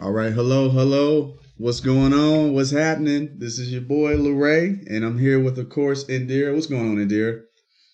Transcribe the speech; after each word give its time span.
All 0.00 0.12
right, 0.12 0.32
hello, 0.32 0.68
hello. 0.68 1.38
What's 1.56 1.80
going 1.80 2.12
on? 2.12 2.54
What's 2.54 2.70
happening? 2.70 3.38
This 3.38 3.58
is 3.58 3.72
your 3.72 3.80
boy 3.80 4.14
Lorray, 4.16 4.86
and 4.88 5.04
I'm 5.04 5.18
here 5.18 5.40
with, 5.42 5.58
of 5.58 5.70
course, 5.70 6.04
Indira. 6.04 6.54
What's 6.54 6.68
going 6.68 6.88
on, 6.88 6.96
Indira? 6.98 7.42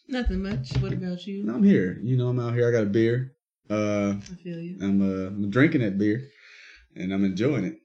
Nothing 0.09 0.43
much. 0.43 0.71
What 0.81 0.93
about 0.93 1.27
you? 1.27 1.51
I'm 1.51 1.63
here. 1.63 1.99
You 2.03 2.19
know, 2.19 2.29
I'm 2.29 2.39
out 2.39 2.53
here. 2.53 2.69
I 2.69 2.73
got 2.73 2.83
a 2.83 2.91
beer. 2.91 3.33
Uh, 3.71 4.17
I 4.19 4.35
feel 4.43 4.61
you. 4.61 4.77
I'm 4.83 5.01
uh, 5.01 5.29
I'm 5.29 5.51
drinking 5.51 5.81
that 5.81 5.97
beer, 5.97 6.29
and 6.95 7.11
I'm 7.11 7.25
enjoying 7.25 7.65
it. 7.65 7.79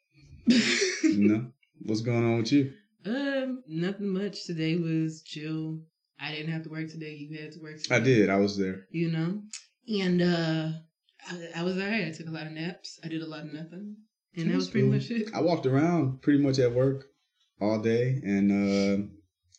you 1.04 1.30
know, 1.30 1.46
what's 1.84 2.02
going 2.02 2.26
on 2.26 2.40
with 2.40 2.52
you? 2.52 2.74
um, 3.06 3.64
nothing 3.70 4.10
much. 4.10 4.46
Today 4.46 4.76
was 4.76 5.22
chill. 5.24 5.80
I 6.20 6.32
didn't 6.32 6.52
have 6.52 6.64
to 6.64 6.70
work 6.70 6.90
today. 6.90 7.14
You 7.14 7.40
had 7.40 7.54
to 7.54 7.60
work. 7.62 7.82
Today, 7.82 7.96
I 7.96 8.00
did. 8.00 8.30
I 8.30 8.36
was 8.36 8.58
there. 8.58 8.82
You 8.92 9.12
know, 9.12 9.42
and 9.88 10.22
uh, 10.22 10.72
I, 11.30 11.62
I 11.62 11.64
was 11.64 11.78
alright. 11.78 12.06
I 12.08 12.12
took 12.12 12.28
a 12.28 12.32
lot 12.32 12.48
of 12.48 12.52
naps. 12.52 13.00
I 13.02 13.08
did 13.08 13.22
a 13.22 13.28
lot 13.28 13.46
of 13.46 13.54
nothing, 13.54 13.96
and 14.42 14.52
that 14.52 14.56
was 14.56 14.70
pretty 14.70 14.88
much 14.88 15.12
it. 15.12 15.30
I 15.34 15.42
walked 15.42 15.66
around 15.66 16.22
pretty 16.22 16.40
much 16.42 16.60
at 16.60 16.74
work 16.74 17.06
all 17.62 17.80
day, 17.82 18.22
and 18.24 18.52
uh, 18.52 19.04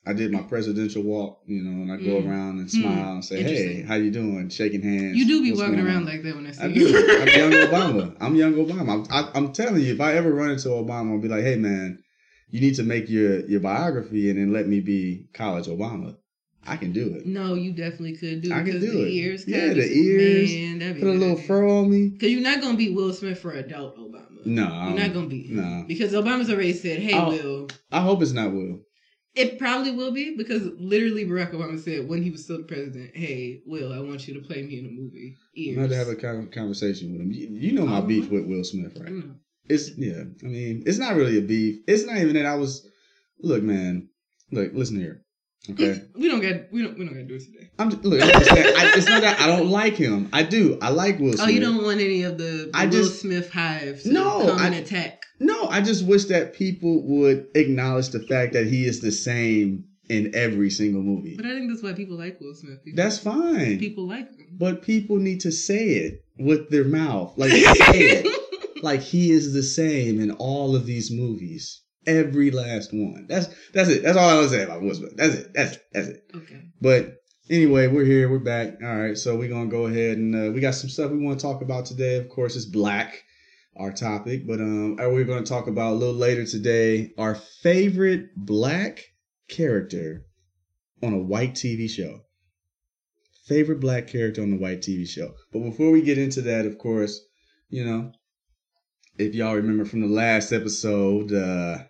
I 0.06 0.12
did 0.14 0.32
my 0.32 0.42
presidential 0.42 1.02
walk. 1.02 1.42
You 1.46 1.62
know, 1.62 1.82
and 1.82 1.92
I 1.92 1.96
go 1.96 2.20
Mm. 2.20 2.26
around 2.26 2.58
and 2.60 2.70
Hmm. 2.70 2.80
smile 2.80 3.12
and 3.14 3.24
say, 3.24 3.42
"Hey, 3.42 3.82
how 3.82 3.96
you 3.96 4.10
doing?" 4.10 4.48
Shaking 4.48 4.82
hands. 4.82 5.16
You 5.18 5.26
do 5.26 5.42
be 5.42 5.52
walking 5.52 5.78
around 5.78 6.02
on? 6.02 6.06
like 6.06 6.22
that 6.22 6.34
when 6.34 6.46
I 6.46 6.52
see 6.52 6.62
I 6.62 6.66
you. 6.68 6.74
do. 6.86 7.16
I'm 7.20 7.28
young 7.38 7.52
Obama. 7.52 8.16
I'm 8.20 8.34
young 8.36 8.54
Obama. 8.54 8.88
I'm, 8.90 9.06
I, 9.10 9.30
I'm 9.34 9.52
telling 9.52 9.82
you, 9.82 9.92
if 9.92 10.00
I 10.00 10.14
ever 10.14 10.32
run 10.32 10.50
into 10.52 10.68
Obama, 10.68 11.12
I'll 11.12 11.20
be 11.20 11.28
like, 11.28 11.44
"Hey, 11.44 11.56
man, 11.56 11.98
you 12.48 12.60
need 12.60 12.74
to 12.76 12.82
make 12.82 13.08
your 13.10 13.40
your 13.46 13.60
biography 13.60 14.30
and 14.30 14.38
then 14.38 14.52
let 14.52 14.66
me 14.66 14.80
be 14.80 15.28
college 15.34 15.66
Obama. 15.66 16.16
I 16.66 16.76
can 16.76 16.92
do 16.92 17.14
it. 17.14 17.26
no, 17.26 17.54
you 17.54 17.72
definitely 17.72 18.16
could 18.16 18.42
do 18.42 18.50
it 18.50 18.54
I 18.54 18.62
can 18.62 18.80
do 18.80 18.90
the 18.92 19.06
it. 19.06 19.12
ears. 19.12 19.44
Yeah, 19.46 19.72
the 19.72 19.90
ears. 19.90 20.50
Man, 20.52 20.78
that'd 20.78 20.94
be 20.96 21.00
Put 21.00 21.08
a 21.10 21.12
little 21.12 21.36
fur. 21.36 21.66
on 21.66 21.90
me. 21.90 22.08
Because 22.10 22.30
you're 22.30 22.42
not 22.42 22.60
gonna 22.60 22.76
beat 22.76 22.94
Will 22.94 23.12
Smith 23.12 23.38
for 23.38 23.52
adult 23.52 23.96
Obama. 23.96 24.44
No, 24.44 24.62
You're 24.88 24.98
not 24.98 25.12
gonna 25.14 25.26
beat 25.28 25.46
him. 25.46 25.56
No, 25.56 25.84
Because 25.88 26.12
Obama's 26.12 26.50
already 26.50 26.72
said, 26.74 26.98
"Hey, 27.00 27.14
I'll- 27.14 27.30
Will." 27.30 27.68
I 27.90 28.00
hope 28.02 28.22
it's 28.22 28.32
not 28.32 28.52
Will. 28.52 28.80
It 29.34 29.58
probably 29.58 29.92
will 29.92 30.10
be 30.10 30.36
because 30.36 30.64
literally 30.76 31.24
Barack 31.24 31.52
Obama 31.52 31.78
said 31.78 32.08
when 32.08 32.22
he 32.22 32.30
was 32.30 32.42
still 32.44 32.58
the 32.58 32.64
president, 32.64 33.12
"Hey, 33.14 33.62
Will, 33.64 33.92
I 33.92 34.00
want 34.00 34.26
you 34.26 34.34
to 34.34 34.40
play 34.40 34.62
me 34.62 34.78
in 34.80 34.86
a 34.86 34.90
movie." 34.90 35.36
I'm 35.56 35.62
Ears. 35.62 35.94
have 35.94 36.18
to 36.18 36.26
have 36.26 36.38
a 36.38 36.46
conversation 36.46 37.12
with 37.12 37.20
him. 37.20 37.30
You, 37.32 37.48
you 37.52 37.72
know 37.72 37.86
my 37.86 37.98
Oh, 37.98 38.02
beef 38.02 38.28
with 38.28 38.44
Will 38.46 38.64
Smith, 38.64 38.96
right? 38.98 39.06
don't. 39.06 39.36
It's 39.68 39.96
yeah. 39.96 40.24
I 40.42 40.46
mean, 40.46 40.82
it's 40.84 40.98
not 40.98 41.14
really 41.16 41.38
a 41.38 41.42
beef. 41.42 41.78
It's 41.86 42.04
not 42.04 42.16
even 42.18 42.34
that 42.34 42.44
I 42.46 42.56
was. 42.56 42.86
Look, 43.40 43.62
man. 43.62 44.08
Look, 44.50 44.74
listen 44.74 44.98
here. 44.98 45.22
Okay. 45.68 46.00
We 46.14 46.28
don't 46.28 46.40
get 46.40 46.68
we 46.72 46.82
don't 46.82 46.98
we 46.98 47.04
don't 47.04 47.14
got 47.14 47.20
to 47.20 47.24
do 47.26 47.34
it 47.34 47.42
today. 47.44 47.70
I'm 47.78 47.90
just, 47.90 48.02
look. 48.04 48.22
I'm 48.22 48.28
just 48.30 48.50
saying, 48.50 48.74
I, 48.76 48.92
it's 48.96 49.06
not 49.06 49.20
that 49.22 49.40
I 49.40 49.46
don't 49.46 49.68
like 49.68 49.94
him. 49.94 50.30
I 50.32 50.42
do. 50.42 50.78
I 50.80 50.88
like 50.88 51.18
Will 51.18 51.32
Smith. 51.34 51.40
Oh, 51.46 51.50
you 51.50 51.60
don't 51.60 51.82
want 51.84 52.00
any 52.00 52.22
of 52.22 52.38
the, 52.38 52.44
the 52.44 52.70
I 52.74 52.86
Will 52.86 52.92
just- 52.92 53.20
Smith 53.20 53.50
hive 53.52 54.02
to 54.02 54.12
No, 54.12 54.46
come 54.46 54.58
and 54.64 54.74
I- 54.74 54.78
attack. 54.78 55.22
No, 55.38 55.68
I 55.68 55.80
just 55.82 56.06
wish 56.06 56.24
that 56.26 56.54
people 56.54 57.02
would 57.06 57.46
acknowledge 57.54 58.08
the 58.08 58.20
fact 58.20 58.52
that 58.54 58.66
he 58.66 58.84
is 58.86 59.00
the 59.00 59.12
same 59.12 59.84
in 60.08 60.34
every 60.34 60.70
single 60.70 61.02
movie. 61.02 61.36
But 61.36 61.46
I 61.46 61.50
think 61.50 61.70
that's 61.70 61.82
why 61.82 61.92
people 61.92 62.18
like 62.18 62.38
Will 62.40 62.54
Smith. 62.54 62.78
That's 62.94 63.18
fine. 63.18 63.78
people 63.78 64.08
like 64.08 64.28
him. 64.28 64.48
But 64.58 64.82
people 64.82 65.16
need 65.18 65.40
to 65.42 65.52
say 65.52 65.88
it 65.90 66.24
with 66.38 66.68
their 66.70 66.84
mouth. 66.84 67.34
Like 67.36 67.52
say 67.52 67.66
it. 67.92 68.36
Like 68.82 69.02
he 69.02 69.30
is 69.30 69.52
the 69.52 69.62
same 69.62 70.18
in 70.20 70.30
all 70.30 70.74
of 70.74 70.86
these 70.86 71.10
movies. 71.10 71.82
Every 72.06 72.50
last 72.50 72.92
one. 72.92 73.26
That's 73.28 73.48
that's 73.72 73.90
it. 73.90 74.02
That's 74.02 74.16
all 74.16 74.28
I 74.28 74.34
want 74.34 74.50
to 74.50 74.56
say 74.56 74.62
about 74.62 74.80
Smith. 74.96 75.16
That's 75.16 75.34
it. 75.34 75.52
That's 75.54 75.72
it. 75.76 75.82
That's 75.92 76.08
it. 76.08 76.30
okay. 76.34 76.62
But 76.80 77.16
anyway, 77.50 77.88
we're 77.88 78.06
here. 78.06 78.30
We're 78.30 78.38
back. 78.38 78.78
All 78.82 78.96
right. 78.96 79.18
So 79.18 79.36
we're 79.36 79.50
gonna 79.50 79.68
go 79.68 79.86
ahead 79.86 80.16
and 80.16 80.34
uh, 80.34 80.52
we 80.52 80.60
got 80.60 80.74
some 80.74 80.88
stuff 80.88 81.10
we 81.10 81.18
want 81.18 81.38
to 81.38 81.46
talk 81.46 81.60
about 81.60 81.84
today. 81.86 82.16
Of 82.16 82.30
course, 82.30 82.56
it's 82.56 82.64
black, 82.64 83.22
our 83.76 83.92
topic. 83.92 84.46
But 84.46 84.60
um, 84.60 84.98
uh, 84.98 85.10
we're 85.10 85.24
gonna 85.24 85.44
talk 85.44 85.66
about 85.66 85.92
a 85.92 85.96
little 85.96 86.14
later 86.14 86.46
today 86.46 87.12
our 87.18 87.34
favorite 87.34 88.30
black 88.34 89.04
character 89.48 90.24
on 91.02 91.12
a 91.12 91.18
white 91.18 91.52
TV 91.54 91.88
show. 91.88 92.20
Favorite 93.46 93.80
black 93.80 94.06
character 94.06 94.42
on 94.42 94.50
the 94.50 94.58
white 94.58 94.80
TV 94.80 95.06
show. 95.06 95.32
But 95.52 95.60
before 95.60 95.90
we 95.90 96.02
get 96.02 96.18
into 96.18 96.40
that, 96.42 96.66
of 96.66 96.78
course, 96.78 97.20
you 97.68 97.84
know, 97.84 98.12
if 99.18 99.34
y'all 99.34 99.56
remember 99.56 99.84
from 99.84 100.00
the 100.00 100.06
last 100.06 100.52
episode, 100.52 101.32
uh, 101.32 101.84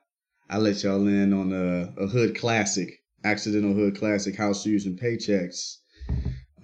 I 0.51 0.59
let 0.59 0.83
y'all 0.83 1.07
in 1.07 1.33
on 1.33 1.53
a, 1.53 1.95
a 1.97 2.09
hood 2.09 2.37
classic, 2.37 3.05
accidental 3.23 3.73
hood 3.73 3.97
classic, 3.97 4.35
house 4.35 4.65
shoes 4.65 4.85
and 4.85 4.99
paychecks, 4.99 5.77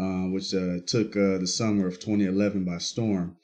uh, 0.00 0.26
which 0.32 0.52
uh, 0.52 0.78
took 0.88 1.16
uh, 1.16 1.38
the 1.38 1.46
summer 1.46 1.86
of 1.86 2.00
2011 2.00 2.64
by 2.64 2.78
storm. 2.78 3.36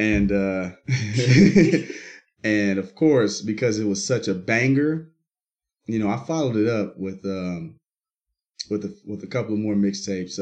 And 0.00 0.32
uh, 0.32 0.70
and 2.42 2.78
of 2.80 2.96
course, 2.96 3.40
because 3.40 3.78
it 3.78 3.84
was 3.84 4.04
such 4.04 4.26
a 4.26 4.34
banger, 4.34 5.12
you 5.86 6.00
know, 6.00 6.08
I 6.08 6.16
followed 6.16 6.56
it 6.56 6.66
up 6.66 6.98
with 6.98 7.24
um, 7.24 7.78
with 8.68 8.84
a, 8.84 8.98
with 9.06 9.22
a 9.22 9.28
couple 9.28 9.54
of 9.54 9.60
more 9.60 9.76
mixtapes 9.76 10.40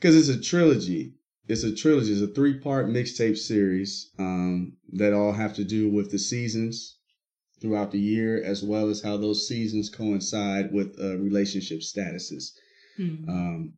because 0.00 0.16
it's 0.16 0.36
a 0.36 0.40
trilogy. 0.40 1.14
It's 1.46 1.62
a 1.62 1.72
trilogy. 1.72 2.12
It's 2.12 2.22
a 2.22 2.34
three 2.34 2.58
part 2.58 2.88
mixtape 2.88 3.36
series 3.36 4.10
um, 4.18 4.78
that 4.94 5.12
all 5.12 5.32
have 5.32 5.54
to 5.54 5.64
do 5.64 5.88
with 5.88 6.10
the 6.10 6.18
seasons 6.18 6.98
throughout 7.62 7.92
the 7.92 8.00
year, 8.00 8.42
as 8.44 8.62
well 8.62 8.90
as 8.90 9.02
how 9.02 9.16
those 9.16 9.46
seasons 9.48 9.88
coincide 9.88 10.72
with 10.72 10.98
uh, 11.00 11.16
relationship 11.18 11.80
statuses 11.80 12.50
Hmm. 12.98 13.26
um, 13.28 13.72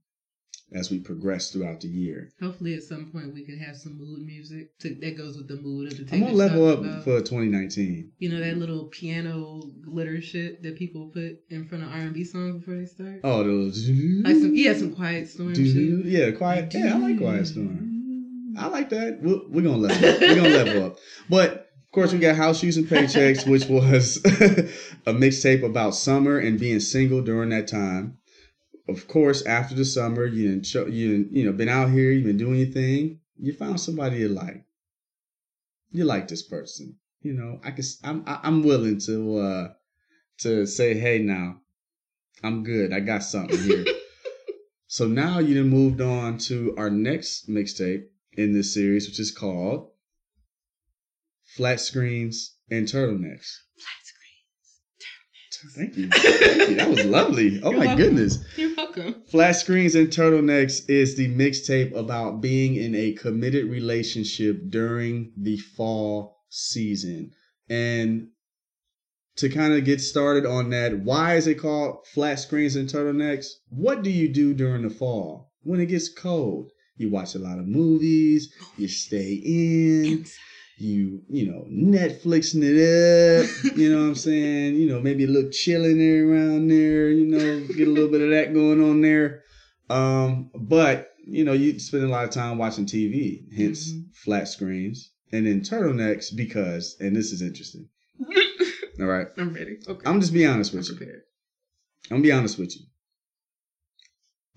as 0.73 0.91
we 0.91 0.99
progress 0.99 1.51
throughout 1.53 1.81
the 1.83 1.87
year. 1.89 2.31
Hopefully, 2.41 2.75
at 2.75 2.83
some 2.83 3.13
point, 3.13 3.33
we 3.33 3.45
could 3.45 3.59
have 3.61 3.77
some 3.77 3.97
mood 3.97 4.27
music 4.27 4.77
to, 4.81 4.93
that 5.03 5.17
goes 5.17 5.37
with 5.37 5.47
the 5.47 5.55
mood 5.63 5.93
of 5.93 5.99
the. 5.99 6.15
I'm 6.17 6.23
gonna 6.23 6.33
level 6.33 6.67
up 6.69 6.81
about. 6.81 7.05
for 7.05 7.21
2019. 7.21 8.11
You 8.19 8.29
know 8.31 8.41
that 8.41 8.57
little 8.57 8.87
piano 8.87 9.63
glitter 9.89 10.21
shit 10.21 10.65
that 10.65 10.77
people 10.77 11.11
put 11.15 11.37
in 11.51 11.69
front 11.69 11.85
of 11.85 11.91
R 11.91 11.99
and 11.99 12.15
B 12.15 12.25
songs 12.25 12.59
before 12.59 12.77
they 12.77 12.87
start. 12.87 13.21
Oh, 13.23 13.45
those. 13.45 13.89
Like 13.89 14.35
some, 14.37 14.55
yeah, 14.57 14.73
some 14.75 14.97
quiet 14.97 15.29
storm 15.29 15.55
shit. 15.55 16.07
Yeah, 16.07 16.33
quiet. 16.33 16.75
Yeah, 16.75 16.95
I 16.95 16.99
like 16.99 17.19
Quiet 17.19 17.47
Storm. 17.47 17.91
I 18.59 18.67
like 18.69 18.89
that. 18.91 19.21
We're, 19.23 19.41
we're 19.49 19.63
gonna 19.63 19.77
level 19.77 20.09
up. 20.09 20.21
We're 20.21 20.35
gonna 20.37 20.49
level 20.49 20.87
up. 20.87 20.99
But 21.29 21.64
course, 21.95 22.13
we 22.13 22.19
got 22.19 22.35
House 22.35 22.59
Shoes 22.59 22.77
and 22.77 22.87
Paychecks, 22.87 23.47
which 23.51 23.67
was 23.67 24.17
a 25.07 25.13
mixtape 25.13 25.65
about 25.65 25.95
summer 25.95 26.39
and 26.39 26.59
being 26.59 26.81
single 26.81 27.23
during 27.23 27.51
that 27.51 27.69
time. 27.69 28.19
Of 28.89 29.07
course, 29.07 29.47
after 29.47 29.75
the 29.75 29.85
summer, 29.85 30.27
you 30.27 30.49
didn't 30.49 30.67
show, 30.67 30.87
you 30.87 31.11
didn't, 31.11 31.33
you 31.33 31.45
know 31.45 31.53
been 31.53 31.69
out 31.69 31.91
here, 31.91 32.11
you've 32.11 32.27
been 32.27 32.37
doing 32.37 32.59
your 32.59 32.69
thing. 32.69 33.21
You 33.39 33.55
found 33.55 33.81
somebody 33.81 34.19
you 34.19 34.29
like. 34.29 34.65
You 35.93 36.05
like 36.05 36.29
this 36.29 36.43
person. 36.43 36.97
You 37.23 37.33
know, 37.33 37.61
I 37.65 37.71
can. 37.71 37.85
I'm 38.03 38.25
I'm 38.27 38.63
willing 38.63 38.99
to 39.07 39.39
uh 39.39 39.69
to 40.39 40.67
say, 40.67 40.95
hey, 40.95 41.21
now 41.21 41.61
I'm 42.43 42.65
good. 42.65 42.93
I 42.93 43.01
got 43.01 43.23
something 43.23 43.59
here. 43.59 43.85
So 44.87 45.09
now 45.09 45.41
you 45.41 45.57
done 45.57 45.71
moved 45.71 46.01
on 46.01 46.39
to 46.47 46.73
our 46.77 46.89
next 46.89 47.49
mixtape 47.49 48.05
in 48.35 48.53
this 48.53 48.73
series, 48.73 49.09
which 49.09 49.19
is 49.19 49.33
called 49.33 49.91
Flat 51.57 51.81
Screens 51.81 52.55
and 52.71 52.87
Turtlenecks. 52.87 53.57
Thank 55.75 55.97
you. 55.97 56.09
Thank 56.11 56.69
you. 56.71 56.77
That 56.77 56.91
was 56.91 57.05
lovely. 57.07 57.61
Oh 57.63 57.71
You're 57.71 57.79
my 57.81 57.87
welcome. 57.87 57.97
goodness. 58.05 58.39
You're 58.57 58.75
welcome. 58.77 59.23
Flat 59.31 59.53
Screens 59.57 59.95
and 59.95 60.09
Turtlenecks 60.09 60.89
is 60.89 61.17
the 61.17 61.29
mixtape 61.35 61.95
about 61.97 62.41
being 62.43 62.75
in 62.77 62.95
a 62.95 63.13
committed 63.13 63.71
relationship 63.71 64.69
during 64.69 65.33
the 65.39 65.57
fall 65.57 66.37
season. 66.51 67.31
And 67.71 68.29
to 69.37 69.49
kind 69.49 69.73
of 69.73 69.85
get 69.85 70.01
started 70.01 70.45
on 70.45 70.71
that, 70.71 70.99
why 71.01 71.37
is 71.37 71.47
it 71.47 71.55
called 71.55 72.07
Flat 72.13 72.39
Screens 72.41 72.77
and 72.77 72.89
Turtlenecks? 72.89 73.47
What 73.71 74.03
do 74.03 74.11
you 74.11 74.29
do 74.33 74.53
during 74.55 74.83
the 74.83 74.91
fall 74.91 75.51
when 75.63 75.81
it 75.81 75.87
gets 75.87 76.13
cold? 76.13 76.71
You 76.97 77.11
watch 77.11 77.35
a 77.35 77.39
lot 77.41 77.59
of 77.59 77.67
movies, 77.67 78.53
you 78.77 78.87
stay 78.87 79.33
in, 79.45 80.25
you, 80.79 81.23
you 81.29 81.51
know, 81.51 81.67
Netflixing 81.71 82.63
it 82.65 83.45
up, 83.45 83.49
you 83.77 83.91
know 83.91 84.03
what 84.03 84.09
I'm 84.09 84.15
saying? 84.15 84.75
You 84.77 84.89
know, 84.89 85.01
maybe 85.01 85.25
a 85.25 85.29
little 85.29 85.51
chilling 85.51 85.99
there 85.99 86.29
around 86.29 86.69
there, 86.69 87.11
you 87.11 87.27
know, 87.27 87.67
get 87.75 87.89
a 87.89 87.91
little 87.91 88.11
bit 88.11 88.21
of 88.23 88.31
that 88.31 88.53
going 88.55 88.83
on 88.83 89.01
there. 89.01 89.43
Um, 89.91 90.51
but 90.55 91.11
you 91.27 91.45
know, 91.45 91.53
you 91.53 91.79
spend 91.79 92.05
a 92.05 92.09
lot 92.09 92.25
of 92.25 92.31
time 92.31 92.59
watching 92.59 92.87
TV, 92.87 93.45
hence 93.57 93.93
Mhm. 93.93 94.15
flat 94.15 94.49
screens, 94.49 95.11
and 95.33 95.47
then 95.47 95.61
turtlenecks 95.63 96.35
because, 96.35 96.97
and 97.01 97.15
this 97.17 97.33
is 97.33 97.41
interesting. 97.43 97.89
All 99.01 99.07
right, 99.07 99.27
I'm 99.39 99.53
ready. 99.55 99.79
Okay. 99.89 100.03
I'm 100.09 100.21
just 100.21 100.33
be 100.33 100.45
honest 100.47 100.73
I'm 100.73 100.79
with 100.79 100.89
you. 100.91 100.97
prepared. 100.97 101.23
I'm 102.11 102.17
gonna 102.17 102.23
be 102.23 102.33
honest 102.33 102.59
with 102.59 102.77
you. 102.77 102.87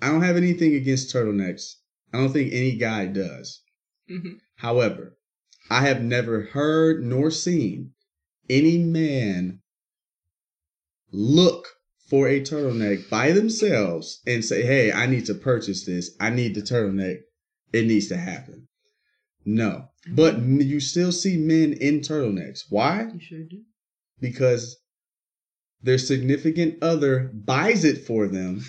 I 0.01 0.09
don't 0.09 0.21
have 0.21 0.37
anything 0.37 0.75
against 0.75 1.13
turtlenecks. 1.13 1.75
I 2.13 2.17
don't 2.19 2.31
think 2.31 2.53
any 2.53 2.75
guy 2.77 3.05
does. 3.07 3.61
Mhm. 4.09 4.39
However, 4.55 5.16
I 5.69 5.81
have 5.81 6.01
never 6.01 6.41
heard 6.41 7.03
nor 7.03 7.31
seen 7.31 7.93
any 8.49 8.77
man 8.77 9.59
look 11.11 11.67
for 12.07 12.27
a 12.27 12.39
turtleneck 12.39 13.09
by 13.09 13.33
themselves 13.33 14.21
and 14.25 14.43
say, 14.43 14.65
hey, 14.65 14.91
I 14.91 15.07
need 15.07 15.25
to 15.25 15.33
purchase 15.33 15.85
this. 15.85 16.15
I 16.19 16.29
need 16.29 16.55
the 16.55 16.61
turtleneck. 16.61 17.17
It 17.73 17.85
needs 17.85 18.07
to 18.07 18.17
happen. 18.17 18.67
No, 19.45 19.89
but 20.09 20.35
mm-hmm. 20.35 20.61
you 20.61 20.79
still 20.79 21.11
see 21.11 21.37
men 21.37 21.73
in 21.73 21.99
turtlenecks. 22.01 22.61
Why? 22.69 23.07
You 23.13 23.19
sure 23.19 23.43
do. 23.49 23.61
Because 24.19 24.77
their 25.81 25.97
significant 25.97 26.81
other 26.81 27.31
buys 27.33 27.85
it 27.85 28.05
for 28.05 28.27
them 28.27 28.63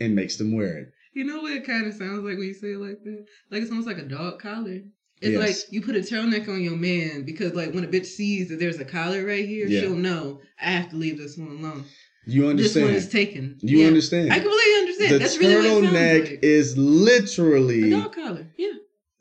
and 0.00 0.14
makes 0.14 0.36
them 0.36 0.54
wear 0.54 0.78
it. 0.78 0.88
You 1.14 1.24
know 1.24 1.42
what 1.42 1.52
it 1.52 1.66
kind 1.66 1.86
of 1.86 1.94
sounds 1.94 2.24
like 2.24 2.38
when 2.38 2.48
you 2.48 2.54
say 2.54 2.68
it 2.68 2.78
like 2.78 3.02
that? 3.04 3.24
Like 3.50 3.62
it's 3.62 3.70
almost 3.70 3.86
like 3.86 3.98
a 3.98 4.08
dog 4.08 4.40
collar. 4.40 4.80
It's 5.22 5.30
Yes. 5.30 5.38
like 5.64 5.72
you 5.72 5.80
put 5.82 5.94
a 5.96 6.00
turtleneck 6.00 6.48
on 6.48 6.62
your 6.62 6.76
man 6.76 7.22
because, 7.22 7.54
like, 7.54 7.72
when 7.72 7.84
a 7.84 7.88
bitch 7.88 8.06
sees 8.06 8.48
that 8.48 8.58
there's 8.58 8.80
a 8.80 8.84
collar 8.84 9.24
right 9.24 9.46
here, 9.46 9.68
Yeah. 9.68 9.80
she'll 9.80 9.94
know 9.96 10.40
I 10.60 10.72
have 10.72 10.90
to 10.90 10.96
leave 10.96 11.16
this 11.18 11.36
one 11.36 11.48
alone. 11.58 11.84
You 12.26 12.46
understand? 12.48 12.86
This 12.86 12.90
one 12.90 12.94
is 12.94 13.08
taken. 13.08 13.58
You 13.62 13.78
Yeah. 13.80 13.86
understand? 13.86 14.32
I 14.32 14.38
completely 14.40 14.74
understand. 14.80 15.14
the 15.14 15.18
That's 15.18 15.38
really 15.38 15.54
what 15.70 15.84
turtleneck 15.84 16.30
like. 16.30 16.38
is 16.42 16.76
literally 16.76 17.92
a 17.92 17.96
dog 18.00 18.14
collar. 18.14 18.46
Yeah. 18.56 18.72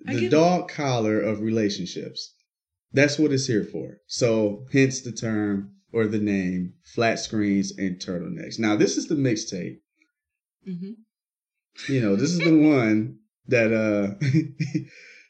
I 0.08 0.14
the 0.14 0.20
get 0.22 0.28
it. 0.28 0.32
dog 0.32 0.70
collar 0.70 1.20
of 1.20 1.42
relationships. 1.42 2.34
That's 2.94 3.18
what 3.20 3.32
it's 3.32 3.48
here 3.48 3.64
for. 3.64 3.98
So, 4.08 4.66
hence 4.74 5.02
the 5.02 5.12
term 5.12 5.72
or 5.94 6.08
the 6.08 6.20
name 6.20 6.74
flat 6.84 7.20
screens 7.20 7.72
and 7.78 7.98
turtlenecks. 8.00 8.58
Now, 8.60 8.76
this 8.76 8.98
is 8.98 9.08
the 9.08 9.16
mixtape. 9.16 9.78
hmm 10.66 10.92
You 11.88 12.02
know, 12.02 12.16
this 12.16 12.32
is 12.32 12.40
the 12.40 12.58
one 12.58 13.18
that 13.48 13.72
uh 13.74 14.16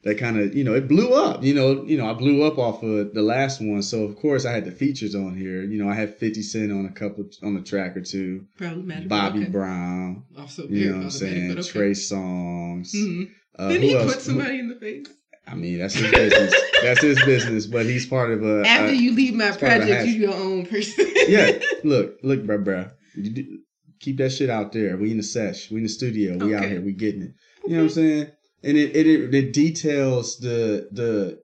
that 0.04 0.18
kind 0.18 0.40
of 0.40 0.56
you 0.56 0.64
know 0.64 0.74
it 0.74 0.88
blew 0.88 1.14
up. 1.14 1.44
You 1.44 1.54
know, 1.54 1.84
you 1.84 1.98
know 1.98 2.10
I 2.10 2.14
blew 2.14 2.44
up 2.44 2.58
off 2.58 2.82
of 2.84 3.14
the 3.14 3.22
last 3.22 3.62
one, 3.62 3.82
so 3.84 4.04
of 4.04 4.16
course 4.18 4.46
I 4.46 4.52
had 4.52 4.66
the 4.66 4.72
features 4.72 5.14
on 5.16 5.36
here. 5.38 5.62
You 5.64 5.84
know, 5.84 5.90
I 5.90 5.94
had 5.96 6.18
Fifty 6.18 6.42
Cent 6.42 6.72
on 6.72 6.86
a 6.86 6.92
couple 6.92 7.26
on 7.44 7.56
a 7.58 7.62
track 7.62 7.96
or 7.98 8.02
two, 8.02 8.46
Problematic. 8.58 9.08
Bobby 9.10 9.42
okay. 9.42 9.50
Brown. 9.50 10.24
Also 10.38 10.68
You 10.68 10.92
know 10.92 10.98
what 10.98 11.04
I'm 11.06 11.10
saying? 11.12 11.52
okay. 11.52 11.62
Trey 11.62 11.92
Songz. 11.92 12.94
Mhm. 12.96 13.30
Uh, 13.60 13.68
Didn't 13.70 13.84
he 13.84 13.96
else? 13.96 14.14
put 14.14 14.22
somebody 14.22 14.60
in 14.60 14.70
the 14.70 14.76
face? 14.76 15.08
I 15.48 15.56
mean, 15.56 15.80
that's 15.80 15.94
his 15.96 16.10
business. 16.12 16.54
that's 16.82 17.02
his 17.02 17.22
business. 17.26 17.66
But 17.66 17.86
he's 17.86 18.06
part 18.06 18.32
of 18.32 18.44
a. 18.44 18.64
After 18.66 18.92
a- 18.94 18.96
you 18.96 19.12
leave 19.14 19.34
my 19.36 19.50
it's 19.50 19.58
part 19.58 19.74
of 19.82 19.88
the 19.88 19.94
project, 19.94 20.08
you 20.08 20.14
your 20.22 20.34
own 20.34 20.66
person. 20.66 21.06
yeah. 21.28 21.60
Look, 21.84 22.18
look, 22.24 22.42
bruh, 22.44 22.64
bruh. 22.64 22.92
Do- 23.22 23.60
keep 24.00 24.18
that 24.18 24.32
shit 24.32 24.50
out 24.50 24.72
there. 24.72 24.98
We 24.98 25.12
in 25.12 25.18
the 25.18 25.24
sesh. 25.24 25.70
We 25.70 25.78
in 25.78 25.84
the 25.84 25.90
studio. 25.90 26.38
We 26.38 26.56
out 26.56 26.66
here. 26.66 26.80
We 26.82 26.94
getting 26.94 27.22
it. 27.24 27.32
You 27.66 27.72
know 27.72 27.78
what 27.78 27.84
I'm 27.84 27.90
saying? 27.90 28.28
And 28.64 28.78
it 28.78 28.96
it, 28.96 29.08
it, 29.08 29.34
it 29.34 29.54
details 29.54 30.38
the 30.40 30.88
the 30.92 31.40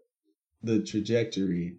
the 0.64 0.84
trajectory 0.84 1.78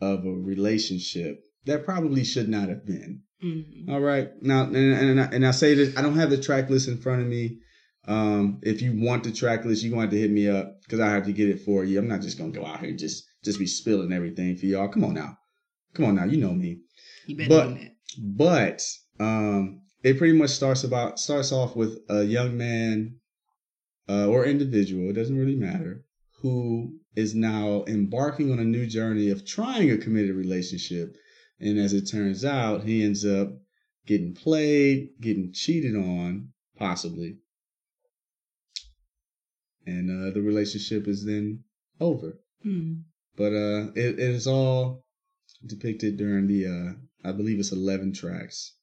of 0.00 0.24
a 0.24 0.30
relationship 0.32 1.42
that 1.64 1.84
probably 1.84 2.24
should 2.24 2.48
not 2.48 2.68
have 2.68 2.86
been. 2.86 3.22
Mhm. 3.44 3.88
All 3.90 4.00
right. 4.00 4.28
Now, 4.40 4.64
and, 4.64 4.76
and, 4.76 5.20
I, 5.20 5.24
and 5.24 5.46
I 5.46 5.50
say 5.50 5.74
this, 5.74 5.96
I 5.96 6.02
don't 6.02 6.16
have 6.16 6.30
the 6.30 6.40
track 6.40 6.70
list 6.70 6.88
in 6.88 6.98
front 6.98 7.22
of 7.22 7.28
me. 7.28 7.58
Um, 8.08 8.60
if 8.62 8.80
you 8.82 8.92
want 8.98 9.24
the 9.24 9.32
track 9.32 9.64
list, 9.64 9.82
you're 9.82 9.90
going 9.90 10.02
to 10.02 10.06
have 10.06 10.10
to 10.12 10.20
hit 10.20 10.30
me 10.30 10.48
up 10.48 10.80
because 10.82 11.00
I 11.00 11.10
have 11.10 11.24
to 11.26 11.32
get 11.32 11.48
it 11.48 11.60
for 11.62 11.84
you. 11.84 11.98
I'm 11.98 12.08
not 12.08 12.20
just 12.22 12.38
going 12.38 12.52
to 12.52 12.58
go 12.58 12.64
out 12.64 12.80
here 12.80 12.90
and 12.90 12.98
just, 12.98 13.24
just 13.44 13.58
be 13.58 13.66
spilling 13.66 14.12
everything 14.12 14.56
for 14.56 14.66
y'all. 14.66 14.88
Come 14.88 15.04
on 15.04 15.14
now. 15.14 15.36
Come 15.94 16.06
on 16.06 16.14
now. 16.14 16.24
You 16.24 16.36
know 16.38 16.52
me. 16.52 16.78
You 17.26 17.36
better 17.36 17.48
But- 17.48 17.74
that. 17.74 17.90
But 18.18 18.82
um, 19.20 19.82
it 20.02 20.16
pretty 20.18 20.32
much 20.38 20.50
starts 20.50 20.84
about 20.84 21.18
starts 21.18 21.52
off 21.52 21.74
with 21.76 21.98
a 22.08 22.22
young 22.22 22.56
man 22.56 23.16
uh, 24.08 24.26
or 24.26 24.44
individual, 24.44 25.10
it 25.10 25.14
doesn't 25.14 25.38
really 25.38 25.56
matter, 25.56 26.04
who 26.40 26.98
is 27.14 27.34
now 27.34 27.84
embarking 27.86 28.52
on 28.52 28.58
a 28.58 28.64
new 28.64 28.86
journey 28.86 29.30
of 29.30 29.44
trying 29.44 29.90
a 29.90 29.98
committed 29.98 30.36
relationship. 30.36 31.16
And 31.58 31.78
as 31.78 31.92
it 31.92 32.02
turns 32.02 32.44
out, 32.44 32.84
he 32.84 33.02
ends 33.02 33.24
up 33.24 33.48
getting 34.06 34.34
played, 34.34 35.10
getting 35.20 35.52
cheated 35.52 35.96
on, 35.96 36.50
possibly. 36.78 37.38
And 39.86 40.10
uh, 40.10 40.34
the 40.34 40.42
relationship 40.42 41.08
is 41.08 41.24
then 41.24 41.64
over. 42.00 42.38
Mm. 42.64 43.02
But 43.36 43.52
uh, 43.52 43.92
it, 43.94 44.18
it 44.18 44.18
is 44.18 44.46
all 44.46 45.04
depicted 45.64 46.16
during 46.16 46.46
the, 46.46 46.66
uh, 46.66 47.28
I 47.28 47.32
believe 47.32 47.58
it's 47.58 47.72
11 47.72 48.12
tracks. 48.12 48.74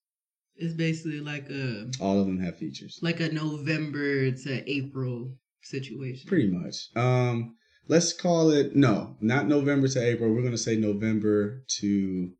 It's 0.56 0.74
basically 0.74 1.20
like 1.20 1.50
a 1.50 1.90
All 2.00 2.20
of 2.20 2.26
them 2.28 2.40
have 2.40 2.58
features. 2.58 3.00
like 3.02 3.20
a 3.20 3.32
November 3.32 4.32
to 4.32 4.70
April 4.72 5.36
situation. 5.62 6.28
Pretty 6.28 6.48
much. 6.50 6.76
Um, 6.96 7.56
let's 7.88 8.14
call 8.14 8.52
it 8.52 8.76
no, 8.76 9.18
not 9.22 9.48
November 9.48 9.88
to 9.88 10.00
April. 10.06 10.32
We're 10.32 10.44
gonna 10.44 10.58
say 10.58 10.76
November 10.78 11.64
to 11.80 12.32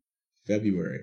February, 0.46 1.00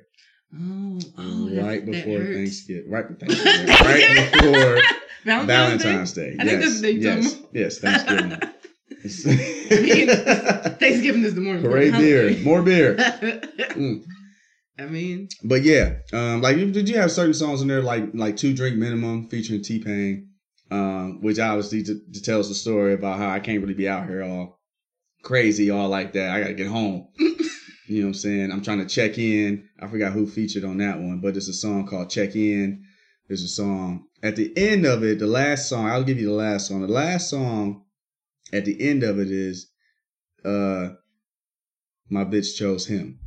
Oh, 0.54 1.00
oh, 1.18 1.50
right 1.62 1.86
that 1.86 1.92
before 1.92 2.20
hurts. 2.20 2.36
Thanksgiving. 2.38 2.90
Right, 2.92 3.06
Thanksgiving, 3.20 3.68
right 3.68 4.32
before 4.34 4.78
Valentine's, 5.26 5.48
Valentine's 5.84 6.14
Day. 6.14 6.36
Day. 6.36 6.38
I 6.40 6.46
think 6.46 6.62
yes, 6.62 6.64
that's 6.64 6.82
the 6.82 6.94
yes, 6.94 7.44
yes, 7.54 7.78
Thanksgiving. 7.80 8.32
I 8.34 9.02
mean, 9.82 10.08
Thanksgiving 10.78 11.24
is 11.24 11.34
the 11.36 11.42
more 11.42 11.56
Hooray, 11.58 11.88
important 11.88 12.04
beer, 12.04 12.38
more 12.44 12.62
beer. 12.62 12.96
Mm. 12.96 14.04
I 14.82 14.88
mean, 14.88 15.30
But 15.44 15.62
yeah, 15.62 15.98
um, 16.12 16.42
like 16.42 16.58
did 16.58 16.90
you 16.90 16.98
have 16.98 17.12
certain 17.12 17.36
songs 17.36 17.62
in 17.62 17.68
there 17.68 17.84
like 17.84 18.10
like 18.14 18.36
two 18.36 18.54
drink 18.54 18.78
minimum 18.78 19.30
featuring 19.30 19.62
T 19.62 19.80
Pain, 19.80 20.30
um, 20.72 21.22
which 21.22 21.38
obviously 21.38 21.84
t- 21.84 22.02
t- 22.12 22.20
tells 22.22 22.50
the 22.50 22.56
story 22.56 22.94
about 22.94 23.20
how 23.20 23.30
I 23.30 23.40
can't 23.40 23.62
really 23.62 23.76
be 23.76 23.88
out 23.88 24.08
here 24.08 24.24
all 24.24 24.60
crazy, 25.22 25.70
all 25.70 25.88
like 25.88 26.14
that. 26.14 26.32
I 26.32 26.42
gotta 26.42 26.56
get 26.56 26.68
home. 26.68 27.10
you 27.20 28.00
know 28.00 28.02
what 28.02 28.08
I'm 28.08 28.14
saying? 28.16 28.52
I'm 28.52 28.64
trying 28.64 28.80
to 28.80 28.88
check 28.88 29.20
in. 29.20 29.70
I 29.80 29.88
forgot 29.88 30.14
who 30.14 30.26
featured 30.26 30.64
on 30.64 30.78
that 30.78 31.00
one, 31.00 31.20
but 31.22 31.36
there's 31.36 31.48
a 31.50 31.54
song 31.54 31.86
called 31.86 32.10
Check 32.10 32.36
In. 32.36 32.84
There's 33.28 33.44
a 33.44 33.48
song 33.48 34.08
at 34.24 34.36
the 34.36 34.52
end 34.58 34.86
of 34.86 35.04
it. 35.04 35.20
The 35.20 35.28
last 35.28 35.70
song, 35.70 35.88
I'll 35.90 36.04
give 36.04 36.20
you 36.20 36.28
the 36.28 36.34
last 36.34 36.68
song. 36.68 36.82
The 36.82 36.88
last 36.88 37.30
song 37.30 37.84
at 38.52 38.66
the 38.66 38.82
end 38.82 39.04
of 39.04 39.20
it 39.20 39.30
is, 39.30 39.70
uh, 40.44 40.90
my 42.10 42.26
bitch 42.26 42.56
chose 42.58 42.88
him. 42.88 43.20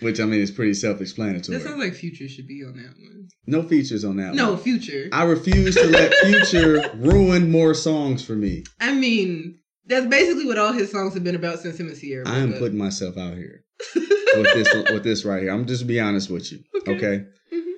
Which 0.00 0.18
I 0.20 0.24
mean 0.24 0.40
is 0.40 0.50
pretty 0.50 0.74
self-explanatory. 0.74 1.58
that 1.58 1.64
sounds 1.66 1.78
like 1.78 1.94
Future 1.94 2.28
should 2.28 2.46
be 2.46 2.62
on 2.64 2.74
that 2.76 2.94
one. 2.98 3.28
no 3.46 3.62
features 3.62 4.04
on 4.04 4.16
that 4.16 4.34
No, 4.34 4.52
one. 4.54 4.62
Future. 4.62 5.08
I 5.12 5.24
refuse 5.24 5.74
to 5.74 5.86
let 5.86 6.14
Future 6.24 6.82
ruin 6.96 7.50
more 7.50 7.74
songs 7.74 8.24
for 8.24 8.34
me. 8.34 8.64
I 8.80 8.92
mean, 8.92 9.58
that's 9.86 10.06
basically 10.06 10.46
what 10.46 10.58
all 10.58 10.72
his 10.72 10.90
songs 10.90 11.14
have 11.14 11.24
been 11.24 11.34
about 11.34 11.58
since 11.60 11.78
him 11.78 11.88
and 11.88 11.98
Ciara. 12.00 12.26
I 12.28 12.38
am 12.38 12.52
up. 12.54 12.58
putting 12.58 12.78
myself 12.78 13.18
out 13.18 13.34
here 13.34 13.64
with 13.96 14.54
this 14.54 14.74
with 14.90 15.04
this 15.04 15.24
right 15.24 15.42
here. 15.42 15.52
I'm 15.52 15.66
just 15.66 15.86
be 15.86 16.00
honest 16.00 16.30
with 16.30 16.50
you. 16.50 16.60
Okay. 16.86 16.92
Okay. 16.96 17.24
Mhm. 17.52 17.72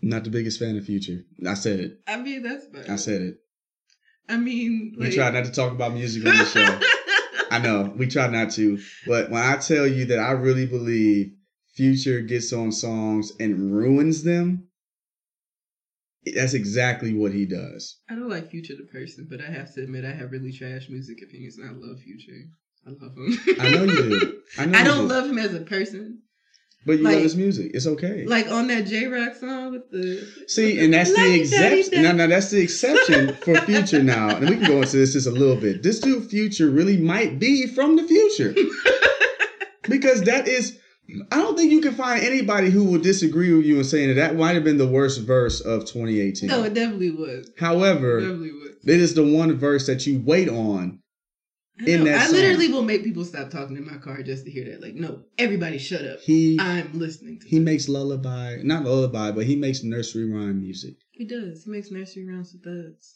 Not 0.00 0.24
the 0.24 0.30
biggest 0.30 0.58
fan 0.58 0.76
of 0.78 0.84
Future. 0.84 1.24
I 1.46 1.54
said 1.54 1.80
it. 1.80 2.00
I 2.06 2.16
mean, 2.16 2.42
that's 2.42 2.66
fine. 2.66 2.90
I 2.90 2.96
said 2.96 3.20
it. 3.22 3.36
I 4.28 4.36
mean, 4.36 4.94
We 4.98 5.06
like, 5.06 5.14
try 5.14 5.30
not 5.30 5.44
to 5.46 5.50
talk 5.50 5.72
about 5.72 5.94
music 5.94 6.24
on 6.26 6.36
the 6.36 6.44
show. 6.44 6.80
I 7.50 7.58
know 7.58 7.92
we 7.96 8.06
try 8.06 8.26
not 8.28 8.50
to, 8.52 8.78
but 9.06 9.30
when 9.30 9.42
I 9.42 9.56
tell 9.56 9.86
you 9.86 10.06
that 10.06 10.18
I 10.18 10.32
really 10.32 10.66
believe 10.66 11.32
Future 11.74 12.20
gets 12.20 12.52
on 12.52 12.72
songs 12.72 13.32
and 13.38 13.72
ruins 13.72 14.22
them, 14.24 14.68
that's 16.34 16.54
exactly 16.54 17.14
what 17.14 17.32
he 17.32 17.46
does. 17.46 18.00
I 18.10 18.14
don't 18.14 18.28
like 18.28 18.50
Future 18.50 18.74
the 18.76 18.82
person, 18.84 19.26
but 19.30 19.40
I 19.40 19.46
have 19.50 19.72
to 19.74 19.82
admit 19.82 20.04
I 20.04 20.12
have 20.12 20.32
really 20.32 20.52
trash 20.52 20.88
music 20.88 21.22
opinions, 21.22 21.56
and 21.58 21.68
I 21.68 21.72
love 21.72 22.00
Future. 22.00 22.44
I 22.86 22.90
love 22.90 23.16
him. 23.16 23.38
I 23.60 23.70
know 23.70 23.84
you 23.84 24.02
do. 24.02 24.42
I, 24.58 24.66
know 24.66 24.78
I 24.78 24.84
don't 24.84 25.08
do. 25.08 25.14
love 25.14 25.30
him 25.30 25.38
as 25.38 25.54
a 25.54 25.60
person. 25.60 26.22
But 26.86 26.98
you 26.98 27.04
like- 27.04 27.14
love 27.14 27.22
his 27.22 27.36
music. 27.36 27.72
It's 27.74 27.86
okay. 27.86 28.24
Like 28.24 28.50
on 28.50 28.68
that 28.68 28.86
J 28.86 29.06
Rock 29.06 29.34
song 29.36 29.72
with 29.72 29.90
the 29.90 30.26
See, 30.46 30.82
and 30.82 30.92
that's 30.94 31.14
the 31.14 31.40
exception. 31.40 32.02
Now, 32.02 32.12
now 32.12 32.26
that's 32.26 32.50
the 32.50 32.60
exception 32.60 33.34
for 33.42 33.56
Future. 33.62 34.02
Now, 34.02 34.36
and 34.36 34.48
we 34.48 34.56
can 34.56 34.66
go 34.66 34.82
into 34.82 34.96
this 34.96 35.12
just 35.12 35.26
a 35.26 35.30
little 35.30 35.56
bit. 35.56 35.82
This 35.82 36.00
dude, 36.00 36.28
Future, 36.30 36.70
really 36.70 36.96
might 36.96 37.38
be 37.38 37.66
from 37.66 37.96
the 37.96 38.04
future 38.04 38.54
because 39.88 40.22
that 40.22 40.48
is. 40.48 40.78
I 41.32 41.36
don't 41.36 41.56
think 41.56 41.72
you 41.72 41.80
can 41.80 41.94
find 41.94 42.22
anybody 42.22 42.68
who 42.68 42.84
will 42.84 43.00
disagree 43.00 43.50
with 43.54 43.64
you 43.64 43.78
in 43.78 43.84
saying 43.84 44.08
that 44.08 44.14
that 44.16 44.36
might 44.36 44.52
have 44.54 44.64
been 44.64 44.76
the 44.76 44.86
worst 44.86 45.22
verse 45.22 45.58
of 45.62 45.86
2018. 45.86 46.50
No, 46.50 46.64
it 46.64 46.74
definitely 46.74 47.10
was. 47.12 47.48
It 47.48 47.54
However, 47.58 48.20
definitely 48.20 48.52
was. 48.52 48.76
it 48.84 49.00
is 49.00 49.14
the 49.14 49.24
one 49.24 49.56
verse 49.56 49.86
that 49.86 50.06
you 50.06 50.20
wait 50.22 50.50
on. 50.50 51.00
I, 51.80 51.84
in 51.90 52.04
that 52.04 52.20
I 52.22 52.24
song. 52.26 52.34
literally 52.36 52.68
will 52.68 52.82
make 52.82 53.04
people 53.04 53.24
stop 53.24 53.50
talking 53.50 53.76
in 53.76 53.86
my 53.86 53.98
car 53.98 54.22
just 54.22 54.44
to 54.46 54.50
hear 54.50 54.64
that. 54.70 54.80
Like, 54.82 54.94
no, 54.94 55.22
everybody 55.38 55.78
shut 55.78 56.04
up. 56.04 56.20
He 56.20 56.58
I'm 56.58 56.98
listening 56.98 57.38
to 57.40 57.46
he 57.46 57.58
this. 57.58 57.64
makes 57.64 57.88
lullaby, 57.88 58.56
not 58.62 58.84
lullaby, 58.84 59.30
but 59.30 59.46
he 59.46 59.54
makes 59.56 59.82
nursery 59.84 60.30
rhyme 60.30 60.60
music. 60.60 60.96
He 61.12 61.24
does. 61.24 61.64
He 61.64 61.70
makes 61.70 61.90
nursery 61.90 62.24
rhymes 62.26 62.52
with 62.52 62.64
thugs. 62.64 63.14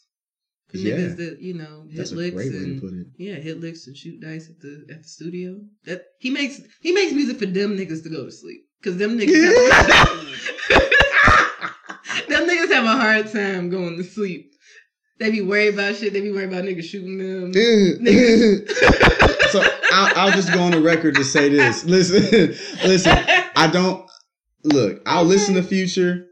For 0.69 0.77
Yeah. 0.77 0.95
niggas 0.95 1.17
that, 1.17 1.41
you 1.41 1.53
know, 1.55 1.85
hit 1.89 1.97
That's 1.97 2.11
a 2.13 2.15
licks 2.15 2.35
great 2.35 2.51
way 2.53 2.57
to 2.57 2.63
and 2.63 2.81
put 2.81 2.93
it. 2.93 3.07
yeah, 3.17 3.35
hit 3.35 3.59
licks 3.59 3.85
and 3.87 3.95
shoot 3.97 4.19
dice 4.21 4.49
at 4.49 4.59
the 4.61 4.85
at 4.89 5.03
the 5.03 5.09
studio. 5.09 5.59
That 5.85 6.05
he 6.19 6.29
makes 6.29 6.61
he 6.81 6.91
makes 6.93 7.11
music 7.13 7.37
for 7.39 7.45
them 7.45 7.77
niggas 7.77 8.01
to 8.03 8.09
go 8.09 8.23
to 8.25 8.31
sleep. 8.31 8.61
Cause 8.83 8.97
them 8.97 9.17
niggas 9.19 9.43
have, 9.71 10.27
them 12.29 12.47
niggas 12.47 12.71
have 12.71 12.85
a 12.85 12.97
hard 12.97 13.31
time 13.31 13.69
going 13.69 13.97
to 13.97 14.03
sleep. 14.03 14.52
They 15.19 15.31
be 15.31 15.41
worried 15.41 15.75
about 15.75 15.95
shit. 15.95 16.11
They 16.13 16.21
be 16.21 16.31
worried 16.31 16.49
about 16.49 16.63
niggas 16.65 16.83
shooting 16.83 17.17
them. 17.17 17.53
so 19.51 19.61
I'll, 19.91 20.11
I'll 20.27 20.31
just 20.31 20.51
go 20.53 20.59
on 20.61 20.71
the 20.71 20.81
record 20.81 21.15
to 21.15 21.23
say 21.23 21.49
this. 21.49 21.83
Listen, 21.85 22.21
listen. 22.87 23.11
I 23.55 23.69
don't 23.71 24.09
look. 24.63 25.01
I'll 25.05 25.23
listen 25.25 25.55
to 25.55 25.63
Future. 25.63 26.27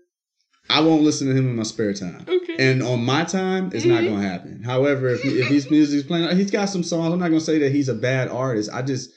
I 0.69 0.79
won't 0.81 1.03
listen 1.03 1.27
to 1.27 1.33
him 1.33 1.47
in 1.49 1.55
my 1.57 1.63
spare 1.63 1.93
time. 1.93 2.25
Okay. 2.27 2.55
And 2.57 2.81
on 2.81 3.03
my 3.03 3.23
time, 3.25 3.71
it's 3.73 3.83
not 3.85 4.01
Mhm. 4.03 4.09
gonna 4.09 4.27
happen. 4.27 4.63
However, 4.63 5.09
if, 5.09 5.23
if 5.25 5.47
his 5.47 5.69
music's 5.69 6.07
playing, 6.07 6.35
he's 6.37 6.49
got 6.49 6.65
some 6.69 6.81
songs. 6.83 7.11
I'm 7.13 7.19
not 7.19 7.27
gonna 7.27 7.41
say 7.41 7.59
that 7.59 7.71
he's 7.73 7.89
a 7.89 7.93
bad 7.93 8.29
artist. 8.29 8.69
I 8.71 8.81
just, 8.81 9.11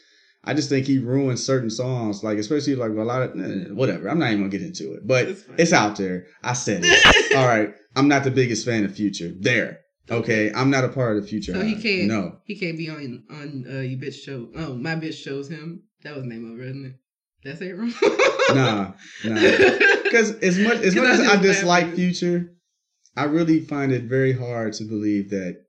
I 0.46 0.54
just 0.54 0.68
think 0.68 0.86
he 0.86 0.98
ruins 0.98 1.44
certain 1.44 1.70
songs, 1.70 2.22
like 2.22 2.38
especially 2.38 2.74
like 2.76 2.90
a 2.90 2.94
lot 2.94 3.22
of 3.22 3.30
eh, 3.40 3.70
whatever. 3.72 4.08
I'm 4.08 4.18
not 4.18 4.26
even 4.30 4.40
gonna 4.40 4.50
get 4.50 4.62
into 4.62 4.92
it, 4.94 5.06
but 5.06 5.26
That's 5.26 5.44
it's 5.58 5.72
out 5.72 5.96
there. 5.96 6.26
I 6.42 6.52
said 6.52 6.82
it. 6.84 7.36
All 7.36 7.46
right, 7.46 7.74
I'm 7.96 8.08
not 8.08 8.24
the 8.24 8.30
biggest 8.30 8.64
fan 8.64 8.84
of 8.84 8.94
Future. 8.94 9.32
There, 9.40 9.80
okay, 10.10 10.52
I'm 10.54 10.70
not 10.70 10.84
a 10.84 10.88
part 10.88 11.16
of 11.16 11.22
the 11.22 11.28
Future. 11.28 11.54
So 11.54 11.62
he 11.62 11.76
can't. 11.76 12.08
No, 12.08 12.38
He 12.44 12.56
can't 12.56 12.76
be 12.76 12.90
on 12.90 13.24
on 13.30 13.64
uh, 13.68 13.80
you 13.80 13.96
bitch 13.96 14.14
show. 14.22 14.48
Oh, 14.56 14.74
my 14.74 14.94
bitch 14.96 15.14
shows 15.14 15.48
him. 15.48 15.82
That 16.02 16.14
was 16.14 16.24
the 16.24 16.28
name 16.28 16.52
of 16.52 16.60
it, 16.60 16.68
isn't 16.68 16.84
it? 16.86 16.94
Did 17.42 17.54
I 17.54 17.58
say 17.58 17.68
it 17.68 17.78
wrong? 17.78 17.92
nah, 18.54 18.92
nah. 19.24 19.80
Because 20.04 20.32
as 20.42 20.58
much 20.58 20.76
as 20.78 20.94
'Cause 20.94 21.02
much 21.18 21.20
I 21.28 21.32
as 21.34 21.38
I 21.38 21.42
dislike. 21.42 21.94
Future, 21.94 22.52
I 23.16 23.24
really 23.24 23.60
find 23.60 23.90
it 23.90 24.04
very 24.04 24.32
hard 24.32 24.74
to 24.74 24.84
believe 24.84 25.30
that. 25.30 25.63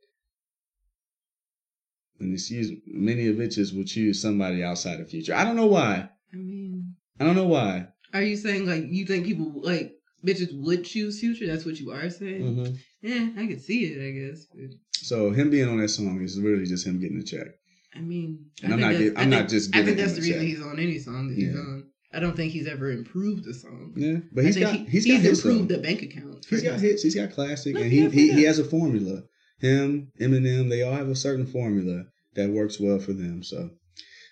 And 2.20 2.34
excuse 2.34 2.72
many 2.88 3.28
of 3.28 3.36
bitches 3.36 3.76
will 3.76 3.84
choose 3.84 4.22
somebody 4.22 4.64
outside 4.64 5.00
of 5.00 5.10
Future. 5.10 5.34
I 5.36 5.44
don't 5.44 5.56
know 5.58 5.66
why. 5.68 6.10
I 6.34 6.38
mean, 6.38 6.96
I 7.20 7.24
don't 7.26 7.36
know 7.36 7.48
why. 7.48 7.88
are 8.14 8.22
you 8.22 8.38
saying 8.38 8.66
like 8.66 8.86
you 8.90 9.06
think 9.06 9.26
people 9.26 9.52
like 9.64 9.94
bitches 10.26 10.50
would 10.54 10.84
choose 10.86 11.20
Future? 11.20 11.46
That's 11.48 11.66
what 11.66 11.80
you 11.80 11.92
are 11.92 12.10
saying. 12.10 12.42
Mm-hmm. 12.42 12.74
Yeah, 13.02 13.30
I 13.42 13.48
could 13.48 13.62
see 13.62 13.86
it. 13.86 14.02
I 14.08 14.12
guess. 14.32 14.46
But, 14.54 14.78
So 14.94 15.32
him 15.32 15.50
being 15.50 15.68
on 15.68 15.78
that 15.80 15.90
song 15.90 16.22
is 16.22 16.40
really 16.40 16.66
just 16.66 16.86
him 16.88 17.00
getting 17.00 17.20
a 17.20 17.24
check. 17.24 17.48
I 17.96 18.00
mean, 18.00 18.46
And 18.64 18.74
I 18.74 18.76
I'm 18.76 18.82
not 18.82 19.18
I'm 19.22 19.30
not 19.30 19.38
think- 19.40 19.50
just 19.50 19.76
I 19.76 19.84
think 19.84 19.98
that's 19.98 20.14
the 20.14 20.22
reason 20.22 20.40
check. 20.40 20.48
he's 20.48 20.62
on 20.62 20.80
any 20.80 21.00
song 21.00 21.28
that 21.30 21.36
he's 21.38 21.56
on. 21.56 21.86
I 22.14 22.20
don't 22.22 22.36
think 22.36 22.54
he's 22.54 22.68
ever 22.68 22.92
improved 22.92 23.46
a 23.48 23.54
song. 23.54 23.92
Yeah, 23.98 24.18
but 24.32 24.46
he's 24.46 24.58
got 24.58 24.74
he- 24.76 24.86
he's 24.86 25.06
got 25.06 25.20
hits 25.20 25.44
though. 25.44 25.50
improved 25.50 25.70
the 25.70 25.78
bank 25.80 26.02
account. 26.02 26.46
He's 26.50 26.64
got 26.64 26.80
hits. 26.80 27.04
He's 27.04 27.16
got 27.16 27.32
classic, 27.32 27.76
No, 27.76 27.82
and 27.82 27.92
he 27.92 28.10
he, 28.10 28.32
he 28.34 28.44
has 28.44 28.58
a 28.60 28.64
formula. 28.64 29.24
Him, 29.60 30.12
Eminem, 30.20 30.70
they 30.70 30.84
all 30.84 30.94
have 30.94 31.08
a 31.10 31.16
certain 31.16 31.46
formula 31.46 32.06
that 32.36 32.50
works 32.50 32.80
well 32.80 33.00
for 33.00 33.14
them. 33.14 33.44
So, 33.44 33.70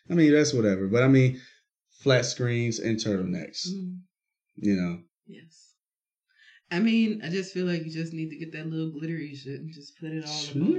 I 0.10 0.14
mean, 0.14 0.34
that's 0.34 0.54
whatever. 0.54 0.88
But 0.88 1.04
I 1.04 1.08
mean, 1.08 1.40
flat 2.02 2.26
screens 2.26 2.80
and 2.80 2.98
turtlenecks. 2.98 3.68
Mm, 3.70 4.00
You 4.58 4.76
know, 4.76 5.00
yes. 5.26 5.74
I 6.72 6.80
mean, 6.80 7.22
I 7.24 7.30
just 7.30 7.54
feel 7.54 7.66
like 7.68 7.86
you 7.86 7.92
just 7.92 8.14
need 8.14 8.30
to 8.32 8.38
get 8.38 8.52
that 8.54 8.68
little 8.68 8.92
glittery 8.92 9.36
shit 9.36 9.60
and 9.60 9.72
just 9.72 10.00
put 10.00 10.12
it 10.12 10.26
all 10.26 10.32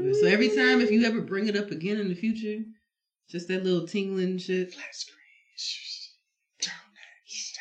it. 0.07 0.17
So 0.17 0.27
every 0.27 0.49
time 0.49 0.81
if 0.81 0.91
you 0.91 1.05
ever 1.05 1.21
bring 1.21 1.47
it 1.47 1.57
up 1.57 1.71
again 1.71 1.99
in 1.99 2.09
the 2.09 2.15
future, 2.17 2.65
just 3.31 3.49
that 3.49 3.65
little 3.65 3.87
tingling 3.87 4.39
shit, 4.39 4.75
flat 4.75 4.95
screens, 4.95 6.17
turtlenecks. 6.61 7.53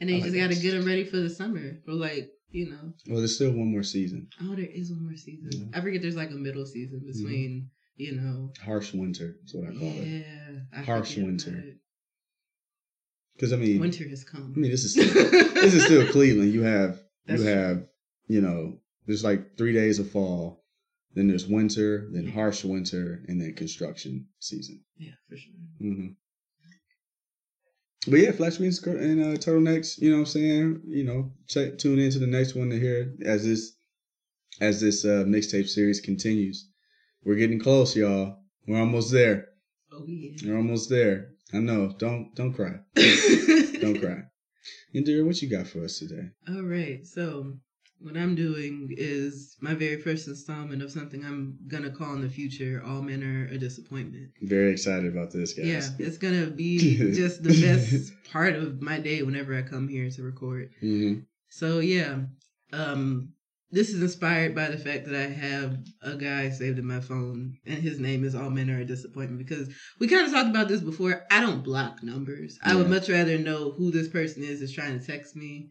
and 0.00 0.08
then 0.08 0.16
you 0.16 0.22
like 0.22 0.32
just 0.32 0.42
gotta 0.42 0.62
get 0.62 0.72
them 0.72 0.86
ready 0.86 1.04
for 1.04 1.18
the 1.18 1.30
summer. 1.30 1.78
for 1.84 1.92
like, 1.92 2.30
you 2.54 2.70
know, 2.70 2.92
Well, 3.08 3.18
there's 3.18 3.34
still 3.34 3.50
one 3.50 3.70
more 3.70 3.82
season. 3.82 4.28
oh, 4.40 4.54
there 4.54 4.64
is 4.64 4.90
one 4.90 5.04
more 5.04 5.16
season. 5.16 5.50
Yeah. 5.72 5.78
I 5.78 5.82
forget 5.82 6.00
there's 6.02 6.16
like 6.16 6.30
a 6.30 6.34
middle 6.34 6.64
season 6.64 7.00
between, 7.04 7.70
you 7.96 8.12
know, 8.14 8.52
Harsh 8.64 8.94
winter. 8.94 9.36
That's 9.40 9.54
what 9.54 9.64
I 9.68 9.72
call 9.78 9.88
it. 9.88 10.24
yeah, 10.72 10.82
Harsh 10.84 11.16
winter. 11.16 11.64
Because 13.34 13.52
I 13.52 13.56
mean, 13.56 13.80
Winter 13.80 14.08
has 14.08 14.22
come. 14.24 14.52
I 14.56 14.58
mean, 14.60 14.70
this 14.70 14.84
is 14.84 14.94
this 14.94 15.74
is 15.74 15.84
still 15.84 16.06
Cleveland. 16.12 16.52
You 16.52 16.62
have 16.62 17.00
That's 17.26 17.42
you 17.42 17.46
true. 17.48 17.54
have 17.56 17.86
you 18.28 18.40
know 18.40 18.78
there's 19.06 19.24
like 19.24 19.56
three 19.58 19.72
days 19.72 19.98
of 19.98 20.08
fall, 20.10 20.62
then 21.14 21.26
there's 21.26 21.46
winter, 21.48 22.08
then 22.12 22.28
harsh 22.28 22.62
winter, 22.64 23.24
and 23.26 23.40
then 23.40 23.54
construction 23.54 24.28
season. 24.38 24.84
yeah, 24.96 25.12
for 25.28 25.36
sure. 25.36 25.52
hmm 25.80 26.06
But 28.06 28.20
yeah, 28.20 28.32
flat 28.32 28.52
screens 28.52 28.82
and 28.86 29.22
uh, 29.22 29.38
turtlenecks. 29.38 29.98
You 29.98 30.10
know 30.10 30.16
what 30.16 30.20
I'm 30.20 30.26
saying? 30.26 30.82
You 30.86 31.04
know, 31.04 31.32
check 31.48 31.78
tune 31.78 31.98
into 31.98 32.18
the 32.18 32.26
next 32.26 32.54
one 32.54 32.70
to 32.70 32.78
hear 32.78 33.14
as 33.24 33.44
this 33.44 33.72
as 34.60 34.80
this 34.80 35.04
uh, 35.04 35.24
mixtape 35.26 35.68
series 35.68 36.00
continues. 36.00 36.68
We're 37.24 37.36
getting 37.36 37.58
close, 37.58 37.96
y'all. 37.96 38.38
We're 38.66 38.80
almost 38.80 39.12
there. 39.12 39.48
Oh 39.92 40.04
yeah. 40.06 40.32
We're 40.44 40.56
almost 40.56 40.90
there. 40.90 41.30
I 41.52 41.58
know. 41.58 41.94
Don't 41.98 42.34
don't 42.34 42.52
cry. 42.52 42.74
Don't 43.80 44.00
cry. 44.00 44.22
Indira, 44.94 45.26
what 45.26 45.40
you 45.42 45.50
got 45.50 45.66
for 45.66 45.84
us 45.84 45.98
today? 45.98 46.30
All 46.48 46.62
right. 46.62 47.06
So 47.06 47.54
what 48.04 48.16
I'm 48.16 48.34
doing 48.34 48.90
is 48.96 49.56
my 49.60 49.74
very 49.74 49.98
first 50.00 50.28
installment 50.28 50.82
of 50.82 50.90
something 50.90 51.24
I'm 51.24 51.56
gonna 51.66 51.90
call 51.90 52.14
in 52.14 52.20
the 52.20 52.28
future 52.28 52.82
"All 52.84 53.02
Men 53.02 53.22
Are 53.22 53.46
a 53.46 53.58
Disappointment." 53.58 54.30
Very 54.42 54.72
excited 54.72 55.06
about 55.10 55.32
this, 55.32 55.54
guys. 55.54 55.66
Yeah, 55.66 55.88
it's 55.98 56.18
gonna 56.18 56.46
be 56.46 56.96
just 57.14 57.42
the 57.42 57.58
best 57.60 58.12
part 58.30 58.54
of 58.54 58.82
my 58.82 58.98
day 58.98 59.22
whenever 59.22 59.56
I 59.56 59.62
come 59.62 59.88
here 59.88 60.10
to 60.10 60.22
record. 60.22 60.70
hmm 60.80 61.20
So 61.48 61.78
yeah, 61.78 62.20
um, 62.72 63.30
this 63.70 63.88
is 63.88 64.02
inspired 64.02 64.54
by 64.54 64.68
the 64.68 64.78
fact 64.78 65.06
that 65.06 65.14
I 65.14 65.26
have 65.26 65.78
a 66.02 66.14
guy 66.16 66.50
saved 66.50 66.78
in 66.78 66.86
my 66.86 67.00
phone, 67.00 67.56
and 67.64 67.78
his 67.78 67.98
name 67.98 68.22
is 68.24 68.34
All 68.34 68.50
Men 68.50 68.70
Are 68.70 68.80
a 68.80 68.84
Disappointment. 68.84 69.38
Because 69.38 69.68
we 69.98 70.08
kind 70.08 70.26
of 70.26 70.32
talked 70.32 70.50
about 70.50 70.68
this 70.68 70.82
before. 70.82 71.24
I 71.30 71.40
don't 71.40 71.64
block 71.64 72.02
numbers. 72.02 72.58
I 72.62 72.76
would 72.76 72.90
much 72.90 73.08
rather 73.08 73.38
know 73.38 73.72
who 73.72 73.90
this 73.90 74.08
person 74.08 74.44
is 74.44 74.60
that's 74.60 74.72
trying 74.72 74.98
to 74.98 75.04
text 75.06 75.34
me. 75.34 75.70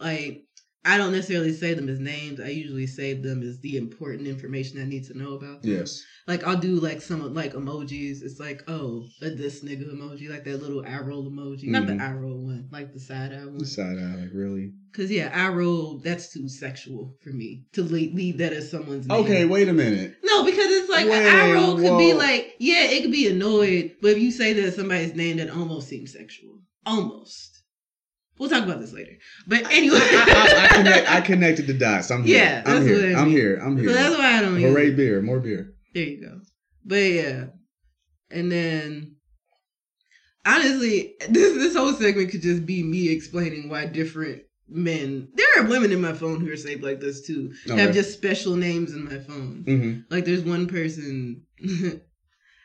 Like 0.00 0.44
I 0.86 0.98
don't 0.98 1.12
necessarily 1.12 1.52
save 1.52 1.76
them 1.76 1.88
as 1.88 1.98
names. 1.98 2.40
I 2.40 2.48
usually 2.48 2.86
save 2.86 3.22
them 3.22 3.42
as 3.42 3.58
the 3.60 3.76
important 3.78 4.28
information 4.28 4.80
I 4.80 4.84
need 4.84 5.04
to 5.04 5.16
know 5.16 5.32
about 5.32 5.62
them. 5.62 5.72
Yes. 5.72 6.02
Like 6.26 6.44
I'll 6.46 6.58
do 6.58 6.74
like 6.76 7.00
some 7.00 7.32
like 7.32 7.54
emojis. 7.54 8.22
It's 8.22 8.38
like 8.38 8.62
oh 8.68 9.06
a 9.22 9.30
this 9.30 9.64
nigga 9.64 9.90
emoji, 9.94 10.28
like 10.28 10.44
that 10.44 10.60
little 10.60 10.84
eye 10.84 11.00
roll 11.00 11.24
emoji, 11.30 11.68
not 11.68 11.86
the 11.86 11.94
Mhm. 11.94 12.00
eye 12.00 12.12
roll 12.12 12.44
one, 12.44 12.68
like 12.70 12.92
the 12.92 13.00
side 13.00 13.32
eye 13.32 13.46
one. 13.46 13.64
Side 13.64 13.96
eye, 13.98 14.16
like 14.20 14.30
really. 14.34 14.72
Cause 14.92 15.10
yeah, 15.10 15.30
eye 15.34 15.52
roll 15.52 15.98
that's 15.98 16.32
too 16.32 16.48
sexual 16.48 17.16
for 17.22 17.30
me 17.30 17.64
to 17.72 17.82
leave, 17.82 18.14
leave 18.14 18.38
that 18.38 18.52
as 18.52 18.70
someone's 18.70 19.06
name. 19.06 19.18
Okay, 19.24 19.44
wait 19.44 19.68
a 19.68 19.72
minute. 19.72 20.16
No, 20.22 20.44
because 20.44 20.70
it's 20.70 20.88
like 20.90 21.08
Wait, 21.08 21.26
an 21.26 21.34
eye 21.34 21.52
roll 21.52 21.76
could 21.76 21.98
be 21.98 22.12
like 22.12 22.54
yeah, 22.58 22.84
it 22.84 23.02
could 23.02 23.10
be 23.12 23.26
annoyed, 23.26 23.92
but 24.02 24.12
if 24.12 24.18
you 24.18 24.30
say 24.30 24.52
that 24.52 24.74
somebody's 24.74 25.14
name, 25.14 25.38
that 25.38 25.50
almost 25.50 25.88
seems 25.88 26.12
sexual. 26.12 26.60
Almost. 26.86 27.62
We'll 28.38 28.50
talk 28.50 28.64
about 28.64 28.80
this 28.80 28.92
later. 28.92 29.12
But 29.46 29.70
anyway, 29.70 29.98
I, 30.00 30.24
I, 30.28 30.64
I, 30.64 30.76
connect, 30.76 31.10
I 31.10 31.20
connected 31.20 31.66
the 31.68 31.74
dots. 31.74 32.10
I'm 32.10 32.24
here. 32.24 32.38
Yeah, 32.38 32.62
I'm 32.66 32.84
here. 32.84 32.96
what 32.96 33.16
I 33.16 33.20
I'm 33.20 33.30
here. 33.30 33.60
I'm 33.62 33.76
here. 33.76 33.88
so 33.88 33.94
that's 33.94 34.18
why 34.18 34.38
I 34.38 34.40
don't. 34.42 34.60
Hooray, 34.60 34.88
it. 34.88 34.96
beer. 34.96 35.22
More 35.22 35.38
beer. 35.38 35.72
There 35.94 36.02
you 36.02 36.20
go. 36.20 36.40
But 36.84 36.96
yeah, 36.96 37.44
and 38.30 38.50
then 38.50 39.16
honestly, 40.44 41.14
this 41.28 41.54
this 41.54 41.76
whole 41.76 41.92
segment 41.92 42.30
could 42.30 42.42
just 42.42 42.66
be 42.66 42.82
me 42.82 43.08
explaining 43.10 43.68
why 43.68 43.86
different 43.86 44.42
men. 44.68 45.28
There 45.34 45.46
are 45.58 45.68
women 45.68 45.92
in 45.92 46.00
my 46.00 46.12
phone 46.12 46.40
who 46.40 46.50
are 46.50 46.56
saved 46.56 46.82
like 46.82 47.00
this 47.00 47.26
too. 47.26 47.52
Okay. 47.68 47.80
Have 47.80 47.94
just 47.94 48.12
special 48.12 48.56
names 48.56 48.92
in 48.92 49.04
my 49.04 49.18
phone. 49.18 49.64
hmm 49.66 50.14
Like 50.14 50.24
there's 50.24 50.42
one 50.42 50.66
person. 50.66 51.42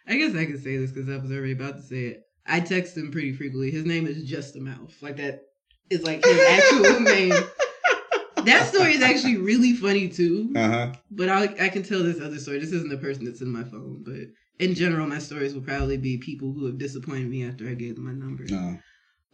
I 0.07 0.15
guess 0.15 0.35
I 0.35 0.45
could 0.45 0.63
say 0.63 0.77
this 0.77 0.91
because 0.91 1.09
I 1.09 1.21
was 1.21 1.31
already 1.31 1.51
about 1.53 1.75
to 1.75 1.83
say 1.83 2.05
it. 2.05 2.23
I 2.47 2.59
text 2.61 2.97
him 2.97 3.11
pretty 3.11 3.33
frequently. 3.33 3.69
His 3.69 3.85
name 3.85 4.07
is 4.07 4.23
Just 4.23 4.55
a 4.55 4.59
Mouth. 4.59 4.95
Like 5.01 5.17
that 5.17 5.41
is 5.89 6.03
like 6.03 6.23
his 6.23 6.39
actual 6.41 6.99
name. 7.15 7.33
That 8.45 8.67
story 8.73 8.93
is 8.93 9.01
actually 9.01 9.37
really 9.37 9.73
funny 9.73 10.07
too. 10.07 10.51
Uh 10.55 10.67
huh. 10.69 10.93
But 11.11 11.29
I 11.29 11.43
I 11.59 11.69
can 11.69 11.83
tell 11.83 12.01
this 12.03 12.21
other 12.21 12.37
story. 12.39 12.59
This 12.59 12.71
isn't 12.71 12.89
the 12.89 12.97
person 12.97 13.25
that's 13.25 13.41
in 13.41 13.49
my 13.49 13.63
phone, 13.63 14.03
but 14.05 14.15
in 14.59 14.75
general, 14.75 15.07
my 15.07 15.19
stories 15.19 15.53
will 15.53 15.61
probably 15.61 15.97
be 15.97 16.17
people 16.17 16.53
who 16.53 16.65
have 16.65 16.77
disappointed 16.77 17.29
me 17.29 17.45
after 17.45 17.67
I 17.67 17.73
gave 17.73 17.95
them 17.95 18.05
my 18.05 18.13
number. 18.13 18.45
No. 18.45 18.77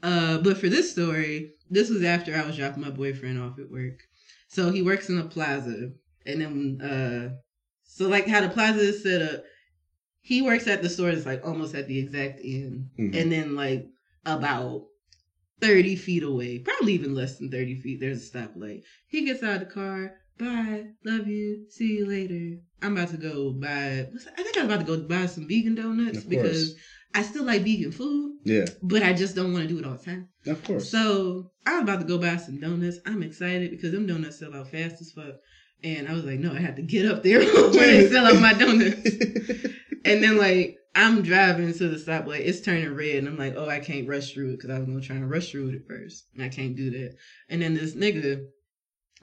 Uh, 0.04 0.38
but 0.40 0.58
for 0.58 0.70
this 0.70 0.92
story, 0.92 1.54
this 1.70 1.90
was 1.90 2.04
after 2.04 2.36
I 2.36 2.46
was 2.46 2.58
dropping 2.58 2.84
my 2.84 2.90
boyfriend 2.92 3.42
off 3.42 3.58
at 3.60 3.70
work. 3.72 4.00
So 4.48 4.72
he 4.72 4.82
works 4.82 5.10
in 5.10 5.18
a 5.20 5.24
plaza, 5.26 5.92
and 6.26 6.42
then 6.42 6.82
uh, 6.82 7.36
so 7.84 8.08
like 8.08 8.28
how 8.28 8.42
the 8.42 8.50
plaza 8.50 8.80
is 8.80 9.04
set 9.04 9.22
up, 9.22 9.44
he 10.22 10.42
works 10.42 10.68
at 10.68 10.82
the 10.82 10.90
store 10.90 11.12
that's 11.12 11.26
like 11.26 11.46
almost 11.46 11.76
at 11.76 11.88
the 11.88 12.00
exact 12.00 12.40
end, 12.44 12.90
Mhm. 13.00 13.16
and 13.16 13.32
then 13.32 13.56
like 13.56 13.88
about 14.26 14.86
30 15.62 15.96
feet 15.96 16.24
away, 16.24 16.60
probably 16.60 16.94
even 16.94 17.16
less 17.16 17.38
than 17.38 17.50
30 17.50 17.80
feet, 17.82 18.00
there's 18.00 18.28
a 18.28 18.38
stoplight. 18.38 18.82
He 19.08 19.26
gets 19.26 19.42
out 19.44 19.62
of 19.62 19.68
the 19.68 19.74
car. 19.74 20.12
Bye. 20.38 20.86
Love 21.06 21.28
you. 21.28 21.66
See 21.70 21.98
you 21.98 22.06
later. 22.08 22.58
I'm 22.82 22.98
about 22.98 23.10
to 23.12 23.18
go 23.18 23.54
buy, 23.54 24.06
I 24.38 24.44
think 24.44 24.58
I'm 24.58 24.66
about 24.66 24.80
to 24.82 24.86
go 24.86 25.02
buy 25.08 25.26
some 25.28 25.48
vegan 25.48 25.76
donuts 25.76 26.24
because 26.24 26.76
I 27.14 27.22
still 27.22 27.46
like 27.46 27.62
vegan 27.62 27.94
food, 27.94 28.34
Yeah. 28.44 28.66
but 28.84 29.02
I 29.02 29.14
just 29.14 29.36
don't 29.36 29.54
want 29.54 29.64
to 29.64 29.74
do 29.74 29.80
it 29.80 29.86
all 29.86 29.94
the 29.96 30.04
time. 30.04 30.28
Of 30.46 30.62
course. 30.66 30.92
So 30.92 31.52
I'm 31.66 31.84
about 31.84 32.02
to 32.02 32.06
go 32.06 32.18
buy 32.18 32.36
some 32.36 32.60
donuts. 32.60 32.98
I'm 33.06 33.24
excited 33.24 33.72
because 33.72 33.94
them 33.94 34.06
donuts 34.08 34.40
sell 34.40 34.54
out 34.54 34.70
fast 34.70 35.00
as 35.02 35.14
fuck. 35.16 35.36
And 35.84 36.08
I 36.10 36.14
was 36.14 36.26
like, 36.26 36.40
no, 36.40 36.52
I 36.54 36.60
had 36.60 36.76
to 36.76 36.82
get 36.82 37.06
up 37.10 37.24
there 37.24 37.40
when 37.44 37.72
they 37.72 38.10
sell 38.12 38.26
out 38.28 38.42
my 38.42 38.54
donuts. 38.54 39.10
And 40.04 40.22
then 40.22 40.38
like 40.38 40.78
I'm 40.96 41.22
driving 41.22 41.74
to 41.74 41.88
the 41.90 41.98
stoplight, 41.98 42.40
it's 42.46 42.62
turning 42.62 42.96
red, 42.96 43.16
and 43.18 43.28
I'm 43.28 43.38
like, 43.38 43.56
oh, 43.58 43.68
I 43.70 43.80
can't 43.80 44.08
rush 44.08 44.34
through 44.34 44.52
it 44.54 44.58
because 44.58 44.70
I 44.70 44.80
was 44.80 44.88
gonna 44.88 45.02
try 45.02 45.18
and 45.18 45.30
rush 45.30 45.52
through 45.52 45.70
it 45.70 45.76
at 45.76 45.88
first, 45.88 46.26
and 46.34 46.44
I 46.44 46.50
can't 46.50 46.76
do 46.76 46.90
that. 46.92 47.16
And 47.50 47.62
then 47.62 47.74
this 47.74 47.94
nigga 47.96 48.46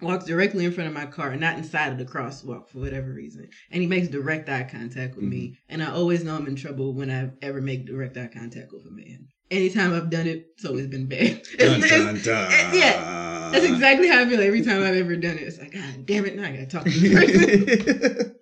walks 0.00 0.25
directly 0.25 0.64
in 0.64 0.73
front 0.73 0.88
of 0.88 0.95
my 0.95 1.07
car, 1.07 1.35
not 1.37 1.57
inside 1.57 1.93
of 1.93 1.99
the 1.99 2.05
crosswalk 2.05 2.69
for 2.69 2.79
whatever 2.81 3.12
reason, 3.12 3.49
and 3.71 3.81
he 3.81 3.88
makes 3.88 4.09
direct 4.09 4.49
eye 4.49 4.64
contact 4.64 5.17
with 5.17 5.25
me. 5.25 5.38
Mm-hmm. 5.49 5.73
And 5.73 5.83
I 5.83 5.93
always 5.93 6.23
know 6.25 6.37
I'm 6.37 6.47
in 6.47 6.57
trouble 6.57 6.93
when 6.95 7.11
I 7.11 7.31
ever 7.45 7.61
make 7.61 7.87
direct 7.87 8.17
eye 8.17 8.29
contact 8.33 8.73
with 8.73 8.85
a 8.87 8.91
man. 8.91 9.29
anytime 9.50 9.93
I've 9.95 10.11
done 10.11 10.26
it, 10.26 10.47
it's 10.57 10.64
always 10.64 10.87
been 10.88 11.07
bad. 11.07 11.43
Dun, 11.59 11.79
It's- 11.85 11.91
dun, 11.91 12.17
it's- 12.17 12.25
dun. 12.25 12.75
yeah, 12.75 13.50
That's 13.52 13.64
exactly 13.64 14.09
how 14.09 14.21
I 14.21 14.26
feel 14.29 14.41
every 14.41 14.62
time 14.62 14.83
I've 14.83 14.97
ever 14.97 15.14
done 15.17 15.37
it. 15.38 15.43
It's 15.43 15.59
like, 15.59 15.73
God 15.73 16.05
damn 16.07 16.26
it, 16.26 16.37
now 16.37 16.45
I 16.49 16.52
gotta 16.52 16.67
talk 16.67 16.85
to 16.85 16.91
this 16.91 17.12
person. 17.14 18.35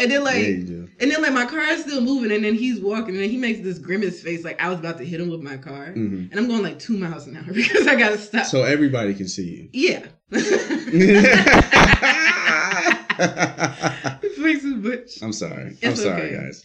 and 0.00 0.10
then 0.10 0.24
like 0.24 0.38
yeah, 0.38 0.86
and 1.00 1.10
then 1.10 1.22
like 1.22 1.32
my 1.32 1.46
car 1.46 1.60
is 1.60 1.82
still 1.82 2.00
moving 2.00 2.32
and 2.32 2.44
then 2.44 2.54
he's 2.54 2.80
walking 2.80 3.14
and 3.14 3.22
then 3.22 3.30
he 3.30 3.36
makes 3.36 3.60
this 3.60 3.78
grimace 3.78 4.22
face 4.22 4.44
like 4.44 4.60
I 4.60 4.68
was 4.68 4.78
about 4.78 4.98
to 4.98 5.04
hit 5.04 5.20
him 5.20 5.28
with 5.28 5.42
my 5.42 5.56
car. 5.56 5.88
Mhm. 5.88 6.30
And 6.30 6.34
I'm 6.40 6.48
going 6.48 6.62
like 6.62 6.78
two 6.78 6.96
miles 6.96 7.26
an 7.26 7.36
hour 7.36 7.44
because 7.52 7.86
I 7.86 7.96
gotta 7.96 8.18
stop. 8.18 8.46
So 8.46 8.62
everybody 8.62 9.14
can 9.14 9.28
see 9.28 9.68
you. 9.72 9.72
yeah. 9.72 10.06
Face 13.20 14.64
is 14.64 14.74
butch. 14.82 15.22
I'm 15.22 15.32
sorry. 15.32 15.76
I'm 15.82 15.96
sorry, 15.96 16.34
okay. 16.34 16.36
guys. 16.36 16.64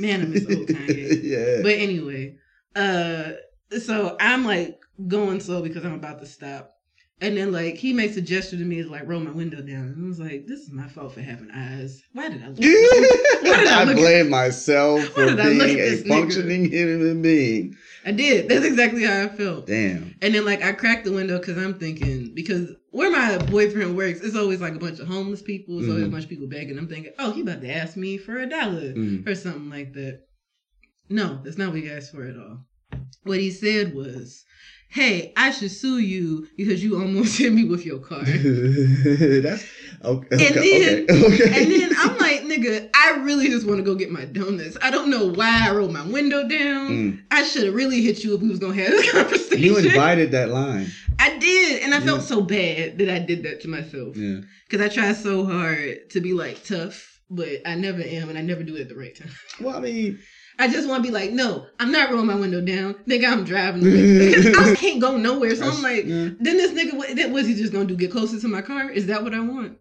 Man, 0.00 0.22
I 0.22 0.24
miss 0.24 0.44
old 0.46 0.66
Kanye. 0.66 1.20
yeah. 1.22 1.62
But 1.62 1.72
anyway, 1.72 2.36
uh, 2.74 3.32
so 3.78 4.16
I'm 4.18 4.44
like 4.44 4.80
going 5.06 5.40
slow 5.40 5.62
because 5.62 5.84
I'm 5.84 5.94
about 5.94 6.20
to 6.20 6.26
stop. 6.26 6.71
And 7.22 7.36
then 7.36 7.52
like 7.52 7.76
he 7.76 7.92
makes 7.92 8.16
a 8.16 8.20
gesture 8.20 8.56
to 8.58 8.64
me 8.64 8.82
to 8.82 8.88
like 8.90 9.06
roll 9.06 9.20
my 9.20 9.30
window 9.30 9.62
down. 9.62 9.94
And 9.96 10.04
I 10.04 10.08
was 10.08 10.18
like, 10.18 10.46
this 10.46 10.60
is 10.60 10.72
my 10.72 10.88
fault 10.88 11.14
for 11.14 11.20
having 11.22 11.50
eyes. 11.52 12.02
Why 12.12 12.28
did 12.28 12.42
I 12.42 12.48
look? 12.48 12.58
Why 12.60 13.56
did 13.60 13.68
I 13.68 13.82
I 13.82 13.94
blame 13.94 14.28
myself 14.28 15.00
Why 15.00 15.06
for 15.06 15.26
did 15.26 15.40
I 15.40 15.48
look 15.50 15.68
being 15.68 15.80
at 15.80 15.86
a 15.86 15.90
this 15.90 16.02
nigga? 16.02 16.08
functioning 16.08 16.70
human 16.70 17.22
being. 17.22 17.76
I 18.04 18.10
did. 18.10 18.48
That's 18.48 18.64
exactly 18.66 19.04
how 19.04 19.22
I 19.22 19.28
felt. 19.28 19.68
Damn. 19.68 20.16
And 20.20 20.34
then 20.34 20.44
like 20.44 20.62
I 20.64 20.72
cracked 20.72 21.04
the 21.04 21.12
window 21.12 21.38
because 21.38 21.56
I'm 21.56 21.78
thinking 21.78 22.32
because 22.34 22.70
where 22.90 23.12
my 23.12 23.38
boyfriend 23.38 23.96
works, 23.96 24.20
it's 24.20 24.34
always 24.36 24.60
like 24.60 24.74
a 24.74 24.78
bunch 24.80 24.98
of 24.98 25.06
homeless 25.06 25.42
people. 25.42 25.78
It's 25.78 25.88
always 25.88 26.04
a 26.04 26.08
Mhm. 26.08 26.10
bunch 26.10 26.24
of 26.24 26.30
people 26.30 26.48
begging. 26.48 26.76
I'm 26.76 26.88
thinking, 26.88 27.12
oh, 27.20 27.30
he 27.32 27.42
about 27.42 27.60
to 27.62 27.70
ask 27.72 27.96
me 27.96 28.18
for 28.18 28.36
a 28.38 28.46
dollar 28.48 28.92
Mhm. 28.94 29.26
or 29.28 29.34
something 29.36 29.70
like 29.70 29.92
that. 29.94 30.22
No, 31.08 31.40
that's 31.44 31.56
not 31.58 31.70
what 31.72 31.80
he 31.80 31.88
asked 31.90 32.10
for 32.12 32.24
at 32.26 32.36
all. 32.36 32.66
What 33.22 33.38
he 33.38 33.50
said 33.52 33.94
was, 33.94 34.44
"Hey, 34.92 35.32
I 35.36 35.50
should 35.50 35.70
sue 35.70 35.98
you 35.98 36.46
because 36.56 36.82
you 36.84 37.00
almost 37.00 37.38
hit 37.42 37.52
me 37.52 37.64
with 37.64 37.84
your 37.86 37.98
car." 37.98 38.22
That's 38.24 39.64
okay. 40.04 40.46
And 40.46 40.56
Okay. 40.58 41.04
then- 41.06 41.24
okay. 41.24 41.62
And 41.62 41.72
then 41.72 41.90
I'm 41.98 42.18
like, 42.18 42.42
nigga, 42.42 42.90
I 42.94 43.16
really 43.22 43.48
just 43.48 43.66
want 43.66 43.78
to 43.78 43.84
go 43.84 43.94
get 43.94 44.10
my 44.10 44.24
donuts. 44.24 44.76
I 44.82 44.90
don't 44.90 45.10
know 45.10 45.26
why 45.32 45.68
I 45.68 45.74
rolled 45.74 45.92
my 45.92 46.04
window 46.06 46.46
down. 46.48 46.88
Mm. 46.90 47.22
I 47.30 47.42
should 47.44 47.64
have 47.64 47.74
really 47.74 48.02
hit 48.02 48.22
you 48.24 48.34
if 48.34 48.40
we 48.42 48.48
was 48.48 48.58
gonna 48.58 48.74
have 48.74 48.90
this 48.90 49.12
conversation. 49.12 49.58
You 49.62 49.76
invited 49.78 50.30
that 50.32 50.50
line. 50.50 50.88
I 51.18 51.38
did, 51.38 51.82
and 51.82 51.94
I 51.94 52.00
felt 52.00 52.22
so 52.22 52.40
bad 52.42 52.98
that 52.98 53.08
I 53.08 53.18
did 53.20 53.44
that 53.44 53.60
to 53.62 53.68
myself 53.68 54.16
Yeah. 54.16 54.40
because 54.68 54.84
I 54.84 54.88
try 54.92 55.12
so 55.12 55.44
hard 55.44 56.10
to 56.10 56.20
be 56.20 56.32
like 56.32 56.64
tough, 56.64 57.20
but 57.30 57.48
I 57.64 57.76
never 57.76 58.02
am, 58.02 58.28
and 58.28 58.36
I 58.36 58.42
never 58.42 58.62
do 58.64 58.74
it 58.76 58.80
at 58.82 58.88
the 58.88 58.96
right 58.96 59.14
time. 59.14 59.30
Well, 59.60 59.76
I 59.76 59.80
mean, 59.80 60.18
I 60.58 60.68
just 60.68 60.88
want 60.88 61.02
to 61.02 61.08
be 61.08 61.12
like, 61.12 61.32
no, 61.32 61.66
I'm 61.80 61.90
not 61.92 62.10
rolling 62.10 62.26
my 62.26 62.34
window 62.34 62.60
down, 62.60 62.94
nigga. 63.08 63.26
I'm 63.30 63.44
driving 63.44 63.82
because 63.82 64.46
I 64.58 64.74
can't 64.74 65.00
go 65.00 65.16
nowhere. 65.16 65.54
So 65.56 65.66
I'm 65.68 65.82
like, 65.82 66.04
yeah. 66.04 66.28
then 66.38 66.56
this 66.56 66.72
nigga, 66.72 66.94
what, 66.94 67.30
was 67.30 67.46
he 67.46 67.54
just 67.54 67.72
gonna 67.72 67.86
do? 67.86 67.96
Get 67.96 68.10
closer 68.12 68.38
to 68.40 68.48
my 68.48 68.62
car? 68.62 68.90
Is 68.90 69.06
that 69.06 69.22
what 69.22 69.34
I 69.34 69.40
want? 69.40 69.78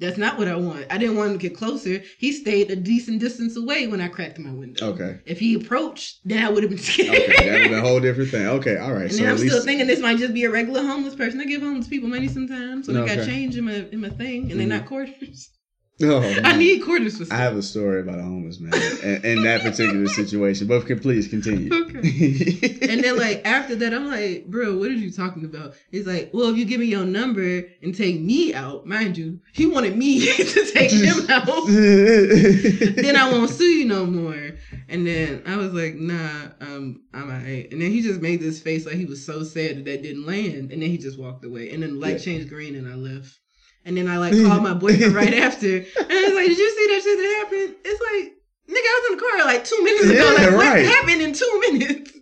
That's 0.00 0.16
not 0.16 0.38
what 0.38 0.48
I 0.48 0.56
want. 0.56 0.86
I 0.90 0.96
didn't 0.96 1.16
want 1.18 1.32
him 1.32 1.38
to 1.38 1.48
get 1.48 1.54
closer. 1.56 2.02
He 2.16 2.32
stayed 2.32 2.70
a 2.70 2.76
decent 2.76 3.20
distance 3.20 3.54
away 3.54 3.86
when 3.86 4.00
I 4.00 4.08
cracked 4.08 4.38
my 4.38 4.50
window. 4.50 4.92
Okay. 4.94 5.20
If 5.26 5.38
he 5.38 5.52
approached, 5.54 6.20
then 6.24 6.42
I 6.42 6.48
would 6.48 6.62
have 6.62 6.70
been 6.70 6.78
scared. 6.78 7.10
Okay. 7.10 7.50
That 7.50 7.60
would 7.60 7.68
be 7.68 7.74
a 7.74 7.80
whole 7.82 8.00
different 8.00 8.30
thing. 8.30 8.46
Okay. 8.46 8.78
All 8.78 8.94
right. 8.94 9.02
And 9.02 9.12
so 9.12 9.18
then 9.18 9.26
I'm 9.26 9.34
at 9.34 9.40
still 9.40 9.62
thinking 9.62 9.86
this 9.86 10.00
might 10.00 10.16
just 10.16 10.32
be 10.32 10.44
a 10.44 10.50
regular 10.50 10.80
homeless 10.82 11.14
person. 11.14 11.38
I 11.38 11.44
give 11.44 11.60
homeless 11.60 11.86
people 11.86 12.08
money 12.08 12.28
sometimes, 12.28 12.86
so 12.86 12.92
they 12.94 13.00
got 13.00 13.18
Okay. 13.18 13.26
change 13.30 13.58
in 13.58 13.64
my 13.64 13.74
in 13.92 14.00
my 14.00 14.08
thing, 14.08 14.50
and 14.50 14.58
they're 14.58 14.66
Mhm. 14.66 14.70
not 14.80 14.86
quarters. 14.86 15.50
Oh, 16.02 16.20
I 16.44 16.56
need 16.56 16.82
quarters 16.82 17.18
for 17.18 17.32
I 17.32 17.36
have 17.36 17.56
a 17.56 17.62
story 17.62 18.00
about 18.00 18.18
a 18.18 18.22
homeless 18.22 18.58
man 18.60 18.72
in, 19.02 19.24
in 19.24 19.42
that 19.42 19.60
particular 19.62 20.06
situation, 20.20 20.66
but 20.66 20.86
can 20.86 20.98
please 20.98 21.28
continue. 21.28 21.72
Okay. 21.72 22.78
And 22.88 23.04
then 23.04 23.18
like 23.18 23.42
after 23.44 23.76
that, 23.76 23.92
I'm 23.92 24.06
like, 24.06 24.46
bro, 24.46 24.78
what 24.78 24.88
are 24.88 24.92
you 24.94 25.10
talking 25.10 25.44
about? 25.44 25.74
He's 25.90 26.06
like, 26.06 26.30
well, 26.32 26.48
if 26.48 26.56
you 26.56 26.64
give 26.64 26.80
me 26.80 26.86
your 26.86 27.04
number 27.04 27.64
and 27.82 27.94
take 27.94 28.20
me 28.20 28.54
out, 28.54 28.86
mind 28.86 29.16
you, 29.18 29.40
he 29.52 29.66
wanted 29.66 29.96
me 29.96 30.20
to 30.26 30.64
take 30.72 30.90
him 30.90 31.28
out. 31.30 31.46
then 31.66 33.16
I 33.16 33.30
won't 33.30 33.50
sue 33.50 33.64
you 33.64 33.84
no 33.84 34.06
more. 34.06 34.52
And 34.88 35.06
then 35.06 35.42
I 35.46 35.56
was 35.56 35.72
like, 35.72 35.94
nah, 35.94 36.48
um, 36.60 37.02
I'm 37.12 37.30
alright. 37.30 37.70
And 37.72 37.80
then 37.80 37.90
he 37.90 38.02
just 38.02 38.20
made 38.20 38.40
this 38.40 38.60
face 38.60 38.86
like 38.86 38.94
he 38.96 39.04
was 39.04 39.24
so 39.24 39.42
sad 39.44 39.76
that 39.76 39.84
that 39.84 40.02
didn't 40.02 40.26
land. 40.26 40.70
And 40.72 40.82
then 40.82 40.90
he 40.90 40.98
just 40.98 41.18
walked 41.18 41.44
away. 41.44 41.70
And 41.70 41.82
then 41.82 41.94
the 41.94 42.00
light 42.00 42.12
Yeah. 42.12 42.18
changed 42.18 42.48
green 42.48 42.74
and 42.74 42.88
I 42.88 42.94
left. 42.94 43.38
And 43.84 43.96
then 43.96 44.08
I 44.08 44.18
like 44.18 44.32
called 44.32 44.62
my 44.62 44.74
boyfriend 44.74 45.14
right 45.14 45.34
after. 45.46 45.76
And 45.76 45.86
I 46.10 46.22
was 46.24 46.34
like, 46.34 46.46
did 46.46 46.58
you 46.58 46.70
see 46.70 46.86
that 46.88 47.02
shit 47.02 47.18
that 47.18 47.36
happened? 47.42 47.76
It's 47.84 48.00
like, 48.00 48.32
nigga, 48.68 48.86
I 48.86 49.00
was 49.00 49.10
in 49.10 49.16
the 49.16 49.22
car 49.22 49.44
like 49.46 49.64
two 49.64 49.82
minutes 49.84 50.04
ago. 50.04 50.14
Yeah, 50.14 50.30
like, 50.30 50.50
right. 50.52 50.84
what 50.84 50.94
happened 50.94 51.22
in 51.22 51.32
two 51.32 51.60
minutes? 51.60 52.12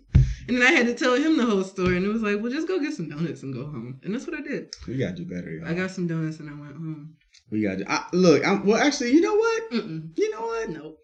And 0.47 0.57
then 0.59 0.67
I 0.67 0.71
had 0.71 0.87
to 0.87 0.95
tell 0.95 1.13
him 1.13 1.37
the 1.37 1.45
whole 1.45 1.63
story. 1.63 1.97
And 1.97 2.05
it 2.05 2.09
was 2.09 2.23
like, 2.23 2.41
well, 2.41 2.51
just 2.51 2.67
go 2.67 2.79
get 2.79 2.93
some 2.93 3.09
donuts 3.09 3.43
and 3.43 3.53
go 3.53 3.65
home. 3.65 3.99
And 4.03 4.15
that's 4.15 4.25
what 4.25 4.35
I 4.35 4.41
did. 4.41 4.73
we 4.87 4.97
gotta 4.97 5.15
do 5.15 5.25
better, 5.25 5.51
y'all. 5.51 5.67
I 5.67 5.73
got 5.73 5.91
some 5.91 6.07
donuts 6.07 6.39
and 6.39 6.49
I 6.49 6.53
went 6.53 6.73
home. 6.73 7.15
we 7.51 7.61
gotta 7.61 7.77
do. 7.77 7.85
I, 7.87 8.05
look, 8.13 8.45
I'm, 8.47 8.65
well, 8.65 8.81
actually, 8.81 9.11
you 9.11 9.21
know 9.21 9.35
what? 9.35 9.71
Mm-mm. 9.71 10.17
You 10.17 10.31
know 10.31 10.41
what? 10.41 10.69
Nope. 10.69 10.97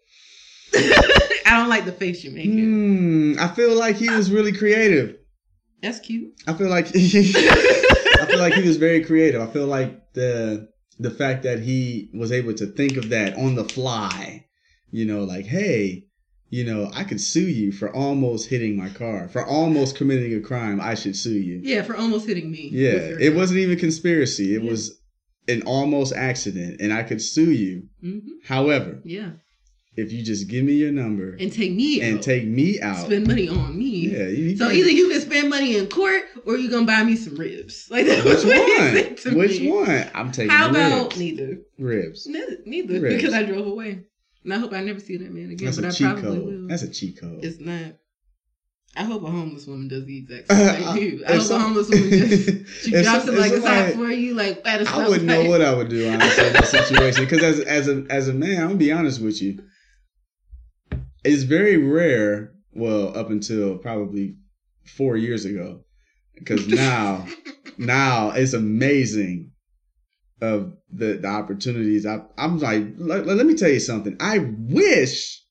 I 0.74 1.50
don't 1.50 1.68
like 1.68 1.84
the 1.84 1.92
face 1.92 2.24
you're 2.24 2.32
making. 2.32 3.34
Hmm. 3.34 3.34
I 3.38 3.46
feel 3.48 3.78
like 3.78 3.96
he 3.96 4.10
was 4.10 4.32
really 4.32 4.52
creative. 4.52 5.16
That's 5.80 6.00
cute. 6.00 6.32
I 6.48 6.54
feel 6.54 6.68
like 6.68 6.86
I 6.94 8.26
feel 8.26 8.38
like 8.40 8.54
he 8.54 8.66
was 8.66 8.78
very 8.78 9.04
creative. 9.04 9.40
I 9.40 9.46
feel 9.46 9.66
like 9.66 10.02
the 10.16 10.68
the 10.98 11.10
fact 11.10 11.42
that 11.44 11.60
he 11.60 12.08
was 12.14 12.32
able 12.32 12.54
to 12.54 12.66
think 12.66 12.96
of 12.96 13.10
that 13.10 13.36
on 13.36 13.54
the 13.54 13.64
fly, 13.64 14.46
you 14.90 15.04
know, 15.04 15.22
like, 15.24 15.44
hey, 15.44 16.06
you 16.48 16.64
know, 16.64 16.90
I 16.94 17.04
could 17.04 17.20
sue 17.20 17.46
you 17.48 17.70
for 17.70 17.94
almost 17.94 18.48
hitting 18.48 18.76
my 18.76 18.88
car, 18.88 19.28
for 19.28 19.44
almost 19.44 19.94
committing 19.96 20.34
a 20.34 20.40
crime. 20.40 20.80
I 20.80 20.94
should 20.94 21.14
sue 21.16 21.38
you. 21.38 21.60
Yeah, 21.62 21.82
for 21.82 21.94
almost 21.96 22.26
hitting 22.26 22.50
me. 22.50 22.70
Yeah, 22.72 22.92
it 23.20 23.28
car. 23.30 23.36
wasn't 23.38 23.60
even 23.60 23.78
conspiracy. 23.78 24.54
It 24.54 24.62
Yeah. 24.62 24.70
was 24.70 24.98
an 25.48 25.62
almost 25.62 26.12
accident, 26.14 26.80
and 26.80 26.92
I 26.92 27.02
could 27.02 27.20
sue 27.22 27.52
you. 27.52 27.88
Mhm. 28.02 28.22
However, 28.44 29.00
Yeah, 29.04 29.32
if 29.96 30.12
you 30.12 30.22
just 30.22 30.48
give 30.48 30.64
me 30.64 30.74
your 30.74 30.92
number 30.92 31.36
and 31.40 31.52
take 31.52 31.72
me 31.72 32.00
and 32.02 32.18
out. 32.18 32.22
take 32.22 32.46
me 32.46 32.80
out, 32.80 33.06
spend 33.06 33.26
money 33.26 33.48
on 33.48 33.78
me. 33.78 34.08
yeah, 34.08 34.26
you, 34.28 34.56
So 34.56 34.70
either 34.70 34.90
you 34.90 35.08
can 35.10 35.20
spend 35.20 35.48
money 35.50 35.76
in 35.76 35.88
court 35.88 36.22
or 36.44 36.56
you 36.56 36.68
gonna 36.70 36.86
buy 36.86 37.02
me 37.02 37.16
some 37.16 37.34
ribs. 37.36 37.86
Like 37.90 38.06
that 38.06 38.24
which 38.24 38.44
was 38.44 39.24
one? 39.24 39.36
Which 39.38 39.60
me. 39.60 39.70
one? 39.70 40.10
I'm 40.14 40.30
taking 40.32 40.50
How 40.50 40.68
the 40.70 40.78
about 40.86 41.16
neither? 41.16 41.58
ribs. 41.78 42.26
Ne- 42.26 42.58
Neither, 42.66 43.00
Ribs. 43.00 43.14
because 43.16 43.34
I 43.34 43.42
drove 43.44 43.66
away. 43.66 44.04
And 44.44 44.54
I 44.54 44.58
hope 44.58 44.72
I 44.72 44.80
never 44.82 45.00
see 45.00 45.16
that 45.16 45.32
man 45.32 45.50
again. 45.50 45.64
That's 45.66 45.76
but 45.78 45.86
a 45.86 45.88
I 45.88 45.90
cheat 45.90 46.06
probably 46.06 46.38
code. 46.38 46.46
will. 46.46 46.68
That's 46.68 46.82
a 46.82 46.88
cheat 46.90 47.20
code. 47.20 47.44
It's 47.44 47.58
not. 47.60 47.94
I 48.98 49.04
hope 49.04 49.24
a 49.24 49.26
homeless 49.30 49.66
woman 49.66 49.88
does 49.88 50.06
the 50.06 50.18
exact 50.18 50.48
same 50.52 50.68
Uh, 50.68 50.92
thing 50.94 51.02
you. 51.02 51.22
if 51.24 51.28
I 51.30 51.32
hope 51.34 51.42
some- 51.42 51.60
a 51.60 51.64
homeless 51.64 51.88
woman 51.90 52.08
just 52.10 52.66
she 52.84 52.90
drops 52.92 53.24
some- 53.24 53.34
it 53.34 53.38
like 53.40 53.52
a 53.52 53.60
side 53.60 53.94
for 53.94 54.06
you, 54.10 54.34
like 54.34 54.62
at 54.66 54.82
a 54.82 54.90
I 54.90 55.08
wouldn't 55.08 55.24
know 55.26 55.44
what 55.50 55.60
I 55.62 55.74
would 55.74 55.88
do 55.88 56.08
honestly 56.08 56.46
in 56.46 56.52
that 56.54 56.66
situation 56.66 57.24
because 57.24 57.42
as 57.42 57.60
as 57.60 57.88
a 57.88 58.06
as 58.08 58.28
a 58.28 58.32
man, 58.34 58.60
I'm 58.62 58.66
gonna 58.68 58.74
be 58.78 58.92
honest 58.92 59.20
with 59.20 59.42
you. 59.42 59.62
It's 61.26 61.42
very 61.42 61.76
rare. 61.76 62.52
Well, 62.72 63.16
up 63.16 63.30
until 63.30 63.78
probably 63.78 64.36
four 64.84 65.16
years 65.16 65.44
ago, 65.44 65.80
because 66.34 66.68
now 66.84 67.26
now 67.78 68.30
it's 68.30 68.52
amazing 68.52 69.52
of 70.42 70.74
the 70.92 71.14
the 71.14 71.28
opportunities. 71.28 72.04
I 72.06 72.20
I'm 72.36 72.58
like, 72.58 72.84
let, 72.96 73.26
let 73.26 73.46
me 73.46 73.54
tell 73.54 73.70
you 73.70 73.80
something. 73.80 74.16
I 74.20 74.38
wish 74.58 75.42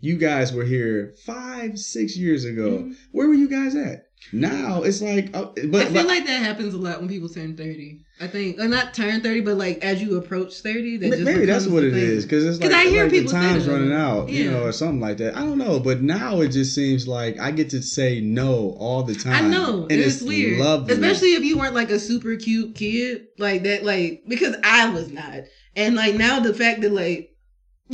you 0.00 0.18
guys 0.18 0.52
were 0.52 0.64
here 0.64 1.14
five 1.24 1.78
six 1.78 2.16
years 2.16 2.44
ago. 2.44 2.78
Mhm. 2.84 2.96
Where 3.12 3.28
were 3.28 3.34
you 3.34 3.48
guys 3.48 3.74
at? 3.74 4.05
Now 4.32 4.82
it's 4.82 5.00
like, 5.00 5.30
uh, 5.34 5.44
but 5.68 5.82
I 5.82 5.84
feel 5.84 5.92
but- 5.92 6.06
like 6.06 6.26
that 6.26 6.42
happens 6.42 6.74
a 6.74 6.78
lot 6.78 6.98
when 7.00 7.08
people 7.08 7.28
turn 7.28 7.56
thirty. 7.56 8.00
I 8.18 8.26
think, 8.26 8.58
or 8.58 8.66
not 8.66 8.94
turn 8.94 9.20
thirty, 9.20 9.40
but 9.42 9.56
like 9.56 9.84
as 9.84 10.02
you 10.02 10.16
approach 10.16 10.60
thirty, 10.62 10.96
that 10.96 11.20
Maybe 11.20 11.44
that's 11.44 11.66
what 11.66 11.82
the 11.82 11.88
it 11.88 11.92
thing. 11.92 12.00
is 12.00 12.24
because 12.24 12.44
it's 12.46 12.58
'Cause 12.58 12.70
like, 12.70 12.86
I 12.86 12.88
hear 12.88 13.02
like 13.04 13.12
the 13.12 13.18
people 13.18 13.32
say 13.32 13.40
time's 13.40 13.68
running 13.68 13.92
out, 13.92 14.28
you 14.30 14.50
know, 14.50 14.62
or 14.64 14.72
something 14.72 15.00
like 15.00 15.18
that. 15.18 15.36
I 15.36 15.40
don't 15.40 15.58
know, 15.58 15.78
but 15.78 16.00
now 16.02 16.40
it 16.40 16.48
just 16.48 16.74
seems 16.74 17.06
like 17.06 17.38
I 17.38 17.50
get 17.50 17.70
to 17.70 17.82
say 17.82 18.20
no 18.20 18.74
all 18.78 19.02
the 19.02 19.14
time. 19.14 19.44
I 19.44 19.48
know, 19.48 19.82
and 19.82 19.92
and 19.92 20.00
it's, 20.00 20.16
it's, 20.16 20.24
weird, 20.24 20.58
lovely. 20.60 20.94
especially 20.94 21.34
if 21.34 21.44
you 21.44 21.58
weren't 21.58 21.74
like 21.74 21.90
a 21.90 21.98
super 21.98 22.36
cute 22.36 22.74
kid 22.74 23.26
like 23.38 23.64
that. 23.64 23.84
Like 23.84 24.22
because 24.26 24.56
I 24.64 24.88
was 24.88 25.10
not, 25.12 25.40
and 25.76 25.94
like 25.94 26.14
now 26.14 26.40
the 26.40 26.54
fact 26.54 26.80
that 26.80 26.92
like 26.92 27.35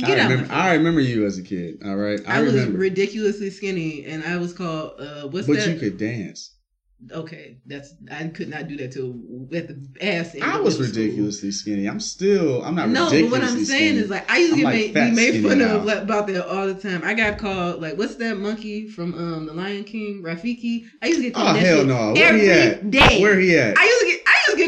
I 0.01 0.13
remember. 0.13 0.53
I 0.53 0.73
remember 0.73 1.01
you 1.01 1.25
as 1.25 1.37
a 1.37 1.43
kid. 1.43 1.81
All 1.85 1.95
right, 1.95 2.19
I, 2.27 2.39
I, 2.39 2.41
was 2.41 2.65
ridiculously 2.67 3.49
skinny, 3.51 4.05
and 4.05 4.23
I 4.23 4.37
was 4.37 4.53
called 4.53 4.99
uh, 4.99 5.27
what's 5.27 5.45
but 5.45 5.57
that? 5.57 5.69
you 5.69 5.79
could 5.79 5.97
dance. 5.97 6.55
okay, 7.11 7.59
that's 7.67 7.93
I 8.11 8.27
could 8.27 8.49
not 8.49 8.67
do 8.67 8.77
that 8.77 8.91
till 8.91 9.11
at 9.53 9.67
the 9.67 9.77
ass. 10.01 10.35
I 10.41 10.59
was 10.59 10.79
middle 10.79 10.93
school. 10.93 11.03
ridiculously 11.03 11.51
skinny. 11.51 11.87
I'm 11.87 11.99
still. 11.99 12.63
I'm 12.63 12.73
not 12.75 12.89
No, 12.89 13.09
but 13.09 13.29
what 13.29 13.43
I'm 13.43 13.63
saying 13.63 13.65
skinny. 13.65 13.97
is 13.99 14.09
like 14.09 14.29
I 14.31 14.37
used 14.39 14.55
to 14.55 14.57
get 14.61 14.65
like 14.65 14.93
made, 14.93 15.13
made 15.13 15.43
fun 15.43 15.59
now. 15.59 15.75
of 15.75 15.85
like, 15.85 16.01
about 16.01 16.25
that 16.27 16.47
all 16.47 16.65
the 16.65 16.73
time. 16.75 17.03
I 17.03 17.13
got 17.13 17.37
called 17.37 17.81
like 17.81 17.95
what's 17.97 18.15
that 18.15 18.37
monkey 18.37 18.87
from 18.87 19.13
um 19.13 19.45
the 19.45 19.53
Lion 19.53 19.83
King, 19.83 20.23
Rafiki? 20.23 20.85
I 21.03 21.07
used 21.07 21.19
to 21.19 21.23
get 21.25 21.33
called 21.35 21.49
oh 21.49 21.53
that 21.53 21.59
hell 21.59 21.85
no! 21.85 22.13
Where 22.13 22.35
he 22.35 22.49
at? 22.49 22.89
day. 22.89 23.21
Where 23.21 23.39
he 23.39 23.55
at? 23.57 23.77
I 23.77 23.83
used 23.83 23.99
to 24.01 24.07
get 24.07 24.22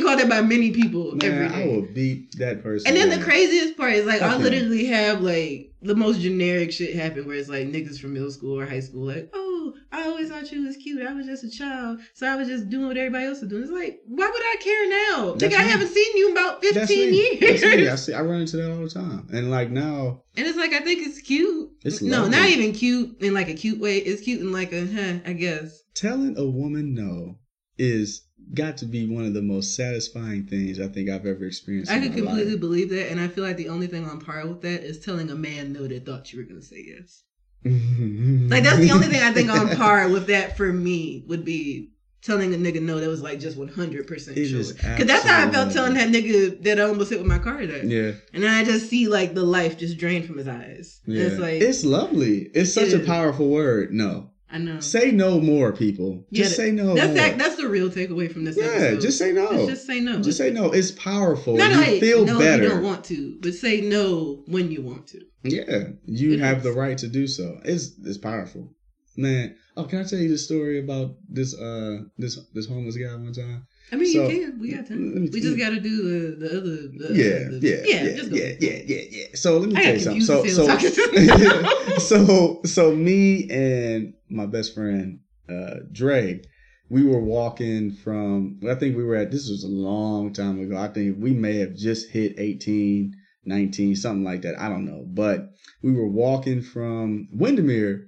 called 0.05 0.19
that 0.19 0.29
by 0.29 0.41
many 0.41 0.71
people 0.71 1.11
every 1.23 1.47
Man, 1.47 1.51
day. 1.51 1.63
I 1.63 1.67
will 1.67 1.81
beat 1.93 2.37
that 2.37 2.63
person. 2.63 2.87
And 2.87 2.97
then 2.97 3.09
the 3.17 3.23
craziest 3.23 3.75
part 3.77 3.93
is 3.93 4.05
like 4.05 4.21
I 4.21 4.33
Okay. 4.35 4.43
literally 4.43 4.85
have 4.85 5.21
like 5.21 5.71
the 5.81 5.95
most 5.95 6.21
generic 6.21 6.71
shit 6.71 6.95
happen 6.95 7.25
where 7.27 7.35
it's 7.35 7.49
like 7.49 7.67
niggas 7.67 7.99
from 7.99 8.13
middle 8.13 8.31
school 8.31 8.59
or 8.59 8.65
high 8.65 8.79
school 8.79 9.05
like, 9.05 9.29
oh, 9.33 9.41
"Oh, 9.67 9.73
I 9.91 10.03
always 10.07 10.29
thought 10.29 10.51
you 10.51 10.63
was 10.65 10.77
cute. 10.77 11.01
I 11.01 11.13
was 11.13 11.25
just 11.25 11.43
a 11.43 11.49
child, 11.49 11.99
so 12.13 12.27
I 12.27 12.35
was 12.35 12.47
just 12.47 12.69
doing 12.69 12.87
what 12.87 12.97
everybody 12.97 13.25
else 13.25 13.41
was 13.41 13.49
doing." 13.49 13.63
It's 13.63 13.71
like, 13.71 13.99
why 14.07 14.29
would 14.31 14.41
I 14.43 14.55
care 14.59 14.89
now? 14.89 15.33
That's 15.33 15.53
Nigga, 15.53 15.59
I 15.59 15.63
haven't 15.63 15.87
seen 15.89 16.17
you 16.17 16.27
in 16.27 16.31
about 16.33 16.61
fifteen 16.63 17.11
me. 17.11 17.37
years. 17.39 17.61
Me. 17.63 17.87
I 17.87 17.95
see. 18.03 18.13
I 18.13 18.21
run 18.21 18.41
into 18.41 18.57
that 18.57 18.71
all 18.71 18.81
the 18.81 18.89
time, 18.89 19.27
and 19.31 19.49
like 19.51 19.69
now, 19.71 20.21
And 20.37 20.47
it's 20.47 20.57
like 20.57 20.73
I 20.73 20.79
think 20.81 21.05
it's 21.07 21.21
cute. 21.21 21.69
It's 21.83 22.01
no, 22.01 22.21
lovely. 22.21 22.31
not 22.31 22.49
even 22.49 22.71
cute 22.73 23.21
in 23.21 23.33
like 23.33 23.47
a 23.49 23.53
cute 23.53 23.79
way. 23.79 23.97
It's 23.97 24.21
cute 24.21 24.41
in 24.41 24.51
like 24.51 24.71
a 24.71 24.85
huh, 24.87 25.19
I 25.25 25.33
guess. 25.33 25.83
telling 25.93 26.37
a 26.37 26.45
woman 26.45 26.93
no 26.95 27.37
is 27.77 28.21
got 28.53 28.77
to 28.77 28.85
be 28.85 29.07
one 29.07 29.25
of 29.25 29.33
the 29.33 29.41
most 29.41 29.75
satisfying 29.75 30.45
things 30.45 30.79
I 30.79 30.87
think 30.87 31.09
I've 31.09 31.25
ever 31.25 31.45
experienced. 31.45 31.91
I 31.91 31.99
my 31.99 32.07
completely 32.07 32.51
life. 32.51 32.59
believe 32.59 32.89
that, 32.89 33.11
and 33.11 33.19
I 33.19 33.27
feel 33.27 33.43
like 33.43 33.57
the 33.57 33.69
only 33.69 33.87
thing 33.87 34.05
on 34.05 34.19
par 34.19 34.45
with 34.45 34.61
that 34.61 34.83
is 34.83 34.99
telling 34.99 35.29
a 35.29 35.35
man 35.35 35.73
no 35.73 35.87
that 35.87 36.05
thought 36.05 36.31
you 36.31 36.39
were 36.39 36.45
gonna 36.45 36.61
say 36.61 36.85
yes. 36.87 37.23
Like 37.65 38.63
that's 38.63 38.79
the 38.79 38.91
only 38.91 39.07
thing 39.07 39.23
I 39.23 39.31
think 39.31 39.49
on 39.49 39.75
par 39.75 40.07
with 40.09 40.27
that 40.27 40.55
for 40.55 40.71
me 40.71 41.23
would 41.27 41.43
be 41.43 41.91
telling 42.21 42.53
a 42.53 42.57
nigga 42.57 42.81
no 42.81 42.99
that 42.99 43.07
was 43.07 43.21
like 43.21 43.39
just 43.39 43.57
one 43.57 43.67
hundred 43.67 44.07
percent 44.07 44.37
It 44.37 44.47
sure. 44.47 44.73
Because 44.73 45.05
that's 45.05 45.25
how 45.25 45.47
I 45.47 45.51
felt 45.51 45.71
telling 45.73 45.93
that 45.95 46.09
nigga 46.09 46.61
that 46.63 46.79
I 46.79 46.83
almost 46.83 47.09
hit 47.09 47.19
with 47.19 47.27
my 47.27 47.39
car 47.39 47.57
today. 47.57 47.83
Yeah, 47.85 48.11
And 48.33 48.43
then 48.43 48.53
I 48.53 48.63
just 48.63 48.89
see 48.89 49.07
like 49.07 49.33
the 49.33 49.43
life 49.43 49.77
just 49.77 49.97
drain 49.97 50.25
from 50.25 50.37
his 50.37 50.47
eyes. 50.47 51.01
And 51.05 51.15
yeah. 51.15 51.23
It's 51.23 51.39
like 51.39 51.61
it's 51.61 51.83
lovely. 51.85 52.49
It's 52.53 52.73
such 52.73 52.89
It 52.89 53.01
a 53.01 53.05
powerful 53.05 53.49
word. 53.49 53.91
No, 53.93 54.31
I 54.49 54.57
know. 54.59 54.79
say 54.79 55.11
no 55.11 55.39
more, 55.39 55.71
people. 55.73 56.25
Yeah, 56.29 56.43
Just 56.43 56.55
say 56.55 56.71
no. 56.71 56.93
That's 56.93 57.07
more. 57.07 57.15
that, 57.15 57.37
that's 57.37 57.55
the 57.55 57.67
real 57.67 57.89
takeaway 57.89 58.31
from 58.31 58.45
this 58.45 58.55
yeah, 58.57 58.65
episode. 58.65 59.01
just 59.01 59.17
say 59.17 59.31
no. 59.31 59.49
Just, 59.51 59.67
just 59.69 59.87
say 59.87 59.99
no. 59.99 60.21
Just 60.21 60.37
say 60.37 60.51
no. 60.51 60.71
It's 60.71 60.91
powerful. 60.91 61.57
Not 61.57 61.71
you 61.71 61.77
like 61.77 61.99
feel 61.99 62.25
no 62.25 62.37
better. 62.39 62.63
you 62.63 62.69
don't 62.69 62.83
want 62.83 63.03
to, 63.05 63.37
but 63.41 63.53
say 63.55 63.81
no 63.81 64.43
when 64.47 64.71
you 64.71 64.81
want 64.83 65.07
to. 65.07 65.21
Yeah, 65.43 65.87
you 66.05 66.33
It 66.33 66.39
have 66.39 66.57
is. 66.59 66.63
the 66.63 66.71
right 66.73 66.97
to 66.99 67.07
do 67.07 67.27
so. 67.27 67.59
It's 67.65 67.91
it's 68.03 68.17
powerful, 68.17 68.71
man. 69.17 69.55
Oh, 69.77 69.83
can 69.85 69.99
I 69.99 70.03
tell 70.03 70.19
you 70.19 70.29
the 70.29 70.37
story 70.37 70.79
about 70.79 71.15
this 71.27 71.57
uh 71.59 71.97
this 72.17 72.39
this 72.53 72.67
homeless 72.67 72.97
guy 72.97 73.13
one 73.15 73.33
time? 73.33 73.65
I 73.91 73.97
mean, 73.97 74.11
So, 74.11 74.27
you 74.27 74.39
can. 74.39 74.59
We 74.59 74.71
got 74.73 74.87
time. 74.87 75.29
We 75.31 75.39
just 75.39 75.57
got 75.57 75.69
to 75.69 75.79
do 75.79 76.35
the, 76.37 76.47
the 76.47 76.57
other. 76.57 76.69
The, 76.69 77.13
Yeah, 77.13 77.49
the, 77.49 77.59
yeah, 77.61 77.83
yeah, 77.85 78.23
go. 78.23 78.35
yeah, 78.35 78.53
yeah, 78.59 78.81
yeah, 78.85 79.01
yeah. 79.11 79.25
So 79.35 79.57
let 79.59 79.69
me 79.69 79.75
I 79.77 79.97
tell 79.97 80.15
you 80.15 80.21
something. 80.21 80.49
So 80.51 80.65
so 80.65 80.67
hell 80.67 80.77
talking 80.77 80.91
to 80.91 81.99
so 81.99 82.61
so 82.65 82.95
me 82.95 83.49
and 83.49 84.13
my 84.29 84.47
best 84.47 84.73
friend 84.73 85.19
uh 85.47 85.75
Dre, 85.91 86.41
we 86.89 87.03
were 87.03 87.21
walking 87.21 87.91
from. 87.91 88.59
I 88.67 88.73
think 88.75 88.97
we 88.97 89.03
were 89.03 89.15
at. 89.15 89.31
This 89.31 89.49
was 89.49 89.63
a 89.63 89.67
long 89.67 90.33
time 90.33 90.59
ago. 90.59 90.77
I 90.77 90.87
think 90.87 91.17
we 91.19 91.31
may 91.31 91.57
have 91.59 91.75
just 91.75 92.09
hit 92.09 92.39
18, 92.39 93.13
19, 93.45 93.95
something 93.95 94.23
like 94.23 94.41
that. 94.41 94.59
I 94.59 94.67
don't 94.67 94.85
know, 94.85 95.05
but 95.07 95.49
we 95.83 95.93
were 95.93 96.09
walking 96.09 96.63
from 96.63 97.27
Windermere, 97.31 98.07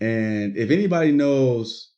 and 0.00 0.56
if 0.56 0.70
anybody 0.70 1.12
knows. 1.12 1.92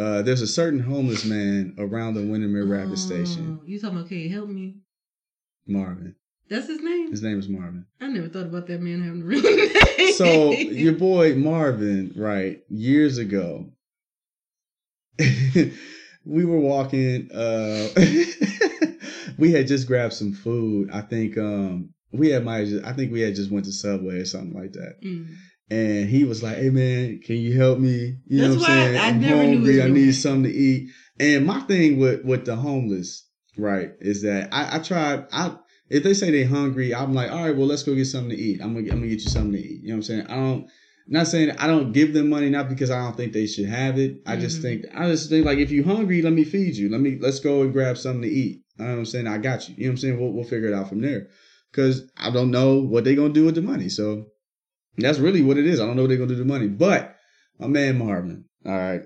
Uh, 0.00 0.22
there's 0.22 0.40
a 0.40 0.46
certain 0.46 0.80
homeless 0.80 1.24
man 1.26 1.74
around 1.78 2.14
the 2.14 2.22
Windermere 2.22 2.64
Rapid 2.64 2.98
Station, 2.98 3.58
Oh, 3.60 3.64
You 3.66 3.78
talking 3.78 3.96
about? 3.98 4.06
Okay, 4.06 4.28
help 4.28 4.48
me. 4.48 4.76
Marvin. 5.66 6.14
That's 6.48 6.66
his 6.68 6.80
name. 6.80 7.10
His 7.10 7.22
name 7.22 7.38
is 7.38 7.48
Marvin. 7.48 7.84
I 8.00 8.08
never 8.08 8.28
thought 8.28 8.46
about 8.46 8.66
that 8.68 8.80
man 8.80 9.02
having 9.02 9.22
a 9.22 9.24
real 9.24 9.42
name. 9.98 10.12
so 10.14 10.52
your 10.52 10.94
boy 10.94 11.34
Marvin, 11.34 12.12
right, 12.16 12.60
years 12.68 13.18
ago, 13.18 13.70
we 16.24 16.44
were 16.44 16.58
walking, 16.60 17.30
uh 17.32 17.88
we 19.38 19.52
had 19.52 19.66
just 19.68 19.86
grabbed 19.86 20.14
some 20.14 20.32
food. 20.32 20.90
I 20.92 21.02
think 21.02 21.36
um 21.38 21.90
we 22.12 22.30
had 22.30 22.44
might 22.44 22.66
just, 22.66 22.84
I 22.84 22.92
think 22.94 23.12
we 23.12 23.20
had 23.20 23.34
just 23.36 23.50
went 23.50 23.66
to 23.66 23.72
Subway 23.72 24.16
or 24.16 24.24
something 24.24 24.58
like 24.58 24.72
that. 24.72 24.96
Mm. 25.04 25.34
And 25.70 26.08
he 26.08 26.24
was 26.24 26.42
like, 26.42 26.56
Hey 26.56 26.70
man, 26.70 27.20
can 27.24 27.36
you 27.36 27.56
help 27.56 27.78
me? 27.78 28.16
You 28.26 28.42
know 28.42 28.48
what 28.48 28.54
I'm 28.54 28.60
saying? 28.64 28.98
I 28.98 29.08
I'm 29.08 29.20
never 29.20 29.42
hungry, 29.42 29.82
I 29.82 29.88
need 29.88 30.12
something 30.12 30.44
to 30.44 30.56
eat. 30.56 30.90
And 31.18 31.46
my 31.46 31.60
thing 31.60 31.98
with 31.98 32.24
with 32.24 32.44
the 32.44 32.56
homeless, 32.56 33.28
right, 33.56 33.90
is 34.00 34.22
that 34.22 34.48
I, 34.52 34.76
I 34.76 34.78
tried 34.80 35.26
I 35.32 35.56
if 35.90 36.04
they 36.04 36.14
say 36.14 36.30
they're 36.30 36.46
hungry, 36.46 36.94
I'm 36.94 37.12
like, 37.14 37.30
all 37.30 37.44
right, 37.44 37.56
well, 37.56 37.66
let's 37.66 37.82
go 37.82 37.94
get 37.94 38.04
something 38.06 38.30
to 38.30 38.36
eat. 38.36 38.60
I'm 38.62 38.74
gonna, 38.74 38.86
I'm 38.92 39.00
gonna 39.00 39.08
get 39.08 39.22
you 39.22 39.28
something 39.28 39.52
to 39.52 39.58
eat. 39.58 39.82
You 39.82 39.88
know 39.88 39.94
what 39.94 39.96
I'm 39.96 40.02
saying? 40.02 40.26
I 40.28 40.36
don't, 40.36 40.70
not 41.08 41.26
saying 41.26 41.50
I 41.58 41.66
don't 41.66 41.90
give 41.92 42.14
them 42.14 42.30
money, 42.30 42.48
not 42.48 42.68
because 42.68 42.92
I 42.92 43.02
don't 43.02 43.16
think 43.16 43.32
they 43.32 43.46
should 43.46 43.66
have 43.66 43.98
it. 43.98 44.22
I 44.24 44.36
just 44.36 44.58
Mhm. 44.58 44.62
think, 44.62 44.84
I 44.94 45.08
just 45.08 45.28
think 45.28 45.44
like, 45.44 45.58
if 45.58 45.72
you're 45.72 45.84
hungry, 45.84 46.22
let 46.22 46.32
me 46.32 46.44
feed 46.44 46.76
you. 46.76 46.88
Let 46.88 47.00
me, 47.00 47.18
let's 47.20 47.40
go 47.40 47.62
and 47.62 47.72
grab 47.72 47.98
something 47.98 48.22
to 48.22 48.28
eat. 48.28 48.62
You 48.78 48.84
know 48.84 48.92
what 48.92 48.98
I'm 48.98 49.04
saying? 49.04 49.26
I 49.26 49.38
got 49.38 49.68
you. 49.68 49.74
You 49.76 49.84
know 49.84 49.88
what 49.88 49.92
I'm 49.94 49.96
saying? 49.98 50.20
We'll, 50.20 50.32
we'll 50.32 50.44
figure 50.44 50.68
it 50.68 50.74
out 50.74 50.88
from 50.88 51.00
there. 51.00 51.26
Cause 51.72 52.08
I 52.16 52.30
don't 52.30 52.50
know 52.52 52.78
what 52.80 53.02
they're 53.04 53.16
gonna 53.16 53.32
do 53.32 53.44
with 53.44 53.56
the 53.56 53.62
money. 53.62 53.88
So 53.88 54.26
that's 54.96 55.18
really 55.18 55.42
what 55.42 55.58
it 55.58 55.66
is. 55.66 55.80
I 55.80 55.86
don't 55.86 55.96
know 55.96 56.02
what 56.02 56.08
they're 56.08 56.18
gonna 56.18 56.28
do 56.28 56.38
with 56.38 56.46
the 56.46 56.52
money. 56.52 56.68
But 56.68 57.16
my 57.58 57.66
man 57.66 57.98
Marvin, 57.98 58.44
all 58.66 58.72
right, 58.72 59.02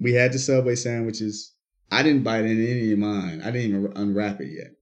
we 0.00 0.12
had 0.14 0.32
the 0.32 0.38
Subway 0.38 0.74
sandwiches. 0.74 1.52
I 1.90 2.02
didn't 2.02 2.22
bite 2.22 2.44
into 2.44 2.68
any 2.68 2.92
of 2.92 2.98
mine. 2.98 3.40
I 3.42 3.50
didn't 3.50 3.70
even 3.70 3.92
unwrap 3.96 4.40
it 4.40 4.48
yet. 4.52 4.72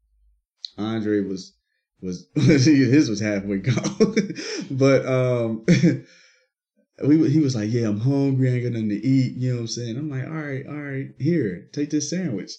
Andre 0.79 1.21
was 1.21 1.55
was 2.03 2.27
his 2.35 3.09
was 3.09 3.21
halfway 3.21 3.59
gone, 3.59 4.35
but 4.71 5.07
um, 5.07 5.65
we 7.05 7.31
he 7.31 7.41
was 7.41 7.55
like, 7.55 7.71
"Yeah, 7.71 7.89
I'm 7.89 8.01
hungry. 8.01 8.51
I 8.51 8.55
ain't 8.55 8.65
got 8.65 8.73
nothing 8.73 8.89
to 8.91 9.07
eat." 9.07 9.37
You 9.37 9.51
know 9.51 9.57
what 9.57 9.61
I'm 9.63 9.67
saying? 9.69 9.97
I'm 9.97 10.11
like, 10.11 10.25
"All 10.25 10.31
right, 10.31 10.67
all 10.67 10.75
right, 10.75 11.09
here, 11.19 11.69
take 11.73 11.91
this 11.91 12.11
sandwich." 12.11 12.53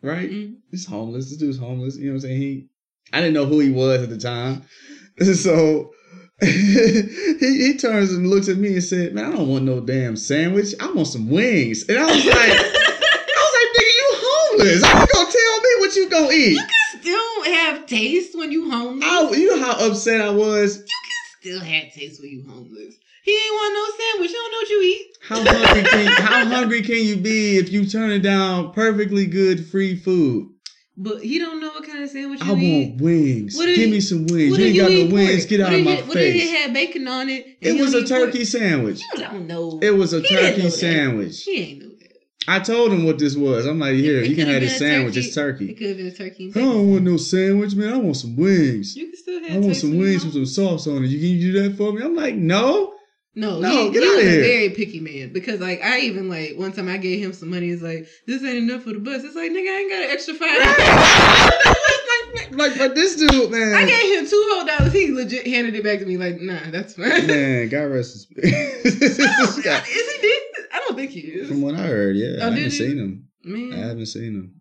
Right? 0.00 0.30
Mm. 0.30 0.56
He's 0.70 0.86
homeless. 0.86 1.28
This 1.28 1.38
dude's 1.38 1.58
homeless. 1.58 1.96
You 1.96 2.06
know 2.06 2.10
what 2.12 2.16
I'm 2.16 2.20
saying? 2.20 2.40
He, 2.40 2.68
I 3.12 3.20
didn't 3.20 3.34
know 3.34 3.46
who 3.46 3.58
he 3.58 3.70
was 3.70 4.02
at 4.02 4.10
the 4.10 4.18
time, 4.18 4.62
so 5.34 5.92
he 6.40 7.36
he 7.40 7.76
turns 7.76 8.12
and 8.12 8.28
looks 8.28 8.48
at 8.48 8.58
me 8.58 8.74
and 8.74 8.84
said, 8.84 9.14
"Man, 9.14 9.24
I 9.24 9.36
don't 9.36 9.48
want 9.48 9.64
no 9.64 9.80
damn 9.80 10.16
sandwich. 10.16 10.74
I 10.80 10.90
want 10.92 11.08
some 11.08 11.28
wings." 11.28 11.84
And 11.88 11.98
I 11.98 12.04
was 12.04 12.24
like, 12.24 12.36
I 12.36 13.42
was 13.42 13.54
like, 13.58 13.70
"Nigga, 13.76 13.94
you 13.98 14.10
homeless? 14.14 14.84
How 14.84 15.00
you 15.00 15.06
gonna 15.12 15.32
tell 15.32 15.60
me 15.60 15.70
what 15.78 15.96
you 15.96 16.10
gonna 16.10 16.32
eat?" 16.32 16.52
You 16.52 16.60
can 16.60 17.00
still 17.00 17.54
have 17.54 17.86
taste 17.86 18.38
when 18.38 18.52
you 18.52 18.70
homeless. 18.70 19.04
I, 19.04 19.30
you 19.32 19.56
know 19.56 19.64
how 19.64 19.86
upset 19.86 20.20
I 20.20 20.30
was. 20.30 20.76
You 20.76 20.84
can 20.84 21.40
still 21.40 21.60
have 21.60 21.92
taste 21.92 22.20
when 22.20 22.30
you 22.30 22.44
homeless. 22.48 22.94
He 23.24 23.32
ain't 23.32 23.54
want 23.54 23.74
no 23.74 24.04
sandwich. 24.04 24.30
You 24.30 24.36
don't 24.36 24.52
know 24.52 24.58
what 24.58 24.68
you 24.70 24.82
eat. 24.82 25.08
How 25.28 25.44
hungry 25.44 25.82
can 25.82 26.06
how 26.22 26.44
hungry 26.46 26.82
can 26.82 27.04
you 27.04 27.16
be 27.16 27.58
if 27.58 27.72
you 27.72 27.84
turn 27.84 28.10
it 28.12 28.20
down 28.20 28.72
perfectly 28.72 29.26
good 29.26 29.66
free 29.66 29.96
food? 29.96 30.50
But 31.00 31.22
he 31.22 31.38
don't 31.38 31.60
know 31.60 31.68
what 31.68 31.86
kind 31.86 32.02
of 32.02 32.10
sandwich 32.10 32.40
you 32.42 32.52
I 32.52 32.56
eat. 32.58 32.90
want 32.90 33.00
wings. 33.00 33.56
What 33.56 33.66
Give 33.66 33.88
me 33.88 34.00
some 34.00 34.26
wings. 34.26 34.58
You 34.58 34.64
ain't 34.64 34.76
got 34.76 34.90
no 34.90 35.06
wings. 35.14 35.46
Get 35.46 35.60
out 35.60 35.72
of 35.72 35.84
my 35.84 35.92
it- 35.92 36.06
What 36.08 36.16
did 36.16 36.34
it 36.34 36.58
have 36.58 36.72
bacon 36.74 37.06
on 37.06 37.28
it? 37.28 37.56
It 37.60 37.80
was 37.80 37.94
a 37.94 38.04
turkey 38.04 38.44
sandwich. 38.44 39.00
You 39.14 39.20
don't 39.20 39.46
know. 39.46 39.78
It 39.80 39.92
was 39.92 40.12
a 40.12 40.20
He 40.20 40.26
didn't 40.26 40.58
know 40.58 40.64
turkey 40.64 40.70
sandwich. 40.70 41.44
He 41.44 41.56
ain't 41.56 41.82
know 41.82 41.88
that. 42.00 42.08
I 42.48 42.58
told 42.60 42.92
him 42.92 43.04
what 43.04 43.18
this 43.18 43.36
was. 43.36 43.64
I'm 43.66 43.78
like, 43.78 43.94
here, 43.94 44.24
you 44.24 44.34
can 44.34 44.48
have 44.48 44.60
this 44.60 44.78
sandwich. 44.78 45.16
It's 45.16 45.34
turkey. 45.34 45.70
It 45.70 45.74
could 45.76 45.88
have 45.88 45.96
been 45.98 46.06
a 46.08 46.10
turkey. 46.10 46.50
I 46.56 46.58
don't 46.58 46.90
want 46.90 47.04
no 47.04 47.16
sandwich, 47.16 47.76
man. 47.76 47.92
I 47.92 47.96
want 47.98 48.16
some 48.16 48.34
wings. 48.34 48.96
You 48.96 49.06
can 49.06 49.16
still 49.16 49.40
have. 49.44 49.52
I 49.52 49.58
want 49.58 49.76
some 49.76 49.98
wings 49.98 50.24
with 50.24 50.34
some 50.34 50.46
sauce 50.46 50.88
on 50.88 51.04
it. 51.04 51.08
You 51.08 51.18
can 51.20 51.28
you 51.28 51.52
do 51.52 51.62
that 51.62 51.76
for 51.76 51.92
me? 51.92 52.02
I'm 52.02 52.16
like, 52.16 52.34
no. 52.34 52.94
No, 53.34 53.60
No, 53.60 53.70
he, 53.70 53.90
get 53.92 54.02
he 54.02 54.08
outta 54.08 54.16
was 54.16 54.24
here. 54.24 54.40
a 54.40 54.42
very 54.42 54.70
picky 54.70 55.00
man 55.00 55.32
because 55.32 55.60
like 55.60 55.80
I 55.82 56.00
even 56.00 56.28
like 56.28 56.56
one 56.56 56.72
time 56.72 56.88
I 56.88 56.96
gave 56.96 57.22
him 57.22 57.32
some 57.32 57.50
money. 57.50 57.68
It's 57.70 57.82
like 57.82 58.08
this 58.26 58.42
ain't 58.42 58.68
enough 58.68 58.82
for 58.82 58.92
the 58.92 58.98
bus. 58.98 59.22
It's 59.22 59.36
like 59.36 59.52
nigga, 59.52 59.68
I 59.68 59.78
ain't 59.80 59.90
got 59.90 60.02
an 60.02 60.10
extra 60.10 60.34
five. 60.34 60.58
like, 62.58 62.78
but 62.78 62.94
this 62.94 63.16
dude, 63.16 63.50
man. 63.50 63.74
I 63.74 63.84
gave 63.86 64.18
him 64.18 64.26
two 64.28 64.48
whole 64.52 64.66
dollars. 64.66 64.92
He 64.92 65.12
legit 65.12 65.46
handed 65.46 65.74
it 65.74 65.84
back 65.84 65.98
to 66.00 66.06
me 66.06 66.16
like, 66.16 66.40
nah, 66.40 66.58
that's 66.70 66.94
fine. 66.94 67.26
Man, 67.26 67.68
God 67.68 67.84
rest 67.84 68.12
his 68.12 68.22
spirit. 68.22 68.52
Is 68.84 69.56
he 69.56 69.62
dead? 69.62 69.82
I 70.72 70.80
don't 70.80 70.96
think 70.96 71.10
he 71.10 71.20
is. 71.20 71.48
From 71.48 71.62
what 71.62 71.74
I 71.74 71.86
heard, 71.86 72.16
yeah, 72.16 72.36
Oh, 72.40 72.40
I 72.40 72.44
haven't 72.46 72.62
you? 72.64 72.70
seen 72.70 72.98
him. 72.98 73.28
Man, 73.44 73.72
I 73.78 73.86
haven't 73.88 74.06
seen 74.06 74.34
him, 74.34 74.60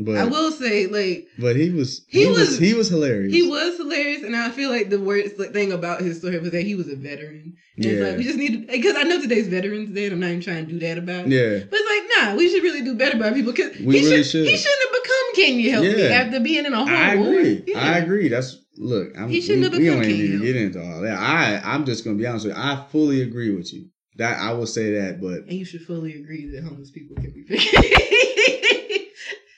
but 0.00 0.16
I 0.16 0.24
will 0.24 0.50
say 0.50 0.86
like 0.86 1.26
but 1.38 1.54
he 1.56 1.70
was 1.70 2.04
He 2.08 2.20
he, 2.22 2.26
was, 2.28 2.38
was- 2.38 2.58
he 2.58 2.74
was 2.74 2.88
hilarious. 2.88 3.32
he 3.32 3.48
was 3.48 3.76
hilarious, 3.76 4.22
and 4.22 4.34
I 4.34 4.50
feel 4.50 4.70
like 4.70 4.88
the 4.90 5.00
worst 5.00 5.38
like, 5.38 5.52
thing 5.52 5.70
about 5.72 6.00
his 6.00 6.18
story 6.18 6.38
was 6.38 6.50
that 6.50 6.62
he 6.62 6.74
was 6.74 6.88
a 6.88 6.96
veteran. 6.96 7.54
And 7.76 7.86
it's 7.86 8.00
Yeah. 8.00 8.06
like 8.08 8.16
we 8.18 8.24
just 8.24 8.38
need 8.38 8.66
because 8.66 8.96
I 8.96 9.02
know 9.04 9.20
today's 9.20 9.48
Veterans 9.48 9.94
Day, 9.94 10.04
and 10.06 10.14
I'm 10.14 10.20
not 10.20 10.28
even 10.28 10.40
trying 10.40 10.66
to 10.66 10.72
do 10.72 10.78
that 10.80 10.98
about. 10.98 11.26
it. 11.26 11.32
Yeah, 11.32 11.64
But 11.70 11.78
it's 11.80 12.16
like, 12.16 12.26
nah, 12.30 12.36
we 12.36 12.48
should 12.48 12.62
really 12.62 12.82
do 12.82 12.94
better 12.94 13.18
by 13.18 13.32
people 13.32 13.52
because 13.52 13.76
We 13.80 13.98
he 13.98 14.04
really 14.04 14.22
should, 14.24 14.26
should. 14.30 14.46
He 14.48 14.56
shouldn't 14.56 14.82
have 14.82 15.02
become 15.02 15.34
Can 15.36 15.60
You 15.60 15.70
Help 15.72 15.84
Me 15.84 16.02
after 16.06 16.40
being 16.40 16.66
in 16.66 16.72
a 16.72 16.76
horrible 16.84 16.94
I 16.96 17.14
agree. 17.14 17.64
Yeah. 17.66 17.78
I 17.78 17.98
agree. 17.98 18.28
That's 18.28 18.58
look. 18.76 19.08
I'm, 19.16 19.28
He 19.28 19.40
shouldn't 19.40 19.64
have 19.64 19.72
we, 19.74 19.80
we 19.80 19.86
don't 19.86 20.04
even 20.04 20.16
need 20.18 20.38
to 20.38 20.44
get 20.44 20.56
into 20.56 20.82
all 20.82 21.00
that. 21.02 21.18
I 21.18 21.60
I'm 21.62 21.84
just 21.84 22.04
gonna 22.04 22.16
be 22.16 22.26
honest 22.26 22.46
with 22.46 22.56
you. 22.56 22.62
I 22.62 22.84
fully 22.90 23.22
agree 23.22 23.54
with 23.54 23.72
you. 23.72 23.88
That 24.16 24.38
I 24.38 24.52
will 24.52 24.66
say 24.66 24.92
that, 24.92 25.20
but 25.20 25.44
And 25.48 25.52
you 25.52 25.64
should 25.64 25.82
fully 25.82 26.14
agree 26.14 26.50
that 26.54 26.64
homeless 26.64 26.90
people 26.90 27.16
can 27.16 27.32
be 27.32 27.44
picky. 27.44 28.58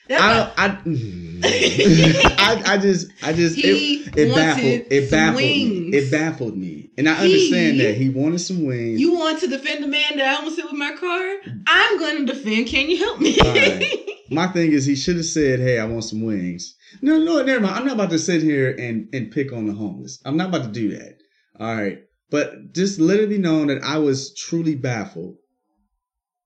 That's 0.07 0.21
I 0.21 0.33
don't. 0.33 0.53
I, 0.57 0.81
mm. 0.83 1.41
I 2.37 2.73
I 2.73 2.77
just 2.77 3.07
I 3.23 3.33
just 3.33 3.55
he 3.55 4.03
it, 4.03 4.17
it 4.17 4.35
baffled 4.35 4.91
it 4.91 5.11
baffled 5.11 5.35
wings. 5.35 5.71
me. 5.71 5.97
It 5.97 6.11
baffled 6.11 6.57
me, 6.57 6.91
and 6.97 7.09
I 7.09 7.13
understand 7.13 7.79
that 7.79 7.95
he 7.95 8.09
wanted 8.09 8.39
some 8.39 8.65
wings. 8.65 8.99
You 8.99 9.13
want 9.13 9.39
to 9.39 9.47
defend 9.47 9.83
the 9.83 9.87
man 9.87 10.17
that 10.17 10.27
I 10.27 10.35
almost 10.35 10.57
hit 10.57 10.65
with 10.65 10.73
my 10.79 10.95
car? 10.95 11.35
I'm 11.67 11.99
going 11.99 12.25
to 12.25 12.33
defend. 12.33 12.67
Can 12.67 12.89
you 12.89 12.97
help 12.97 13.19
me? 13.19 13.37
Alright. 13.39 13.83
My 14.31 14.47
thing 14.47 14.71
is, 14.71 14.85
he 14.85 14.95
should 14.95 15.17
have 15.17 15.25
said, 15.25 15.59
"Hey, 15.59 15.77
I 15.79 15.85
want 15.85 16.03
some 16.03 16.23
wings." 16.23 16.75
No, 17.01 17.19
no, 17.19 17.43
never 17.43 17.59
mind. 17.59 17.75
I'm 17.75 17.85
not 17.85 17.93
about 17.93 18.09
to 18.09 18.19
sit 18.19 18.41
here 18.41 18.71
and 18.71 19.07
and 19.13 19.31
pick 19.31 19.53
on 19.53 19.67
the 19.67 19.73
homeless. 19.73 20.19
I'm 20.25 20.37
not 20.37 20.49
about 20.49 20.63
to 20.63 20.71
do 20.71 20.97
that. 20.97 21.17
All 21.59 21.75
right. 21.75 21.99
But 22.31 22.73
just 22.73 22.99
let 22.99 23.19
it 23.19 23.29
be 23.29 23.37
known 23.37 23.67
that 23.67 23.83
I 23.83 23.99
was 23.99 24.33
truly 24.33 24.75
baffled 24.75 25.37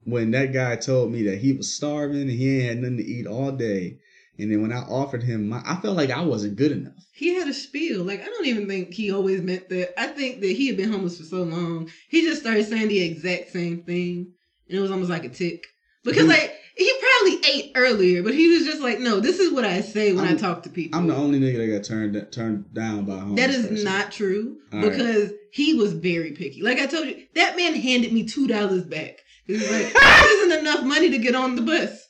when 0.09 0.31
that 0.31 0.53
guy 0.53 0.75
told 0.75 1.11
me 1.11 1.23
that 1.23 1.39
he 1.39 1.53
was 1.53 1.73
starving 1.73 2.21
and 2.21 2.29
he 2.31 2.57
ain't 2.59 2.67
had 2.69 2.77
nothing 2.79 2.97
to 2.97 3.03
eat 3.05 3.27
all 3.27 3.51
day. 3.51 3.97
And 4.37 4.49
then 4.51 4.61
when 4.61 4.71
I 4.71 4.79
offered 4.83 5.23
him 5.23 5.49
my, 5.49 5.61
I 5.65 5.75
felt 5.81 5.97
like 5.97 6.11
I 6.11 6.21
wasn't 6.21 6.55
good 6.55 6.71
enough. 6.71 6.93
He 7.13 7.33
had 7.35 7.47
a 7.49 7.53
spiel. 7.53 8.03
Like 8.03 8.21
I 8.21 8.25
don't 8.25 8.45
even 8.45 8.67
think 8.67 8.93
he 8.93 9.11
always 9.11 9.41
meant 9.41 9.67
that. 9.69 9.99
I 9.99 10.07
think 10.07 10.39
that 10.41 10.47
he 10.55 10.67
had 10.67 10.77
been 10.77 10.91
homeless 10.91 11.17
for 11.17 11.25
so 11.25 11.43
long. 11.43 11.89
He 12.07 12.21
just 12.21 12.41
started 12.41 12.65
saying 12.65 12.87
the 12.87 13.01
exact 13.01 13.51
same 13.51 13.83
thing, 13.83 14.31
and 14.69 14.77
it 14.77 14.79
was 14.79 14.91
almost 14.91 15.09
like 15.09 15.25
a 15.25 15.29
tick. 15.29 15.65
Because 16.05 16.25
like 16.27 16.55
he 16.77 16.89
probably 17.01 17.39
ate 17.51 17.71
earlier, 17.75 18.23
but 18.23 18.33
he 18.33 18.47
was 18.47 18.65
just 18.65 18.81
like, 18.81 19.01
"No, 19.01 19.19
this 19.19 19.39
is 19.39 19.51
what 19.51 19.65
I 19.65 19.81
say 19.81 20.13
when 20.13 20.23
i 20.23 20.29
I'm- 20.29 20.37
talk 20.37 20.63
to 20.63 20.69
people." 20.69 20.97
I'm 20.97 21.07
the 21.07 21.15
only 21.17 21.37
nigga 21.41 21.57
that 21.57 21.67
got 21.77 21.83
turned 21.83 22.27
turned 22.31 22.73
down 22.73 23.03
by 23.03 23.17
homeless 23.19 23.45
That 23.45 23.49
is 23.53 23.67
person. 23.67 23.83
not 23.83 24.13
true 24.13 24.55
All 24.71 24.79
right. 24.79 24.89
because 24.89 25.33
he 25.51 25.73
was 25.73 25.91
very 25.91 26.31
picky. 26.31 26.61
Like 26.61 26.79
I 26.79 26.85
told 26.85 27.07
you, 27.07 27.25
that 27.35 27.57
man 27.57 27.73
handed 27.75 28.13
me 28.13 28.23
two 28.23 28.47
dollars 28.47 28.85
back. 28.85 29.17
He 29.49 29.55
was 29.55 29.71
like, 29.71 29.93
"This 29.93 30.31
isn't 30.31 30.59
enough 30.59 30.83
money 30.83 31.09
to 31.09 31.17
get 31.17 31.33
on 31.33 31.55
the 31.55 31.63
bus." 31.63 32.05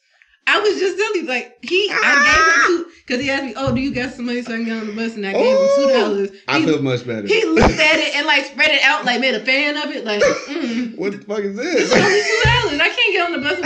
I 0.46 0.60
was 0.60 0.78
just 0.78 0.98
telling 0.98 1.22
you, 1.22 1.26
like 1.26 1.58
he, 1.62 1.90
I 1.90 2.26
gave 2.26 2.44
him 2.44 2.86
two 2.86 2.92
because 3.08 3.24
he 3.24 3.30
asked 3.32 3.46
me, 3.46 3.54
"Oh, 3.56 3.74
do 3.74 3.80
you 3.80 3.94
got 3.94 4.12
some 4.12 4.26
money 4.26 4.42
so 4.42 4.52
I 4.52 4.58
can 4.58 4.66
get 4.66 4.78
on 4.82 4.88
the 4.88 4.94
bus?" 4.94 5.16
And 5.16 5.26
I 5.26 5.32
gave 5.32 5.58
him 5.58 5.70
two 5.78 5.88
dollars. 5.94 6.30
I 6.50 6.66
feel 6.66 6.82
much 6.82 7.08
better. 7.08 7.28
he 7.28 7.46
looked 7.46 7.80
at 7.80 8.00
it 8.00 8.16
and 8.16 8.28
like 8.28 8.44
spread 8.44 8.72
it 8.72 8.82
out, 8.84 9.06
like 9.06 9.22
made 9.22 9.36
a 9.36 9.40
fan 9.40 9.78
of 9.78 9.96
it, 9.96 10.04
like, 10.04 10.22
mm, 10.50 10.98
what 10.98 11.14
the 11.14 11.20
fuck 11.20 11.40
is 11.40 11.56
"This 11.56 11.90
is 11.90 11.94
only 11.94 12.22
two 12.22 12.42
dollars. 12.44 12.80
I 12.82 12.90
can't 12.90 13.14
get 13.14 13.26
on 13.26 13.32
the 13.32 13.48
bus." 13.48 13.60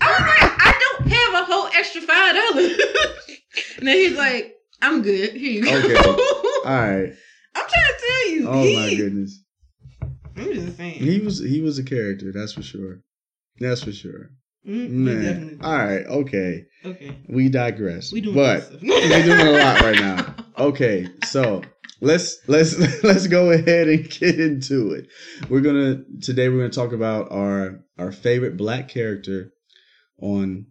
I 0.00 0.10
was 0.10 0.20
like, 0.40 0.66
"I 0.66 0.72
don't 0.80 1.12
have 1.12 1.42
a 1.42 1.44
whole 1.52 1.66
extra 1.76 2.00
five 2.00 2.34
dollars." 2.34 2.78
and 3.78 3.86
then 3.86 3.96
he's 3.98 4.16
like, 4.16 4.54
"I'm 4.80 5.02
good. 5.02 5.32
Here 5.32 5.52
you 5.52 5.64
go." 5.64 5.76
Okay. 5.76 5.94
All 5.94 6.72
right. 6.72 7.12
I'm 7.54 7.68
trying 7.68 7.84
to 7.84 8.06
tell 8.06 8.30
you. 8.30 8.48
Oh 8.48 8.62
he, 8.62 8.76
my 8.76 8.94
goodness. 8.94 9.44
I'm 10.36 10.52
just 10.52 10.76
saying. 10.76 10.94
He 10.94 11.20
was 11.20 11.38
he 11.38 11.60
was 11.60 11.78
a 11.78 11.84
character, 11.84 12.32
that's 12.32 12.52
for 12.52 12.62
sure. 12.62 13.00
That's 13.58 13.84
for 13.84 13.92
sure. 13.92 14.30
Mm, 14.66 14.88
we 14.88 14.88
Man. 14.88 15.60
All 15.62 15.76
right, 15.76 16.06
okay. 16.06 16.64
Okay. 16.84 17.18
We 17.28 17.48
digress. 17.48 18.12
We 18.12 18.20
doing 18.20 18.34
but 18.34 18.70
we're 18.82 19.22
doing 19.22 19.46
a 19.46 19.52
lot 19.52 19.80
right 19.80 19.98
now. 19.98 20.34
Okay, 20.58 21.08
so 21.26 21.62
let's 22.00 22.38
let's 22.46 22.78
let's 23.04 23.26
go 23.26 23.50
ahead 23.50 23.88
and 23.88 24.08
get 24.08 24.40
into 24.40 24.92
it. 24.92 25.08
We're 25.48 25.60
gonna 25.60 26.04
today 26.22 26.48
we're 26.48 26.58
gonna 26.58 26.70
talk 26.70 26.92
about 26.92 27.30
our 27.30 27.84
our 27.98 28.12
favorite 28.12 28.56
black 28.56 28.88
character 28.88 29.52
on 30.20 30.66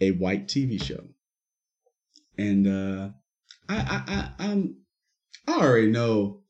a 0.00 0.10
white 0.12 0.48
TV 0.48 0.82
show. 0.82 1.04
And 2.36 2.66
uh 2.66 3.10
I 3.68 3.76
I, 3.76 4.02
I 4.06 4.30
I'm 4.46 4.76
I 5.48 5.60
already 5.60 5.90
know 5.90 6.42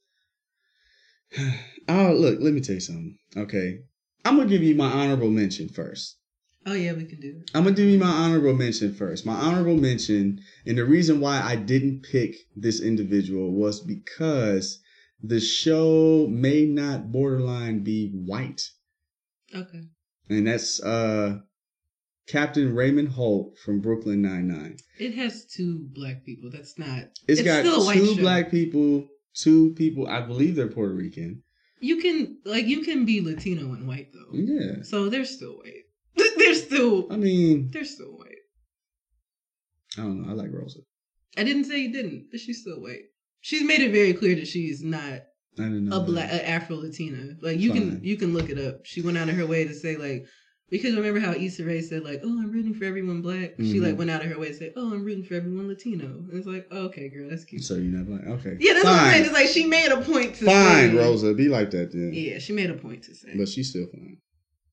Oh 1.89 2.13
look, 2.13 2.39
let 2.41 2.53
me 2.53 2.61
tell 2.61 2.75
you 2.75 2.81
something. 2.81 3.17
Okay. 3.37 3.79
I'm 4.25 4.37
gonna 4.37 4.49
give 4.49 4.63
you 4.63 4.75
my 4.75 4.91
honorable 4.91 5.31
mention 5.31 5.69
first. 5.69 6.19
Oh 6.69 6.73
yeah, 6.75 6.93
we 6.95 7.05
can 7.05 7.21
do 7.21 7.29
it. 7.41 7.51
I'm 7.55 7.63
gonna 7.63 7.77
give 7.77 7.89
you 7.89 7.99
my 7.99 8.11
honorable 8.11 8.55
mention 8.55 8.93
first. 8.93 9.25
My 9.25 9.35
honorable 9.35 9.77
mention, 9.77 10.41
and 10.67 10.77
the 10.77 10.85
reason 10.85 11.21
why 11.21 11.41
I 11.41 11.55
didn't 11.55 12.03
pick 12.03 12.35
this 12.57 12.81
individual 12.83 13.53
was 13.53 13.81
because 13.81 14.81
the 15.23 15.39
show 15.41 16.27
may 16.29 16.65
not 16.67 17.13
borderline 17.13 17.85
be 17.85 18.11
white, 18.13 18.63
Okay. 19.55 19.83
and 20.29 20.47
that's 20.49 20.83
uh 20.83 21.39
Captain 22.27 22.75
Raymond 22.75 23.11
Holt 23.11 23.57
from 23.65 23.81
Brooklyn 23.81 24.23
Nine 24.23 24.49
Nine. 24.49 24.79
It 24.99 25.15
has 25.15 25.47
two 25.47 25.87
black 25.95 26.25
people. 26.25 26.51
That's 26.53 26.77
not. 26.77 27.05
It's 27.29 27.41
It's 27.41 27.43
got 27.43 27.61
still 27.61 27.83
a 27.83 27.85
white 27.85 27.99
two 27.99 28.17
black 28.17 28.51
people, 28.51 29.07
two 29.35 29.73
people. 29.75 30.09
I 30.09 30.23
believe 30.23 30.57
they're 30.57 30.67
Puerto 30.67 30.95
Rican. 30.95 31.45
You 31.87 31.97
can 31.99 32.39
like 32.45 32.67
you 32.67 32.81
can 32.83 33.05
be 33.05 33.21
Latino 33.21 33.73
and 33.73 33.87
white 33.87 34.09
though. 34.13 34.33
Yeah, 34.33 34.83
So 34.83 35.09
they're 35.09 35.25
still 35.25 35.57
white. 35.59 35.85
they're 36.37 36.55
still 36.55 37.07
I 37.13 37.17
mean, 37.17 37.71
they're 37.73 37.85
still 37.85 38.13
white. 38.19 38.43
I 39.97 40.03
don't 40.03 40.23
know. 40.23 40.31
I 40.31 40.35
like 40.35 40.51
Rosa. 40.53 40.81
I 41.37 41.45
didn't 41.45 41.65
say 41.65 41.79
you 41.79 41.93
didn't, 41.93 42.27
but 42.31 42.41
she's 42.41 42.61
still 42.63 42.81
white. 42.81 43.05
She's 43.41 43.63
made 43.63 43.83
it 43.83 43.93
very 43.93 44.15
clear 44.15 44.35
that 44.35 44.49
she's 44.49 44.83
not 44.83 45.21
I 45.59 45.63
didn't 45.63 45.89
know 45.89 45.99
a 45.99 46.01
black, 46.01 46.31
Afro 46.33 46.77
Latina. 46.77 47.35
Like 47.41 47.61
you 47.61 47.71
Fine. 47.71 47.91
can 47.91 48.05
you 48.05 48.17
can 48.17 48.35
look 48.35 48.51
it 48.51 48.59
up. 48.59 48.85
She 48.85 49.01
went 49.01 49.17
out 49.17 49.29
of 49.29 49.37
her 49.37 49.47
way 49.47 49.65
to 49.65 49.75
say 49.75 49.97
like 49.97 50.27
because 50.71 50.95
remember 50.97 51.21
how 51.21 51.33
Issa 51.33 51.65
Rae 51.65 51.81
said 51.81 52.03
like, 52.05 52.21
"Oh, 52.25 52.29
I'm 52.29 52.51
rooting 52.51 52.75
for 52.75 52.85
everyone 52.85 53.23
black." 53.23 53.55
She 53.59 53.75
Mhm. 53.79 53.83
like 53.83 53.99
went 53.99 54.11
out 54.11 54.25
of 54.25 54.31
her 54.31 54.39
way 54.39 54.49
to 54.49 54.55
say, 54.55 54.73
"Oh, 54.77 54.93
I'm 54.93 55.05
rooting 55.05 55.25
for 55.25 55.35
everyone 55.35 55.69
Latino." 55.69 56.07
And 56.29 56.33
it's 56.35 56.47
like, 56.47 56.67
oh, 56.71 56.87
"Okay, 56.87 57.09
girl, 57.09 57.29
that's 57.31 57.45
cute." 57.45 57.63
So 57.63 57.75
you're 57.75 57.85
not 57.85 58.07
black. 58.07 58.27
Okay. 58.27 58.57
yeah, 58.61 58.73
that's 58.75 58.85
what 58.85 58.95
I'm 58.95 59.11
saying. 59.13 59.25
It's 59.25 59.33
like 59.33 59.49
she 59.49 59.67
made 59.67 59.91
a 59.93 60.01
point 60.01 60.35
to 60.37 60.45
Fine, 60.45 60.91
say, 60.91 60.97
Rosa. 60.97 61.35
Be 61.35 61.49
like 61.49 61.71
that 61.71 61.93
then. 61.93 62.11
Yeah, 62.13 62.39
she 62.39 62.53
made 62.53 62.71
a 62.71 62.75
point 62.75 63.03
to 63.05 63.15
say. 63.15 63.33
But 63.37 63.49
she's 63.49 63.71
still 63.71 63.87
fine. 63.93 64.19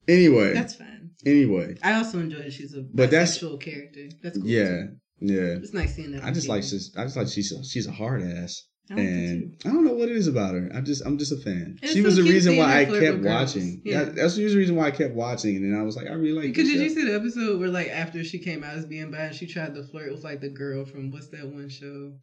Anyway. 0.07 0.53
that's 0.53 0.75
fine. 0.75 1.11
anyway. 1.25 1.75
I 1.81 1.93
also 1.93 2.19
enjoy 2.19 2.39
that 2.39 2.53
she's 2.53 2.73
a 2.73 2.81
But 2.81 3.09
that's- 3.11 3.37
bisexual 3.37 3.61
character. 3.61 4.09
That's 4.21 4.37
cool. 4.37 4.47
Yeah. 4.47 4.65
too. 4.87 4.87
Yeah. 5.21 5.55
it's 5.63 5.73
nice 5.73 5.95
seeing 5.95 6.11
that. 6.11 6.23
I 6.23 6.31
just 6.31 6.49
like 6.49 6.63
she's 6.63 6.91
I 6.97 7.03
just 7.05 7.15
like 7.15 7.27
she's 7.29 7.51
a, 7.53 7.63
she's 7.63 7.87
a 7.87 7.91
hard 7.91 8.21
ass. 8.21 8.63
I 8.91 8.99
And. 8.99 9.55
I 9.65 9.69
don't 9.69 9.85
know 9.85 9.93
what 9.93 10.09
it 10.09 10.15
is 10.17 10.27
about 10.27 10.55
her. 10.55 10.69
I'm 10.73 10.83
just 10.83 11.05
I'm 11.05 11.17
just 11.17 11.31
a 11.31 11.37
fan. 11.37 11.79
It's 11.81 11.93
she 11.93 12.01
was 12.01 12.17
the 12.17 12.23
reason 12.23 12.57
why 12.57 12.81
I 12.81 12.85
kept 12.85 13.19
watching. 13.19 13.81
Yeah. 13.85 14.03
That- 14.03 14.15
that's 14.15 14.35
the 14.35 14.43
reason 14.43 14.75
why 14.75 14.87
I 14.87 14.91
kept 14.91 15.13
watching 15.15 15.55
and 15.55 15.73
then 15.73 15.79
I 15.79 15.83
was 15.83 15.95
like, 15.95 16.07
I 16.07 16.13
really 16.13 16.33
like 16.33 16.53
Because 16.53 16.67
did 16.69 16.81
you 16.81 16.89
see 16.89 17.05
the 17.05 17.15
episode 17.15 17.59
where 17.59 17.69
like 17.69 17.87
after 17.89 18.23
she 18.23 18.39
came 18.39 18.63
out 18.63 18.75
as 18.75 18.85
being 18.85 19.09
bi 19.11 19.17
and 19.19 19.35
she 19.35 19.47
tried 19.47 19.73
to 19.75 19.83
flirt 19.83 20.11
with 20.11 20.23
like 20.23 20.41
the 20.41 20.49
girl 20.49 20.83
from 20.85 21.11
what's 21.11 21.27
that 21.29 21.47
one 21.47 21.69
show? 21.69 22.13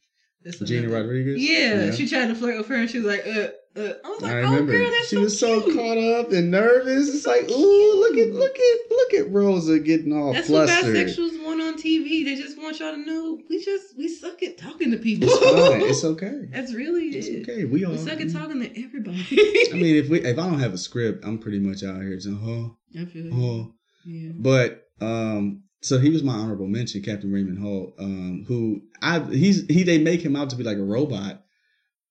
Gina 0.64 0.87
another- 0.88 1.03
Rodriguez? 1.03 1.38
Yeah, 1.40 1.90
she 1.92 2.09
tried 2.09 2.26
to 2.29 2.35
flirt 2.35 2.57
with 2.59 2.66
her 2.68 2.74
and 2.76 2.88
she 2.90 2.98
was 2.98 3.07
like, 3.07 3.26
uh, 3.26 3.48
uh. 3.79 3.92
I 4.05 4.09
was 4.09 4.22
like, 4.22 4.33
I 4.33 4.37
remember. 4.37 4.72
oh 4.72 4.79
girl, 4.79 4.90
that's 4.90 5.09
she 5.09 5.16
so 5.16 5.20
was 5.22 5.38
so 5.38 5.61
cute. 5.62 5.76
caught 5.76 5.98
up 5.98 6.33
and 6.33 6.50
nervous. 6.50 7.14
It's 7.14 7.26
like, 7.26 7.48
ooh, 7.50 8.00
look 8.00 8.16
at 8.16 8.33
look 8.33 8.57
at 8.57 8.90
look 8.90 9.14
at 9.14 9.31
Rosa 9.33 9.79
getting 9.79 10.12
all 10.12 10.33
That's 10.33 10.48
what 10.48 10.68
flustered. 10.68 10.96
bisexuals 10.96 11.44
want 11.44 11.61
on 11.61 11.74
TV. 11.76 12.24
They 12.24 12.35
just 12.37 12.59
want 12.59 12.81
y'all 12.81 12.92
to 12.92 12.98
know 13.05 13.38
we 13.48 13.62
just 13.64 13.96
we 13.98 14.09
suck 14.09 14.42
at 14.42 14.57
talking 14.59 14.90
to 14.92 14.96
people. 14.96 15.29
It's. 15.31 15.90
It's 16.00 16.05
okay. 16.05 16.48
That's 16.50 16.72
really 16.74 17.09
It's 17.09 17.26
it. 17.29 17.48
okay. 17.48 17.64
We 17.64 17.85
all 17.85 17.92
We 17.92 17.98
suck 17.98 18.20
at 18.20 18.33
talking 18.33 18.61
to 18.61 18.83
everybody. 18.85 19.24
I 19.72 19.74
mean, 19.74 19.96
if 19.96 20.09
we 20.09 20.20
if 20.20 20.38
I 20.38 20.48
don't 20.48 20.59
have 20.61 20.72
a 20.74 20.79
script, 20.79 21.24
I'm 21.24 21.38
pretty 21.38 21.59
much 21.59 21.83
out 21.85 22.00
here 22.00 22.18
saying, 22.18 22.40
oh, 22.42 22.76
I 23.00 23.05
feel 23.05 23.33
oh. 23.35 23.74
Yeah. 24.07 24.31
But 24.35 24.88
um, 25.03 25.62
so 25.82 25.98
he 25.98 26.10
was 26.10 26.22
my 26.22 26.34
honorable 26.34 26.66
mention, 26.66 27.02
Captain 27.02 27.32
Raymond 27.32 27.58
Holt, 27.58 27.94
um, 27.98 28.44
who 28.46 28.82
I 29.02 29.20
he's 29.20 29.66
he 29.66 29.82
they 29.82 29.98
make 29.98 30.22
him 30.22 30.36
out 30.36 30.50
to 30.50 30.56
be 30.56 30.64
like 30.64 30.76
a 30.76 30.82
robot, 30.82 31.42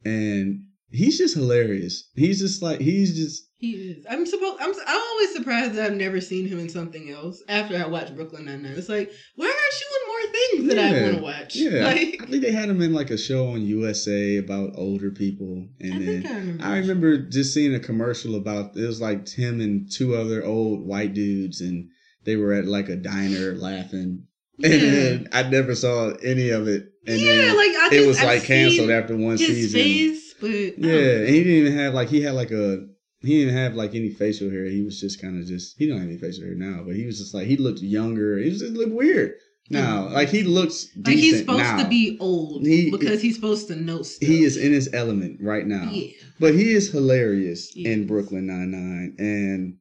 and 0.03 0.65
he's 0.89 1.17
just 1.17 1.35
hilarious. 1.35 2.09
He's 2.15 2.39
just 2.39 2.61
like 2.61 2.79
he's 2.79 3.15
just 3.15 3.47
He 3.57 3.73
is. 3.73 4.05
I'm 4.09 4.25
supposed. 4.25 4.57
I'm. 4.59 4.73
I'm 4.87 5.01
always 5.11 5.33
surprised 5.33 5.73
that 5.73 5.85
I've 5.85 5.97
never 5.97 6.19
seen 6.19 6.47
him 6.47 6.59
in 6.59 6.69
something 6.69 7.11
else 7.11 7.43
after 7.47 7.77
I 7.77 7.85
watched 7.87 8.15
Brooklyn 8.15 8.45
Nine 8.45 8.63
Nine. 8.63 8.73
It's 8.73 8.89
like, 8.89 9.11
why 9.35 9.45
aren't 9.45 9.81
you 9.81 9.87
in 9.95 10.07
more 10.07 10.33
things 10.33 10.67
that 10.69 10.79
I 10.79 11.03
want 11.03 11.15
to 11.17 11.21
watch? 11.21 11.55
yeah. 11.55 11.83
Like, 11.89 12.21
I 12.21 12.25
think 12.25 12.43
they 12.43 12.51
had 12.51 12.69
him 12.69 12.81
in 12.81 12.93
like 12.93 13.11
a 13.11 13.17
show 13.17 13.49
on 13.49 13.61
USA 13.61 14.37
about 14.37 14.71
older 14.75 15.11
people, 15.11 15.67
and 15.79 15.93
I 15.93 15.97
then 15.97 16.21
think 16.21 16.25
I 16.25 16.37
remember. 16.37 16.63
I 16.65 16.77
remember 16.77 17.17
just 17.17 17.53
seeing 17.53 17.75
a 17.75 17.79
commercial 17.79 18.35
about 18.35 18.75
it 18.75 18.85
was 18.85 19.01
like 19.01 19.29
him 19.29 19.61
and 19.61 19.91
two 19.91 20.15
other 20.15 20.43
old 20.43 20.87
white 20.87 21.13
dudes, 21.13 21.61
and 21.61 21.89
they 22.29 22.35
were 22.35 22.53
at 22.53 22.65
like 22.65 22.89
a 22.89 22.95
diner 22.95 23.55
laughing. 23.55 24.25
And 24.61 24.73
then 24.73 25.29
I 25.31 25.43
never 25.49 25.73
saw 25.73 26.09
any 26.21 26.49
of 26.49 26.67
it. 26.67 26.91
And 27.07 27.17
yeah, 27.19 27.53
like 27.53 27.71
I 27.71 27.89
it 27.93 28.05
was 28.05 28.17
I've 28.19 28.25
like 28.25 28.43
canceled 28.43 28.89
after 28.89 29.15
one 29.15 29.37
season. 29.37 29.79
face, 29.79 30.33
but 30.41 30.49
Yeah, 30.51 30.73
know. 30.77 31.15
and 31.23 31.29
he 31.29 31.43
didn't 31.45 31.59
even 31.65 31.77
have 31.77 31.93
like 31.93 32.09
he 32.09 32.21
had 32.21 32.33
like 32.35 32.51
a 32.51 32.85
he 33.21 33.39
didn't 33.39 33.55
have 33.55 33.75
like 33.75 33.95
any 33.95 34.09
facial 34.09 34.49
hair. 34.49 34.65
He 34.65 34.83
was 34.83 34.99
just 34.99 35.21
kind 35.21 35.39
of 35.41 35.47
just 35.47 35.77
he 35.79 35.87
don't 35.87 35.99
have 35.99 36.09
any 36.09 36.17
facial 36.17 36.43
hair 36.43 36.55
now, 36.55 36.83
but 36.85 36.95
he 36.97 37.05
was 37.05 37.17
just 37.19 37.33
like 37.33 37.47
he 37.47 37.55
looked 37.55 37.79
younger. 37.79 38.37
He 38.37 38.49
just 38.49 38.65
looked 38.65 38.91
weird 38.91 39.31
now. 39.69 40.07
Mhm. 40.09 40.11
Like 40.11 40.27
he 40.27 40.43
looks 40.43 40.87
decent 40.87 41.07
like 41.07 41.15
he's 41.15 41.37
supposed 41.39 41.59
now. 41.63 41.81
to 41.83 41.87
be 41.87 42.17
old 42.19 42.65
He- 42.67 42.91
because 42.91 43.21
he's 43.21 43.35
supposed 43.35 43.69
to 43.69 43.77
know 43.77 44.01
stuff. 44.01 44.27
He 44.27 44.43
is 44.43 44.57
in 44.57 44.73
his 44.73 44.89
element 44.93 45.39
right 45.41 45.65
now. 45.65 45.89
Yeah. 45.89 46.11
But 46.37 46.53
he 46.53 46.73
is 46.73 46.91
hilarious 46.91 47.69
He 47.69 47.85
in. 47.89 48.07
Brooklyn 48.07 48.45
Nine 48.47 48.71
Nine, 48.71 49.15
and 49.19 49.77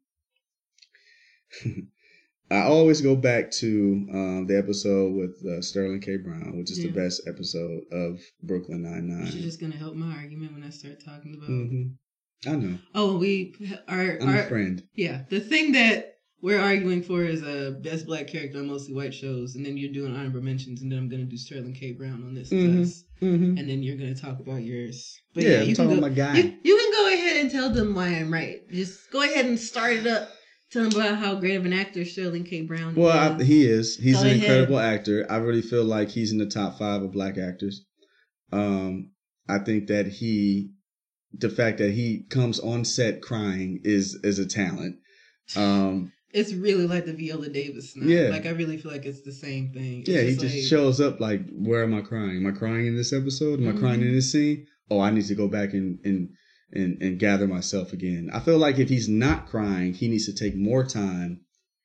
I 2.51 2.63
always 2.63 3.01
go 3.03 3.15
back 3.15 3.51
to 3.53 4.07
um, 4.13 4.47
the 4.47 4.57
episode 4.57 5.15
with 5.15 5.45
uh, 5.47 5.61
Sterling 5.61 6.01
K. 6.01 6.17
Brown, 6.17 6.57
which 6.57 6.71
is 6.71 6.79
Yeah. 6.79 6.87
the 6.91 6.93
best 6.95 7.23
episode 7.29 7.83
of 7.93 8.21
Brooklyn 8.43 8.83
Nine 8.83 9.09
Nine. 9.09 9.27
just 9.31 9.61
gonna 9.61 9.77
help 9.77 9.95
my 9.95 10.15
argument 10.17 10.53
when 10.55 10.63
I 10.65 10.71
start 10.71 11.03
talking 11.05 11.35
about. 11.35 11.49
hmm 11.49 11.83
I 12.47 12.55
know. 12.57 12.79
Oh, 12.95 13.19
we 13.19 13.55
are. 13.89 14.17
I'm 14.21 14.29
our, 14.29 14.41
a 14.41 14.45
friend. 14.45 14.83
Yeah, 14.95 15.23
the 15.29 15.41
thing 15.41 15.73
that 15.73 16.15
we're 16.41 16.61
arguing 16.61 17.03
for 17.03 17.25
is 17.25 17.43
a 17.43 17.73
best 17.83 18.07
black 18.07 18.29
character 18.29 18.61
on 18.61 18.69
mostly 18.69 18.95
white 18.95 19.13
shows, 19.13 19.57
and 19.57 19.67
then 19.67 19.77
you're 19.77 19.93
doing 19.93 20.15
honorable 20.15 20.41
mentions, 20.41 20.81
and 20.83 20.91
then 20.93 21.01
I'm 21.01 21.09
gonna 21.09 21.25
do 21.25 21.37
Sterling 21.37 21.75
K. 21.75 21.93
Brown 21.93 22.23
on 22.25 22.35
this, 22.35 22.51
Mhm. 22.51 22.83
Us, 22.83 23.05
Mm-hmm. 23.21 23.59
and 23.59 23.69
then 23.69 23.83
you're 23.83 23.97
gonna 23.97 24.15
talk 24.15 24.39
about 24.39 24.63
yours. 24.63 25.19
But 25.35 25.43
Yeah, 25.43 25.51
yeah, 25.51 25.57
I'm 25.63 25.69
you 25.69 25.75
can 25.75 25.85
talking 25.87 26.01
go. 26.01 26.07
about 26.07 26.11
my 26.11 26.15
guy. 26.17 26.39
You, 26.39 26.55
you 26.63 26.77
can 26.79 26.93
go 26.93 27.13
ahead 27.13 27.37
and 27.43 27.51
tell 27.51 27.71
them 27.71 27.95
why 27.97 28.07
I'm 28.11 28.33
right. 28.33 28.61
Just 28.71 29.11
go 29.11 29.23
ahead 29.23 29.45
and 29.47 29.59
start 29.59 29.95
it 29.97 30.07
up. 30.07 30.31
Tell 30.71 30.89
them 30.89 31.01
about 31.01 31.19
how 31.19 31.35
great 31.37 31.55
of 31.57 31.65
an 31.65 31.73
actor 31.73 32.05
Sterling 32.05 32.45
K. 32.45 32.63
Brown 32.63 32.95
Well, 32.95 33.11
I, 33.41 33.43
he 33.43 33.65
is. 33.65 33.97
He's 33.97 34.17
Go 34.17 34.21
an 34.23 34.27
ahead. 34.27 34.41
incredible 34.43 34.79
actor. 34.79 35.27
I 35.31 35.37
really 35.39 35.63
feel 35.63 35.85
like 35.85 36.11
he's 36.11 36.31
in 36.33 36.39
the 36.39 36.47
top 36.47 36.79
five 36.79 37.03
of 37.03 37.13
black 37.13 37.39
actors. 37.39 37.87
Um, 38.53 39.13
I 39.49 39.59
think 39.61 39.87
that 39.89 40.07
he 40.07 40.71
the 41.33 41.49
fact 41.51 41.79
that 41.79 41.91
he 41.93 42.25
comes 42.31 42.59
on 42.61 42.85
set 42.85 43.23
crying 43.23 43.81
is 43.85 44.15
is 44.23 44.39
a 44.39 44.47
talent. 44.47 44.97
Um, 45.57 46.13
It's 46.33 46.53
really 46.53 46.87
like 46.87 47.07
the 47.07 47.15
Viola 47.15 47.49
Davis 47.49 47.93
snap. 47.93 48.07
Yeah. 48.09 48.29
Like 48.29 48.45
I 48.45 48.51
really 48.51 48.77
feel 48.77 48.93
like 48.93 49.07
it's 49.07 49.23
the 49.23 49.33
same 49.33 49.73
thing. 49.73 50.01
It's 50.01 50.09
yeah, 50.11 50.21
he 50.23 50.37
just 50.37 50.55
like- 50.55 50.65
shows 50.65 51.01
up 51.01 51.19
like, 51.21 51.41
where 51.51 51.83
am 51.83 51.95
I 51.95 52.03
crying? 52.03 52.37
Am 52.37 52.47
I 52.47 52.51
crying 52.51 52.87
in 52.87 52.97
this 52.97 53.13
episode? 53.15 53.61
Am 53.61 53.69
I 53.75 53.79
crying 53.79 54.03
in 54.03 54.09
Mhm. 54.09 54.15
this 54.17 54.33
scene? 54.33 54.67
Oh, 54.91 55.01
I 55.01 55.11
need 55.11 55.25
to 55.27 55.35
go 55.35 55.49
back 55.49 55.73
and 55.73 55.99
and 56.05 56.29
and 56.73 57.01
and 57.03 57.19
gather 57.19 57.47
myself 57.47 57.93
again. 57.93 58.31
I 58.33 58.41
feel 58.41 58.59
like 58.59 58.79
if 58.79 58.89
he's 58.89 59.09
not 59.09 59.47
crying, 59.49 59.95
he 59.95 60.09
needs 60.09 60.27
to 60.27 60.35
take 60.35 60.57
more 60.57 60.85
time 60.85 61.41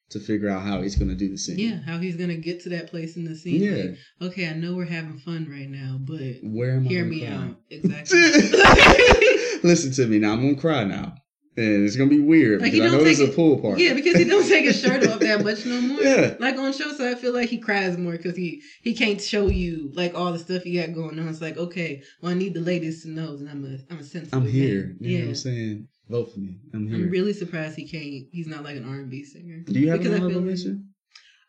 to 0.09 0.19
figure 0.19 0.49
out 0.49 0.63
how 0.63 0.81
he's 0.81 0.95
going 0.95 1.09
to 1.09 1.15
do 1.15 1.29
the 1.29 1.37
scene. 1.37 1.57
Yeah, 1.57 1.79
how 1.85 1.97
he's 1.97 2.15
gonna 2.17 2.35
get 2.35 2.61
to 2.63 2.69
that 2.69 2.89
place 2.91 3.15
in 3.17 3.23
the 3.23 3.35
scene. 3.35 3.61
Yeah. 3.61 3.83
Like, 4.19 4.31
okay, 4.31 4.47
I 4.47 4.53
know 4.53 4.75
we're 4.75 4.85
having 4.85 5.17
fun 5.17 5.47
right 5.49 5.69
now, 5.69 5.97
but 5.99 6.19
Where 6.43 6.75
am 6.75 6.85
I? 6.85 6.89
hear 6.89 7.05
me 7.05 7.25
cry? 7.25 7.33
out. 7.33 7.55
Exactly. 7.71 8.19
Listen 9.63 9.91
to 9.93 10.05
me 10.07 10.19
now. 10.19 10.33
I'm 10.33 10.41
gonna 10.41 10.55
cry 10.59 10.83
now, 10.83 11.15
and 11.55 11.85
it's 11.85 11.95
gonna 11.95 12.09
be 12.09 12.19
weird 12.19 12.61
Like, 12.61 12.73
he 12.73 12.79
because 12.79 12.93
I 12.93 12.97
know 12.97 13.03
take 13.03 13.19
a 13.19 13.31
pool 13.31 13.59
party. 13.59 13.83
yeah, 13.83 13.93
because 13.93 14.15
he 14.17 14.23
don't 14.25 14.47
take 14.47 14.65
his 14.65 14.79
shirt 14.81 15.05
off 15.07 15.19
that 15.19 15.43
much 15.49 15.65
no 15.65 15.79
more. 15.81 16.01
Yeah. 16.01 16.35
Like 16.39 16.57
on 16.57 16.73
shows, 16.73 16.97
so 16.97 17.09
I 17.09 17.15
feel 17.15 17.33
like 17.33 17.49
he 17.49 17.57
cries 17.59 17.97
more 17.97 18.13
because 18.13 18.35
he 18.35 18.61
he 18.81 18.93
can't 18.95 19.21
show 19.21 19.47
you 19.47 19.91
like 19.93 20.15
all 20.15 20.31
the 20.33 20.39
stuff 20.39 20.63
he 20.63 20.75
got 20.79 20.93
going 20.93 21.19
on. 21.19 21.27
It's 21.27 21.41
like 21.41 21.57
okay, 21.57 22.01
well 22.21 22.31
I 22.31 22.35
need 22.35 22.53
the 22.53 22.61
ladies 22.61 23.03
to 23.03 23.09
know 23.09 23.37
that 23.37 23.49
I'm 23.49 23.63
a 23.65 23.77
I'm 23.93 23.99
a 23.99 24.03
sensitive. 24.03 24.33
I'm 24.33 24.47
here. 24.47 24.95
You 24.99 25.09
know 25.09 25.13
Yeah. 25.15 25.19
what 25.21 25.27
I'm 25.29 25.35
saying? 25.35 25.87
Vote 26.09 26.33
for 26.33 26.39
me. 26.39 26.57
I'm 26.73 26.87
here. 26.87 26.97
I'm 27.05 27.09
really 27.09 27.33
surprised 27.33 27.75
he 27.77 27.87
can't. 27.87 28.27
He's 28.31 28.47
not 28.47 28.63
like 28.63 28.75
an 28.77 28.85
R 28.87 28.95
and 28.95 29.09
B 29.09 29.23
singer. 29.23 29.59
Do 29.65 29.79
you 29.79 29.89
have 29.89 29.99
Because 29.99 30.13
an 30.15 30.21
honorable 30.23 30.41
like- 30.41 30.47
mention? 30.47 30.89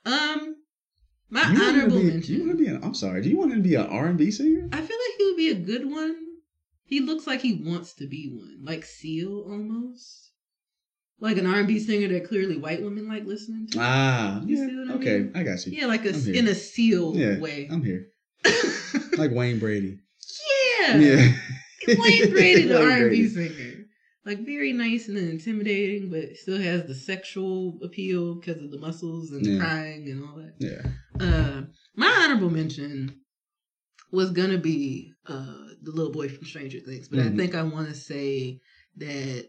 Um, 0.06 0.56
my 1.30 1.40
You 1.40 1.46
want 1.46 1.56
him 1.56 1.58
to 1.58 1.64
honorable 1.66 1.98
be- 1.98 2.04
mention. 2.04 2.34
You 2.36 2.46
want 2.46 2.58
to 2.58 2.64
be 2.64 2.70
an? 2.70 2.84
I'm 2.84 2.94
sorry. 2.94 3.22
Do 3.22 3.28
you 3.30 3.36
want 3.38 3.50
him 3.52 3.62
to 3.62 3.68
be 3.68 3.74
an 3.74 3.86
R&B 3.86 4.30
singer? 4.30 4.68
I 4.72 4.76
feel 4.76 4.96
like 4.96 5.14
he 5.18 5.24
would 5.26 5.36
be 5.36 5.48
a 5.50 5.54
good 5.54 5.90
one. 5.90 6.14
He 6.86 7.00
looks 7.00 7.26
like 7.26 7.40
he 7.40 7.54
wants 7.64 7.94
to 7.94 8.06
be 8.06 8.28
one, 8.28 8.58
like 8.62 8.84
Seal 8.84 9.44
almost, 9.48 10.30
like 11.18 11.38
an 11.38 11.46
R 11.46 11.60
and 11.60 11.68
B 11.68 11.78
singer 11.78 12.08
that 12.08 12.28
clearly 12.28 12.56
white 12.58 12.82
women 12.82 13.08
like 13.08 13.24
listening 13.24 13.66
to. 13.68 13.78
Ah, 13.80 14.42
You 14.44 14.56
yeah. 14.56 14.66
see 14.66 14.76
what 14.76 14.90
I 14.90 14.94
okay, 14.94 15.18
mean? 15.20 15.32
I 15.34 15.42
got 15.42 15.64
you. 15.66 15.72
yeah, 15.72 15.86
like 15.86 16.04
a 16.04 16.10
in 16.38 16.46
a 16.46 16.54
Seal 16.54 17.16
Yeah, 17.16 17.38
way. 17.38 17.68
I'm 17.70 17.82
here. 17.82 18.08
Like 19.16 19.30
Wayne 19.30 19.58
Brady. 19.60 19.98
yeah, 20.80 20.98
Yeah. 20.98 21.32
Wayne 21.88 22.30
Brady, 22.30 22.64
the 22.64 22.78
R 22.82 22.90
and 22.90 23.10
B 23.10 23.28
singer, 23.28 23.86
like 24.26 24.44
very 24.44 24.72
nice 24.72 25.08
and 25.08 25.16
intimidating, 25.16 26.10
but 26.10 26.36
still 26.36 26.60
has 26.60 26.84
the 26.86 26.94
sexual 26.94 27.78
appeal 27.82 28.34
because 28.34 28.60
of 28.62 28.70
the 28.70 28.78
muscles 28.78 29.30
and 29.32 29.46
Yeah. 29.46 29.58
crying 29.60 30.08
and 30.10 30.24
all 30.24 30.36
that. 30.36 30.54
Yeah. 30.58 31.24
Uh, 31.24 31.62
my 31.96 32.08
honorable 32.24 32.50
mention 32.50 33.20
was 34.10 34.30
gonna 34.32 34.58
be 34.58 35.13
uh 35.26 35.44
the 35.82 35.90
little 35.90 36.12
boy 36.12 36.28
from 36.28 36.46
Stranger 36.46 36.80
Things, 36.80 37.08
but 37.08 37.18
Mhm. 37.20 37.32
I 37.32 37.36
think 37.36 37.54
I 37.54 37.62
want 37.62 37.88
to 37.88 37.94
say 37.94 38.60
that 38.96 39.48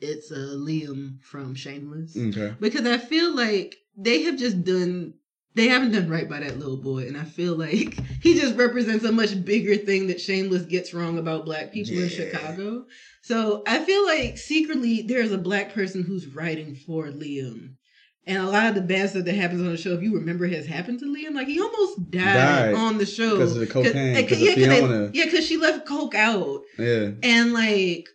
it's 0.00 0.30
uh, 0.30 0.54
Liam 0.56 1.22
from 1.22 1.54
Shameless 1.54 2.16
Okay. 2.16 2.54
because 2.60 2.86
I 2.86 2.98
feel 2.98 3.34
like 3.34 3.76
they 3.96 4.22
have 4.24 4.38
just 4.38 4.64
done. 4.64 5.14
They 5.56 5.68
haven't 5.68 5.92
done 5.92 6.08
right 6.08 6.28
by 6.28 6.40
that 6.40 6.58
little 6.58 6.76
boy, 6.76 7.06
and 7.06 7.16
I 7.16 7.22
feel 7.24 7.54
like 7.54 7.96
he 8.22 8.34
just 8.34 8.56
represents 8.56 9.04
a 9.04 9.12
much 9.12 9.44
bigger 9.44 9.76
thing 9.76 10.08
that 10.08 10.20
Shameless 10.20 10.62
gets 10.64 10.92
wrong 10.92 11.16
about 11.16 11.44
black 11.44 11.72
people 11.72 11.96
in 11.96 12.08
Chicago. 12.08 12.86
So 13.22 13.62
I 13.66 13.78
feel 13.84 14.04
like 14.04 14.36
secretly 14.36 15.02
there's 15.02 15.30
a 15.32 15.38
black 15.38 15.72
person 15.72 16.02
who's 16.02 16.26
writing 16.26 16.74
for 16.74 17.06
Liam. 17.06 17.76
And 18.26 18.38
a 18.38 18.48
lot 18.48 18.66
of 18.68 18.74
the 18.74 18.80
bad 18.80 19.10
stuff 19.10 19.24
that 19.26 19.34
happens 19.34 19.60
on 19.60 19.68
the 19.68 19.76
show, 19.76 19.92
if 19.92 20.02
you 20.02 20.14
remember, 20.14 20.46
has 20.46 20.64
happened 20.66 20.98
to 21.00 21.04
Liam. 21.06 21.34
Like 21.34 21.46
he 21.46 21.60
almost 21.60 22.10
died, 22.10 22.22
Died 22.72 22.74
on 22.74 22.96
the 22.96 23.04
show 23.04 23.32
because 23.32 23.52
of 23.52 23.60
the 23.60 23.66
cocaine, 23.66 24.16
eh, 24.16 24.22
Cause, 24.22 24.30
'cause 24.30 24.40
yeah, 24.40 24.50
of 24.52 24.56
'cause 24.56 24.64
they- 24.66 24.78
Fiona. 24.80 25.10
yeah, 25.12 25.24
because 25.26 25.46
she 25.46 25.56
left 25.58 25.86
coke 25.86 26.14
out, 26.14 26.62
Yeah. 26.78 27.10
and 27.22 27.52
like, 27.52 28.08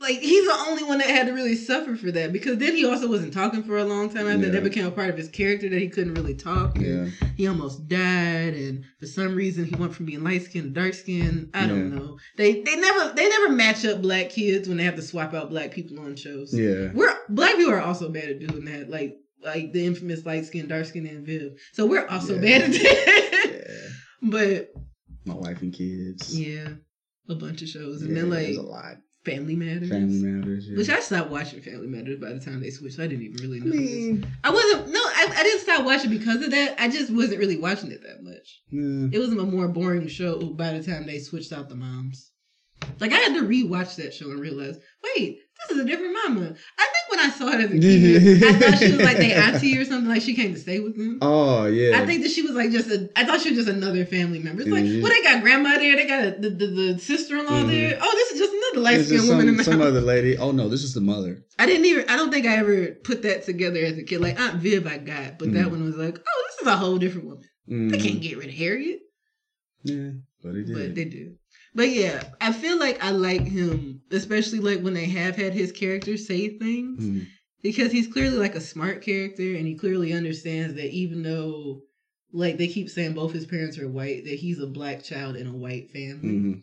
like 0.00 0.18
he's 0.18 0.46
the 0.46 0.64
only 0.66 0.82
one 0.84 0.98
that 0.98 1.08
had 1.08 1.26
to 1.26 1.32
really 1.32 1.54
suffer 1.54 1.94
for 1.94 2.10
that. 2.10 2.32
Because 2.32 2.56
then 2.58 2.74
he 2.74 2.86
also 2.86 3.06
wasn't 3.08 3.32
talking 3.34 3.62
for 3.62 3.76
a 3.78 3.84
long 3.84 4.08
time 4.08 4.26
after 4.26 4.46
Yeah. 4.46 4.52
that 4.52 4.64
became 4.64 4.86
a 4.86 4.90
part 4.90 5.10
of 5.10 5.16
his 5.18 5.28
character 5.28 5.68
that 5.68 5.78
he 5.80 5.88
couldn't 5.88 6.14
really 6.14 6.34
talk. 6.34 6.76
and 6.76 6.86
Yeah. 6.86 7.28
he 7.36 7.46
almost 7.46 7.86
died, 7.86 8.54
and 8.54 8.84
for 8.98 9.06
some 9.06 9.34
reason 9.34 9.66
he 9.66 9.74
went 9.76 9.94
from 9.94 10.06
being 10.06 10.24
light 10.24 10.42
skinned 10.44 10.74
to 10.74 10.80
dark 10.80 10.94
skinned. 10.94 11.50
I 11.54 11.66
don't 11.66 11.94
know. 11.94 12.18
They 12.36 12.62
they 12.62 12.76
never 12.76 13.12
they 13.14 13.28
never 13.28 13.50
match 13.50 13.84
up 13.84 14.00
black 14.02 14.30
kids 14.30 14.68
when 14.68 14.78
they 14.78 14.84
have 14.84 14.96
to 14.96 15.02
swap 15.02 15.34
out 15.34 15.50
black 15.50 15.70
people 15.72 16.00
on 16.00 16.16
shows. 16.16 16.52
Yeah. 16.58 16.90
We're 16.94 17.14
black 17.28 17.56
people 17.56 17.72
are 17.72 17.80
also 17.82 18.08
bad 18.08 18.24
at 18.30 18.38
doing 18.40 18.64
that, 18.66 18.88
like 18.90 19.16
like 19.44 19.72
the 19.72 19.84
infamous 19.86 20.24
light 20.26 20.44
skin, 20.46 20.66
dark 20.68 20.84
skin, 20.86 21.06
and 21.06 21.26
Viv. 21.26 21.52
So 21.72 21.86
we're 21.86 22.06
also 22.06 22.34
Yeah. 22.36 22.40
bad 22.40 22.62
at 22.62 22.72
that. 22.72 23.50
Yeah. 23.68 23.88
but 24.30 24.72
My 25.26 25.34
wife 25.34 25.62
and 25.62 25.72
kids. 25.72 26.38
yeah, 26.38 26.68
a 27.28 27.34
bunch 27.34 27.62
of 27.62 27.68
shows, 27.68 28.02
and 28.02 28.10
Yeah, 28.14 28.22
then 28.22 28.30
like 28.30 28.48
a 28.56 28.60
lot. 28.60 28.96
Family 29.24 29.54
Matters. 29.54 29.90
Family 29.90 30.18
Matters. 30.22 30.66
Yeah. 30.68 30.76
Which 30.78 30.88
I 30.88 31.00
stopped 31.00 31.30
watching 31.30 31.60
Family 31.60 31.86
Matters 31.88 32.18
by 32.18 32.32
the 32.32 32.40
time 32.40 32.60
they 32.60 32.70
switched. 32.70 32.98
I 32.98 33.06
didn't 33.06 33.24
even 33.24 33.36
really 33.42 33.60
I 33.60 33.64
know. 33.64 33.76
mean, 33.76 34.26
I 34.42 34.50
wasn't 34.50 34.88
no, 34.88 34.98
I, 35.00 35.28
I 35.36 35.42
didn't 35.42 35.60
stop 35.60 35.84
watching 35.84 36.10
because 36.10 36.42
of 36.42 36.50
that. 36.52 36.80
I 36.80 36.88
just 36.88 37.12
wasn't 37.12 37.38
really 37.40 37.58
watching 37.58 37.90
it 37.92 38.00
that 38.02 38.22
much. 38.22 38.60
yeah. 38.70 39.08
It 39.12 39.18
was 39.18 39.30
a 39.32 39.36
more 39.36 39.68
boring 39.68 40.08
show 40.08 40.38
by 40.40 40.72
the 40.72 40.82
time 40.82 41.06
they 41.06 41.18
switched 41.18 41.52
out 41.52 41.68
the 41.68 41.74
moms. 41.76 42.32
Like 42.98 43.12
I 43.12 43.16
had 43.16 43.34
to 43.34 43.42
rewatch 43.46 43.96
that 43.96 44.14
show 44.14 44.30
and 44.30 44.40
realize, 44.40 44.78
wait, 45.04 45.38
this 45.68 45.76
is 45.76 45.82
a 45.82 45.86
different 45.86 46.14
mama. 46.24 46.54
I 46.78 46.86
think 46.92 47.10
when 47.10 47.20
I 47.20 47.28
saw 47.30 47.50
her 47.52 47.58
as 47.58 47.70
a 47.70 47.78
kid, 47.78 48.42
I 48.44 48.52
thought 48.54 48.78
she 48.78 48.92
was 48.92 49.00
like 49.00 49.16
their 49.18 49.38
auntie 49.38 49.78
or 49.78 49.84
something. 49.84 50.08
Like 50.08 50.22
she 50.22 50.34
came 50.34 50.52
to 50.54 50.58
stay 50.60 50.80
with 50.80 50.96
them. 50.96 51.18
Oh 51.22 51.66
yeah. 51.66 51.98
I 52.00 52.06
think 52.06 52.22
that 52.22 52.30
she 52.30 52.42
was 52.42 52.52
like 52.52 52.70
just 52.70 52.88
a. 52.88 53.10
I 53.16 53.24
thought 53.24 53.40
she 53.40 53.50
was 53.50 53.58
just 53.64 53.68
another 53.68 54.04
family 54.04 54.38
member. 54.38 54.62
It's 54.62 54.70
like, 54.70 54.84
Mhm. 54.84 55.02
well, 55.02 55.12
they 55.12 55.22
got 55.22 55.42
grandma 55.42 55.76
there. 55.78 55.96
They 55.96 56.06
got 56.06 56.24
a, 56.24 56.30
the, 56.40 56.50
the 56.50 56.66
the 56.66 56.98
sister 56.98 57.36
in 57.36 57.46
law 57.46 57.62
Mhm. 57.64 57.68
there. 57.68 57.98
Oh, 58.00 58.12
this 58.14 58.32
is 58.32 58.38
just 58.38 58.52
another 58.52 58.80
light 58.84 59.04
skinned 59.04 59.28
woman 59.28 59.48
in 59.48 59.56
the 59.56 59.64
some 59.64 59.78
house. 59.80 59.88
other 59.88 60.00
lady. 60.00 60.36
Oh 60.38 60.52
no, 60.52 60.68
this 60.68 60.82
is 60.82 60.94
the 60.94 61.00
mother. 61.00 61.42
I 61.58 61.66
didn't 61.66 61.84
even. 61.86 62.08
I 62.08 62.16
don't 62.16 62.30
think 62.30 62.46
I 62.46 62.56
ever 62.56 62.88
put 63.04 63.22
that 63.22 63.44
together 63.44 63.80
as 63.80 63.98
a 63.98 64.02
kid. 64.02 64.20
Like 64.20 64.40
Aunt 64.40 64.56
Viv, 64.56 64.86
I 64.86 64.98
got, 64.98 65.38
but 65.38 65.52
that 65.52 65.66
Mhm. 65.66 65.70
one 65.70 65.84
was 65.84 65.96
like, 65.96 66.18
oh, 66.18 66.44
this 66.50 66.60
is 66.62 66.66
a 66.66 66.76
whole 66.76 66.98
different 66.98 67.26
woman. 67.26 67.44
They 67.90 67.98
can't 67.98 68.20
get 68.20 68.36
rid 68.38 68.48
of 68.48 68.54
Harriet. 68.54 69.00
Yeah, 69.84 70.10
but 70.42 70.54
he 70.54 70.64
did. 70.64 70.74
But 70.74 70.94
they 70.94 71.04
do. 71.04 71.36
But 71.74 71.90
yeah, 71.90 72.22
I 72.40 72.52
feel 72.52 72.78
like 72.78 73.02
I 73.02 73.10
like 73.10 73.46
him, 73.46 74.00
especially 74.10 74.58
like 74.58 74.80
when 74.80 74.94
they 74.94 75.06
have 75.06 75.36
had 75.36 75.52
his 75.52 75.72
character 75.72 76.16
say 76.16 76.58
things, 76.58 77.04
Mm. 77.04 77.26
because 77.62 77.92
he's 77.92 78.08
clearly 78.08 78.36
like 78.38 78.54
a 78.56 78.60
smart 78.60 79.02
character, 79.02 79.54
and 79.54 79.66
he 79.66 79.74
clearly 79.74 80.12
understands 80.12 80.74
that 80.74 80.90
even 80.90 81.22
though, 81.22 81.82
like 82.32 82.58
they 82.58 82.66
keep 82.68 82.90
saying 82.90 83.12
both 83.12 83.32
his 83.32 83.46
parents 83.46 83.78
are 83.78 83.88
white, 83.88 84.24
that 84.24 84.34
he's 84.34 84.58
a 84.58 84.66
black 84.66 85.02
child 85.04 85.36
in 85.36 85.46
a 85.46 85.56
white 85.56 85.90
family. 85.92 86.28
Mhm. 86.28 86.62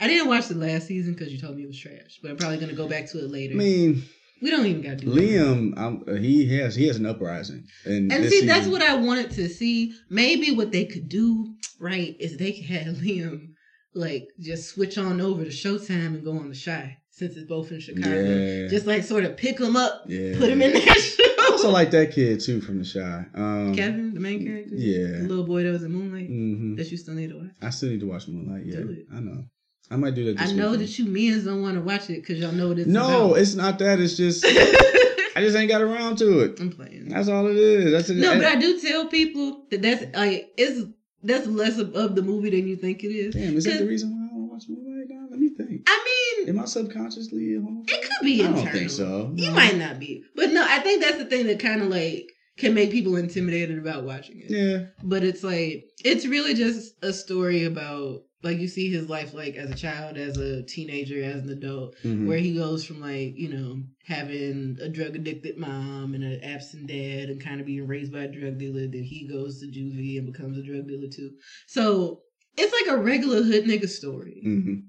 I 0.00 0.06
didn't 0.06 0.28
watch 0.28 0.48
the 0.48 0.54
last 0.54 0.86
season 0.86 1.14
because 1.14 1.32
you 1.32 1.38
told 1.38 1.56
me 1.56 1.64
it 1.64 1.68
was 1.68 1.78
trash, 1.78 2.18
but 2.22 2.30
I'm 2.30 2.36
probably 2.36 2.58
gonna 2.58 2.72
go 2.72 2.88
back 2.88 3.10
to 3.10 3.18
it 3.18 3.30
later. 3.30 3.54
I 3.54 3.58
mean, 3.58 4.02
we 4.40 4.50
don't 4.50 4.66
even 4.66 4.82
got 4.82 4.98
to 4.98 5.04
do 5.06 5.10
that. 5.12 5.20
Liam, 5.20 5.74
uh, 5.76 6.14
he 6.14 6.46
has 6.56 6.74
he 6.76 6.86
has 6.86 6.96
an 6.96 7.06
uprising, 7.06 7.64
and 7.84 8.12
And 8.12 8.24
see, 8.26 8.46
that's 8.46 8.68
what 8.68 8.82
I 8.82 8.94
wanted 8.94 9.30
to 9.32 9.48
see. 9.48 9.94
Maybe 10.08 10.52
what 10.52 10.70
they 10.72 10.84
could 10.84 11.08
do, 11.08 11.54
right, 11.80 12.16
is 12.20 12.36
they 12.36 12.52
could 12.52 12.66
have 12.66 12.96
Liam 13.02 13.54
like 13.98 14.28
just 14.40 14.68
switch 14.70 14.96
on 14.98 15.20
over 15.20 15.44
to 15.44 15.50
Showtime 15.50 16.06
and 16.06 16.24
go 16.24 16.32
on 16.32 16.48
the 16.50 16.56
Chi 16.64 16.98
since 17.10 17.36
it's 17.36 17.48
both 17.48 17.72
in 17.72 17.80
Chicago. 17.80 18.22
Yeah. 18.22 18.68
Just 18.68 18.86
like 18.86 19.02
sort 19.02 19.24
of 19.24 19.36
pick 19.36 19.58
him 19.60 19.76
up, 19.76 20.04
yeah. 20.06 20.38
put 20.38 20.48
him 20.50 20.62
in 20.62 20.72
that 20.72 20.82
show. 21.16 21.24
I 21.24 21.48
also 21.50 21.70
like 21.70 21.90
that 21.90 22.12
kid 22.12 22.40
too 22.40 22.60
from 22.60 22.82
the 22.82 22.84
Chi. 22.90 23.26
Um, 23.34 23.74
Kevin, 23.74 24.14
the 24.14 24.20
main 24.20 24.44
character, 24.46 24.74
Yeah. 24.76 25.18
the 25.22 25.28
little 25.28 25.44
boy 25.44 25.64
that 25.64 25.70
was 25.72 25.82
in 25.82 25.92
Moonlight 25.92 26.28
hmm 26.28 26.76
that 26.76 26.90
you 26.90 26.96
still 26.96 27.14
need 27.14 27.30
to 27.30 27.38
watch. 27.38 27.50
I 27.60 27.70
still 27.70 27.90
need 27.90 28.00
to 28.00 28.06
watch 28.06 28.28
Moonlight. 28.28 28.66
Yeah. 28.66 28.80
I 29.14 29.20
know. 29.20 29.44
I 29.90 29.96
might 29.96 30.14
do 30.14 30.32
that. 30.32 30.40
I 30.42 30.52
know 30.52 30.72
weekend. 30.72 30.82
that 30.88 30.98
you 30.98 31.04
men 31.06 31.44
don't 31.44 31.62
want 31.62 31.74
to 31.76 31.80
watch 31.80 32.10
it 32.10 32.20
because 32.20 32.38
y'all 32.38 32.52
know 32.52 32.68
what 32.68 32.78
it's 32.78 32.88
No, 32.88 33.28
about. 33.30 33.38
it's 33.38 33.54
not 33.54 33.78
that. 33.80 33.98
It's 34.00 34.16
just 34.16 34.44
I 35.36 35.40
just 35.40 35.56
ain't 35.56 35.68
got 35.68 35.80
around 35.82 36.18
to 36.18 36.40
it. 36.40 36.60
I'm 36.60 36.70
playing. 36.70 37.08
That's 37.08 37.28
all 37.28 37.46
it 37.46 37.56
is. 37.56 37.92
That's 37.92 38.10
it. 38.10 38.16
No, 38.18 38.34
but 38.36 38.44
I 38.44 38.56
do 38.56 38.78
tell 38.80 39.06
people 39.06 39.64
that 39.70 39.80
that's 39.82 40.04
like 40.16 40.52
it's 40.56 40.84
that's 41.22 41.46
less 41.46 41.78
of, 41.78 41.94
of 41.94 42.14
the 42.14 42.22
movie 42.22 42.50
than 42.50 42.66
you 42.68 42.76
think 42.76 43.02
it 43.04 43.08
is. 43.08 43.34
Damn, 43.34 43.56
is 43.56 43.64
that 43.64 43.78
the 43.78 43.86
reason 43.86 44.10
why 44.10 44.26
I 44.26 44.28
don't 44.28 44.48
watch 44.48 44.64
Moonlight 44.68 45.06
now? 45.08 45.26
Let 45.30 45.38
me 45.40 45.48
think. 45.50 45.82
I 45.86 46.04
mean, 46.38 46.48
Am 46.48 46.60
I 46.60 46.64
subconsciously 46.66 47.54
a 47.54 47.58
homophobe? 47.58 47.90
It 47.90 48.02
could 48.02 48.24
be 48.24 48.42
I 48.42 48.46
internal. 48.46 48.64
don't 48.64 48.72
think 48.72 48.90
so. 48.90 49.32
You 49.34 49.50
might 49.50 49.76
not 49.76 49.98
be, 49.98 50.24
but 50.34 50.50
no, 50.50 50.64
I 50.66 50.78
think 50.80 51.02
that's 51.02 51.18
the 51.18 51.24
thing 51.26 51.46
that 51.48 51.58
kind 51.60 51.82
of 51.82 51.88
like 51.88 52.30
can 52.56 52.74
make 52.74 52.90
people 52.90 53.16
intimidated 53.16 53.78
about 53.78 54.04
watching 54.04 54.40
it. 54.40 54.50
Yeah. 54.50 54.86
But 55.02 55.22
it's 55.24 55.42
like 55.44 55.84
it's 56.04 56.26
really 56.26 56.54
just 56.54 56.94
a 57.02 57.12
story 57.12 57.64
about 57.64 58.22
like 58.42 58.58
you 58.58 58.68
see 58.68 58.88
his 58.88 59.08
life 59.08 59.34
like 59.34 59.56
as 59.56 59.70
a 59.70 59.74
child, 59.74 60.16
as 60.16 60.36
a 60.38 60.62
teenager, 60.62 61.22
as 61.22 61.42
an 61.42 61.50
adult, 61.50 61.96
Mhm. 62.04 62.26
where 62.26 62.38
he 62.38 62.54
goes 62.54 62.84
from 62.84 63.00
like 63.00 63.36
you 63.36 63.48
know 63.48 63.82
having 64.04 64.76
a 64.80 64.88
drug 64.88 65.16
addicted 65.16 65.56
mom 65.58 66.14
and 66.14 66.24
an 66.24 66.40
absent 66.42 66.86
dad 66.86 67.28
and 67.28 67.40
kind 67.40 67.60
of 67.60 67.66
being 67.66 67.86
raised 67.86 68.12
by 68.12 68.24
a 68.24 68.32
drug 68.32 68.58
dealer. 68.58 68.86
Then 68.86 69.02
he 69.02 69.26
goes 69.26 69.60
to 69.60 69.66
juvie 69.66 70.18
and 70.18 70.26
becomes 70.32 70.56
a 70.56 70.62
drug 70.62 70.86
dealer 70.88 71.08
too. 71.08 71.32
So 71.66 72.22
it's 72.56 72.72
like 72.72 72.96
a 72.96 73.00
regular 73.02 73.42
hood 73.42 73.64
nigga 73.64 73.88
story 73.88 74.42
Mhm. 74.44 74.82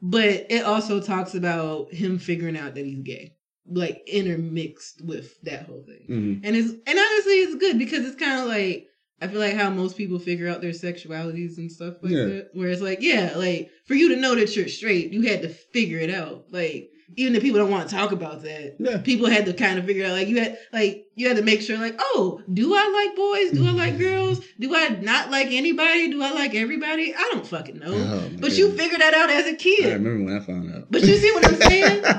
but 0.00 0.46
it 0.48 0.64
also 0.64 1.00
talks 1.00 1.34
about 1.34 1.92
him 1.92 2.18
figuring 2.18 2.56
out 2.56 2.74
that 2.74 2.86
he's 2.86 3.00
gay 3.02 3.34
like 3.66 4.02
intermixed 4.06 5.04
with 5.04 5.38
that 5.42 5.64
whole 5.66 5.84
thing 5.86 6.06
Mhm. 6.08 6.40
and 6.42 6.56
it's 6.56 6.70
and 6.70 6.98
honestly 6.98 7.34
it's 7.34 7.54
good 7.56 7.78
because 7.78 8.06
it's 8.06 8.16
kind 8.16 8.40
of 8.40 8.46
like 8.48 8.86
I 9.20 9.28
feel 9.28 9.40
like 9.40 9.54
how 9.54 9.70
most 9.70 9.96
people 9.96 10.18
figure 10.18 10.48
out 10.48 10.60
their 10.60 10.70
sexualities 10.72 11.58
and 11.58 11.70
stuff 11.70 11.94
like 12.02 12.12
Yeah. 12.12 12.24
that. 12.24 12.50
Where 12.54 12.68
it's 12.68 12.80
like, 12.82 13.02
yeah, 13.02 13.32
like 13.36 13.70
for 13.86 13.94
you 13.94 14.08
to 14.10 14.16
know 14.16 14.34
that 14.34 14.54
you're 14.56 14.68
straight, 14.68 15.12
you 15.12 15.22
had 15.22 15.42
to 15.42 15.48
figure 15.48 15.98
it 15.98 16.10
out. 16.10 16.46
Like 16.50 16.90
even 17.16 17.34
if 17.34 17.42
people 17.42 17.58
don't 17.58 17.72
want 17.72 17.88
to 17.88 17.94
talk 17.94 18.12
about 18.12 18.42
that, 18.42 18.76
Yeah. 18.78 18.98
people 18.98 19.26
had 19.28 19.44
to 19.46 19.52
kind 19.52 19.78
of 19.80 19.84
figure 19.84 20.06
out. 20.06 20.12
Like 20.12 20.28
you 20.28 20.38
had, 20.40 20.58
like 20.72 21.06
you 21.16 21.26
had 21.26 21.36
to 21.38 21.42
make 21.42 21.60
sure, 21.60 21.76
like, 21.76 21.96
oh, 21.98 22.40
do 22.52 22.72
I 22.72 23.06
like 23.06 23.16
boys? 23.16 23.50
Do 23.50 23.66
I 23.66 23.72
like 23.72 23.98
girls? 23.98 24.40
Do 24.60 24.74
I 24.76 24.88
not 24.90 25.28
like 25.30 25.48
anybody? 25.48 26.08
Do 26.12 26.22
I 26.22 26.30
like 26.30 26.54
everybody? 26.54 27.12
I 27.14 27.28
don't 27.32 27.44
fucking 27.46 27.78
know. 27.80 27.92
Oh, 27.92 28.30
but 28.38 28.56
you 28.56 28.70
figured 28.70 29.00
that 29.00 29.12
out 29.12 29.28
as 29.28 29.46
a 29.48 29.56
kid. 29.56 29.86
I 29.86 29.94
remember 29.94 30.24
when 30.24 30.36
I 30.36 30.40
found 30.40 30.72
out. 30.74 30.86
But 30.90 31.02
you 31.02 31.16
see 31.16 31.32
what 31.32 31.46
I'm 31.46 31.56
saying? 31.60 32.04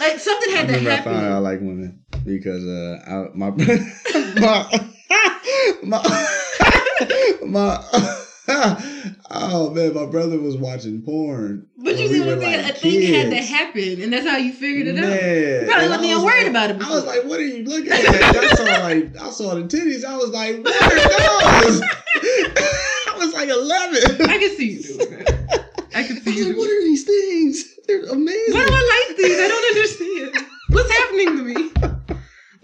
Like 0.00 0.18
something 0.18 0.52
I 0.52 0.56
had 0.56 0.68
to 0.68 0.74
remember 0.74 0.90
I 0.90 1.00
found 1.02 1.26
out 1.26 1.32
I 1.32 1.38
like 1.38 1.60
women 1.60 2.04
because 2.24 2.64
uh, 2.66 2.98
I, 3.06 3.36
my 3.36 3.50
my 4.40 4.86
my 5.84 6.02
my 7.46 7.82
oh 9.30 9.70
man, 9.74 9.94
my 9.94 10.06
brother 10.06 10.38
was 10.38 10.56
watching 10.56 11.02
porn. 11.02 11.66
But 11.78 11.98
you 11.98 12.08
see 12.08 12.20
what 12.20 12.30
I'm 12.34 12.40
saying? 12.40 12.62
like, 12.64 12.76
a 12.76 12.78
thing 12.78 13.02
had 13.14 13.30
to 13.30 13.36
happen, 13.42 14.00
and 14.02 14.12
that's 14.12 14.26
how 14.28 14.36
you 14.36 14.52
figured 14.52 14.86
it 14.86 14.98
out. 14.98 15.10
You 15.10 15.66
probably 15.66 15.84
And 15.84 15.90
wasn't 15.90 16.04
even 16.10 16.22
worried 16.24 16.42
like- 16.42 16.50
about 16.50 16.70
it 16.70 16.82
I 16.82 16.90
was 16.90 17.04
like, 17.04 17.24
"What 17.24 17.40
are 17.40 17.44
you 17.44 17.64
looking 17.64 17.90
at?" 17.92 17.98
I 18.00 18.54
saw 18.54 18.62
like 18.84 19.16
I 19.20 19.30
saw 19.30 19.54
the 19.54 19.62
titties. 19.62 20.04
I 20.04 20.16
was 20.16 20.30
like, 20.30 20.62
"What 20.64 20.82
are 20.82 21.64
those?" 21.70 21.80
I 23.08 23.14
was 23.18 23.34
like 23.34 23.48
eleven. 23.48 24.22
I 24.30 24.38
can 24.38 24.50
see 24.56 24.72
you 24.72 24.82
doing 24.82 25.10
that. 25.24 25.86
I 25.94 26.02
can 26.04 26.16
I 26.18 26.20
see 26.20 26.30
was 26.30 26.36
you. 26.36 26.46
like, 26.48 26.56
"What 26.56 26.70
are 26.70 26.82
these 26.82 27.04
things? 27.04 27.64
They're 27.86 28.04
amazing." 28.04 28.54
Why 28.54 28.64
do 28.66 28.72
I 28.72 29.06
like 29.08 29.16
these? 29.18 29.38
I 29.40 29.48
don't 29.48 29.76
understand. 29.76 30.46
What's 30.68 30.90
happening 30.90 31.36
to 31.36 31.42
me? 31.42 32.15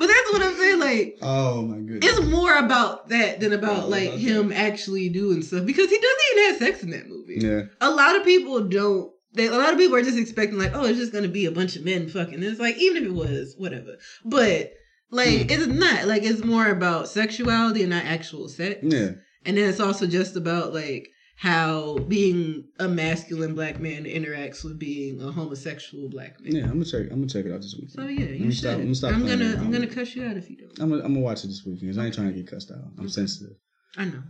But 0.02 0.08
that's 0.08 0.32
what 0.32 0.42
I'm 0.42 0.56
saying. 0.56 0.80
Like, 0.80 1.18
Oh 1.22 1.62
my 1.62 1.76
goodness. 1.78 2.18
it's 2.18 2.26
more 2.26 2.56
about 2.58 3.08
that 3.10 3.38
than 3.38 3.52
about 3.52 3.84
Oh, 3.84 3.88
like 3.88 4.08
about 4.08 4.18
him 4.18 4.50
actually 4.50 5.08
doing 5.10 5.42
stuff 5.42 5.64
because 5.64 5.88
he 5.88 5.96
doesn't 5.96 6.20
even 6.32 6.44
have 6.50 6.56
sex 6.58 6.82
in 6.82 6.90
that 6.90 7.08
movie. 7.08 7.36
Yeah. 7.38 7.62
A 7.80 7.88
lot 7.90 8.16
of 8.16 8.24
people 8.24 8.60
don't. 8.68 9.12
They, 9.34 9.46
a 9.46 9.52
lot 9.52 9.72
of 9.72 9.78
people 9.78 9.96
are 9.96 10.02
just 10.02 10.18
expecting 10.18 10.58
like, 10.58 10.72
oh, 10.74 10.84
it's 10.84 10.98
just 10.98 11.12
gonna 11.12 11.28
be 11.28 11.46
a 11.46 11.52
bunch 11.52 11.76
of 11.76 11.84
men 11.84 12.08
fucking. 12.08 12.42
It's 12.42 12.58
like 12.58 12.76
even 12.78 13.04
if 13.04 13.10
it 13.10 13.14
was, 13.14 13.54
whatever. 13.56 13.94
But 14.24 14.72
like, 15.12 15.42
Hmm. 15.42 15.50
it's 15.50 15.66
not. 15.68 16.06
Like, 16.06 16.24
it's 16.24 16.42
more 16.44 16.66
about 16.68 17.06
sexuality 17.08 17.82
and 17.82 17.90
not 17.90 18.04
actual 18.04 18.48
sex. 18.48 18.80
Yeah. 18.82 19.12
And 19.46 19.56
then 19.56 19.68
it's 19.70 19.78
also 19.80 20.06
just 20.08 20.34
about 20.36 20.74
like 20.74 21.08
how 21.42 21.98
being 22.06 22.64
a 22.78 22.86
masculine 22.86 23.52
black 23.52 23.80
man 23.80 24.04
interacts 24.04 24.62
with 24.62 24.78
being 24.78 25.20
a 25.20 25.32
homosexual 25.32 26.08
black 26.08 26.40
man. 26.40 26.54
Yeah. 26.54 26.62
I'm 26.62 26.74
gonna 26.74 26.84
check. 26.84 27.02
I'm 27.10 27.18
gonna 27.18 27.26
check 27.26 27.46
it 27.46 27.52
out 27.52 27.60
this 27.62 27.74
weekend. 27.74 27.90
So 27.90 28.06
yeah, 28.06 28.26
you 28.26 28.44
me 28.46 28.52
should. 28.52 28.58
stop- 28.60 28.74
I'm 28.74 28.82
gonna 28.82 28.94
stop 28.94 29.12
I'm 29.12 29.26
gonna 29.26 29.56
I'm 29.58 29.72
gonna 29.72 29.88
cuss 29.88 30.14
you 30.14 30.24
out 30.24 30.36
if 30.36 30.48
you 30.48 30.56
don't. 30.58 30.78
I'm 30.78 30.88
gonna, 30.90 31.02
I'm 31.02 31.14
gonna 31.14 31.24
watch 31.24 31.42
it 31.42 31.48
this 31.48 31.64
weekend 31.66 31.80
because 31.80 31.98
I 31.98 32.04
ain't 32.04 32.14
trying 32.14 32.28
to 32.28 32.32
get 32.34 32.46
cussed 32.46 32.70
out. 32.70 32.78
I'm 32.96 33.00
Okay. 33.06 33.08
sensitive. 33.08 33.56
I 33.96 34.04
know. 34.04 34.22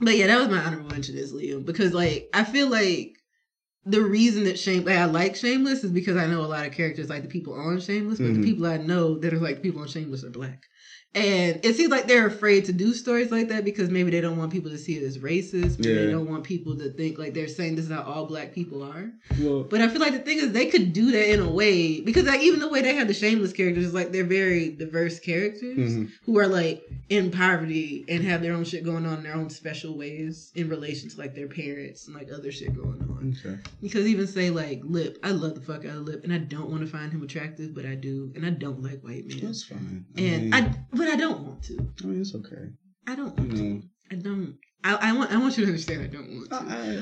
But 0.00 0.16
yeah, 0.16 0.26
that 0.26 0.38
was 0.40 0.48
my 0.48 0.58
honorable 0.64 0.90
mention 0.90 1.16
is 1.16 1.32
Liam 1.32 1.64
because 1.64 1.92
like 1.92 2.28
I 2.34 2.42
feel 2.42 2.68
like 2.68 3.12
the 3.84 4.02
reason 4.02 4.44
that 4.44 4.58
Shame 4.58 4.84
like, 4.84 4.96
I 4.96 5.04
like 5.04 5.36
Shameless 5.36 5.84
is 5.84 5.92
because 5.92 6.16
I 6.16 6.26
know 6.26 6.40
a 6.40 6.46
lot 6.46 6.66
of 6.66 6.72
characters 6.72 7.08
like 7.08 7.22
the 7.22 7.28
people 7.28 7.54
on 7.54 7.78
Shameless, 7.78 8.18
but 8.18 8.26
Mhm. 8.26 8.42
the 8.42 8.42
people 8.42 8.66
I 8.66 8.78
know 8.78 9.16
that 9.20 9.32
are 9.32 9.38
like 9.38 9.56
the 9.56 9.62
people 9.62 9.82
on 9.82 9.86
Shameless 9.88 10.24
are 10.24 10.30
black. 10.30 10.60
And 11.14 11.60
it 11.64 11.74
seems 11.74 11.90
like 11.90 12.06
they're 12.06 12.26
afraid 12.26 12.66
to 12.66 12.72
do 12.72 12.92
stories 12.92 13.30
like 13.30 13.48
that 13.48 13.64
because 13.64 13.88
maybe 13.90 14.10
they 14.10 14.20
don't 14.20 14.36
want 14.36 14.52
people 14.52 14.70
to 14.70 14.78
see 14.78 14.96
it 14.96 15.02
as 15.02 15.18
racist. 15.18 15.78
Maybe 15.78 15.94
Yeah. 15.94 16.06
They 16.06 16.10
don't 16.10 16.28
want 16.28 16.44
people 16.44 16.76
to 16.76 16.90
think 16.92 17.18
like 17.18 17.32
they're 17.34 17.48
saying 17.48 17.76
this 17.76 17.86
is 17.86 17.90
how 17.90 18.02
all 18.02 18.26
black 18.26 18.52
people 18.52 18.82
are. 18.82 19.10
Well, 19.40 19.64
But 19.64 19.80
I 19.80 19.88
feel 19.88 20.00
like 20.00 20.12
the 20.12 20.18
thing 20.18 20.38
is 20.38 20.52
they 20.52 20.66
could 20.66 20.92
do 20.92 21.10
that 21.12 21.32
in 21.32 21.40
a 21.40 21.50
way 21.50 22.00
because 22.02 22.24
like 22.24 22.42
even 22.42 22.60
the 22.60 22.68
way 22.68 22.82
they 22.82 22.94
have 22.94 23.08
the 23.08 23.14
shameless 23.14 23.52
characters 23.52 23.86
is 23.86 23.94
like 23.94 24.12
they're 24.12 24.22
very 24.24 24.70
diverse 24.70 25.18
characters 25.18 25.78
mhm. 25.94 26.10
who 26.24 26.38
are 26.38 26.46
like 26.46 26.82
in 27.08 27.30
poverty 27.30 28.04
and 28.08 28.22
have 28.22 28.42
their 28.42 28.52
own 28.52 28.64
shit 28.64 28.84
going 28.84 29.06
on 29.06 29.18
in 29.18 29.22
their 29.24 29.34
own 29.34 29.48
special 29.48 29.96
ways 29.96 30.52
in 30.54 30.68
relation 30.68 31.08
to 31.08 31.16
like 31.16 31.34
their 31.34 31.48
parents 31.48 32.06
and 32.06 32.14
like 32.14 32.28
other 32.32 32.52
shit 32.52 32.74
going 32.76 33.00
on. 33.00 33.34
okay. 33.44 33.58
Because 33.80 34.06
even 34.06 34.26
say 34.26 34.50
like 34.50 34.82
Lip, 34.84 35.18
I 35.24 35.30
love 35.30 35.54
the 35.54 35.60
fuck 35.62 35.86
out 35.86 35.96
of 35.96 36.02
Lip 36.02 36.20
and 36.24 36.32
I 36.32 36.38
don't 36.38 36.68
want 36.68 36.82
to 36.82 36.86
find 36.86 37.10
him 37.10 37.22
attractive, 37.22 37.74
but 37.74 37.86
I 37.86 37.94
do, 37.94 38.30
and 38.36 38.44
I 38.44 38.50
don't 38.50 38.82
like 38.82 39.02
white 39.02 39.26
men. 39.26 39.40
That's 39.42 39.64
fine. 39.64 40.04
I 40.16 40.20
And 40.20 40.42
mean, 40.50 40.54
I 40.54 40.74
but 40.98 41.08
I 41.08 41.16
don't 41.16 41.40
want 41.46 41.62
to. 41.64 41.74
I 42.02 42.06
mean, 42.06 42.20
it's 42.20 42.34
okay. 42.34 42.70
I 43.06 43.14
don't 43.14 43.38
You 43.38 43.44
want 43.44 43.56
to. 43.56 43.82
I 44.10 44.14
don't 44.16 44.58
I, 44.84 44.94
I 44.94 45.12
want 45.12 45.32
I 45.32 45.38
want 45.38 45.56
you 45.58 45.64
to 45.64 45.70
understand 45.72 46.02
I 46.02 46.06
don't 46.06 46.28
want 46.34 46.50
to. 46.50 46.56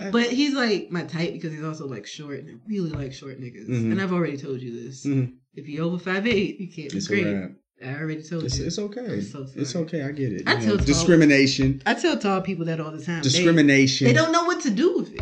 I, 0.05 0.07
I, 0.09 0.11
But 0.11 0.27
he's 0.31 0.55
like 0.55 0.91
my 0.91 1.03
type 1.05 1.33
because 1.35 1.53
he's 1.53 1.65
also 1.65 1.87
like 1.87 2.07
short 2.07 2.39
and 2.41 2.51
I 2.51 2.55
really 2.69 2.91
like 2.91 3.13
short 3.13 3.41
niggas. 3.41 3.69
Mhm. 3.69 3.93
And 3.93 4.01
I've 4.01 4.13
already 4.13 4.37
told 4.39 4.61
you 4.61 4.73
this. 4.85 5.05
Mhm. 5.05 5.35
If 5.55 5.69
you're 5.69 5.85
over 5.85 5.99
five 5.99 6.27
eight, 6.27 6.59
you 6.61 6.69
can't 6.69 6.91
be 6.91 6.97
it's 6.99 7.07
a 7.07 7.09
great. 7.11 7.51
I 7.85 7.95
already 8.01 8.23
told 8.23 8.45
It's, 8.45 8.59
you. 8.59 8.67
it's 8.67 8.79
okay. 8.79 9.21
So. 9.21 9.47
It's 9.55 9.77
okay. 9.77 10.03
I 10.03 10.11
get 10.13 10.33
it. 10.33 10.49
I 10.49 10.55
You 10.55 10.59
tell 10.61 10.67
know, 10.69 10.77
tall- 10.79 10.87
discrimination. 10.87 11.83
I 11.85 11.93
tell 11.93 12.17
tall 12.19 12.41
people 12.41 12.65
that 12.65 12.81
all 12.81 12.91
the 12.91 13.05
time. 13.05 13.21
Discrimination. 13.23 14.07
They, 14.07 14.15
don't 14.15 14.33
know 14.33 14.45
what 14.45 14.63
to 14.63 14.71
do 14.71 14.97
with 14.97 15.13
it. 15.15 15.21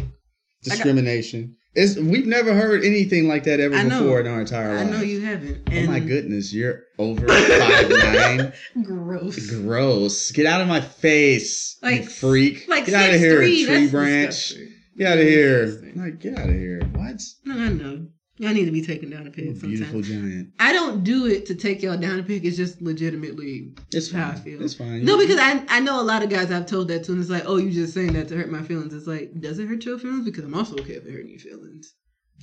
Discrimination. 0.63 1.57
It's 1.77 1.97
we've 1.97 2.27
never 2.27 2.55
heard 2.55 2.85
anything 2.85 3.27
like 3.27 3.45
that 3.45 3.59
ever 3.59 3.83
know. 3.83 4.01
before 4.03 4.21
in 4.21 4.27
our 4.29 4.41
entire 4.41 4.75
life. 4.77 4.87
I 4.87 4.91
know 4.91 5.01
you 5.03 5.21
haven't. 5.23 5.69
Oh 5.73 5.87
my 5.87 5.99
goodness, 5.99 6.53
you're 6.55 6.83
over 6.99 7.27
five 7.27 7.89
nine. 7.91 8.53
Gross. 8.85 9.51
Gross. 9.51 10.31
Get 10.31 10.47
out 10.47 10.61
of 10.61 10.69
my 10.69 10.81
face, 10.81 11.77
Like- 11.83 12.03
you 12.03 12.09
freak. 12.09 12.69
Like 12.69 12.87
get 12.87 12.95
out 12.95 13.13
of 13.15 13.21
here, 13.21 13.41
6'3", 13.41 13.43
tree 13.43 13.65
that's 13.65 13.91
branch. 13.91 14.27
disgusting. 14.49 14.71
Get 14.97 15.09
out 15.13 15.19
of 15.19 15.25
here. 15.27 15.93
Like, 15.97 16.21
get 16.21 16.39
out 16.39 16.49
of 16.49 16.55
here. 16.55 16.81
What? 16.93 17.21
No, 17.45 17.59
I 17.59 17.69
know. 17.71 18.07
Y'all 18.39 18.53
need 18.53 18.65
to 18.65 18.73
be 18.73 18.83
taken 18.83 19.11
down 19.11 19.29
a 19.29 19.31
peg 19.31 19.61
beautiful 19.61 20.03
sometimes. 20.03 20.09
giant. 20.09 20.49
I 20.59 20.73
don't 20.73 21.05
do 21.05 21.27
it 21.27 21.47
to 21.47 21.55
take 21.55 21.83
y'all 21.83 21.97
down 21.97 22.19
a 22.19 22.23
peg. 22.25 22.45
It's 22.45 22.57
just 22.57 22.83
legitimately 22.83 23.75
It's 23.93 24.11
how 24.11 24.31
I 24.31 24.35
feel. 24.35 24.61
It's 24.61 24.75
fine. 24.75 25.05
No, 25.05 25.17
because 25.17 25.39
I 25.39 25.65
I 25.69 25.79
know 25.79 26.01
a 26.01 26.03
lot 26.03 26.25
of 26.25 26.31
guys 26.31 26.51
I've 26.51 26.67
told 26.67 26.89
that 26.89 27.05
to, 27.05 27.13
and 27.13 27.21
it's 27.21 27.31
like, 27.31 27.45
oh, 27.47 27.59
you 27.59 27.71
just 27.71 27.95
saying 27.95 28.13
that 28.15 28.27
to 28.29 28.37
hurt 28.37 28.51
my 28.51 28.63
feelings. 28.63 28.93
It's 28.93 29.07
like, 29.07 29.41
does 29.41 29.61
it 29.61 29.69
hurt 29.69 29.85
your 29.85 29.99
feelings? 29.99 30.25
Because 30.25 30.45
I'm 30.45 30.55
also 30.55 30.75
okay 30.79 30.95
with 30.95 31.13
hurting 31.13 31.31
your 31.31 31.39
feelings. 31.39 31.95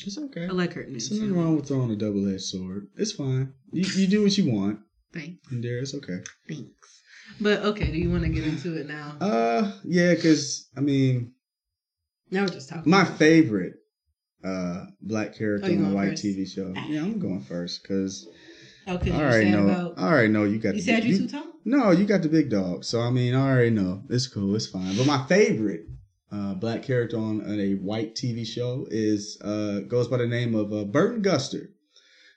it's 0.06 0.18
okay. 0.18 0.46
I 0.46 0.52
like 0.52 0.74
hurting 0.74 0.94
There's 0.94 1.12
nothing 1.12 1.36
wrong 1.36 1.58
with 1.58 1.68
throwing 1.68 1.92
a 1.92 1.98
double 1.98 2.26
edged 2.34 2.44
sword. 2.44 2.88
It's 2.96 3.12
fine. 3.12 3.54
You, 3.74 3.84
you 3.84 4.08
do 4.08 4.24
what 4.24 4.38
you 4.38 4.50
want, 4.50 4.80
Thanks. 5.14 5.46
and 5.52 5.62
there 5.62 5.80
it's 5.80 5.94
okay. 5.96 6.20
Thanks. 6.48 7.02
But 7.42 7.64
okay, 7.64 7.92
do 7.92 7.98
you 7.98 8.10
want 8.10 8.24
to 8.24 8.30
get 8.30 8.46
into 8.46 8.78
it 8.80 8.88
now? 8.88 9.16
Uh, 9.20 9.74
yeah, 9.84 10.14
because 10.14 10.70
I 10.78 10.80
mean, 10.80 11.34
now 12.30 12.44
we're 12.44 12.48
just 12.50 12.70
talking. 12.70 12.90
my 12.90 13.04
favorite 13.04 13.74
uh 14.44 14.86
black 15.02 15.36
character 15.36 15.72
Oh, 15.72 15.76
on 15.86 15.92
a 15.92 15.96
white 15.96 16.10
first? 16.12 16.26
TV 16.26 16.46
show. 16.48 16.74
Yeah, 16.88 17.02
I'm 17.04 17.20
going 17.20 17.42
first 17.42 17.84
because 17.84 18.28
Okay, 18.88 19.12
I 19.12 19.18
you 19.18 19.24
already 19.24 19.52
know. 19.52 19.64
about. 19.70 19.94
I 19.98 20.08
already 20.12 20.30
know 20.30 20.44
you 20.44 20.58
got. 20.58 20.76
You 20.76 20.82
the 20.82 20.86
said 20.88 21.04
you 21.04 21.18
too 21.18 21.28
tall. 21.28 21.46
No, 21.64 21.92
you 21.92 22.06
got 22.06 22.24
the 22.24 22.30
big 22.30 22.50
dog. 22.50 22.84
So 22.84 23.00
I 23.02 23.12
mean, 23.12 23.36
I 23.36 23.48
already 23.52 23.70
know. 23.70 24.04
It's 24.10 24.28
cool. 24.28 24.56
It's 24.56 24.66
fine. 24.68 24.96
But 24.98 25.06
my 25.06 25.24
favorite 25.28 25.86
uh, 26.32 26.56
black 26.56 26.82
character 26.84 27.18
on, 27.18 27.42
on 27.42 27.60
a 27.60 27.74
white 27.76 28.16
TV 28.16 28.46
show 28.46 28.88
is 28.90 29.38
uh, 29.44 29.82
goes 29.88 30.08
by 30.08 30.18
the 30.18 30.28
name 30.28 30.56
of 30.56 30.74
uh, 30.74 30.84
Burton 30.86 31.22
Guster 31.22 31.68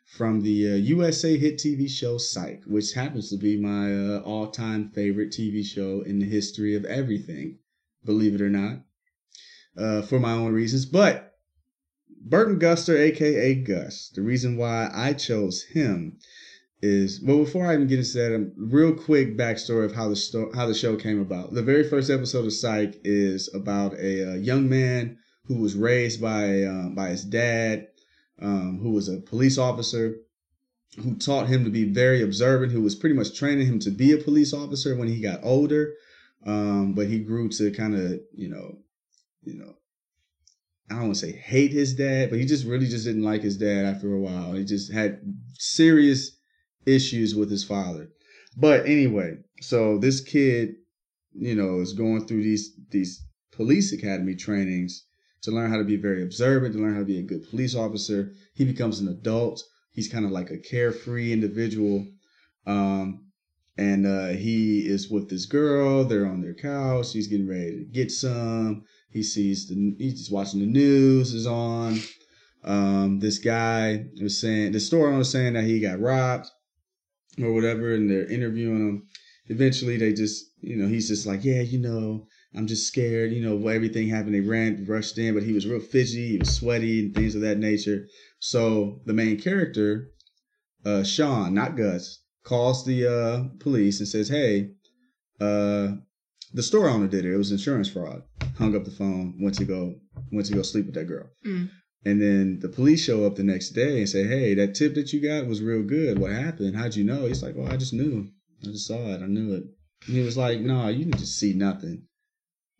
from 0.05 0.43
the 0.43 0.73
uh, 0.73 0.75
USA 0.75 1.39
hit 1.39 1.57
TV 1.59 1.89
show 1.89 2.19
Psych, 2.19 2.63
which 2.67 2.93
happens 2.93 3.31
to 3.31 3.39
be 3.39 3.57
my 3.59 3.93
uh, 3.95 4.21
all-time 4.21 4.91
favorite 4.91 5.31
TV 5.31 5.65
show 5.65 6.03
in 6.03 6.19
the 6.19 6.27
history 6.27 6.77
of 6.77 6.85
everything. 6.85 7.59
Believe 8.05 8.35
it 8.35 8.43
or 8.43 8.51
not, 8.51 8.81
uh, 9.79 10.03
for 10.03 10.21
my 10.21 10.33
own 10.33 10.53
reasons. 10.53 10.85
But 10.85 11.34
Burton 12.27 12.59
Guster, 12.59 12.99
aka 12.99 13.55
Gus, 13.55 14.09
the 14.15 14.23
reason 14.23 14.57
why 14.57 14.91
I 14.95 15.13
chose 15.13 15.63
him 15.63 16.17
is 16.81 17.21
well 17.23 17.39
before 17.39 17.67
I 17.67 17.75
even 17.75 17.87
get 17.87 17.99
into 17.99 18.17
that, 18.17 18.35
a 18.35 18.51
real 18.57 18.95
quick 18.95 19.37
backstory 19.37 19.85
of 19.85 19.95
how 19.95 20.09
the 20.09 20.17
sto- 20.17 20.51
how 20.55 20.67
the 20.67 20.75
show 20.75 20.97
came 20.97 21.21
about. 21.21 21.53
The 21.53 21.63
very 21.63 21.87
first 21.87 22.11
episode 22.11 22.47
of 22.47 22.53
Psych 22.55 22.99
is 23.05 23.53
about 23.55 23.93
a, 23.99 24.33
uh 24.33 24.35
young 24.37 24.71
man 24.71 25.19
who 25.47 25.57
was 25.57 25.75
raised 25.75 26.23
by 26.23 26.63
um, 26.65 26.95
by 26.95 27.11
his 27.11 27.25
dad, 27.25 27.89
um, 28.41 28.79
who 28.83 28.93
was 28.93 29.09
a 29.09 29.21
police 29.21 29.59
officer, 29.59 30.17
who 31.03 31.17
taught 31.17 31.49
him 31.49 31.65
to 31.65 31.71
be 31.71 31.85
very 31.85 32.23
observant, 32.23 32.73
who 32.73 32.81
was 32.81 32.95
pretty 32.95 33.15
much 33.15 33.37
training 33.37 33.67
him 33.67 33.79
to 33.81 33.91
be 33.91 34.13
a 34.13 34.19
police 34.19 34.55
officer 34.55 34.97
when 34.97 35.09
he 35.09 35.21
got 35.21 35.41
older. 35.43 35.93
Um, 36.47 36.95
but 36.95 37.07
he 37.07 37.19
grew 37.19 37.51
to 37.51 37.71
kind 37.73 37.95
of 37.95 38.21
you 38.33 38.49
know, 38.49 38.79
you 39.43 39.59
know. 39.59 39.75
I 40.91 40.95
don't 40.95 41.05
want 41.05 41.15
to 41.15 41.21
say 41.21 41.33
hate 41.33 41.73
his 41.73 41.95
dad, 41.95 42.31
but 42.31 42.39
he 42.39 42.45
just 42.45 42.67
really 42.67 42.87
just 42.87 43.07
didn't 43.07 43.23
like 43.23 43.43
his 43.43 43.57
dad 43.57 43.87
after 43.87 44.13
a 44.13 44.21
while. 44.21 44.53
He 44.53 44.65
just 44.65 44.93
had 44.93 45.21
serious 45.55 46.39
issues 46.87 47.35
with 47.35 47.51
his 47.51 47.65
father. 47.65 48.11
But 48.57 48.87
anyway, 48.87 49.39
so 49.61 49.99
this 49.99 50.21
kid, 50.21 50.75
you 51.33 51.55
know, 51.55 51.81
is 51.81 51.95
going 51.95 52.27
through 52.27 52.43
these 52.43 52.73
these 52.91 53.25
police 53.53 53.93
academy 53.93 54.35
trainings 54.35 55.07
to 55.43 55.51
learn 55.51 55.71
how 55.71 55.79
to 55.79 55.85
be 55.85 55.97
very 55.97 56.23
observant, 56.23 56.75
to 56.75 56.81
learn 56.81 56.95
how 56.95 57.01
to 57.01 57.07
be 57.07 57.19
a 57.19 57.23
good 57.23 57.49
police 57.49 57.75
officer. 57.75 58.33
He 58.55 58.65
becomes 58.65 59.01
an 59.01 59.09
adult. 59.09 59.63
He's 59.93 60.09
kind 60.09 60.25
of 60.25 60.31
like 60.31 60.51
a 60.51 60.59
carefree 60.59 61.33
individual. 61.33 62.07
Um, 62.67 63.27
and 63.77 64.07
uh, 64.07 64.29
he 64.29 64.87
is 64.87 65.11
with 65.11 65.29
this 65.29 65.47
girl. 65.47 66.05
They're 66.05 66.27
on 66.27 66.41
their 66.41 66.55
couch. 66.55 67.13
He's 67.13 67.27
getting 67.27 67.49
ready 67.49 67.79
to 67.79 67.85
get 67.85 68.11
some. 68.11 68.85
He 69.15 69.23
sees 69.23 69.69
the. 69.69 69.95
He's 69.97 70.19
just 70.19 70.33
watching 70.33 70.61
the 70.61 70.67
news 70.67 71.33
is 71.33 71.47
on. 71.47 71.99
Um, 72.65 73.21
this 73.21 73.39
guy 73.39 74.07
was 74.21 74.41
saying 74.41 74.73
the 74.73 74.81
store 74.81 75.09
owner 75.09 75.19
was 75.19 75.31
saying 75.31 75.55
that 75.55 75.65
he 75.65 75.81
got 75.81 76.01
robbed 76.01 76.49
or 77.41 77.53
whatever, 77.53 77.95
and 77.95 78.11
they're 78.11 78.31
interviewing 78.31 78.89
him. 78.89 79.07
Eventually, 79.47 79.97
they 79.97 80.13
just 80.13 80.47
you 80.65 80.77
know, 80.77 80.89
he's 80.89 81.09
just 81.09 81.27
like, 81.27 81.45
yeah, 81.45 81.61
you 81.61 81.79
know, 81.79 82.27
I'm 82.57 82.67
just 82.67 82.89
scared. 82.89 83.33
You 83.33 83.43
know, 83.43 83.69
everything 83.69 84.09
happened. 84.09 84.35
They 84.35 84.41
ran, 84.41 84.85
rushed 84.87 85.19
in, 85.19 85.35
but 85.35 85.43
he 85.43 85.53
was 85.53 85.67
real 85.67 85.81
fidgety. 85.81 86.33
He 86.33 86.39
was 86.39 86.57
sweaty 86.57 87.01
and 87.01 87.15
things 87.15 87.35
of 87.35 87.43
that 87.43 87.59
nature. 87.59 88.07
So 88.41 89.01
the 89.05 89.13
main 89.13 89.41
character, 89.41 90.11
uh, 90.85 91.05
Sean, 91.05 91.55
not 91.55 91.77
Gus, 91.77 92.21
calls 92.43 92.85
the 92.85 93.07
uh, 93.07 93.59
police 93.61 94.01
and 94.01 94.09
says, 94.09 94.29
hey, 94.29 94.71
uh, 95.41 95.97
the 96.55 96.63
store 96.63 96.89
owner 96.89 97.07
did 97.09 97.25
it. 97.27 97.33
It 97.35 97.37
was 97.37 97.53
insurance 97.53 97.89
fraud. 97.91 98.23
Hung 98.57 98.75
up 98.75 98.85
the 98.85 98.91
phone, 98.91 99.35
went 99.41 99.57
to 99.57 99.65
go, 99.65 99.97
went 100.33 100.47
to 100.47 100.55
go 100.55 100.63
sleep 100.63 100.87
with 100.87 100.95
that 100.95 101.05
girl. 101.09 101.29
Mm. 101.47 101.69
And 102.07 102.21
then 102.23 102.59
the 102.61 102.69
police 102.69 103.03
show 103.03 103.27
up 103.27 103.35
the 103.37 103.43
next 103.43 103.71
day 103.71 103.99
and 103.99 104.09
say, 104.09 104.27
"Hey, 104.27 104.55
that 104.55 104.75
tip 104.75 104.95
that 104.95 105.13
you 105.13 105.21
got 105.21 105.47
was 105.47 105.61
real 105.63 105.83
good. 105.83 106.19
What 106.19 106.33
happened? 106.33 106.77
How'd 106.77 106.95
you 106.97 107.05
know?" 107.05 107.27
He's 107.27 107.43
like, 107.43 107.57
"Oh, 107.59 107.67
I 107.67 107.77
just 107.77 107.93
knew. 107.93 108.29
I 108.63 108.67
just 108.67 108.87
saw 108.87 109.13
it. 109.15 109.23
I 109.23 109.27
knew 109.27 109.55
it." 109.55 109.65
And 110.07 110.17
he 110.17 110.23
was 110.23 110.37
like, 110.37 110.61
"No, 110.61 110.89
you 110.89 111.05
didn't 111.05 111.19
just 111.19 111.39
see 111.39 111.55
nothing. 111.55 112.03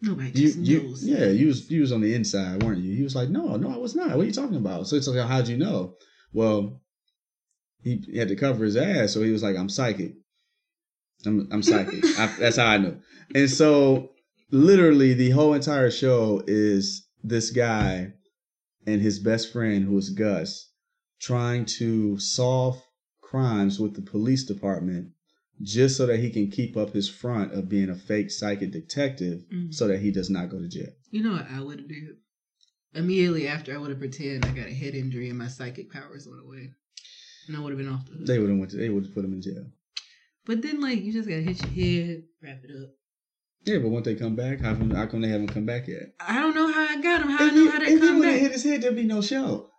Nobody 0.03 0.29
You, 0.39 0.47
just 0.49 0.59
you, 0.59 0.83
knows. 0.83 1.05
yeah, 1.05 1.27
you 1.31 1.47
was 1.47 1.71
you 1.71 1.81
was 1.81 1.93
on 1.93 2.03
the 2.03 2.15
inside, 2.15 2.63
weren't 2.63 2.83
you?" 2.85 2.95
He 2.95 3.03
was 3.03 3.15
like, 3.17 3.31
"No, 3.31 3.57
no, 3.57 3.71
I 3.71 3.79
was 3.79 3.95
not. 3.95 4.11
What 4.11 4.21
are 4.25 4.25
you 4.27 4.33
talking 4.33 4.57
about?" 4.59 4.87
So 4.89 4.97
it's 4.97 5.09
like, 5.09 5.27
"How'd 5.27 5.49
you 5.49 5.57
know?" 5.57 5.97
Well, 6.35 6.83
he 7.83 8.03
had 8.17 8.29
to 8.29 8.37
cover 8.37 8.65
his 8.65 8.77
ass, 8.77 9.13
so 9.13 9.23
he 9.23 9.31
was 9.31 9.43
like, 9.43 9.57
"I'm 9.57 9.69
psychic. 9.71 10.15
I'm 11.27 11.49
I'm 11.51 11.63
psychic. 11.63 12.05
I, 12.19 12.27
that's 12.39 12.57
how 12.57 12.67
I 12.67 12.79
know." 12.79 12.97
And 13.35 13.51
so, 13.51 14.11
literally, 14.51 15.15
the 15.15 15.31
whole 15.31 15.55
entire 15.55 15.91
show 15.91 16.43
is 16.47 17.07
this 17.23 17.51
guy 17.51 18.13
and 18.87 19.01
his 19.01 19.19
best 19.19 19.53
friend, 19.53 19.85
who 19.85 19.97
is 19.99 20.11
Gus, 20.11 20.71
trying 21.21 21.65
to 21.81 22.19
solve 22.19 22.83
crimes 23.23 23.81
with 23.81 23.95
the 23.95 24.03
police 24.03 24.45
department 24.45 25.09
just 25.63 25.97
so 25.97 26.05
that 26.07 26.19
he 26.19 26.31
can 26.31 26.51
keep 26.51 26.77
up 26.77 26.93
his 26.93 27.09
front 27.09 27.53
of 27.53 27.69
being 27.69 27.89
a 27.89 27.95
fake 27.95 28.31
psychic 28.31 28.73
detective 28.73 29.45
Mhm. 29.53 29.73
so 29.73 29.87
that 29.89 30.01
he 30.01 30.11
does 30.11 30.29
not 30.29 30.51
go 30.51 30.59
to 30.61 30.69
jail. 30.69 30.91
You 31.11 31.23
know 31.23 31.33
what 31.33 31.47
I 31.51 31.61
would 31.63 31.79
have 31.79 31.89
did? 31.89 32.17
Immediately 32.95 33.49
after, 33.49 33.73
I 33.75 33.79
would 33.79 33.91
have 33.91 33.99
pretend 33.99 34.45
I 34.45 34.55
got 34.55 34.67
a 34.67 34.75
head 34.75 34.95
injury 34.95 35.29
and 35.31 35.39
my 35.39 35.49
psychic 35.49 35.91
powers 35.91 36.27
went 36.29 36.43
away, 36.43 36.73
and 37.49 37.57
I 37.57 37.61
would 37.61 37.71
have 37.71 37.79
been 37.79 37.89
off 37.89 38.05
the 38.07 38.13
hook. 38.13 38.27
They 38.27 38.39
would 38.39 38.51
have 38.51 38.59
went 38.59 38.71
to, 38.73 38.77
they 38.77 38.89
would 38.89 39.05
have 39.07 39.15
put 39.15 39.25
him 39.25 39.33
in 39.33 39.43
jail. 39.43 39.67
But 40.47 40.63
then, 40.63 40.81
like, 40.81 41.03
you 41.03 41.13
just 41.13 41.29
gotta 41.29 41.41
hit 41.43 41.61
your 41.75 42.07
head, 42.07 42.23
wrap 42.43 42.61
it 42.65 42.71
up. 42.71 42.91
Yeah, 43.65 43.79
but 43.79 43.89
once 43.89 44.05
they 44.05 44.15
come 44.15 44.37
back, 44.37 44.61
how 44.61 44.75
come, 44.75 44.91
how 44.91 45.07
come 45.07 45.23
they 45.23 45.29
haven't 45.29 45.49
come 45.49 45.65
back 45.65 45.89
yet? 45.89 46.15
I 46.21 46.39
don't 46.41 46.55
know 46.55 46.71
how 46.71 46.83
I 46.83 47.01
got 47.01 47.23
him. 47.23 47.29
How 47.31 47.47
I 47.47 47.51
know 47.51 47.71
how 47.71 47.79
they 47.79 47.87
if 47.87 48.01
come 48.01 48.21
back. 48.21 48.39
hit 48.39 48.53
his 48.53 48.63
head, 48.63 48.83
there'd 48.83 48.95
be 48.95 49.05
no 49.05 49.23
show. 49.23 49.71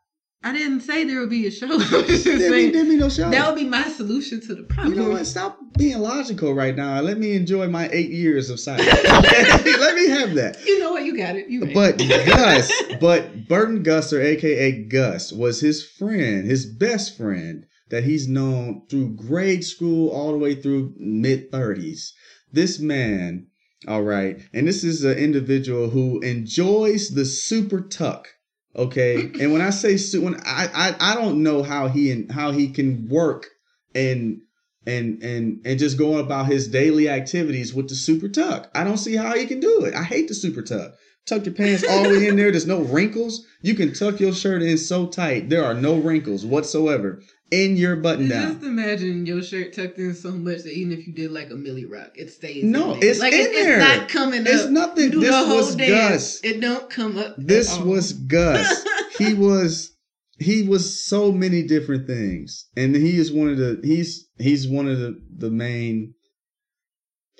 I 0.44 0.54
didn't 0.54 0.82
say 0.82 1.06
there 1.06 1.20
would 1.22 1.30
be 1.32 1.48
a 1.48 1.52
show. 1.52 1.66
I 1.66 1.76
was 1.76 1.88
just 1.88 2.26
There'd 2.26 2.52
be, 2.52 2.70
there'd 2.70 2.88
be 2.88 2.98
no 2.98 3.10
show. 3.10 3.32
that 3.32 3.48
would 3.48 3.60
be 3.60 3.68
my 3.68 3.84
solution 3.90 4.40
to 4.42 4.54
the 4.54 4.62
problem. 4.64 4.94
You 4.94 5.02
know 5.02 5.10
what? 5.10 5.26
Stop 5.26 5.58
being 5.76 5.98
logical 5.98 6.54
right 6.54 6.76
now. 6.76 7.00
Let 7.02 7.18
me 7.18 7.36
enjoy 7.36 7.68
my 7.68 7.90
eight 7.92 8.12
years 8.12 8.52
of 8.52 8.60
science. 8.60 8.86
Let 9.06 9.96
me 9.96 10.08
have 10.10 10.36
that. 10.36 10.64
You 10.64 10.80
know 10.80 10.92
what? 10.92 11.04
You 11.04 11.18
got 11.18 11.36
it. 11.36 11.48
You 11.50 11.64
right. 11.64 11.74
But 11.74 11.98
Gus, 11.98 12.72
but 13.00 13.48
Burton 13.48 13.84
Guster, 13.84 14.24
aka 14.24 14.84
Gus, 14.84 15.32
was 15.32 15.62
his 15.62 15.84
friend, 15.84 16.46
his 16.46 16.68
best 16.68 17.18
friend 17.18 17.66
that 17.90 18.04
he's 18.04 18.28
known 18.28 18.84
through 18.90 19.16
grade 19.16 19.64
school 19.64 20.10
all 20.10 20.32
the 20.32 20.38
way 20.38 20.56
through 20.56 20.94
mid 20.98 21.52
30s. 21.52 22.12
This 22.52 22.80
man, 22.80 23.48
all 23.88 24.04
right, 24.04 24.42
and 24.54 24.68
this 24.68 24.84
is 24.84 25.04
an 25.04 25.18
individual 25.18 25.90
who 25.90 26.20
enjoys 26.22 27.10
the 27.10 27.26
super 27.26 27.82
tuck. 27.82 28.28
Okay, 28.76 29.32
and 29.40 29.54
when 29.54 29.62
I 29.62 29.70
say 29.70 29.98
when 30.18 30.36
I, 30.46 30.70
I 30.74 30.96
I 31.12 31.16
don't 31.16 31.44
know 31.44 31.64
how 31.64 31.88
he 31.88 32.12
and 32.12 32.32
how 32.32 32.52
he 32.52 32.70
can 32.70 33.08
work 33.08 33.48
and 33.94 34.42
and 34.88 35.22
and 35.24 35.62
and 35.66 35.80
just 35.80 35.98
going 35.98 36.20
about 36.20 36.48
his 36.48 36.68
daily 36.68 37.10
activities 37.10 37.74
with 37.74 37.90
the 37.90 37.96
super 37.96 38.30
tuck. 38.30 38.70
I 38.74 38.84
don't 38.84 38.98
see 38.98 39.16
how 39.16 39.36
he 39.36 39.46
can 39.46 39.60
do 39.60 39.86
it. 39.86 39.94
I 39.94 40.04
hate 40.04 40.28
the 40.28 40.34
super 40.34 40.62
tuck. 40.62 40.94
Tuck 41.26 41.44
your 41.46 41.56
pants 41.56 41.84
all 41.90 42.04
the 42.04 42.10
way 42.10 42.28
in 42.28 42.36
there. 42.36 42.52
There's 42.52 42.68
no 42.68 42.82
wrinkles. 42.82 43.44
You 43.64 43.74
can 43.74 43.94
tuck 43.94 44.20
your 44.20 44.32
shirt 44.32 44.62
in 44.62 44.78
so 44.78 45.08
tight. 45.08 45.50
There 45.50 45.66
are 45.66 45.74
no 45.74 45.96
wrinkles 45.96 46.46
whatsoever 46.46 47.20
in 47.52 47.78
your 47.78 47.96
button 47.98 48.28
down. 48.28 48.54
Just 48.54 48.66
imagine 48.66 49.26
your 49.26 49.42
shirt 49.44 49.74
tucked 49.74 49.98
in 50.00 50.14
so 50.16 50.32
much 50.32 50.64
that 50.64 50.74
even 50.74 50.92
if 50.98 51.08
you 51.08 51.14
did 51.14 51.32
like 51.32 51.52
a 51.52 51.56
Millie 51.56 51.86
Rock, 51.86 52.12
it 52.16 52.32
stays. 52.32 52.64
No, 52.64 52.94
in 52.94 53.00
there. 53.00 53.10
it's 53.10 53.20
like 53.20 53.34
in 53.34 53.40
it- 53.42 53.54
there. 53.54 53.80
It's 53.80 54.00
not 54.00 54.10
coming 54.10 54.42
up. 54.42 54.48
It's 54.48 54.70
nothing. 54.70 55.20
This 55.20 55.48
was 55.48 55.76
dance, 55.76 56.40
Gus. 56.40 56.44
It 56.44 56.60
don't 56.60 56.90
come 56.90 57.18
up. 57.18 57.36
This 57.38 57.78
was 57.80 58.14
Gus. 58.14 58.86
he 59.18 59.34
was 59.34 59.96
he 60.38 60.64
was 60.64 61.04
so 61.06 61.32
many 61.32 61.64
different 61.64 62.08
things, 62.08 62.68
and 62.76 62.96
he 62.96 63.18
is 63.18 63.32
one 63.32 63.50
of 63.50 63.58
the 63.58 63.80
he's 63.84 64.28
he's 64.38 64.68
one 64.68 64.88
of 64.88 65.00
the 65.00 65.22
the 65.38 65.52
main 65.52 66.14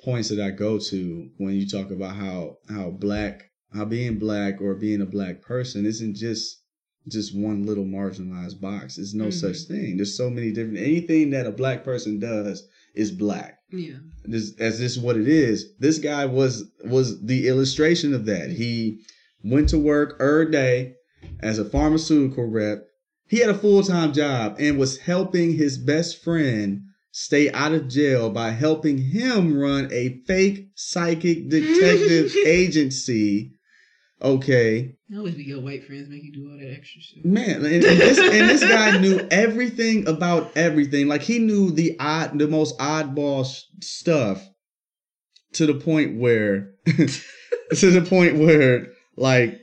points 0.04 0.28
that 0.28 0.40
I 0.40 0.50
go 0.50 0.78
to 0.78 1.28
when 1.38 1.54
you 1.54 1.68
talk 1.68 1.90
about 1.90 2.14
how 2.16 2.58
how 2.68 2.90
black 2.90 3.42
how 3.74 3.84
being 3.84 4.18
black 4.18 4.60
or 4.60 4.74
being 4.76 5.00
a 5.00 5.06
black 5.06 5.42
person 5.42 5.84
isn't 5.84 6.14
just 6.16 6.62
just 7.08 7.36
one 7.36 7.64
little 7.64 7.84
marginalized 7.84 8.60
box. 8.60 8.96
There's 8.96 9.14
no 9.14 9.26
Mhm. 9.26 9.32
such 9.32 9.58
thing. 9.68 9.96
There's 9.96 10.16
so 10.16 10.28
many 10.30 10.50
different 10.52 10.78
anything 10.78 11.30
that 11.30 11.46
a 11.46 11.52
black 11.52 11.84
person 11.84 12.18
does 12.18 12.66
is 12.94 13.10
black 13.12 13.58
yeah. 13.70 13.96
this 14.24 14.54
as 14.58 14.78
this 14.80 14.92
is 14.96 14.98
what 14.98 15.16
it 15.16 15.28
is. 15.28 15.72
This 15.78 15.98
guy 15.98 16.26
was 16.26 16.64
was 16.84 17.22
the 17.24 17.46
illustration 17.48 18.14
of 18.14 18.24
that. 18.26 18.50
He 18.50 19.00
went 19.44 19.68
to 19.68 19.78
work 19.78 20.16
every 20.20 20.50
day 20.50 20.94
as 21.40 21.58
a 21.58 21.64
pharmaceutical 21.64 22.44
rep. 22.44 22.84
He 23.28 23.38
had 23.38 23.50
a 23.50 23.58
full 23.58 23.82
time 23.82 24.12
job 24.12 24.56
and 24.58 24.78
was 24.78 24.98
helping 24.98 25.54
his 25.54 25.78
best 25.78 26.22
friend 26.22 26.80
stay 27.12 27.50
out 27.52 27.72
of 27.72 27.88
jail 27.88 28.30
by 28.30 28.50
helping 28.50 28.98
him 28.98 29.56
run 29.56 29.88
a 29.92 30.20
fake 30.26 30.68
psychic 30.74 31.48
detective 31.48 32.34
agency. 32.46 33.52
Okay, 34.22 34.94
always 35.14 35.34
be 35.34 35.44
your 35.44 35.60
white 35.60 35.84
friends 35.84 36.08
make 36.08 36.22
you 36.22 36.32
do 36.32 36.50
all 36.50 36.58
that 36.58 36.72
extra 36.72 37.02
shit. 37.02 37.24
Man, 37.24 37.56
and, 37.56 37.66
and 37.66 37.82
this 37.82 38.18
and 38.18 38.48
this 38.48 38.62
guy 38.62 38.98
knew 38.98 39.26
everything 39.30 40.08
about 40.08 40.56
everything. 40.56 41.06
Like 41.06 41.20
he 41.20 41.38
knew 41.38 41.70
the 41.70 41.96
odd, 42.00 42.38
the 42.38 42.48
most 42.48 42.78
oddball 42.78 43.44
sh- 43.44 43.64
stuff, 43.84 44.42
to 45.52 45.66
the 45.66 45.74
point 45.74 46.18
where, 46.18 46.72
to 46.86 47.90
the 47.90 48.06
point 48.08 48.36
where, 48.36 48.88
like, 49.16 49.60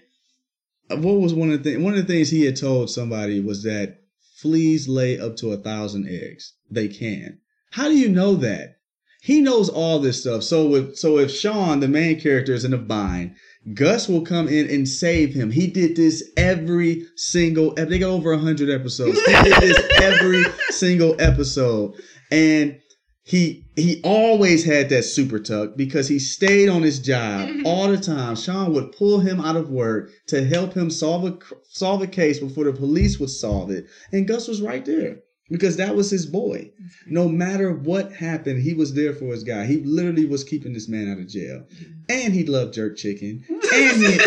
what 0.89 1.20
was 1.20 1.34
one 1.34 1.51
of 1.51 1.64
the 1.64 1.72
things? 1.72 1.84
One 1.84 1.93
of 1.95 2.06
the 2.06 2.14
things 2.14 2.30
he 2.30 2.45
had 2.45 2.56
told 2.56 2.91
somebody 2.91 3.39
was 3.39 3.64
that 3.64 4.01
fleas 4.38 4.88
lay 4.88 5.20
up 5.20 5.36
to 5.38 5.51
a 5.51 5.58
thousand 5.58 6.08
eggs. 6.08 6.54
They 6.70 6.89
can. 6.89 7.39
How 7.72 7.88
do 7.88 7.97
you 7.97 8.10
know 8.10 8.36
that? 8.36 8.76
He 9.22 9.39
knows 9.39 9.70
all 9.70 9.99
this 9.99 10.22
stuff. 10.22 10.43
So 10.43 10.76
if 10.76 10.99
so, 10.99 11.18
if 11.18 11.32
Sean, 11.32 11.80
the 11.80 11.88
main 11.88 12.20
character, 12.20 12.54
is 12.54 12.66
in 12.66 12.74
a 12.74 12.78
bind, 12.78 13.36
Gus 13.74 14.09
will 14.09 14.22
come 14.22 14.47
in 14.47 14.70
and 14.70 14.88
save 14.88 15.34
him. 15.34 15.49
He 15.49 15.68
did 15.68 15.95
this 15.95 16.32
every 16.36 17.05
single. 17.16 17.72
Episode. 17.72 17.89
They 17.89 17.99
got 17.99 18.09
over 18.09 18.36
hundred 18.38 18.70
episodes. 18.70 19.20
He 19.22 19.32
did 19.43 19.61
this 19.61 19.91
every 20.01 20.43
single 20.72 21.16
episode, 21.20 21.93
and 22.30 22.80
he 23.24 23.66
he 23.78 24.01
always 24.03 24.66
had 24.66 24.89
that 24.89 25.03
super 25.03 25.39
tuck 25.39 25.78
because 25.78 26.09
he 26.09 26.20
stayed 26.20 26.68
on 26.68 26.82
his 26.82 26.99
job 26.99 27.47
mm-hmm. 27.47 27.66
all 27.66 27.88
the 27.88 27.97
time. 27.97 28.36
Sean 28.36 28.74
would 28.74 28.91
pull 28.91 29.20
him 29.20 29.39
out 29.39 29.55
of 29.55 29.70
work 29.70 30.11
to 30.28 30.43
help 30.43 30.74
him 30.74 30.89
solve 30.89 31.24
a 31.24 31.38
solve 31.64 32.01
a 32.01 32.07
case 32.07 32.39
before 32.39 32.66
the 32.66 32.74
police 32.74 33.20
would 33.20 33.30
solve 33.30 33.72
it, 33.72 33.86
and 34.11 34.28
Gus 34.28 34.49
was 34.49 34.61
right 34.61 34.84
there 34.86 35.20
because 35.49 35.78
that 35.78 35.95
was 35.95 36.09
his 36.09 36.26
boy. 36.26 36.57
Mm-hmm. 36.57 37.14
No 37.14 37.30
matter 37.30 37.72
what 37.72 38.11
happened, 38.11 38.61
he 38.61 38.74
was 38.74 38.93
there 38.93 39.14
for 39.14 39.28
his 39.28 39.43
guy. 39.43 39.66
He 39.66 39.78
literally 39.78 40.26
was 40.26 40.43
keeping 40.43 40.74
this 40.74 40.89
man 40.89 41.09
out 41.09 41.20
of 41.20 41.30
jail, 41.30 41.66
mm-hmm. 41.74 41.93
and 42.09 42.34
he 42.34 42.43
loved 42.43 42.74
jerk 42.74 42.97
chicken, 42.97 43.45
and 43.74 44.02
he, 44.02 44.20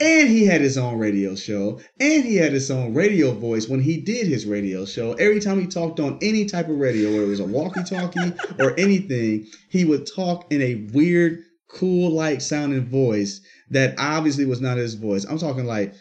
and 0.00 0.28
he 0.28 0.46
had 0.46 0.60
his 0.60 0.78
own 0.78 0.98
radio 0.98 1.34
show, 1.34 1.80
and 2.00 2.24
he 2.24 2.36
had 2.36 2.52
his 2.52 2.70
own 2.70 2.94
radio 2.94 3.32
voice 3.32 3.68
when 3.68 3.80
he 3.80 4.00
did 4.00 4.26
his 4.26 4.46
radio 4.46 4.84
show. 4.84 5.12
Every 5.14 5.40
time 5.40 5.60
he 5.60 5.66
talked 5.66 6.00
on 6.00 6.18
any 6.22 6.44
type 6.44 6.68
of 6.68 6.78
radio, 6.78 7.10
whether 7.10 7.24
it 7.24 7.28
was 7.28 7.40
a 7.40 7.44
walkie-talkie 7.44 8.32
or 8.58 8.78
anything, 8.78 9.46
he 9.68 9.84
would 9.84 10.08
talk 10.12 10.50
in 10.52 10.62
a 10.62 10.86
weird, 10.92 11.42
cool-like 11.68 12.40
sounding 12.40 12.86
voice 12.86 13.40
that 13.70 13.94
obviously 13.98 14.44
was 14.44 14.60
not 14.60 14.76
his 14.76 14.94
voice. 14.94 15.24
I'm 15.24 15.38
talking 15.38 15.64
like, 15.64 15.94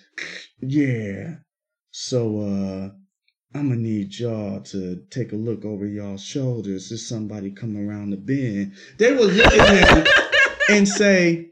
yeah. 0.59 1.35
So 1.91 2.39
uh 2.39 2.89
I'm 3.53 3.67
gonna 3.67 3.81
need 3.81 4.17
y'all 4.17 4.61
to 4.61 5.03
take 5.09 5.33
a 5.33 5.35
look 5.35 5.65
over 5.65 5.85
y'all's 5.85 6.23
shoulders. 6.23 6.89
There's 6.89 7.05
somebody 7.07 7.51
coming 7.51 7.87
around 7.87 8.11
the 8.11 8.17
bend. 8.17 8.73
They 8.97 9.13
would 9.13 9.33
look 9.33 9.53
at 9.53 9.97
him 9.97 10.13
and 10.69 10.87
say, 10.87 11.50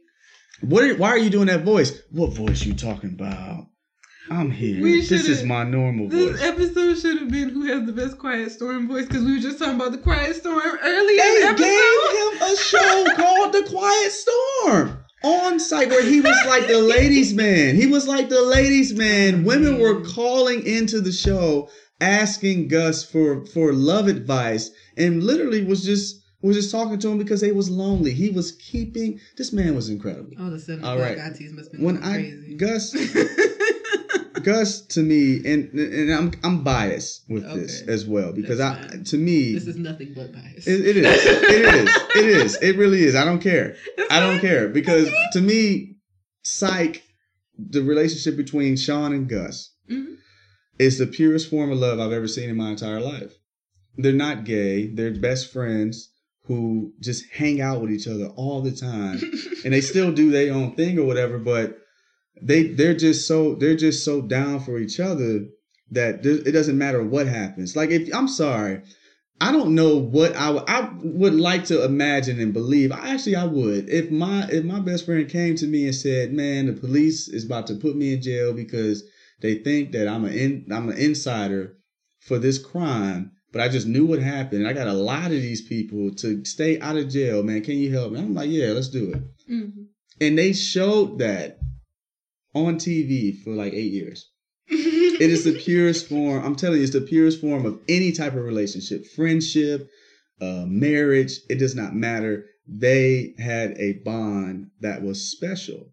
"What? 0.61 0.83
Are, 0.83 0.95
why 0.95 1.09
are 1.09 1.17
you 1.17 1.29
doing 1.29 1.47
that 1.47 1.63
voice? 1.63 2.01
What 2.11 2.33
voice 2.33 2.63
you 2.63 2.73
talking 2.73 3.11
about? 3.11 3.67
I'm 4.31 4.51
here. 4.51 4.79
This 4.81 5.11
is 5.11 5.43
my 5.43 5.63
normal 5.63 6.07
This 6.07 6.29
voice." 6.31 6.39
This 6.39 6.49
episode 6.49 6.97
should 6.99 7.21
have 7.21 7.31
been 7.31 7.49
who 7.49 7.63
has 7.65 7.85
the 7.85 7.93
best 7.93 8.17
Quiet 8.17 8.51
Storm 8.51 8.87
voice 8.87 9.07
because 9.07 9.23
we 9.23 9.33
were 9.33 9.39
just 9.41 9.57
talking 9.59 9.75
about 9.75 9.91
the 9.91 9.97
Quiet 9.97 10.35
Storm 10.35 10.59
earlier 10.59 10.83
in 10.83 11.17
They 11.17 11.41
the 11.41 11.47
episode. 11.47 11.65
gave 11.65 12.41
him 12.41 12.53
a 12.53 12.57
show 12.59 13.05
called 13.15 13.53
The 13.53 13.63
Quiet 13.69 14.11
Storm 14.11 14.99
on 15.23 15.59
Psych 15.59 15.89
where 15.89 16.05
he 16.05 16.21
was 16.21 16.37
like 16.45 16.67
the 16.67 16.81
ladies' 16.81 17.33
man. 17.33 17.75
He 17.75 17.87
was 17.87 18.07
like 18.07 18.29
the 18.29 18.41
ladies' 18.41 18.93
man. 18.93 19.43
Women 19.43 19.79
were 19.79 20.01
calling 20.01 20.65
into 20.65 21.01
the 21.01 21.11
show 21.11 21.69
asking 22.01 22.67
Gus 22.67 23.03
for 23.03 23.45
for 23.47 23.73
love 23.73 24.07
advice 24.07 24.69
and 24.95 25.23
literally 25.23 25.63
was 25.63 25.83
just 25.83 26.18
was 26.47 26.55
just 26.55 26.71
talking 26.71 26.97
to 26.99 27.09
him 27.09 27.17
because 27.17 27.41
they 27.41 27.51
was 27.51 27.69
lonely. 27.69 28.13
He 28.13 28.29
was 28.29 28.53
keeping 28.53 29.19
this 29.37 29.51
man 29.51 29.75
was 29.75 29.89
incredible. 29.89 30.31
All 30.39 30.49
the 30.49 30.59
seven 30.59 30.85
All 30.85 30.97
aunties 31.01 31.51
must 31.51 31.71
have 31.71 31.79
been 31.79 31.85
When 31.85 31.99
going 32.01 32.47
I. 32.51 32.53
Gus 32.55 32.95
Gus 34.43 34.81
to 34.87 35.01
me 35.01 35.37
and 35.45 35.69
and 35.73 36.13
I'm 36.13 36.31
I'm 36.43 36.63
biased 36.63 37.29
with 37.29 37.43
this 37.53 37.81
as 37.81 38.05
well 38.05 38.31
because 38.31 38.59
That's 38.59 38.85
I 38.85 38.89
fine. 38.89 39.03
to 39.05 39.17
me 39.17 39.53
this 39.53 39.67
is 39.67 39.75
nothing 39.75 40.13
but 40.15 40.31
bias. 40.31 40.65
it, 40.65 40.85
it 40.87 40.97
is 40.97 41.25
it 41.25 41.75
is 41.75 41.95
it 42.15 42.25
is 42.25 42.55
it 42.61 42.77
really 42.77 43.03
is. 43.03 43.15
I 43.15 43.25
don't 43.25 43.41
care. 43.41 43.75
I 44.09 44.19
don't 44.21 44.39
care 44.39 44.69
because 44.69 45.09
to 45.33 45.41
me, 45.41 45.97
psych, 46.43 47.03
the 47.57 47.81
relationship 47.81 48.37
between 48.37 48.77
Sean 48.77 49.13
and 49.13 49.27
Gus 49.27 49.73
Mhm. 49.91 50.15
is 50.77 50.97
the 50.99 51.07
purest 51.07 51.49
form 51.49 51.71
of 51.71 51.79
love 51.79 51.99
I've 51.99 52.13
ever 52.13 52.27
seen 52.27 52.49
in 52.49 52.55
my 52.55 52.69
entire 52.69 53.01
life. 53.01 53.33
They're 53.97 54.13
not 54.13 54.45
gay. 54.45 54.87
They're 54.87 55.11
best 55.19 55.51
friends 55.51 56.11
who 56.49 56.91
just 56.99 57.25
hang 57.31 57.61
out 57.61 57.79
with 57.79 57.91
each 57.91 58.07
other 58.07 58.25
all 58.35 58.59
the 58.59 58.71
time, 58.71 59.21
and 59.63 59.71
they 59.71 59.81
still 59.81 60.11
do 60.11 60.31
their 60.31 60.51
own 60.51 60.73
thing 60.73 60.97
or 60.97 61.05
whatever. 61.05 61.37
But 61.37 61.77
they 62.41 62.63
they're 62.63 62.97
just 62.97 63.27
so 63.27 63.53
they're 63.53 63.77
just 63.77 64.03
so 64.03 64.23
down 64.23 64.59
for 64.59 64.79
each 64.79 64.99
other 64.99 65.45
that 65.91 66.23
there, 66.23 66.33
it 66.33 66.51
doesn't 66.51 66.77
matter 66.77 67.03
what 67.03 67.27
happens. 67.27 67.75
Like 67.75 67.91
if 67.91 68.13
I'm 68.13 68.27
sorry. 68.27 68.81
I 69.41 69.53
don't 69.53 69.73
know 69.73 69.95
what 69.95 70.35
I 70.35 70.49
would 70.49 70.63
I 70.67 70.89
would 71.01 71.35
like 71.35 71.63
to 71.65 71.85
imagine 71.85 72.41
and 72.41 72.51
believe. 72.51 72.91
I 72.91 73.13
actually 73.13 73.37
I 73.37 73.45
would. 73.45 73.87
If 73.87 74.11
my 74.11 74.45
if 74.51 74.65
my 74.65 74.81
best 74.81 75.05
friend 75.05 75.29
came 75.29 75.55
to 75.55 75.65
me 75.65 75.85
and 75.85 75.95
said, 75.95 76.33
"Man, 76.33 76.65
the 76.65 76.73
police 76.73 77.29
is 77.29 77.45
about 77.45 77.65
to 77.67 77.75
put 77.75 77.95
me 77.95 78.13
in 78.13 78.21
jail 78.21 78.51
because 78.51 79.01
they 79.39 79.55
think 79.55 79.93
that 79.93 80.09
I'm 80.09 80.25
an 80.25 80.33
in, 80.33 80.65
I'm 80.73 80.89
an 80.89 80.97
insider 80.97 81.77
for 82.19 82.37
this 82.37 82.57
crime, 82.57 83.31
but 83.51 83.61
I 83.61 83.69
just 83.69 83.87
knew 83.87 84.05
what 84.05 84.19
happened. 84.21 84.67
I 84.67 84.73
got 84.73 84.87
a 84.87 84.93
lot 84.93 85.25
of 85.25 85.41
these 85.41 85.61
people 85.61 86.11
to 86.15 86.43
stay 86.45 86.79
out 86.79 86.97
of 86.97 87.09
jail, 87.09 87.43
man. 87.43 87.61
Can 87.61 87.77
you 87.77 87.91
help 87.91 88.11
me?" 88.11 88.19
I'm 88.19 88.33
like, 88.33 88.49
"Yeah, 88.49 88.71
let's 88.71 88.89
do 88.89 89.11
it." 89.11 89.51
Mhm. 89.51 89.85
And 90.21 90.37
they 90.37 90.53
showed 90.53 91.19
that 91.19 91.59
on 92.53 92.77
TV 92.77 93.31
for 93.31 93.51
like 93.51 93.73
8 93.73 93.91
years. 93.91 94.29
It 95.19 95.29
is 95.31 95.43
the 95.43 95.53
purest 95.53 96.07
form. 96.07 96.45
I'm 96.45 96.55
telling 96.55 96.77
you, 96.77 96.83
it's 96.83 96.93
the 96.93 97.01
purest 97.01 97.41
form 97.41 97.65
of 97.65 97.81
any 97.89 98.13
type 98.13 98.35
of 98.35 98.43
relationship, 98.43 99.05
friendship, 99.05 99.89
uh, 100.39 100.65
marriage. 100.65 101.33
It 101.49 101.55
does 101.59 101.75
not 101.75 101.93
matter. 101.93 102.45
They 102.65 103.33
had 103.37 103.77
a 103.77 103.93
bond 104.05 104.67
that 104.79 105.01
was 105.01 105.29
special, 105.29 105.91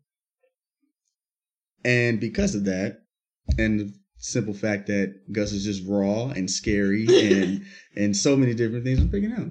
and 1.85 2.21
because 2.21 2.55
of 2.55 2.65
that, 2.65 3.01
and 3.59 3.95
simple 4.19 4.55
fact 4.55 4.87
that 4.89 5.21
Gus 5.33 5.53
is 5.53 5.65
just 5.65 5.83
raw 5.87 6.29
and 6.29 6.51
scary 6.51 7.07
and 7.31 7.65
and 7.97 8.17
so 8.17 8.37
many 8.37 8.55
different 8.55 8.85
things, 8.85 9.01
I'm 9.01 9.11
picking 9.11 9.33
out. 9.33 9.51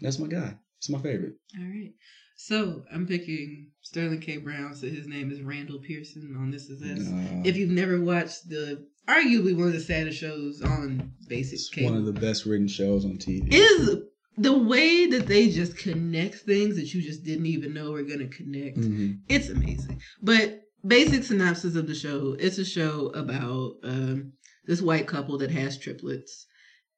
That's 0.00 0.18
my 0.18 0.28
guy. 0.28 0.54
It's 0.78 0.90
my 0.90 0.98
favorite. 0.98 1.34
All 1.58 1.64
right. 1.64 1.92
So 2.36 2.84
I'm 2.92 3.06
picking 3.06 3.70
Sterling 3.80 4.20
K. 4.20 4.36
Brown. 4.36 4.74
So 4.74 4.88
his 4.88 5.06
name 5.06 5.30
is 5.30 5.40
Randall 5.40 5.78
Pearson 5.78 6.36
on 6.38 6.50
This 6.50 6.68
Is 6.68 6.82
Us. 6.82 7.08
Uh, 7.10 7.42
If 7.44 7.56
you've 7.56 7.70
never 7.70 7.98
watched 8.00 8.48
the 8.50 8.86
arguably 9.08 9.56
one 9.56 9.68
of 9.68 9.72
the 9.72 9.80
saddest 9.80 10.18
shows 10.18 10.60
on 10.60 11.12
basic 11.28 11.54
it's 11.54 11.70
cable, 11.70 11.90
one 11.92 11.98
of 11.98 12.04
the 12.04 12.12
best 12.20 12.44
written 12.44 12.68
shows 12.68 13.04
on 13.06 13.12
TV. 13.16 13.48
is 13.52 14.00
the 14.36 14.56
way 14.56 15.06
that 15.06 15.26
they 15.26 15.48
just 15.50 15.78
connect 15.78 16.34
things 16.36 16.76
that 16.76 16.92
you 16.92 17.00
just 17.00 17.24
didn't 17.24 17.46
even 17.46 17.72
know 17.72 17.92
were 17.92 18.02
gonna 18.02 18.28
connect. 18.28 18.76
Mhm. 18.76 19.20
It's 19.30 19.48
amazing. 19.48 20.02
But 20.22 20.60
basic 20.86 21.24
synopsis 21.24 21.76
of 21.76 21.86
the 21.86 21.94
show: 21.94 22.36
it's 22.38 22.58
a 22.58 22.64
show 22.64 23.08
about 23.08 23.74
um, 23.82 24.32
this 24.64 24.82
white 24.82 25.06
couple 25.06 25.38
that 25.38 25.50
has 25.50 25.78
triplets, 25.78 26.46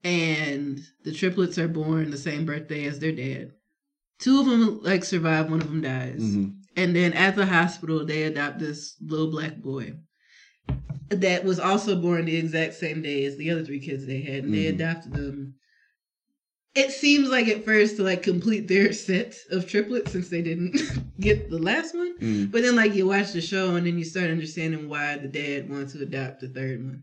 and 0.05 0.81
the 1.05 1.13
triplets 1.13 1.59
are 1.59 1.69
born 1.69 2.11
the 2.11 2.19
same 2.19 2.45
birthday 2.45 2.87
as 2.87 2.99
their 2.99 3.13
dad. 3.13 3.53
Two 4.19 4.41
of 4.41 4.47
them 4.47 4.81
like 4.83 5.05
survive, 5.05 5.51
one 5.51 5.61
of 5.61 5.69
them 5.69 5.81
dies. 5.81 6.21
Mhm. 6.21 6.55
And 6.77 6.95
then 6.95 7.13
at 7.13 7.35
the 7.37 7.47
hospital, 7.47 8.05
they 8.05 8.23
adopt 8.25 8.59
this 8.59 8.95
little 9.01 9.31
black 9.31 9.57
boy 9.61 9.95
that 11.11 11.45
was 11.45 11.59
also 11.59 12.01
born 12.01 12.27
the 12.27 12.37
exact 12.37 12.75
same 12.75 13.03
day 13.03 13.25
as 13.25 13.37
the 13.37 13.51
other 13.51 13.65
three 13.65 13.81
kids 13.81 14.07
they 14.07 14.21
had, 14.21 14.45
and 14.45 14.55
they 14.55 14.65
Mhm. 14.67 14.75
adopted 14.75 15.13
them. 15.13 15.55
It 16.79 16.93
seems 16.93 17.29
like 17.29 17.49
at 17.49 17.65
first 17.65 17.97
to 17.97 18.05
like 18.05 18.23
complete 18.23 18.69
their 18.69 18.93
set 18.93 19.35
of 19.51 19.67
triplets 19.69 20.13
since 20.13 20.29
they 20.29 20.43
didn't 20.43 20.81
get 21.21 21.51
the 21.51 21.59
last 21.59 21.93
one. 21.93 22.17
Mhm. 22.19 22.53
But 22.53 22.63
then 22.63 22.77
like 22.77 22.95
you 22.95 23.09
watch 23.09 23.33
the 23.33 23.41
show 23.41 23.75
and 23.75 23.85
then 23.85 23.99
you 23.99 24.05
start 24.05 24.31
understanding 24.31 24.89
why 24.89 25.17
the 25.17 25.27
dad 25.27 25.69
wanted 25.69 25.89
to 25.89 26.03
adopt 26.03 26.41
the 26.41 26.49
third 26.49 26.85
one. 26.85 27.03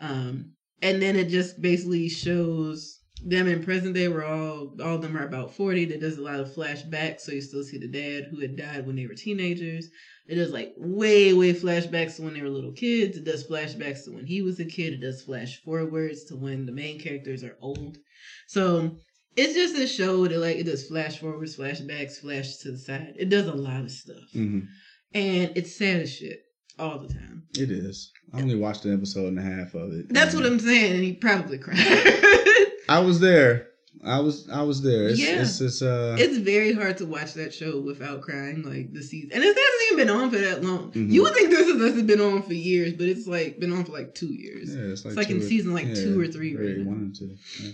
Um, 0.00 0.52
and 0.80 1.02
then 1.02 1.16
it 1.16 1.28
just 1.28 1.60
basically 1.60 2.08
shows 2.08 3.00
them 3.22 3.48
in 3.48 3.62
present 3.62 3.94
day 3.94 4.08
where 4.08 4.24
all 4.24 4.74
all 4.82 4.96
of 4.96 5.02
them 5.02 5.16
are 5.18 5.26
about 5.26 5.54
40 5.54 5.84
that 5.86 6.00
does 6.00 6.16
a 6.16 6.22
lot 6.22 6.40
of 6.40 6.48
flashbacks. 6.54 7.20
So 7.20 7.32
you 7.32 7.42
still 7.42 7.64
see 7.64 7.76
the 7.76 7.88
dad 7.88 8.28
who 8.30 8.40
had 8.40 8.56
died 8.56 8.86
when 8.86 8.96
they 8.96 9.06
were 9.06 9.14
teenagers. 9.14 9.90
It 10.26 10.36
does 10.36 10.52
like 10.52 10.72
way 10.78 11.34
way 11.34 11.52
flashbacks 11.52 12.16
to 12.16 12.22
when 12.22 12.32
they 12.32 12.40
were 12.40 12.48
little 12.48 12.72
kids. 12.72 13.18
It 13.18 13.24
does 13.24 13.46
flashbacks 13.46 14.04
to 14.04 14.12
when 14.12 14.24
he 14.24 14.40
was 14.40 14.58
a 14.58 14.64
kid. 14.64 14.94
It 14.94 15.00
does 15.02 15.22
flash 15.22 15.62
forwards 15.62 16.24
to 16.24 16.36
when 16.36 16.64
the 16.64 16.72
main 16.72 16.98
characters 16.98 17.44
are 17.44 17.58
old 17.60 17.98
so 18.46 18.96
it's 19.36 19.54
just 19.54 19.76
a 19.76 19.86
show 19.86 20.26
that 20.26 20.38
like 20.38 20.56
it 20.56 20.64
does 20.64 20.86
flash 20.86 21.18
forwards 21.18 21.56
flashbacks 21.56 22.18
flash 22.20 22.56
to 22.58 22.72
the 22.72 22.78
side 22.78 23.14
it 23.18 23.28
does 23.28 23.46
a 23.46 23.54
lot 23.54 23.80
of 23.82 23.90
stuff 23.90 24.16
Mhm. 24.34 24.66
and 25.14 25.52
it's 25.56 25.76
sad 25.76 26.00
as 26.00 26.12
shit 26.12 26.40
all 26.78 26.98
the 26.98 27.08
time 27.12 27.42
It 27.58 27.70
is. 27.70 28.10
I 28.32 28.40
only 28.40 28.56
watched 28.56 28.84
an 28.86 28.94
episode 28.94 29.28
and 29.28 29.38
a 29.38 29.42
half 29.42 29.74
of 29.74 29.92
it. 29.92 30.06
that's 30.10 30.34
what 30.34 30.46
i'm 30.46 30.58
saying 30.60 30.92
and 30.94 31.04
he 31.04 31.12
probably 31.14 31.58
cried 31.58 31.76
I 32.88 32.98
was 32.98 33.20
there. 33.20 33.68
I 34.04 34.18
was. 34.18 34.48
I 34.50 34.62
was 34.62 34.82
there. 34.82 35.08
It's, 35.08 35.20
Yeah. 35.20 35.42
It's, 35.42 35.60
it's 35.60 35.80
uh. 35.80 36.16
It's 36.18 36.36
very 36.38 36.72
hard 36.72 36.98
to 36.98 37.06
watch 37.06 37.34
that 37.34 37.54
show 37.54 37.80
without 37.80 38.20
crying, 38.20 38.62
like 38.62 38.92
the 38.92 39.02
season. 39.02 39.30
And 39.32 39.42
it 39.42 39.46
hasn't 39.56 39.82
even 39.92 39.96
been 40.06 40.10
on 40.20 40.30
for 40.30 40.38
that 40.38 40.64
long. 40.64 40.90
Mhm. 40.92 41.10
You 41.10 41.22
would 41.22 41.32
think 41.34 41.50
this 41.50 41.68
is 41.68 41.78
this 41.78 41.94
has 41.94 42.02
been 42.02 42.20
on 42.20 42.42
for 42.42 42.52
years, 42.54 42.92
but 42.94 43.06
it's 43.08 43.26
like 43.28 43.60
been 43.60 43.72
on 43.72 43.84
for 43.84 43.92
like 43.92 44.14
two 44.14 44.32
years. 44.34 44.74
yeah, 44.74 44.82
it's 44.92 45.04
like, 45.04 45.12
it's 45.12 45.16
like 45.18 45.28
two 45.28 45.36
in 45.36 45.42
or- 45.42 45.46
season, 45.46 45.72
like, 45.72 45.94
two 45.94 46.20
or 46.20 46.26
three 46.26 46.56
right. 46.56 46.84
One 46.84 47.12
or 47.12 47.16
two. 47.18 47.36
Yeah. 47.62 47.70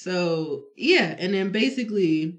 So 0.00 0.66
yeah, 0.76 1.16
and 1.18 1.34
then 1.34 1.50
basically, 1.50 2.38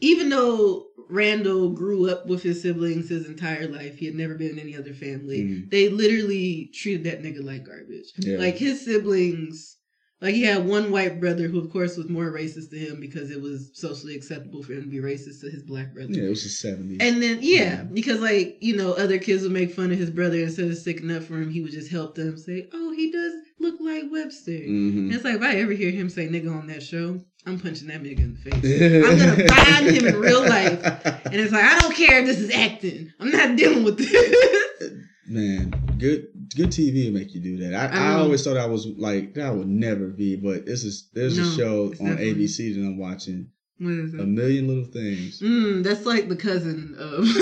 even 0.00 0.28
though 0.28 0.86
Randall 1.10 1.70
grew 1.70 2.08
up 2.08 2.26
with 2.26 2.42
his 2.42 2.62
siblings 2.62 3.08
his 3.08 3.26
entire 3.26 3.66
life, 3.66 3.96
he 3.96 4.06
had 4.06 4.14
never 4.14 4.36
been 4.36 4.52
in 4.52 4.58
any 4.60 4.76
other 4.76 4.94
family. 4.94 5.42
Mhm. 5.42 5.70
They 5.70 5.88
literally 5.88 6.70
treated 6.72 7.04
that 7.04 7.22
nigga 7.22 7.42
like 7.42 7.64
garbage. 7.64 8.12
Yeah. 8.18 8.38
Like 8.38 8.56
his 8.56 8.84
siblings, 8.84 9.76
like 10.20 10.36
he 10.36 10.42
had 10.42 10.66
one 10.66 10.92
white 10.92 11.20
brother 11.20 11.48
who, 11.48 11.58
of 11.58 11.70
course, 11.70 11.96
was 11.96 12.08
more 12.08 12.32
racist 12.32 12.70
to 12.70 12.78
him 12.78 13.00
because 13.00 13.32
it 13.32 13.40
was 13.40 13.72
socially 13.74 14.14
acceptable 14.14 14.62
for 14.62 14.74
him 14.74 14.84
to 14.84 14.88
be 14.88 14.98
racist 14.98 15.40
to 15.40 15.50
his 15.50 15.64
black 15.64 15.92
brother. 15.94 16.12
Yeah, 16.12 16.26
it 16.26 16.30
was 16.30 16.44
the 16.44 16.48
seventies. 16.48 16.98
And 17.00 17.20
then 17.20 17.40
yeah, 17.42 17.82
because 17.82 18.20
like 18.20 18.58
you 18.60 18.76
know, 18.76 18.92
other 18.92 19.18
kids 19.18 19.42
would 19.42 19.50
make 19.52 19.72
fun 19.72 19.90
of 19.90 19.98
his 19.98 20.10
brother 20.10 20.38
instead 20.38 20.70
of 20.70 20.78
sticking 20.78 21.10
up 21.10 21.24
for 21.24 21.40
him. 21.40 21.50
He 21.50 21.60
would 21.60 21.72
just 21.72 21.90
help 21.90 22.14
them 22.14 22.38
say, 22.38 22.68
"Oh, 22.72 22.92
he 22.92 23.10
does 23.10 23.34
look 23.64 23.80
like 23.80 24.04
Webster." 24.10 24.52
hmm 24.52 24.98
And 25.06 25.14
it's 25.14 25.24
like 25.24 25.36
if 25.36 25.42
I 25.42 25.56
ever 25.56 25.72
hear 25.72 25.90
him 25.90 26.08
say 26.08 26.28
"nigga" 26.28 26.54
on 26.54 26.66
that 26.68 26.82
show, 26.82 27.20
I'm 27.46 27.58
punching 27.58 27.88
that 27.88 28.02
nigga 28.02 28.20
in 28.20 28.34
the 28.34 28.50
face. 28.50 29.04
I'm 29.08 29.18
gonna 29.18 29.48
find 29.48 29.86
him 29.86 30.06
in 30.06 30.20
real 30.20 30.42
life, 30.46 30.82
and 31.26 31.34
it's 31.34 31.52
like 31.52 31.64
I 31.64 31.78
don't 31.80 31.94
care 31.94 32.20
if 32.20 32.26
this 32.26 32.38
is 32.38 32.50
acting. 32.54 33.12
I'm 33.20 33.30
not 33.30 33.56
dealing 33.56 33.84
with 33.84 33.98
this. 33.98 34.92
Man, 35.26 35.70
good 35.98 36.28
good 36.54 36.68
TV 36.70 37.06
will 37.06 37.18
make 37.18 37.34
you 37.34 37.40
do 37.40 37.56
that. 37.58 37.74
I, 37.74 37.96
I 37.96 38.12
I, 38.12 38.14
always 38.14 38.44
thought 38.44 38.56
I 38.58 38.66
was 38.66 38.86
like 38.86 39.34
that 39.34 39.54
would 39.54 39.68
never 39.68 40.08
be, 40.08 40.36
but 40.36 40.66
this 40.66 40.84
is 40.84 41.08
there's 41.14 41.38
No, 41.38 41.44
a 41.44 41.56
show 41.56 41.84
on 42.04 42.18
ABC 42.18 42.74
that 42.74 42.80
I'm 42.80 42.98
watching. 42.98 43.50
What 43.78 43.92
is 43.92 44.14
A 44.14 44.24
million 44.24 44.68
little 44.68 44.84
things. 44.84 45.40
Mm, 45.40 45.82
that's 45.82 46.06
like 46.06 46.28
the 46.28 46.36
cousin 46.36 46.94
of. 46.98 47.24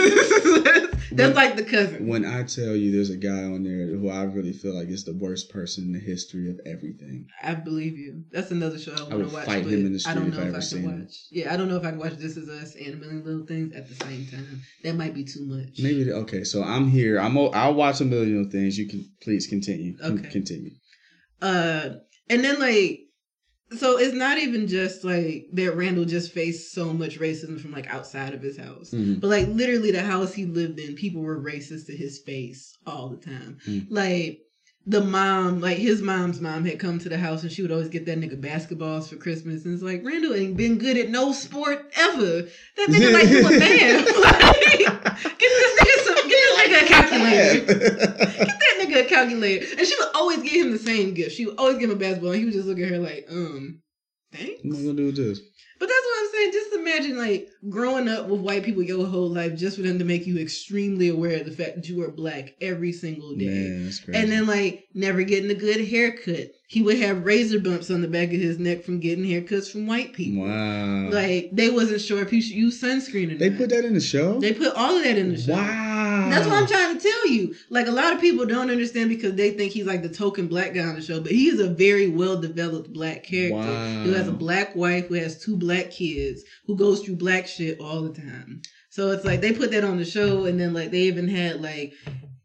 that's 1.12 1.28
When- 1.28 1.35
like 1.35 1.57
the 1.57 1.64
cousin. 1.64 2.07
When 2.07 2.24
I 2.24 2.43
tell 2.45 2.74
you 2.74 2.91
there's 2.91 3.11
a 3.11 3.16
guy 3.16 3.45
on 3.45 3.62
there 3.62 3.87
who 3.89 4.09
I 4.09 4.22
really 4.24 4.53
feel 4.53 4.74
like 4.74 4.89
is 4.89 5.05
the 5.05 5.12
worst 5.14 5.51
person 5.51 5.85
in 5.85 5.93
the 5.93 5.99
history 6.01 6.49
of 6.51 6.59
everything. 6.64 7.26
I 7.43 7.55
believe 7.55 7.99
you. 7.99 8.24
That's 8.33 8.51
another 8.51 8.78
show 8.78 8.93
I 8.95 9.03
want 9.14 9.28
to 9.28 9.35
watch. 9.35 9.45
fight 9.47 9.66
him 9.66 9.87
in 9.87 9.93
the 9.93 10.05
I 10.07 10.14
don't 10.14 10.24
street 10.24 10.28
if 10.28 10.35
know 10.35 10.39
I 10.39 10.43
if 10.43 10.49
ever 10.49 10.57
I 10.57 10.61
seen 10.61 10.83
can 10.83 10.91
him. 10.91 11.01
watch. 11.03 11.14
Yeah, 11.30 11.53
I 11.53 11.57
don't 11.57 11.68
know 11.68 11.76
if 11.76 11.85
I 11.85 11.91
can 11.91 11.99
watch 11.99 12.14
This 12.14 12.37
Is 12.37 12.49
Us 12.49 12.74
and 12.76 12.95
A 12.95 12.97
Million 12.97 13.24
Little 13.24 13.47
Things 13.47 13.74
at 13.74 13.89
the 13.89 13.95
same 13.95 14.26
time. 14.26 14.62
That 14.85 14.97
might 14.97 15.14
be 15.14 15.24
too 15.24 15.45
much. 15.47 15.78
Maybe 15.80 16.05
the- 16.05 16.14
okay. 16.22 16.45
So 16.45 16.62
I'm 16.62 16.89
here. 16.89 17.18
I'm. 17.20 17.37
I'll 17.37 17.74
watch 17.74 18.01
a 18.01 18.05
million 18.05 18.37
little 18.37 18.51
things. 18.51 18.78
You 18.78 18.89
can 18.89 19.05
please 19.22 19.47
continue. 19.47 19.97
Okay. 20.03 20.28
Continue. 20.30 20.70
Uh, 21.43 21.91
and 22.30 22.43
then 22.45 22.59
like, 22.61 23.01
so 23.77 23.99
it's 23.99 24.14
not 24.14 24.39
even 24.39 24.66
just 24.68 25.05
like 25.05 25.47
that. 25.53 25.77
Randall 25.77 26.05
just 26.05 26.33
faced 26.33 26.73
so 26.73 26.93
much 26.93 27.18
racism 27.18 27.61
from 27.61 27.73
like 27.73 27.93
outside 27.93 28.35
of 28.35 28.43
his 28.43 28.57
house. 28.57 28.91
Mhm. 28.91 29.20
But 29.20 29.29
like 29.29 29.49
literally 29.49 29.91
the 29.91 30.03
house 30.03 30.33
he 30.33 30.45
lived 30.47 30.79
in, 30.79 30.95
people 30.95 31.23
were 31.23 31.41
racist 31.41 31.87
to 31.87 31.97
his 31.97 32.18
face 32.18 32.77
all 32.87 33.09
the 33.11 33.16
time. 33.16 33.59
Mm. 33.66 33.87
Like 33.91 34.41
the 34.87 35.01
mom, 35.01 35.61
like 35.61 35.79
his 35.79 36.03
mom's 36.03 36.41
mom 36.41 36.64
had 36.64 36.79
come 36.79 36.99
to 36.99 37.09
the 37.09 37.18
house 37.18 37.43
and 37.43 37.53
she 37.53 37.62
would 37.62 37.70
always 37.70 37.89
get 37.89 38.05
that 38.07 38.18
nigga 38.18 38.41
basketballs 38.41 39.09
for 39.09 39.16
Christmas. 39.16 39.64
And 39.64 39.75
it's 39.75 39.83
like 39.83 40.05
Randall 40.05 40.35
ain't 40.35 40.57
been 40.57 40.79
good 40.79 40.97
at 40.97 41.11
no 41.11 41.33
sport 41.33 41.91
ever. 41.97 42.43
That 42.77 42.89
nigga 42.89 43.12
like 43.12 43.29
you 43.29 43.47
a 43.47 43.51
man. 43.59 44.05
like, 44.23 45.39
get 45.39 45.41
this 45.41 45.81
nigga 45.81 46.05
some 46.05 46.29
get 46.29 46.29
this 46.29 46.59
nigga 46.59 46.83
a 46.83 46.87
calculator. 46.89 47.64
Get 48.47 48.51
that 49.03 49.09
calculator. 49.09 49.66
And 49.78 49.86
she 49.86 49.94
would 49.98 50.09
always 50.14 50.42
give 50.42 50.66
him 50.66 50.72
the 50.72 50.78
same 50.78 51.14
gift. 51.14 51.36
She 51.36 51.46
would 51.46 51.59
always 51.59 51.78
give 51.78 51.90
him 51.90 51.96
a 51.96 51.98
basketball 51.98 52.32
and 52.32 52.38
he 52.38 52.44
would 52.44 52.55
just 52.55 52.66
look 52.66 52.78
at 52.78 52.88
her 52.88 52.98
like, 52.98 53.26
um, 53.30 53.82
thanks. 54.32 54.61
What 54.64 54.76
am 54.76 54.82
I 54.82 54.86
gonna 54.86 54.94
do 54.94 55.07
with 55.07 55.16
this? 55.16 55.40
But 55.78 55.88
that's 55.88 56.07
what 56.07 56.18
I'm 56.20 56.30
saying. 56.32 56.53
Just 56.53 56.72
imagine 56.74 57.18
like 57.18 57.48
growing 57.68 58.09
up 58.09 58.28
with 58.28 58.40
white 58.40 58.62
people 58.62 58.82
your 58.82 59.05
whole 59.05 59.28
life 59.28 59.57
just 59.57 59.76
for 59.76 59.82
them 59.82 59.98
to 59.98 60.05
make 60.05 60.26
you 60.26 60.38
extremely 60.38 61.09
aware 61.09 61.40
of 61.40 61.46
the 61.46 61.50
fact 61.50 61.74
that 61.74 61.88
you 61.88 62.03
are 62.03 62.11
black 62.12 62.50
every 62.61 62.92
single 62.92 63.34
day. 63.34 63.46
Man. 63.46 63.92
And 64.14 64.30
then 64.30 64.46
like 64.46 64.84
never 64.94 65.22
getting 65.24 65.50
a 65.50 65.55
good 65.55 65.84
haircut. 65.88 66.53
He 66.73 66.81
would 66.81 66.97
have 67.01 67.27
razor 67.27 67.61
bumps 67.61 67.91
on 67.91 68.01
the 68.01 68.09
back 68.09 68.29
of 68.29 68.41
his 68.41 68.59
neck 68.59 68.83
from 68.83 68.99
getting 68.99 69.27
haircuts 69.27 69.70
from 69.70 69.87
white 69.87 70.14
people. 70.14 70.45
wow. 70.45 71.11
Like 71.11 71.51
they 71.53 71.68
wasn't 71.68 72.01
sure 72.01 72.23
if 72.23 72.31
he 72.31 72.41
should 72.41 72.57
use 72.57 72.81
sunscreen 72.81 73.27
or 73.29 73.31
not. 73.33 73.41
they 73.41 73.51
not. 73.51 73.59
put 73.59 73.68
that 73.68 73.85
in 73.85 73.93
the 73.93 74.01
show. 74.01 74.41
They 74.41 74.55
put 74.55 74.75
all 74.75 74.97
of 74.97 75.05
that 75.05 75.18
in 75.18 75.33
the 75.33 75.39
show. 75.39 75.53
Wow. 75.53 76.29
That's 76.31 76.47
what 76.47 76.57
I'm 76.57 76.66
trying 76.66 76.97
to 76.99 77.03
tell 77.03 77.27
you. 77.29 77.55
Like 77.68 77.89
a 77.89 77.91
lot 77.91 78.14
of 78.14 78.23
people 78.23 78.47
don't 78.47 78.70
understand 78.70 79.11
because 79.11 79.35
they 79.35 79.51
think 79.51 79.73
he's 79.73 79.85
like 79.85 80.01
the 80.01 80.09
token 80.09 80.49
black 80.49 80.73
guy 80.73 80.81
on 80.85 80.95
the 80.95 81.03
show, 81.03 81.20
but 81.20 81.33
he 81.33 81.49
is 81.49 81.61
a 81.61 81.68
very 81.68 82.09
well 82.09 82.41
developed 82.41 82.91
black 82.91 83.23
character 83.23 83.57
Wow. 83.59 84.03
who 84.05 84.12
has 84.14 84.27
a 84.29 84.33
black 84.33 84.75
wife, 84.75 85.09
who 85.09 85.14
has 85.14 85.39
two 85.45 85.59
black 85.59 85.91
kids, 85.91 86.43
who 86.66 86.75
goes 86.75 87.03
through 87.03 87.16
black 87.16 87.47
shit 87.47 87.81
all 87.81 88.01
the 88.01 88.14
time. 88.18 88.62
So 88.89 89.11
it's 89.11 89.27
like 89.27 89.43
they 89.43 89.53
put 89.53 89.70
that 89.73 89.85
on 89.85 89.99
the 89.99 90.05
show, 90.07 90.45
and 90.47 90.59
then 90.59 90.73
like 90.73 90.91
they 90.91 91.03
even 91.03 91.29
had 91.29 91.61
like. 91.61 91.93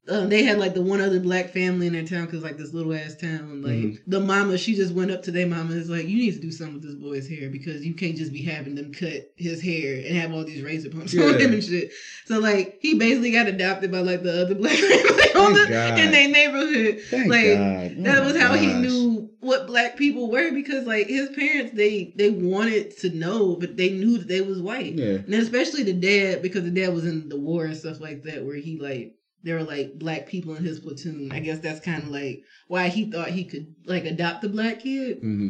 Um, 0.09 0.29
they 0.29 0.43
had 0.43 0.57
like 0.57 0.73
the 0.73 0.81
one 0.81 1.01
other 1.01 1.19
black 1.19 1.49
family 1.49 1.87
in 1.87 1.93
their 1.93 2.05
town 2.05 2.25
because 2.25 2.41
like 2.43 2.57
this 2.57 2.73
little 2.73 2.93
ass 2.93 3.15
town 3.15 3.61
like 3.61 3.73
Mhm. 3.73 3.99
the 4.07 4.19
mama 4.21 4.57
she 4.57 4.73
just 4.75 4.93
went 4.93 5.11
up 5.11 5.21
to 5.23 5.31
their 5.31 5.47
mama 5.47 5.71
and 5.71 5.81
is 5.81 5.89
like 5.89 6.07
you 6.07 6.17
need 6.17 6.33
to 6.33 6.39
do 6.39 6.51
something 6.51 6.75
with 6.75 6.83
this 6.83 6.95
boy's 6.95 7.27
hair 7.27 7.49
because 7.49 7.85
you 7.85 7.93
can't 7.93 8.15
just 8.15 8.31
be 8.31 8.41
having 8.41 8.75
them 8.75 8.93
cut 8.93 9.29
his 9.35 9.61
hair 9.61 9.95
and 10.05 10.15
have 10.15 10.31
all 10.31 10.45
these 10.45 10.61
razor 10.63 10.89
bumps 10.89 11.13
on 11.17 11.39
him 11.39 11.51
and 11.53 11.63
shit 11.63 11.91
so 12.25 12.39
like 12.39 12.77
he 12.81 12.93
basically 12.95 13.31
got 13.31 13.47
adopted 13.47 13.91
by 13.91 13.99
like 13.99 14.23
the 14.23 14.41
other 14.41 14.55
black 14.61 14.77
family 14.77 15.33
on 15.35 15.53
the, 15.53 15.65
God. 15.69 15.99
in 15.99 16.11
their 16.11 16.29
neighborhood 16.29 16.99
Thank 17.09 17.29
like, 17.29 17.57
God. 17.57 17.95
Oh 17.99 18.03
that 18.03 18.23
was 18.25 18.37
how 18.37 18.53
he 18.53 18.67
knew 18.73 19.29
what 19.41 19.67
black 19.67 19.97
people 19.97 20.31
were 20.31 20.51
because 20.51 20.85
like 20.87 21.07
his 21.07 21.29
parents 21.31 21.73
they 21.75 22.13
they 22.15 22.29
wanted 22.29 22.95
to 22.99 23.09
know 23.09 23.55
but 23.55 23.75
they 23.75 23.89
knew 23.89 24.17
that 24.19 24.27
they 24.29 24.41
was 24.41 24.61
white 24.61 24.93
Yeah. 24.93 25.17
and 25.25 25.33
especially 25.33 25.83
the 25.83 25.93
dad 25.93 26.41
because 26.41 26.63
the 26.63 26.71
dad 26.71 26.93
was 26.93 27.05
in 27.05 27.27
the 27.29 27.37
war 27.37 27.65
and 27.65 27.75
stuff 27.75 27.99
like 27.99 28.23
that 28.23 28.45
where 28.45 28.55
he 28.55 28.77
like 28.79 29.15
there 29.47 29.55
were 29.55 29.63
like 29.63 29.97
black 29.97 30.27
people 30.27 30.55
in 30.55 30.63
his 30.63 30.79
platoon. 30.79 31.31
I 31.31 31.39
guess 31.39 31.59
that's 31.59 31.79
kind 31.79 32.03
of 32.03 32.09
like 32.09 32.43
why 32.67 32.89
he 32.89 33.09
thought 33.09 33.29
he 33.29 33.45
could 33.45 33.73
like 33.85 34.05
adopt 34.05 34.43
a 34.43 34.49
black 34.49 34.81
kid. 34.81 35.19
Hmm 35.19 35.49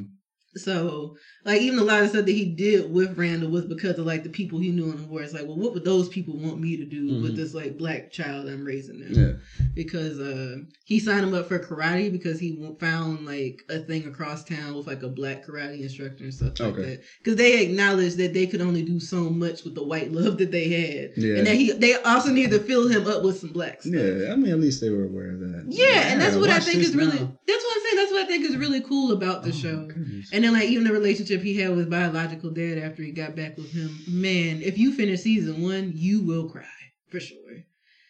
so, 0.58 1.18
like, 1.48 1.62
even 1.62 1.80
a 1.80 1.84
lot 1.84 2.04
of 2.04 2.10
stuff 2.10 2.26
that 2.26 2.32
he 2.32 2.46
did 2.46 2.92
with 2.92 3.18
Randall 3.18 3.50
was 3.50 3.66
because 3.66 3.98
of 3.98 4.06
like 4.06 4.24
the 4.24 4.30
people 4.30 4.60
he 4.60 4.70
knew 4.70 4.92
in 4.92 4.98
the 4.98 5.08
war. 5.08 5.22
It's 5.24 5.34
like, 5.34 5.46
well, 5.48 5.58
what 5.58 5.74
would 5.74 5.86
those 5.86 6.10
people 6.10 6.38
want 6.38 6.60
me 6.60 6.78
to 6.78 6.86
do 6.86 7.22
with 7.22 7.34
Mhm. 7.34 7.36
this 7.38 7.54
like 7.56 7.78
black 7.78 8.12
child 8.12 8.48
I'm 8.48 8.64
raising 8.66 9.00
now? 9.00 9.08
Yeah. 9.10 9.32
Because 9.74 10.20
uh, 10.20 10.58
he 10.86 11.00
signed 11.00 11.24
him 11.24 11.34
up 11.34 11.48
for 11.48 11.58
karate 11.60 12.12
because 12.12 12.40
he 12.40 12.60
found 12.80 13.26
like 13.26 13.64
a 13.70 13.80
thing 13.80 14.06
across 14.06 14.44
town 14.44 14.76
with 14.76 14.88
like 14.88 15.04
a 15.04 15.08
black 15.10 15.46
karate 15.46 15.82
instructor 15.82 16.24
and 16.26 16.34
stuff 16.34 16.60
like 16.60 16.74
Okay. 16.74 16.82
that. 16.84 17.02
Because 17.24 17.38
they 17.38 17.64
acknowledged 17.64 18.18
that 18.18 18.34
they 18.34 18.46
could 18.48 18.62
only 18.62 18.84
do 18.84 19.00
so 19.00 19.30
much 19.30 19.64
with 19.64 19.76
the 19.76 19.84
white 19.84 20.12
love 20.12 20.38
that 20.40 20.52
they 20.52 20.68
had, 20.70 21.12
Yeah. 21.16 21.36
and 21.38 21.48
that 21.48 21.56
he 21.56 21.72
they 21.72 21.96
also 21.96 22.32
needed 22.32 22.52
to 22.52 22.60
fill 22.60 22.88
him 22.88 23.08
up 23.08 23.24
with 23.24 23.38
some 23.40 23.50
black 23.52 23.82
stuff. 23.82 23.94
Yeah. 23.94 24.34
I 24.34 24.36
mean, 24.36 24.52
at 24.52 24.60
least 24.60 24.82
they 24.82 24.90
were 24.90 25.06
aware 25.06 25.32
of 25.32 25.40
that. 25.40 25.66
Yeah, 25.70 26.12
and 26.12 26.20
that's 26.22 26.36
what 26.36 26.50
I 26.50 26.60
think 26.60 26.82
is 26.84 26.96
really 26.96 27.18
that's 27.18 27.64
what 27.64 27.78
I'm 27.78 27.84
saying. 27.86 27.96
That's 27.98 28.12
what 28.12 28.24
I 28.24 28.28
think 28.28 28.46
is 28.46 28.58
really 28.58 28.82
cool 28.82 29.12
about 29.14 29.44
the 29.44 29.50
Oh, 29.50 29.54
show. 29.54 29.86
goodness. 29.88 30.30
And 30.34 30.44
then 30.44 30.54
like 30.54 30.68
even 30.70 30.84
the 30.84 30.92
relationship 30.92 31.37
he 31.44 31.56
had 31.58 31.70
with 31.70 31.80
his 31.80 31.88
biological 31.88 32.52
dad 32.52 32.78
after 32.78 33.04
he 33.04 33.12
got 33.12 33.36
back 33.36 33.58
with 33.58 33.72
him, 33.72 34.00
man, 34.08 34.62
if 34.62 34.78
you 34.78 34.92
finish 34.94 35.22
season 35.22 35.62
one, 35.62 35.94
you 35.96 36.22
will 36.22 36.50
cry 36.50 36.64
for 37.10 37.20
sure. 37.20 37.38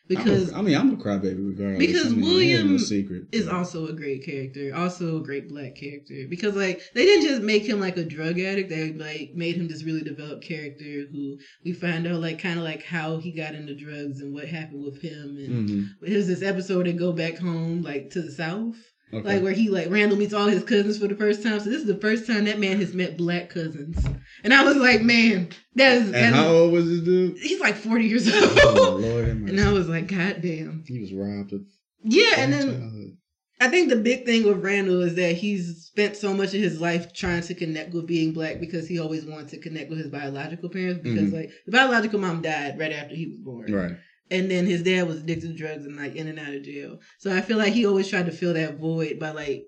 Because 0.07 0.53
a, 0.53 0.57
I 0.57 0.61
mean, 0.61 0.75
I'm 0.75 0.93
a 0.93 0.95
crybaby 0.95 1.45
regardless. 1.45 1.85
Because 1.85 2.13
I 2.13 2.15
mean, 2.15 2.21
William 2.21 2.71
no 2.71 2.77
secret. 2.77 3.23
is 3.33 3.47
also 3.47 3.87
a 3.87 3.93
great 3.93 4.23
character, 4.23 4.73
also 4.73 5.17
a 5.17 5.21
great 5.23 5.49
black 5.49 5.75
character. 5.75 6.25
Because 6.29 6.55
like 6.55 6.81
they 6.93 7.03
didn't 7.03 7.25
just 7.27 7.41
make 7.41 7.65
him 7.65 7.81
like 7.81 7.97
a 7.97 8.05
drug 8.05 8.39
addict; 8.39 8.69
they 8.69 8.93
like 8.93 9.31
made 9.35 9.57
him 9.57 9.67
this 9.67 9.83
really 9.83 10.03
developed 10.03 10.45
character 10.45 11.05
who 11.11 11.37
we 11.65 11.73
find 11.73 12.07
out 12.07 12.21
like 12.21 12.39
kind 12.39 12.57
of 12.57 12.63
like 12.63 12.83
how 12.83 13.17
he 13.17 13.31
got 13.33 13.53
into 13.53 13.75
drugs 13.75 14.21
and 14.21 14.33
what 14.33 14.47
happened 14.47 14.83
with 14.83 15.01
him. 15.01 15.37
And 15.37 15.69
hmm 15.69 15.83
there's 16.01 16.27
this 16.27 16.41
episode 16.41 16.85
they 16.85 16.93
go 16.93 17.11
back 17.11 17.37
home 17.37 17.81
like 17.81 18.09
to 18.11 18.21
the 18.21 18.31
south. 18.31 18.77
Okay. 19.13 19.35
Like 19.35 19.43
where 19.43 19.53
he 19.53 19.69
like 19.69 19.89
Randall 19.89 20.17
meets 20.17 20.33
all 20.33 20.47
his 20.47 20.63
cousins 20.63 20.97
for 20.97 21.07
the 21.07 21.15
first 21.15 21.41
time. 21.41 21.59
So 21.61 21.69
this 21.69 21.79
is 21.81 21.87
the 21.87 21.95
first 21.95 22.27
time 22.27 22.43
that 22.45 22.59
man 22.59 22.77
has 22.77 22.93
met 22.93 23.17
black 23.17 23.49
cousins. 23.49 23.97
And 24.43 24.53
I 24.53 24.63
was 24.63 24.75
like, 24.75 25.01
man, 25.01 25.47
that 25.75 25.93
is, 25.93 26.11
that 26.11 26.23
and 26.25 26.35
how 26.35 26.47
is 26.47 26.51
old 26.51 26.73
was 26.73 26.85
this 26.89 26.99
dude? 27.01 27.37
he's 27.37 27.59
like 27.61 27.75
40 27.75 28.05
years 28.05 28.27
Oh, 28.31 28.91
old. 28.93 29.01
Lord 29.01 29.25
and. 29.25 29.59
I 29.59 29.71
was 29.71 29.87
like, 29.87 30.07
God 30.07 30.41
damn. 30.41 30.83
He 30.85 30.99
was 30.99 31.13
robbed 31.13 31.53
of 31.53 31.61
Yeah, 32.03 32.33
and 32.37 32.51
then 32.51 32.65
childhood. 32.67 33.17
I 33.59 33.69
think 33.69 33.89
the 33.89 33.95
big 33.95 34.25
thing 34.25 34.43
with 34.45 34.63
Randall 34.63 35.01
is 35.01 35.15
that 35.15 35.35
he's 35.37 35.85
spent 35.85 36.15
so 36.15 36.33
much 36.33 36.53
of 36.53 36.59
his 36.61 36.79
life 36.79 37.11
trying 37.13 37.41
to 37.43 37.55
connect 37.55 37.93
with 37.93 38.05
being 38.05 38.31
black 38.33 38.59
because 38.59 38.87
he 38.87 38.99
always 38.99 39.25
wanted 39.25 39.47
to 39.49 39.59
connect 39.59 39.89
with 39.89 39.97
his 39.99 40.09
biological 40.09 40.69
parents 40.69 40.99
because 41.01 41.29
Mhm. 41.31 41.33
like 41.33 41.49
the 41.65 41.71
biological 41.71 42.19
mom 42.19 42.41
died 42.43 42.77
right 42.77 42.91
after 42.91 43.15
he 43.15 43.25
was 43.27 43.39
born. 43.39 43.71
Right. 43.71 43.95
And 44.29 44.51
then 44.51 44.65
his 44.65 44.83
dad 44.83 45.07
was 45.07 45.17
addicted 45.19 45.47
to 45.49 45.53
drugs 45.53 45.85
and 45.85 45.95
like 45.95 46.15
in 46.15 46.27
and 46.27 46.39
out 46.39 46.53
of 46.53 46.63
jail. 46.63 46.99
So 47.17 47.35
I 47.35 47.41
feel 47.41 47.57
like 47.57 47.73
he 47.73 47.85
always 47.85 48.09
tried 48.09 48.25
to 48.25 48.31
fill 48.31 48.53
that 48.55 48.77
void 48.77 49.19
by 49.19 49.31
like 49.31 49.65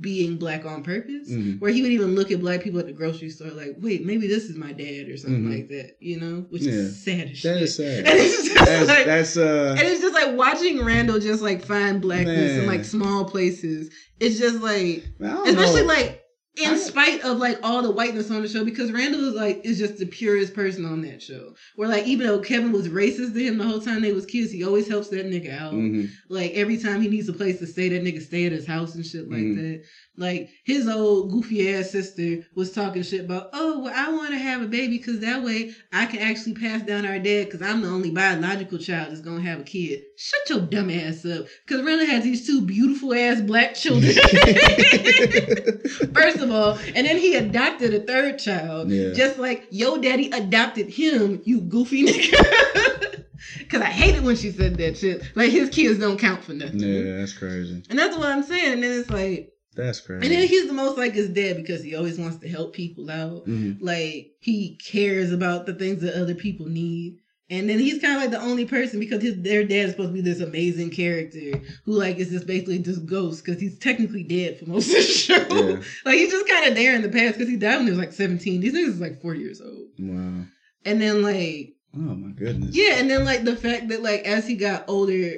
being 0.00 0.36
black 0.36 0.66
on 0.66 0.82
purpose. 0.82 1.30
Mhm. 1.30 1.60
Where 1.60 1.70
he 1.70 1.80
would 1.82 1.92
even 1.92 2.14
look 2.14 2.30
at 2.30 2.40
black 2.40 2.62
people 2.62 2.78
at 2.80 2.86
the 2.86 2.92
grocery 2.92 3.30
store 3.30 3.50
like, 3.50 3.76
wait, 3.78 4.04
maybe 4.04 4.26
this 4.26 4.44
is 4.44 4.56
my 4.56 4.72
dad 4.72 5.08
or 5.08 5.16
something 5.16 5.44
Mhm. 5.44 5.54
like 5.56 5.68
that, 5.68 5.96
you 6.00 6.20
know? 6.20 6.46
Which 6.50 6.62
Yeah. 6.62 6.72
is 6.72 7.02
sad 7.02 7.30
as 7.30 7.42
That 7.42 7.54
shit. 7.54 7.62
is 7.62 7.74
sad. 7.74 8.06
And 8.06 8.18
it's 8.18 8.36
just 8.44 8.54
That's 8.66 8.88
like 8.88 9.06
that's 9.06 9.36
uh. 9.38 9.76
and 9.78 9.88
it's 9.88 10.00
just 10.00 10.14
like 10.14 10.36
watching 10.36 10.84
Randall 10.84 11.18
just 11.20 11.42
like 11.42 11.64
find 11.64 12.02
blackness 12.02 12.58
in 12.58 12.66
like 12.66 12.84
small 12.84 13.24
places. 13.24 13.88
It's 14.20 14.38
just 14.38 14.60
like 14.60 15.04
man, 15.18 15.38
especially 15.46 15.82
know. 15.82 15.86
like 15.88 16.17
in 16.60 16.78
spite 16.78 17.22
of 17.24 17.38
like 17.38 17.58
all 17.62 17.82
the 17.82 17.90
whiteness 17.90 18.30
on 18.30 18.42
the 18.42 18.48
show 18.48 18.64
because 18.64 18.92
Randall 18.92 19.28
is 19.28 19.34
like 19.34 19.60
is 19.64 19.78
just 19.78 19.98
the 19.98 20.06
purest 20.06 20.54
person 20.54 20.84
on 20.84 21.00
that 21.02 21.22
show. 21.22 21.54
Where 21.76 21.88
like 21.88 22.06
even 22.06 22.26
though 22.26 22.40
Kevin 22.40 22.72
was 22.72 22.88
racist 22.88 23.34
to 23.34 23.44
him 23.44 23.58
the 23.58 23.64
whole 23.66 23.80
time 23.80 24.02
they 24.02 24.12
was 24.12 24.26
kids, 24.26 24.50
he 24.52 24.64
always 24.64 24.88
helps 24.88 25.08
that 25.08 25.26
nigga 25.26 25.58
out. 25.58 25.72
Mhm. 25.74 26.08
Like 26.28 26.52
every 26.54 26.76
time 26.76 27.00
he 27.00 27.08
needs 27.08 27.28
a 27.28 27.32
place 27.32 27.58
to 27.60 27.66
stay, 27.66 27.88
that 27.90 28.02
nigga 28.02 28.20
stay 28.22 28.46
at 28.46 28.52
his 28.52 28.66
house 28.66 28.94
and 28.94 29.04
shit 29.06 29.30
like 29.30 29.38
Mhm. 29.40 29.56
that. 29.56 29.82
Like 30.16 30.50
his 30.64 30.88
old 30.88 31.30
goofy 31.30 31.72
ass 31.72 31.90
sister 31.90 32.38
was 32.56 32.72
talking 32.72 33.02
shit 33.02 33.24
about, 33.24 33.50
oh, 33.52 33.80
well, 33.84 33.92
I 33.94 34.10
want 34.12 34.30
to 34.32 34.38
have 34.38 34.62
a 34.62 34.66
baby 34.66 34.98
because 34.98 35.20
that 35.20 35.44
way 35.44 35.72
I 35.92 36.06
can 36.06 36.18
actually 36.20 36.54
pass 36.54 36.82
down 36.82 37.06
our 37.06 37.18
dad 37.20 37.44
because 37.44 37.62
I'm 37.62 37.82
the 37.82 37.88
only 37.88 38.10
biological 38.10 38.78
child 38.78 39.10
that's 39.10 39.20
gonna 39.20 39.42
have 39.42 39.60
a 39.60 39.64
kid. 39.64 40.00
Shut 40.16 40.40
your 40.50 40.60
dumb 40.60 40.90
ass 40.90 41.24
up. 41.24 41.46
Because 41.66 41.84
Randall 41.84 42.06
has 42.08 42.24
these 42.24 42.46
two 42.46 42.62
beautiful 42.62 43.14
ass 43.14 43.40
black 43.40 43.74
children. 43.74 44.12
First 46.14 46.38
of 46.38 46.47
all, 46.50 46.78
and 46.94 47.06
then 47.06 47.16
he 47.18 47.34
adopted 47.36 47.94
a 47.94 48.00
third 48.00 48.38
child, 48.38 48.90
Yeah. 48.90 49.12
just 49.12 49.38
like 49.38 49.66
your 49.70 49.98
daddy 49.98 50.30
adopted 50.30 50.88
him, 50.88 51.40
you 51.44 51.60
goofy 51.60 52.04
nigga. 52.06 53.24
Cause 53.70 53.80
I 53.82 53.86
hated 53.86 54.24
when 54.24 54.36
she 54.36 54.50
said 54.50 54.76
that 54.76 54.96
shit. 54.98 55.22
Like 55.34 55.50
his 55.50 55.70
kids 55.70 55.98
don't 55.98 56.18
count 56.18 56.42
for 56.44 56.52
nothing. 56.54 56.80
yeah, 56.80 57.16
that's 57.18 57.32
crazy. 57.32 57.82
And 57.88 57.98
that's 57.98 58.16
what 58.16 58.26
I'm 58.28 58.42
saying. 58.42 58.74
And 58.74 58.82
then 58.82 58.98
it's 59.00 59.10
like, 59.10 59.52
That's 59.76 60.00
crazy. 60.00 60.26
and 60.26 60.34
then 60.34 60.48
he's 60.48 60.66
the 60.66 60.72
most 60.72 60.98
like 60.98 61.12
his 61.12 61.28
dad 61.28 61.56
because 61.56 61.82
he 61.82 61.94
always 61.94 62.18
wants 62.18 62.38
to 62.38 62.48
help 62.48 62.74
people 62.74 63.10
out. 63.10 63.46
Mhm. 63.46 63.78
Like 63.80 64.32
he 64.40 64.76
cares 64.84 65.32
about 65.32 65.66
the 65.66 65.74
things 65.74 66.00
that 66.02 66.14
other 66.20 66.34
people 66.34 66.66
need. 66.66 67.18
And 67.50 67.68
then 67.68 67.78
he's 67.78 68.00
kind 68.02 68.14
of 68.16 68.20
like 68.20 68.30
the 68.30 68.40
only 68.46 68.66
person 68.66 69.00
because 69.00 69.22
his 69.22 69.40
their 69.40 69.62
dad 69.64 69.86
is 69.86 69.90
supposed 69.92 70.10
to 70.10 70.14
be 70.14 70.20
this 70.20 70.40
amazing 70.40 70.90
character 70.90 71.58
who 71.84 71.92
like 71.92 72.18
is 72.18 72.28
just 72.28 72.46
basically 72.46 72.78
just 72.80 73.06
ghost 73.06 73.42
because 73.44 73.58
he's 73.60 73.78
technically 73.78 74.22
dead 74.22 74.58
for 74.58 74.66
most 74.66 74.88
of 74.88 74.96
the 74.96 75.02
show. 75.02 75.34
Yeah. 75.50 75.80
like 76.04 76.18
he's 76.18 76.30
just 76.30 76.46
kind 76.48 76.68
of 76.68 76.74
there 76.74 76.94
in 76.94 77.00
the 77.02 77.08
past 77.08 77.38
because 77.38 77.48
he 77.48 77.56
died 77.56 77.76
when 77.76 77.86
he 77.86 77.90
was 77.90 77.98
like 77.98 78.12
17. 78.12 78.60
These 78.60 78.74
niggas 78.74 78.88
is 78.88 79.00
like 79.00 79.22
four 79.22 79.34
years 79.34 79.60
old. 79.62 79.88
Wow. 79.98 80.44
And 80.84 81.00
then 81.00 81.22
like 81.22 81.74
Oh 81.94 82.00
my 82.00 82.32
goodness. 82.32 82.76
yeah, 82.76 82.96
and 82.96 83.10
then 83.10 83.24
like 83.24 83.44
the 83.44 83.56
fact 83.56 83.88
that 83.88 84.02
like 84.02 84.20
as 84.26 84.46
he 84.46 84.54
got 84.54 84.84
older, 84.88 85.32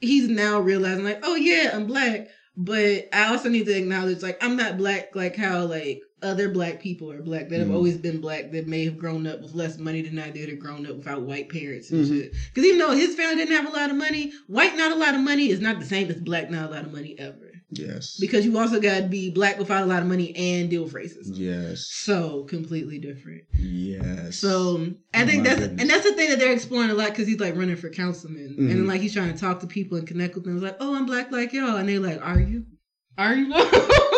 he's 0.00 0.28
now 0.30 0.60
realizing 0.60 1.04
like, 1.04 1.20
oh 1.22 1.34
yeah, 1.34 1.72
I'm 1.74 1.86
black, 1.86 2.28
but 2.56 3.06
I 3.12 3.26
also 3.30 3.50
need 3.50 3.66
to 3.66 3.76
acknowledge 3.76 4.22
like 4.22 4.42
I'm 4.42 4.56
not 4.56 4.78
black 4.78 5.14
like 5.14 5.36
how 5.36 5.66
like 5.66 6.00
other 6.22 6.48
black 6.48 6.80
people 6.80 7.10
are 7.10 7.22
black 7.22 7.48
that 7.48 7.58
have 7.60 7.68
Mhm. 7.68 7.74
always 7.74 7.96
been 7.96 8.20
black 8.20 8.52
that 8.52 8.66
may 8.66 8.84
have 8.84 8.98
grown 8.98 9.26
up 9.26 9.40
with 9.42 9.54
less 9.54 9.78
money 9.78 10.02
than 10.02 10.18
I 10.18 10.30
did 10.30 10.48
or 10.50 10.56
grown 10.56 10.86
up 10.86 10.96
without 10.96 11.22
white 11.22 11.48
parents 11.48 11.90
and 11.90 12.04
Mhm. 12.04 12.08
shit. 12.08 12.32
Because 12.54 12.66
even 12.68 12.78
though 12.78 12.92
his 12.92 13.14
family 13.14 13.36
didn't 13.36 13.56
have 13.56 13.66
a 13.72 13.76
lot 13.76 13.90
of 13.90 13.96
money, 13.96 14.32
white 14.46 14.76
not 14.76 14.92
a 14.92 14.96
lot 14.96 15.14
of 15.14 15.20
money 15.20 15.50
is 15.50 15.60
not 15.60 15.78
the 15.80 15.86
same 15.86 16.08
as 16.10 16.16
black 16.16 16.50
not 16.50 16.68
a 16.70 16.72
lot 16.74 16.84
of 16.84 16.92
money 16.92 17.14
ever. 17.18 17.46
Yes. 17.72 18.16
Because 18.18 18.44
you 18.44 18.58
also 18.58 18.80
got 18.80 19.00
to 19.02 19.06
be 19.06 19.30
black 19.30 19.56
without 19.58 19.84
a 19.84 19.86
lot 19.86 20.02
of 20.02 20.08
money 20.08 20.34
and 20.36 20.68
deal 20.68 20.82
with 20.84 20.92
racism. 20.92 21.38
yes. 21.38 21.86
So 21.88 22.42
completely 22.48 22.98
different. 22.98 23.42
Yes. 23.56 24.36
So 24.38 24.92
I 25.14 25.22
Oh 25.22 25.26
think 25.26 25.42
my 25.44 25.48
that's 25.50 25.60
goodness. 25.60 25.80
and 25.80 25.88
that's 25.90 26.04
the 26.04 26.14
thing 26.16 26.30
that 26.30 26.40
they're 26.40 26.52
exploring 26.52 26.90
a 26.90 26.94
lot 26.94 27.10
because 27.10 27.28
he's 27.28 27.38
like 27.38 27.56
running 27.56 27.76
for 27.76 27.88
councilman 27.88 28.56
and 28.58 28.68
Mhm. 28.68 28.68
then 28.68 28.86
like 28.88 29.00
he's 29.00 29.12
trying 29.14 29.32
to 29.32 29.38
talk 29.38 29.60
to 29.60 29.68
people 29.68 29.98
and 29.98 30.06
connect 30.06 30.34
with 30.34 30.44
them. 30.44 30.54
It's 30.56 30.64
like, 30.64 30.76
oh, 30.80 30.96
I'm 30.96 31.06
black 31.06 31.30
like 31.30 31.52
y'all, 31.52 31.76
and 31.76 31.88
they're 31.88 32.00
like, 32.00 32.20
are 32.20 32.40
you? 32.40 32.66
Are 33.16 33.34
you? 33.36 33.52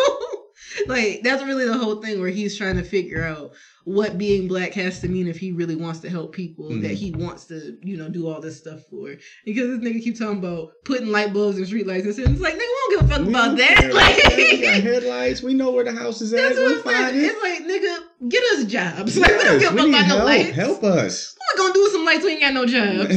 like 0.87 1.21
that's 1.23 1.43
really 1.43 1.65
the 1.65 1.77
whole 1.77 2.01
thing 2.01 2.19
where 2.19 2.29
he's 2.29 2.57
trying 2.57 2.77
to 2.77 2.83
figure 2.83 3.23
out 3.23 3.51
what 3.85 4.17
being 4.17 4.47
black 4.47 4.71
has 4.73 5.01
to 5.01 5.09
mean 5.09 5.27
if 5.27 5.37
he 5.37 5.51
really 5.51 5.75
wants 5.75 5.99
to 5.99 6.09
help 6.09 6.31
people 6.31 6.69
Mhm. 6.69 6.83
that 6.83 6.93
he 6.93 7.11
wants 7.11 7.45
to, 7.47 7.77
you 7.83 7.97
know, 7.97 8.07
do 8.07 8.29
all 8.29 8.39
this 8.39 8.57
stuff 8.57 8.79
for. 8.89 9.13
Because 9.45 9.67
this 9.67 9.79
nigga 9.91 10.01
keep 10.01 10.17
talking 10.17 10.37
about 10.39 10.71
putting 10.85 11.07
light 11.07 11.33
bulbs 11.33 11.57
and 11.57 11.67
street 11.67 11.85
lights 11.85 12.05
and 12.05 12.15
shit. 12.15 12.29
It's 12.29 12.39
like 12.39 12.53
nigga, 12.53 12.59
we 12.59 12.65
don't 12.65 12.91
give 12.91 13.01
a 13.01 13.07
fuck 13.13 13.21
We 13.25 13.29
about 13.33 13.57
that. 13.57 13.77
care. 13.77 13.93
Like 13.93 14.15
we 14.37 14.61
got 14.61 14.73
headlights. 14.83 15.41
We 15.43 15.53
know 15.53 15.71
where 15.71 15.83
the 15.83 15.91
house 15.91 16.21
is 16.21 16.31
at. 16.33 16.41
that's 16.41 16.55
We'll 16.55 16.77
what 16.77 16.77
I'm 16.77 16.83
find 16.83 17.09
saying. 17.15 17.25
it. 17.25 17.27
It's 17.27 17.41
like 17.43 17.63
nigga, 17.67 18.29
get 18.29 18.43
us 18.53 18.63
jobs. 18.65 19.17
Like 19.23 19.31
we 19.37 19.43
don't 19.43 19.59
Yes, 19.59 19.69
give 19.71 19.79
a 19.79 19.83
we 19.83 19.91
fuck 19.91 20.05
about 20.05 20.17
no 20.19 20.25
lights. 20.25 20.55
Help 20.55 20.83
us. 20.85 21.35
What 21.37 21.47
we 21.53 21.61
gonna 21.61 21.73
do 21.73 21.83
with 21.83 21.91
some 21.91 22.05
lights? 22.05 22.23
We 22.23 22.31
ain't 22.31 22.41
got 22.41 22.53
no 22.53 22.65
jobs. 22.65 23.09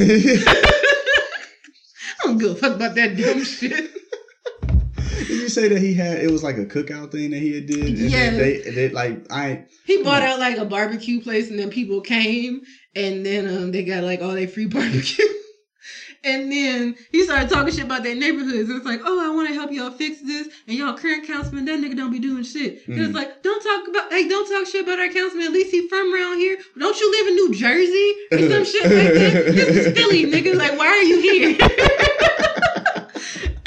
I 2.19 2.25
don't 2.25 2.39
give 2.39 2.51
a 2.51 2.55
fuck 2.57 2.75
about 2.77 2.95
that 2.97 3.17
dumb 3.17 3.45
shit. 3.45 3.91
You 5.47 5.51
say 5.51 5.69
that 5.69 5.81
he 5.81 5.95
had? 5.95 6.19
It 6.19 6.33
was 6.33 6.43
like 6.43 6.59
a 6.59 6.65
cookout 6.67 7.13
thing 7.13 7.31
that 7.31 7.39
he 7.39 7.55
had 7.55 7.67
did. 7.67 7.87
And 7.87 7.99
Yes. 7.99 8.37
They, 8.37 8.69
they 8.69 8.89
like 8.89 9.31
I. 9.31 9.67
He 9.85 10.03
bought 10.03 10.23
out 10.25 10.41
like 10.41 10.57
a 10.59 10.65
barbecue 10.65 11.21
place, 11.21 11.51
and 11.51 11.57
then 11.57 11.71
people 11.71 12.01
came, 12.01 12.63
and 12.97 13.25
then 13.25 13.47
um 13.47 13.71
they 13.71 13.85
got 13.85 14.03
like 14.03 14.21
all 14.21 14.35
their 14.35 14.49
free 14.49 14.67
barbecue. 14.77 15.25
And 16.25 16.51
then 16.51 16.97
he 17.13 17.23
started 17.23 17.49
talking 17.49 17.73
shit 17.73 17.85
about 17.85 18.03
their 18.03 18.17
neighborhoods. 18.17 18.69
It's 18.69 18.85
like, 18.85 19.03
oh, 19.05 19.25
I 19.25 19.33
want 19.33 19.47
to 19.47 19.55
help 19.55 19.71
y'all 19.71 19.93
fix 19.93 20.21
this. 20.23 20.49
And 20.67 20.77
y'all 20.77 20.95
current 20.95 21.25
councilman, 21.29 21.65
that 21.67 21.79
nigga 21.79 21.97
don't 21.97 22.11
be 22.11 22.19
doing 22.19 22.43
shit. 22.43 22.85
And 22.89 22.99
it's 22.99 23.11
Mhm. 23.13 23.15
like, 23.15 23.45
don't 23.45 23.63
talk 23.63 23.87
about, 23.87 24.13
hey, 24.13 24.27
don't 24.27 24.49
talk 24.51 24.67
shit 24.67 24.83
about 24.83 24.99
our 24.99 25.09
councilman. 25.11 25.47
At 25.47 25.53
least 25.53 25.71
he 25.71 25.89
from 25.89 26.13
around 26.13 26.39
here. 26.41 26.59
Don't 26.77 26.99
you 26.99 27.09
live 27.13 27.29
in 27.29 27.35
New 27.37 27.55
Jersey 27.55 28.15
or 28.33 28.39
some 28.51 28.65
shit 28.73 28.83
like 28.83 29.15
that? 29.15 29.55
This 29.55 29.69
is 29.87 29.97
Philly, 29.97 30.25
nigga. 30.27 30.57
Like, 30.59 30.77
why 30.77 30.89
are 30.89 31.03
you 31.05 31.21
here? 31.21 31.69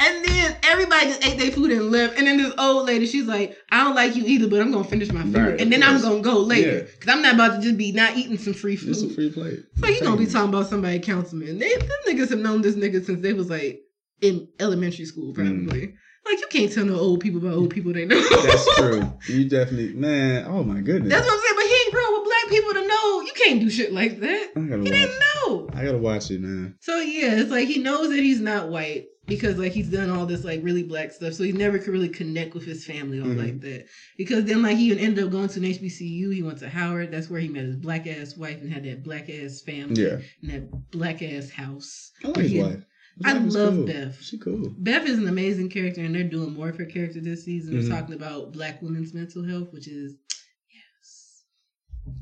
and 0.00 0.24
then 0.24 0.56
everybody 0.64 1.06
just 1.06 1.24
ate 1.24 1.38
their 1.38 1.50
food 1.50 1.70
and 1.70 1.90
left. 1.90 2.18
And 2.18 2.26
then 2.26 2.38
this 2.38 2.52
old 2.58 2.86
lady, 2.86 3.06
she's 3.06 3.26
like, 3.26 3.56
I 3.70 3.84
don't 3.84 3.94
like 3.94 4.16
you 4.16 4.24
either, 4.24 4.48
but 4.48 4.60
I'm 4.60 4.72
gonna 4.72 4.84
finish 4.84 5.12
my 5.12 5.22
food. 5.22 5.36
Right, 5.36 5.60
and 5.60 5.70
then 5.70 5.82
of 5.82 5.88
I'm 5.88 6.00
gonna 6.00 6.20
go 6.20 6.38
later. 6.38 6.78
Yeah. 6.78 7.00
Cause 7.00 7.08
I'm 7.08 7.22
not 7.22 7.34
about 7.34 7.56
to 7.56 7.60
just 7.60 7.76
be 7.76 7.92
not 7.92 8.16
eating 8.16 8.38
some 8.38 8.54
free 8.54 8.76
food. 8.76 8.90
It's 8.90 9.02
a 9.02 9.10
free 9.10 9.30
plate. 9.30 9.60
So 9.76 9.86
you 9.88 10.00
gonna 10.00 10.16
be 10.16 10.26
talking 10.26 10.48
about 10.48 10.66
somebody 10.68 10.98
councilman. 10.98 11.58
They 11.58 11.76
them 11.76 11.88
niggas 12.08 12.30
have 12.30 12.38
known 12.38 12.62
this 12.62 12.76
nigga 12.76 13.04
since 13.04 13.20
they 13.20 13.34
was 13.34 13.50
like 13.50 13.82
in 14.20 14.48
elementary 14.58 15.04
school, 15.04 15.32
probably. 15.32 15.94
Like 16.26 16.38
you 16.38 16.46
can't 16.50 16.72
tell 16.72 16.84
no 16.84 16.98
old 16.98 17.20
people 17.20 17.40
about 17.40 17.54
old 17.56 17.70
people 17.70 17.92
they 17.92 18.04
know. 18.04 18.20
Mm. 18.20 18.42
That's 18.46 18.76
true. 18.78 19.34
You 19.34 19.48
definitely, 19.48 19.94
man. 19.94 20.44
Oh 20.46 20.62
my 20.62 20.80
goodness. 20.80 21.10
That's 21.10 21.26
what 21.26 21.34
I'm 21.34 21.40
saying. 21.40 21.56
But 21.56 21.64
he 21.64 21.72
ain't 21.72 21.92
grown 21.92 22.12
with 22.12 22.24
black 22.24 22.39
people 22.50 22.74
to 22.74 22.86
know. 22.86 23.20
You 23.22 23.32
can't 23.34 23.60
do 23.60 23.70
shit 23.70 23.92
like 23.92 24.20
that. 24.20 24.50
He 24.54 24.60
watch. 24.60 24.84
didn't 24.84 25.18
know. 25.46 25.68
I 25.72 25.84
gotta 25.84 25.98
watch 25.98 26.30
it, 26.30 26.40
man. 26.40 26.76
So 26.80 26.98
yeah, 26.98 27.36
it's 27.40 27.50
like 27.50 27.68
he 27.68 27.78
knows 27.78 28.08
that 28.10 28.18
he's 28.18 28.40
not 28.40 28.68
white 28.68 29.06
because 29.26 29.56
like 29.58 29.72
he's 29.72 29.88
done 29.88 30.10
all 30.10 30.26
this 30.26 30.44
like 30.44 30.60
really 30.62 30.82
black 30.82 31.12
stuff. 31.12 31.34
So 31.34 31.44
he 31.44 31.52
never 31.52 31.78
could 31.78 31.92
really 31.92 32.08
connect 32.08 32.54
with 32.54 32.64
his 32.64 32.84
family 32.84 33.20
all 33.20 33.26
Mhm. 33.28 33.38
like 33.38 33.60
that. 33.60 33.86
Because 34.18 34.44
then 34.44 34.62
like 34.62 34.76
he 34.76 34.90
ended 34.98 35.24
up 35.24 35.30
going 35.30 35.48
to 35.48 35.58
an 35.60 35.64
HBCU. 35.66 36.30
He 36.34 36.42
went 36.42 36.58
to 36.58 36.68
Howard. 36.68 37.12
That's 37.12 37.30
where 37.30 37.40
he 37.40 37.48
met 37.48 37.64
his 37.64 37.76
black 37.76 38.06
ass 38.06 38.36
wife 38.36 38.60
and 38.60 38.72
had 38.72 38.84
that 38.84 39.04
black 39.04 39.30
ass 39.30 39.60
family 39.60 40.02
Yeah, 40.02 40.18
and 40.42 40.50
that 40.50 40.90
black 40.90 41.22
ass 41.22 41.50
house. 41.50 42.10
I 42.24 42.28
like 42.28 42.36
his 42.38 42.54
wife. 42.54 42.82
I 43.22 43.34
love 43.34 43.74
cool. 43.74 43.86
Beth. 43.86 44.22
She 44.22 44.38
cool. 44.38 44.72
Beth 44.78 45.06
is 45.06 45.18
an 45.18 45.28
amazing 45.28 45.68
character, 45.68 46.00
and 46.00 46.14
they're 46.14 46.24
doing 46.24 46.54
more 46.54 46.70
of 46.70 46.78
her 46.78 46.86
character 46.86 47.20
this 47.20 47.44
season. 47.44 47.74
Mhm. 47.74 47.80
They're 47.88 47.98
talking 48.00 48.14
about 48.14 48.52
black 48.54 48.80
women's 48.80 49.12
mental 49.14 49.44
health, 49.44 49.68
which 49.72 49.88
is. 49.88 50.14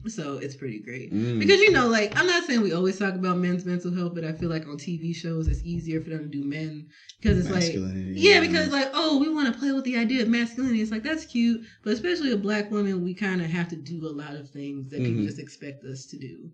So 0.06 0.38
it's 0.38 0.56
pretty 0.56 0.80
great. 0.80 1.12
Mm. 1.12 1.38
Because 1.38 1.60
you 1.60 1.70
know, 1.72 1.88
like 1.88 2.18
I'm 2.18 2.26
not 2.26 2.44
saying 2.44 2.62
we 2.62 2.72
always 2.72 2.98
talk 2.98 3.14
about 3.14 3.38
men's 3.38 3.64
mental 3.64 3.92
health, 3.92 4.14
but 4.14 4.24
I 4.24 4.32
feel 4.32 4.48
like 4.48 4.66
on 4.66 4.76
TV 4.76 5.14
shows 5.14 5.48
it's 5.48 5.62
easier 5.62 6.00
for 6.00 6.10
them 6.10 6.22
to 6.22 6.28
do 6.28 6.44
men 6.44 6.86
because 7.20 7.38
it's 7.38 7.50
like 7.50 7.62
Masculinity, 7.74 8.20
yeah, 8.20 8.40
because 8.40 8.70
like 8.70 8.90
oh 8.94 9.18
we 9.18 9.28
want 9.28 9.52
to 9.52 9.58
play 9.58 9.72
with 9.72 9.84
the 9.84 9.96
idea 9.96 10.22
of 10.22 10.28
masculinity. 10.28 10.80
It's 10.80 10.90
like 10.90 11.02
that's 11.02 11.24
cute, 11.26 11.60
but 11.82 11.92
especially 11.92 12.32
a 12.32 12.36
black 12.36 12.70
woman, 12.70 13.02
we 13.02 13.14
kind 13.14 13.40
of 13.40 13.48
have 13.48 13.68
to 13.68 13.76
do 13.76 14.06
a 14.06 14.10
lot 14.12 14.34
of 14.34 14.48
things 14.50 14.90
that 14.90 15.02
people 15.04 15.22
Mhm. 15.22 15.26
just 15.26 15.38
expect 15.38 15.84
us 15.84 16.06
to 16.06 16.18
do. 16.18 16.50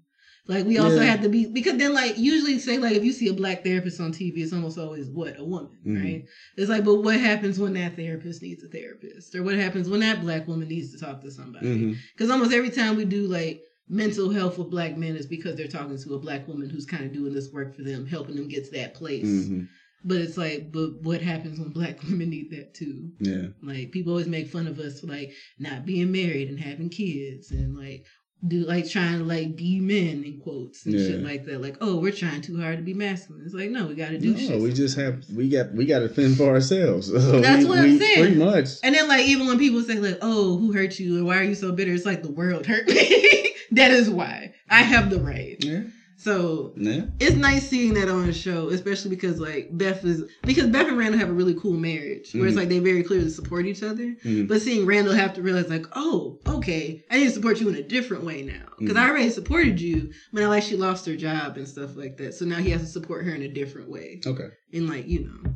Like 0.47 0.67
we 0.67 0.77
also 0.77 0.97
Yeah. 0.97 1.05
have 1.05 1.23
to 1.23 1.29
be 1.31 1.47
because 1.47 1.79
then 1.79 1.95
like 1.95 2.19
usually 2.19 2.59
say 2.59 2.77
like 2.79 2.97
if 2.97 3.05
you 3.05 3.13
see 3.13 3.29
a 3.29 3.33
black 3.33 3.65
therapist 3.65 3.99
on 4.01 4.13
TV, 4.13 4.39
it's 4.43 4.53
almost 4.53 4.77
always 4.79 5.09
what 5.09 5.39
a 5.39 5.45
woman, 5.45 5.71
Mhm. 5.87 6.03
right? 6.05 6.25
It's 6.57 6.69
like, 6.69 6.85
but 6.85 7.03
what 7.03 7.19
happens 7.19 7.59
when 7.59 7.73
that 7.75 7.97
therapist 7.97 8.43
needs 8.43 8.63
a 8.63 8.69
therapist, 8.69 9.35
or 9.35 9.43
what 9.43 9.55
happens 9.55 9.89
when 9.89 10.01
that 10.01 10.21
black 10.21 10.47
woman 10.47 10.69
needs 10.69 10.93
to 10.93 10.99
talk 10.99 11.23
to 11.23 11.31
somebody? 11.31 11.67
Mhm. 11.67 11.97
Because 12.15 12.31
almost 12.31 12.53
every 12.53 12.71
time 12.71 12.97
we 12.97 13.07
do 13.07 13.27
like 13.27 13.63
mental 13.89 14.31
health 14.31 14.59
with 14.59 14.71
black 14.71 14.97
men 14.99 15.17
is 15.17 15.27
because 15.27 15.57
they're 15.57 15.67
talking 15.69 15.97
to 15.99 16.15
a 16.15 16.19
black 16.19 16.47
woman 16.47 16.69
who's 16.69 16.87
kind 16.87 17.05
of 17.05 17.13
doing 17.13 17.33
this 17.33 17.51
work 17.53 17.75
for 17.75 17.83
them, 17.83 18.05
helping 18.07 18.35
them 18.37 18.49
get 18.49 18.65
to 18.67 18.71
that 18.73 18.95
place. 18.95 19.25
Mhm. 19.25 19.67
But 20.07 20.21
it's 20.21 20.37
like, 20.37 20.71
but 20.71 21.01
what 21.03 21.23
happens 21.23 21.59
when 21.59 21.71
black 21.71 22.03
women 22.03 22.29
need 22.29 22.51
that 22.51 22.75
too? 22.75 23.13
Yeah. 23.19 23.47
Like 23.63 23.93
people 23.93 24.13
always 24.13 24.27
make 24.27 24.49
fun 24.49 24.67
of 24.67 24.79
us 24.79 25.01
for 25.01 25.07
like 25.07 25.33
not 25.59 25.87
being 25.87 26.13
married 26.13 26.49
and 26.51 26.61
having 26.61 26.91
kids 26.91 27.51
and 27.51 27.75
like 27.75 28.05
do 28.47 28.65
like 28.67 28.89
trying 28.89 29.19
to 29.19 29.25
like 29.25 29.57
be 29.57 29.81
men 29.81 30.23
in 30.25 30.39
quotes 30.43 30.85
and 30.85 30.95
shit 30.95 31.23
like 31.23 31.45
that. 31.47 31.63
Like, 31.63 31.77
oh, 31.81 31.97
we're 31.97 32.13
trying 32.13 32.43
too 32.43 32.61
hard 32.61 32.77
to 32.77 32.83
be 32.83 32.93
masculine. 32.95 33.43
It's 33.47 33.55
like, 33.55 33.71
no, 33.71 33.87
we 33.87 33.95
got 33.95 34.11
to 34.11 34.19
do 34.19 34.33
No, 34.33 34.39
shit. 34.39 34.61
we 34.61 34.73
just 34.73 34.97
have 34.99 35.25
we 35.35 35.49
got 35.49 35.73
we 35.73 35.87
got 35.87 36.01
to 36.01 36.09
fend 36.09 36.37
for 36.37 36.49
ourselves. 36.51 37.09
So 37.13 37.41
That's 37.41 37.63
we- 37.65 37.69
what 37.71 37.79
I'm 37.79 37.85
we 37.85 37.99
saying. 37.99 38.19
Pretty 38.21 38.37
much. 38.37 38.69
And 38.83 38.95
then 38.95 39.09
like 39.09 39.27
even 39.27 39.47
when 39.47 39.59
people 39.59 39.83
say 39.83 39.95
like, 39.99 40.19
"Oh, 40.21 40.59
who 40.59 40.73
hurt 40.73 40.99
you?" 40.99 41.21
or 41.21 41.25
"Why 41.25 41.39
are 41.39 41.45
you 41.45 41.55
so 41.55 41.73
bitter?" 41.73 41.93
It's 41.93 42.05
like 42.05 42.23
the 42.23 42.31
world 42.33 42.67
hurt 42.67 42.87
me. 42.87 43.55
that 43.73 43.91
is 43.91 44.11
why 44.11 44.55
I 44.69 44.83
have 44.83 45.09
the 45.11 45.21
right. 45.21 45.57
Yeah. 45.65 45.81
So 46.25 46.73
Yeah. 46.77 47.05
it's 47.21 47.37
nice 47.37 47.69
seeing 47.69 47.93
that 47.95 48.09
on 48.09 48.27
a 48.29 48.33
show, 48.33 48.71
especially 48.71 49.11
because 49.11 49.39
like 49.39 49.69
Beth 49.77 50.03
is 50.07 50.25
because 50.43 50.69
Beth 50.69 50.89
and 50.89 50.97
Randall 50.97 51.21
have 51.21 51.29
a 51.29 51.35
really 51.35 51.53
cool 51.55 51.75
marriage 51.75 52.33
where 52.33 52.47
it's 52.47 52.55
Mhm. 52.55 52.61
like 52.61 52.69
they 52.71 52.79
very 52.79 53.03
clearly 53.03 53.29
support 53.29 53.67
each 53.67 53.83
other. 53.83 54.17
Mhm. 54.25 54.49
But 54.49 54.63
seeing 54.63 54.87
Randall 54.87 55.13
have 55.13 55.35
to 55.35 55.43
realize 55.43 55.69
like, 55.69 55.87
oh, 55.95 56.39
okay, 56.47 57.05
I 57.11 57.19
need 57.19 57.25
to 57.25 57.31
support 57.31 57.61
you 57.61 57.69
in 57.69 57.75
a 57.75 57.83
different 57.83 58.25
way 58.25 58.43
now 58.43 58.73
because 58.79 58.97
Mhm. 58.97 59.01
I 59.01 59.11
already 59.11 59.29
supported 59.31 59.79
you 59.83 60.11
when 60.31 60.43
I 60.45 60.49
like 60.49 60.63
she 60.63 60.77
lost 60.77 61.05
her 61.07 61.17
job 61.17 61.59
and 61.59 61.69
stuff 61.69 61.95
like 61.95 62.17
that. 62.17 62.33
So 62.35 62.47
now 62.47 62.57
he 62.57 62.71
has 62.71 62.81
to 62.81 62.87
support 62.89 63.27
her 63.27 63.35
in 63.35 63.43
a 63.43 63.49
different 63.49 63.91
way 63.91 64.21
Okay. 64.27 64.49
and 64.73 64.89
like 64.89 65.07
you 65.07 65.21
know 65.27 65.55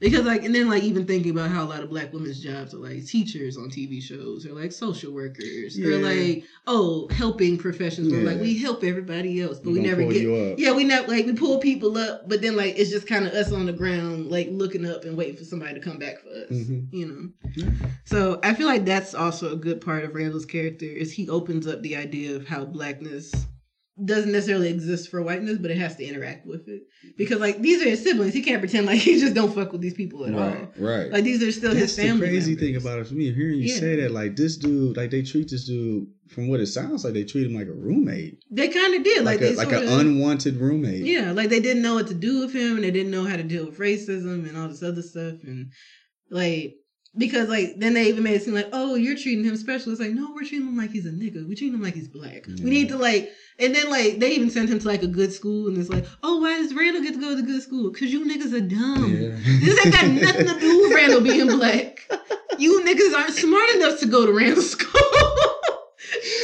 because 0.00 0.24
like 0.24 0.44
and 0.44 0.54
then 0.54 0.68
like 0.68 0.82
even 0.82 1.06
thinking 1.06 1.30
about 1.32 1.50
how 1.50 1.64
a 1.64 1.66
lot 1.66 1.82
of 1.82 1.90
black 1.90 2.12
women's 2.12 2.40
jobs 2.40 2.72
are 2.74 2.78
like 2.78 3.04
teachers 3.06 3.56
on 3.56 3.68
tv 3.68 4.00
shows 4.02 4.46
or 4.46 4.52
like 4.52 4.72
social 4.72 5.12
workers 5.12 5.78
or 5.78 5.98
like 5.98 6.44
oh 6.66 7.08
helping 7.08 7.58
professions 7.58 8.12
where 8.12 8.22
like 8.22 8.40
we 8.40 8.56
help 8.58 8.84
everybody 8.84 9.40
else 9.40 9.58
but 9.58 9.72
we 9.72 9.76
Gonna 9.80 9.88
never 9.88 10.12
get 10.12 10.58
yeah 10.58 10.72
we 10.72 10.84
never 10.84 11.08
like 11.08 11.26
we 11.26 11.32
pull 11.32 11.58
people 11.58 11.96
up 11.98 12.28
but 12.28 12.40
then 12.42 12.56
like 12.56 12.78
it's 12.78 12.90
just 12.90 13.06
kind 13.06 13.26
of 13.26 13.32
us 13.32 13.52
on 13.52 13.66
the 13.66 13.72
ground 13.72 14.30
like 14.30 14.48
looking 14.50 14.86
up 14.86 15.04
and 15.04 15.16
waiting 15.16 15.36
for 15.36 15.44
somebody 15.44 15.74
to 15.74 15.80
come 15.80 15.98
back 15.98 16.18
for 16.20 16.28
us 16.28 16.50
Mhm. 16.50 16.92
you 16.92 17.06
know 17.06 17.28
Yeah. 17.56 17.70
so 18.04 18.40
i 18.42 18.54
feel 18.54 18.66
like 18.66 18.84
that's 18.84 19.14
also 19.14 19.52
a 19.52 19.56
good 19.56 19.80
part 19.80 20.04
of 20.04 20.14
randall's 20.14 20.46
character 20.46 20.86
is 20.86 21.12
he 21.12 21.28
opens 21.28 21.66
up 21.66 21.82
the 21.82 21.96
idea 21.96 22.36
of 22.36 22.46
how 22.46 22.64
blackness 22.64 23.46
doesn't 24.04 24.32
necessarily 24.32 24.68
exist 24.68 25.10
for 25.10 25.20
whiteness, 25.22 25.58
but 25.58 25.70
it 25.70 25.78
has 25.78 25.96
to 25.96 26.04
interact 26.04 26.46
with 26.46 26.68
it. 26.68 26.82
Because 27.16 27.40
like 27.40 27.60
these 27.60 27.82
are 27.84 27.88
his 27.88 28.02
siblings. 28.02 28.32
He 28.34 28.42
can't 28.42 28.60
pretend 28.60 28.86
like 28.86 29.00
he 29.08 29.18
just 29.18 29.34
don't 29.34 29.54
fuck 29.54 29.72
with 29.72 29.80
these 29.80 29.94
people 29.94 30.24
at 30.24 30.34
all. 30.34 30.40
Right. 30.40 30.68
Right. 30.76 31.10
Like 31.12 31.24
these 31.24 31.42
are 31.42 31.50
still 31.52 31.70
That's 31.74 31.94
his 31.94 31.96
family. 31.96 32.20
the 32.28 32.32
crazy 32.32 32.52
members. 32.52 32.66
thing 32.66 32.76
about 32.76 32.98
it 33.00 33.06
for 33.08 33.14
me. 33.14 33.32
Hearing 33.32 33.58
you 33.60 33.72
Yeah. 33.74 33.80
say 33.80 33.96
that, 33.96 34.10
like 34.12 34.36
this 34.36 34.56
dude, 34.56 34.96
like 34.96 35.10
they 35.10 35.22
treat 35.22 35.50
this 35.50 35.66
dude, 35.66 36.06
from 36.28 36.48
what 36.48 36.60
it 36.60 36.66
sounds 36.66 37.04
like, 37.04 37.14
they 37.14 37.24
treat 37.24 37.46
him 37.46 37.54
like 37.54 37.68
a 37.68 37.72
roommate, 37.72 38.38
They 38.50 38.68
kind 38.68 38.94
of 38.94 39.02
did. 39.02 39.24
like 39.24 39.40
Like, 39.40 39.50
a, 39.52 39.56
like 39.56 39.72
an 39.72 39.88
unwanted 39.88 40.56
roommate. 40.56 41.04
Yeah, 41.04 41.32
like 41.32 41.48
they 41.48 41.60
didn't 41.60 41.82
know 41.82 41.94
what 41.94 42.06
to 42.08 42.14
do 42.14 42.40
with 42.40 42.52
him 42.54 42.76
and 42.76 42.84
they 42.84 42.90
didn't 42.90 43.10
know 43.12 43.24
how 43.24 43.36
to 43.36 43.42
deal 43.42 43.66
with 43.66 43.78
racism 43.78 44.48
and 44.48 44.56
all 44.56 44.68
this 44.68 44.82
other 44.82 45.02
stuff 45.02 45.34
and 45.44 45.72
like 46.30 46.74
because 47.18 47.48
like 47.48 47.74
then 47.78 47.94
they 47.94 48.04
even 48.04 48.22
made 48.22 48.34
it 48.34 48.42
seem 48.42 48.54
like, 48.54 48.68
oh, 48.72 48.94
you're 48.94 49.16
treating 49.16 49.44
him 49.44 49.56
special. 49.56 49.92
It's 49.92 50.00
like, 50.00 50.12
no, 50.12 50.32
we're 50.32 50.44
treating 50.44 50.68
him 50.68 50.76
like 50.76 50.90
he's 50.90 51.06
a 51.06 51.10
nigga. 51.10 51.46
We're 51.46 51.56
treating 51.56 51.74
him 51.74 51.82
like 51.82 51.94
he's 51.94 52.08
black. 52.08 52.46
Yeah. 52.46 52.64
We 52.64 52.70
need 52.70 52.88
to 52.90 52.96
like 52.96 53.30
and 53.58 53.74
then 53.74 53.90
like 53.90 54.20
they 54.20 54.30
even 54.32 54.50
sent 54.50 54.70
him 54.70 54.78
to 54.78 54.86
like 54.86 55.02
a 55.02 55.08
good 55.08 55.32
school 55.32 55.68
and 55.68 55.76
it's 55.76 55.90
like, 55.90 56.06
oh, 56.22 56.40
why 56.40 56.56
does 56.56 56.72
Randall 56.72 57.02
get 57.02 57.14
to 57.14 57.20
go 57.20 57.30
to 57.30 57.36
the 57.36 57.42
good 57.42 57.62
school? 57.62 57.90
Cause 57.90 58.02
you 58.08 58.24
niggas 58.24 58.54
are 58.54 58.60
dumb. 58.60 59.12
Yeah. 59.14 59.36
This 59.60 59.84
ain't 59.84 59.94
got 59.94 60.06
nothing 60.22 60.46
to 60.46 60.60
do 60.60 60.80
with 60.82 60.92
Randall 60.94 61.20
being 61.20 61.46
black. 61.48 62.08
You 62.58 62.82
niggas 62.82 63.14
aren't 63.16 63.34
smart 63.34 63.70
enough 63.70 64.00
to 64.00 64.06
go 64.06 64.24
to 64.24 64.32
Randall 64.32 64.62
school. 64.74 65.00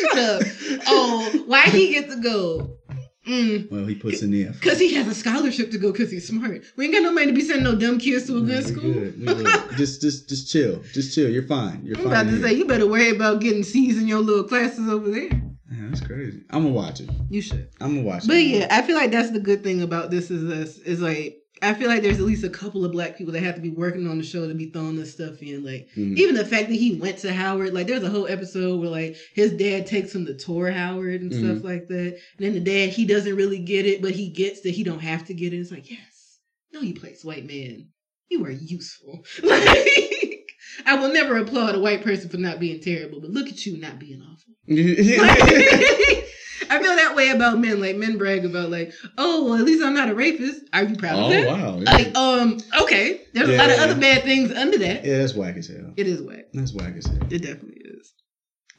Shut 0.00 0.18
up. 0.18 0.42
Oh, 0.86 1.44
why 1.46 1.62
he 1.62 1.92
get 1.92 2.10
to 2.10 2.20
go? 2.20 2.78
Mm. 3.26 3.70
Well, 3.70 3.86
he 3.86 3.94
puts 3.94 4.22
in 4.22 4.30
the 4.30 4.44
effort. 4.46 4.60
Cause 4.62 4.78
he 4.78 4.92
has 4.94 5.06
a 5.08 5.14
scholarship 5.14 5.70
to 5.70 5.78
go 5.78 5.92
because 5.92 6.10
he's 6.10 6.28
smart. 6.28 6.62
We 6.76 6.84
ain't 6.84 6.94
got 6.94 7.02
no 7.02 7.12
money 7.12 7.26
to 7.28 7.32
be 7.32 7.40
sending 7.40 7.64
no 7.64 7.74
dumb 7.74 7.98
kids 7.98 8.26
to 8.26 8.36
a 8.36 8.40
No, 8.40 8.46
good 8.46 8.66
school. 8.66 8.92
good. 8.92 9.26
Good. 9.26 9.46
just, 9.76 10.02
just, 10.02 10.28
just 10.28 10.50
chill. 10.52 10.82
Just 10.92 11.14
chill. 11.14 11.30
You're 11.30 11.44
fine. 11.44 11.80
You're 11.84 11.96
fine. 11.96 12.06
I'm 12.06 12.12
fine. 12.12 12.20
about 12.26 12.30
to 12.30 12.36
here. 12.36 12.46
say 12.48 12.54
you 12.54 12.66
better 12.66 12.86
worry 12.86 13.10
about 13.10 13.40
getting 13.40 13.62
C's 13.62 13.98
in 13.98 14.06
your 14.06 14.20
little 14.20 14.44
classes 14.44 14.88
over 14.88 15.10
there. 15.10 15.30
Man, 15.30 15.90
that's 15.90 16.06
crazy. 16.06 16.42
I'm 16.50 16.62
gonna 16.64 16.74
watch 16.74 17.00
it. 17.00 17.08
You 17.30 17.40
should. 17.40 17.68
I'm 17.80 17.94
gonna 17.96 18.06
watch 18.06 18.24
it. 18.24 18.28
But 18.28 18.42
yeah, 18.42 18.68
I 18.70 18.82
feel 18.82 18.96
like 18.96 19.10
that's 19.10 19.30
the 19.30 19.40
good 19.40 19.64
thing 19.64 19.80
about 19.82 20.10
this 20.10 20.30
is 20.30 20.46
this 20.46 20.76
is 20.78 21.00
like 21.00 21.38
I 21.64 21.74
feel 21.74 21.88
like 21.88 22.02
there's 22.02 22.18
at 22.18 22.24
least 22.24 22.44
a 22.44 22.48
couple 22.50 22.84
of 22.84 22.92
black 22.92 23.16
people 23.16 23.32
that 23.32 23.42
have 23.42 23.54
to 23.54 23.60
be 23.60 23.70
working 23.70 24.06
on 24.08 24.18
the 24.18 24.24
show 24.24 24.46
to 24.46 24.54
be 24.54 24.70
throwing 24.70 24.96
this 24.96 25.12
stuff 25.12 25.42
in. 25.42 25.64
Like 25.64 25.88
Mhm. 25.96 26.16
even 26.16 26.34
the 26.34 26.44
fact 26.44 26.68
that 26.68 26.74
he 26.74 26.94
went 26.94 27.18
to 27.18 27.32
Howard, 27.32 27.72
like 27.74 27.86
there's 27.86 28.02
a 28.02 28.10
whole 28.10 28.26
episode 28.26 28.80
where 28.80 28.90
like 28.90 29.16
his 29.34 29.52
dad 29.52 29.86
takes 29.86 30.14
him 30.14 30.26
to 30.26 30.34
tour 30.34 30.70
Howard 30.70 31.22
and 31.22 31.32
stuff 31.32 31.58
Mhm. 31.58 31.64
like 31.64 31.88
that. 31.88 32.18
And 32.38 32.46
then 32.46 32.52
the 32.54 32.60
dad 32.60 32.90
he 32.90 33.04
doesn't 33.04 33.36
really 33.36 33.58
get 33.58 33.86
it, 33.86 34.02
but 34.02 34.12
he 34.12 34.28
gets 34.28 34.60
that 34.62 34.70
he 34.70 34.84
don't 34.84 35.00
have 35.00 35.24
to 35.26 35.34
get 35.34 35.52
it. 35.52 35.58
It's 35.58 35.70
like 35.70 35.90
yes, 35.90 36.38
no, 36.72 36.80
you 36.80 36.94
place 36.94 37.24
white 37.24 37.46
man, 37.46 37.88
you 38.28 38.44
are 38.44 38.50
useful. 38.50 39.24
like 39.42 40.48
I 40.86 40.96
will 40.96 41.12
never 41.12 41.36
applaud 41.38 41.74
a 41.76 41.80
white 41.80 42.02
person 42.02 42.28
for 42.28 42.36
not 42.36 42.60
being 42.60 42.80
terrible, 42.80 43.20
but 43.20 43.30
look 43.30 43.48
at 43.48 43.64
you 43.64 43.78
not 43.78 43.98
being 43.98 44.20
awful. 44.22 44.54
I 46.70 46.82
feel 46.82 46.96
that 46.96 47.14
way 47.16 47.30
about 47.30 47.58
men. 47.58 47.80
Like 47.80 47.96
men 47.96 48.18
brag 48.18 48.44
about 48.44 48.70
like, 48.70 48.92
oh, 49.18 49.44
well, 49.44 49.54
at 49.54 49.62
least 49.64 49.84
I'm 49.84 49.94
not 49.94 50.08
a 50.10 50.14
rapist. 50.14 50.62
Are 50.72 50.84
you 50.84 50.96
proud 50.96 51.18
oh 51.18 51.24
of 51.26 51.30
that? 51.32 51.46
wow. 51.48 51.78
Yeah. 51.78 51.92
Like, 51.92 52.16
um, 52.16 52.58
okay. 52.82 53.22
There's 53.32 53.48
a 53.48 53.56
lot 53.56 53.70
of 53.70 53.78
other 53.78 54.00
bad 54.00 54.22
things 54.22 54.52
under 54.52 54.78
that. 54.78 55.04
yeah, 55.04 55.18
that's 55.18 55.34
whack 55.34 55.56
as 55.56 55.68
hell. 55.68 55.92
It 55.96 56.06
is 56.06 56.22
whack. 56.22 56.46
That's 56.52 56.72
whack 56.74 56.94
as 56.96 57.06
hell. 57.06 57.18
It 57.30 57.40
definitely 57.42 57.80
is. 57.84 58.12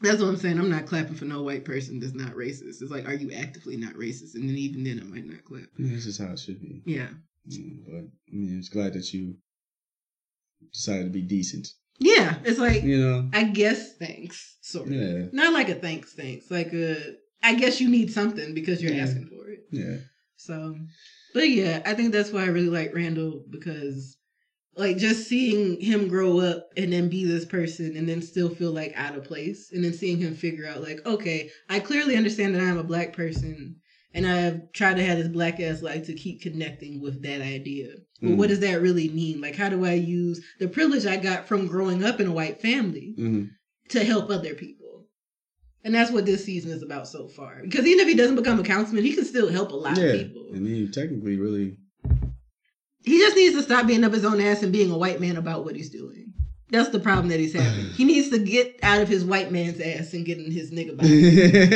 That's 0.01 0.21
what 0.21 0.27
I'm 0.27 0.37
saying. 0.37 0.59
I'm 0.59 0.69
not 0.69 0.85
clapping 0.85 1.15
for 1.15 1.25
no 1.25 1.41
white 1.41 1.65
person 1.65 1.99
that's 1.99 2.13
not 2.13 2.33
racist. 2.33 2.81
It's 2.81 2.91
like, 2.91 3.07
are 3.07 3.13
you 3.13 3.31
actively 3.31 3.77
not 3.77 3.93
racist? 3.93 4.35
And 4.35 4.47
then 4.47 4.55
even 4.57 4.83
then, 4.83 4.99
I 5.01 5.03
might 5.05 5.25
not 5.25 5.43
clap. 5.45 5.63
Yeah, 5.77 5.95
this 5.95 6.05
is 6.05 6.17
how 6.17 6.31
it 6.31 6.39
should 6.39 6.61
be. 6.61 6.81
Yeah. 6.85 7.07
Mm, 7.49 7.85
But 7.85 7.95
I 7.95 8.31
mean, 8.35 8.57
it's 8.59 8.69
glad 8.69 8.93
that 8.93 9.13
you 9.13 9.35
decided 10.73 11.05
to 11.05 11.09
be 11.09 11.21
decent. 11.21 11.69
Yeah. 11.99 12.35
It's 12.43 12.59
like, 12.59 12.83
You 12.83 12.97
know. 12.99 13.29
I 13.33 13.43
guess 13.43 13.95
thanks, 13.97 14.57
sort 14.61 14.87
of. 14.87 14.93
Yeah. 14.93 15.25
Not 15.31 15.53
like 15.53 15.69
a 15.69 15.75
thanks, 15.75 16.13
thanks. 16.13 16.51
Like 16.51 16.73
a, 16.73 17.15
I 17.45 17.53
guess 17.53 17.79
you 17.79 17.89
need 17.89 18.11
something 18.11 18.53
because 18.55 18.81
you're 18.81 18.93
Yeah. 18.93 19.03
asking 19.03 19.27
for 19.27 19.49
it. 19.49 19.67
Yeah. 19.71 19.97
So, 20.35 20.75
but 21.33 21.49
yeah, 21.49 21.81
I 21.85 21.93
think 21.93 22.11
that's 22.11 22.31
why 22.31 22.43
I 22.43 22.47
really 22.47 22.69
like 22.69 22.93
Randall 22.93 23.45
because, 23.49 24.17
like, 24.75 24.97
just 24.97 25.27
seeing 25.27 25.79
him 25.79 26.07
grow 26.07 26.39
up 26.39 26.69
and 26.75 26.91
then 26.91 27.07
be 27.07 27.23
this 27.23 27.45
person 27.45 27.95
and 27.95 28.09
then 28.09 28.21
still 28.21 28.49
feel 28.49 28.71
like 28.71 28.93
out 28.95 29.15
of 29.15 29.23
place, 29.23 29.71
and 29.71 29.83
then 29.83 29.93
seeing 29.93 30.17
him 30.17 30.33
figure 30.33 30.67
out, 30.67 30.81
like, 30.81 31.05
okay, 31.05 31.49
I 31.69 31.79
clearly 31.79 32.15
understand 32.17 32.55
that 32.55 32.61
I'm 32.61 32.77
a 32.77 32.83
black 32.83 33.13
person, 33.13 33.75
and 34.13 34.25
I've 34.25 34.71
tried 34.73 34.95
to 34.95 35.03
have 35.03 35.17
this 35.17 35.27
black 35.27 35.59
ass 35.59 35.81
life 35.81 36.05
to 36.07 36.13
keep 36.13 36.41
connecting 36.41 36.99
with 36.99 37.21
that 37.23 37.41
idea. 37.41 37.89
But 38.21 38.31
Mhm. 38.31 38.37
what 38.37 38.49
does 38.49 38.59
that 38.61 38.81
really 38.81 39.09
mean? 39.09 39.39
Like, 39.39 39.55
how 39.55 39.69
do 39.69 39.85
I 39.85 39.93
use 39.93 40.41
the 40.59 40.67
privilege 40.67 41.05
I 41.05 41.17
got 41.17 41.47
from 41.47 41.67
growing 41.67 42.03
up 42.03 42.19
in 42.19 42.27
a 42.27 42.33
white 42.33 42.59
family 42.61 43.13
hmm 43.17 43.43
to 43.89 44.03
help 44.03 44.29
other 44.31 44.55
people? 44.55 44.84
And 45.85 45.93
that's 45.93 46.09
what 46.11 46.25
this 46.25 46.43
season 46.43 46.71
is 46.71 46.81
about 46.81 47.07
so 47.07 47.27
far. 47.27 47.61
Because 47.61 47.85
even 47.85 47.99
if 47.99 48.07
he 48.07 48.15
doesn't 48.15 48.35
become 48.35 48.59
a 48.59 48.63
councilman, 48.63 49.03
he 49.05 49.13
can 49.13 49.23
still 49.23 49.47
help 49.49 49.71
a 49.71 49.75
lot 49.75 49.95
Yeah. 49.97 50.05
of 50.05 50.17
people. 50.25 50.47
I 50.53 50.57
mean, 50.57 50.91
technically 50.91 51.37
really. 51.37 51.77
He 53.03 53.19
just 53.19 53.35
needs 53.35 53.53
to 53.55 53.61
stop 53.61 53.85
being 53.85 54.03
up 54.03 54.11
his 54.11 54.25
own 54.25 54.41
ass 54.41 54.63
and 54.63 54.73
being 54.73 54.89
a 54.89 54.97
white 54.97 55.21
man 55.21 55.37
about 55.37 55.63
what 55.63 55.75
he's 55.75 55.91
doing. 55.91 56.24
That's 56.71 56.89
the 56.89 56.99
problem 56.99 57.27
that 57.27 57.39
he's 57.39 57.53
having. 57.53 57.85
he 57.95 58.05
needs 58.05 58.29
to 58.31 58.39
get 58.39 58.79
out 58.81 58.99
of 59.01 59.07
his 59.07 59.23
white 59.23 59.51
man's 59.51 59.79
ass 59.79 60.13
and 60.13 60.25
get 60.25 60.39
in 60.39 60.49
his 60.51 60.71
nigga 60.71 60.97
body. 60.97 61.21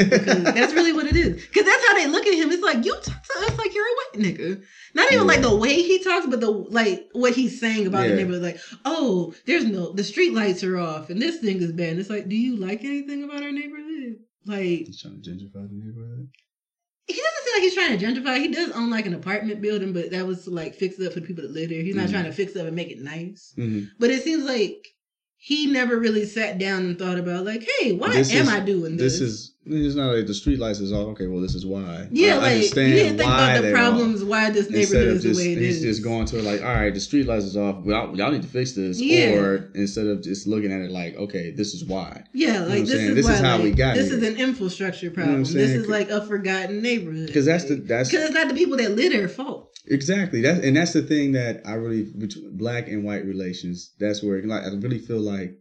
Because 0.09 0.43
that's 0.43 0.73
really 0.73 0.93
what 0.93 1.05
it 1.05 1.15
is. 1.15 1.45
Because 1.45 1.63
that's 1.65 1.87
how 1.87 1.93
they 1.93 2.07
look 2.07 2.25
at 2.25 2.33
him. 2.33 2.51
It's 2.51 2.63
like 2.63 2.83
you 2.83 2.93
talk 2.95 3.23
to 3.23 3.39
us 3.45 3.57
like 3.57 3.73
you're 3.75 3.85
a 3.85 3.95
white 3.95 4.23
nigga. 4.25 4.63
Not 4.95 5.11
even 5.11 5.27
Yeah. 5.27 5.33
like 5.33 5.41
the 5.41 5.55
way 5.55 5.75
he 5.81 6.03
talks, 6.03 6.25
but 6.25 6.41
the 6.41 6.49
like 6.49 7.07
what 7.13 7.33
he's 7.35 7.59
saying 7.59 7.85
about 7.87 8.07
the 8.07 8.15
neighborhood. 8.15 8.41
Like, 8.41 8.59
oh, 8.85 9.33
there's 9.45 9.65
no 9.65 9.93
the 9.93 10.03
street 10.03 10.33
lights 10.33 10.63
are 10.63 10.77
off 10.77 11.09
and 11.11 11.21
this 11.21 11.37
thing 11.37 11.61
is 11.61 11.71
bad. 11.71 11.89
And 11.89 11.99
it's 11.99 12.09
like, 12.09 12.27
do 12.27 12.35
you 12.35 12.55
like 12.57 12.83
anything 12.83 13.23
about 13.23 13.43
our 13.43 13.51
neighborhood? 13.51 14.15
Like, 14.45 14.87
He's 14.87 14.99
trying 15.01 15.21
to 15.21 15.29
gentrify 15.29 15.67
the 15.69 15.75
neighborhood. 15.75 16.29
he 17.05 17.13
doesn't 17.13 17.38
seem 17.49 17.55
like 17.55 17.63
he's 17.63 17.73
trying 17.73 17.97
to 17.97 18.05
gentrify. 18.05 18.37
He 18.39 18.47
does 18.49 18.71
own 18.71 18.89
like 18.89 19.05
an 19.05 19.13
apartment 19.13 19.61
building, 19.61 19.93
but 19.93 20.11
that 20.11 20.25
was 20.27 20.43
to 20.45 20.49
like 20.51 20.75
fix 20.75 20.99
it 20.99 21.07
up 21.07 21.13
for 21.13 21.19
the 21.19 21.27
people 21.27 21.43
that 21.43 21.51
live 21.53 21.69
there. 21.69 21.81
He's 21.81 21.95
not 21.95 22.07
Mhm. 22.07 22.11
trying 22.11 22.25
to 22.25 22.31
fix 22.31 22.53
it 22.55 22.59
up 22.59 22.67
and 22.67 22.75
make 22.75 22.91
it 22.91 23.01
nice. 23.01 23.53
hmm 23.55 23.81
But 23.99 24.11
it 24.11 24.23
seems 24.23 24.43
like 24.43 24.85
he 25.37 25.67
never 25.67 25.97
really 25.97 26.25
sat 26.25 26.57
down 26.59 26.85
and 26.85 26.99
thought 26.99 27.17
about 27.17 27.45
like, 27.45 27.65
hey, 27.79 27.93
why 27.93 28.13
This 28.13 28.31
am 28.33 28.43
is- 28.43 28.49
I 28.49 28.59
doing 28.59 28.97
this? 28.97 29.13
This 29.19 29.21
is. 29.21 29.53
It's 29.71 29.95
not 29.95 30.15
like 30.15 30.27
the 30.27 30.33
street 30.33 30.59
lights 30.59 30.79
is 30.79 30.91
off. 30.91 31.07
Okay, 31.09 31.27
well, 31.27 31.41
this 31.41 31.55
is 31.55 31.65
why. 31.65 32.07
yeah, 32.11 32.35
I 32.35 32.37
like 32.37 32.51
understand 32.53 32.89
you 32.89 32.95
didn't 32.95 33.17
think 33.17 33.29
why 33.29 33.51
about 33.53 33.63
the 33.63 33.71
problems 33.71 34.23
why 34.23 34.49
this 34.49 34.69
neighborhood 34.69 35.07
is 35.07 35.23
just, 35.23 35.39
the 35.39 35.45
way 35.45 35.53
it 35.53 35.57
he's 35.59 35.77
is. 35.77 35.81
just 35.83 36.03
going 36.03 36.25
to 36.25 36.39
it 36.39 36.43
like, 36.43 36.61
all 36.61 36.73
right, 36.73 36.93
the 36.93 36.99
street 36.99 37.27
lights 37.27 37.45
is 37.45 37.55
off. 37.55 37.83
Well, 37.83 38.15
y'all 38.15 38.31
need 38.31 38.41
to 38.41 38.47
fix 38.47 38.73
this. 38.73 38.99
Yeah. 38.99 39.33
Or 39.35 39.71
instead 39.75 40.07
of 40.07 40.23
just 40.23 40.47
looking 40.47 40.71
at 40.71 40.81
it 40.81 40.91
like, 40.91 41.15
okay, 41.15 41.51
this 41.51 41.73
is 41.73 41.85
why. 41.85 42.23
yeah, 42.33 42.61
like 42.61 42.79
I'm 42.79 42.85
this 42.85 42.91
saying? 42.91 43.09
is 43.09 43.15
This 43.15 43.25
why 43.25 43.33
is 43.33 43.39
how 43.39 43.55
like, 43.55 43.63
we 43.63 43.71
got 43.71 43.95
this 43.95 44.09
here. 44.09 44.17
is 44.17 44.23
an 44.23 44.37
infrastructure 44.37 45.11
problem. 45.11 45.35
I'm 45.35 45.43
this 45.43 45.71
is 45.71 45.87
like 45.87 46.09
a 46.09 46.25
forgotten 46.25 46.81
neighborhood. 46.81 47.27
Because 47.27 47.45
that's 47.45 47.65
the 47.65 47.75
that's 47.75 48.09
because 48.09 48.25
it's 48.25 48.33
not 48.33 48.47
the 48.47 48.55
people 48.55 48.77
that 48.77 48.91
live 48.91 49.11
there 49.11 49.27
fault. 49.29 49.77
exactly 49.85 50.41
that, 50.41 50.63
and 50.63 50.75
that's 50.75 50.93
the 50.93 51.01
thing 51.03 51.33
that 51.33 51.61
I 51.65 51.73
really 51.73 52.03
between 52.03 52.57
black 52.57 52.87
and 52.87 53.03
white 53.03 53.25
relations. 53.25 53.93
That's 53.99 54.23
where 54.23 54.41
like 54.43 54.63
I 54.63 54.69
really 54.69 54.99
feel 54.99 55.19
like 55.19 55.58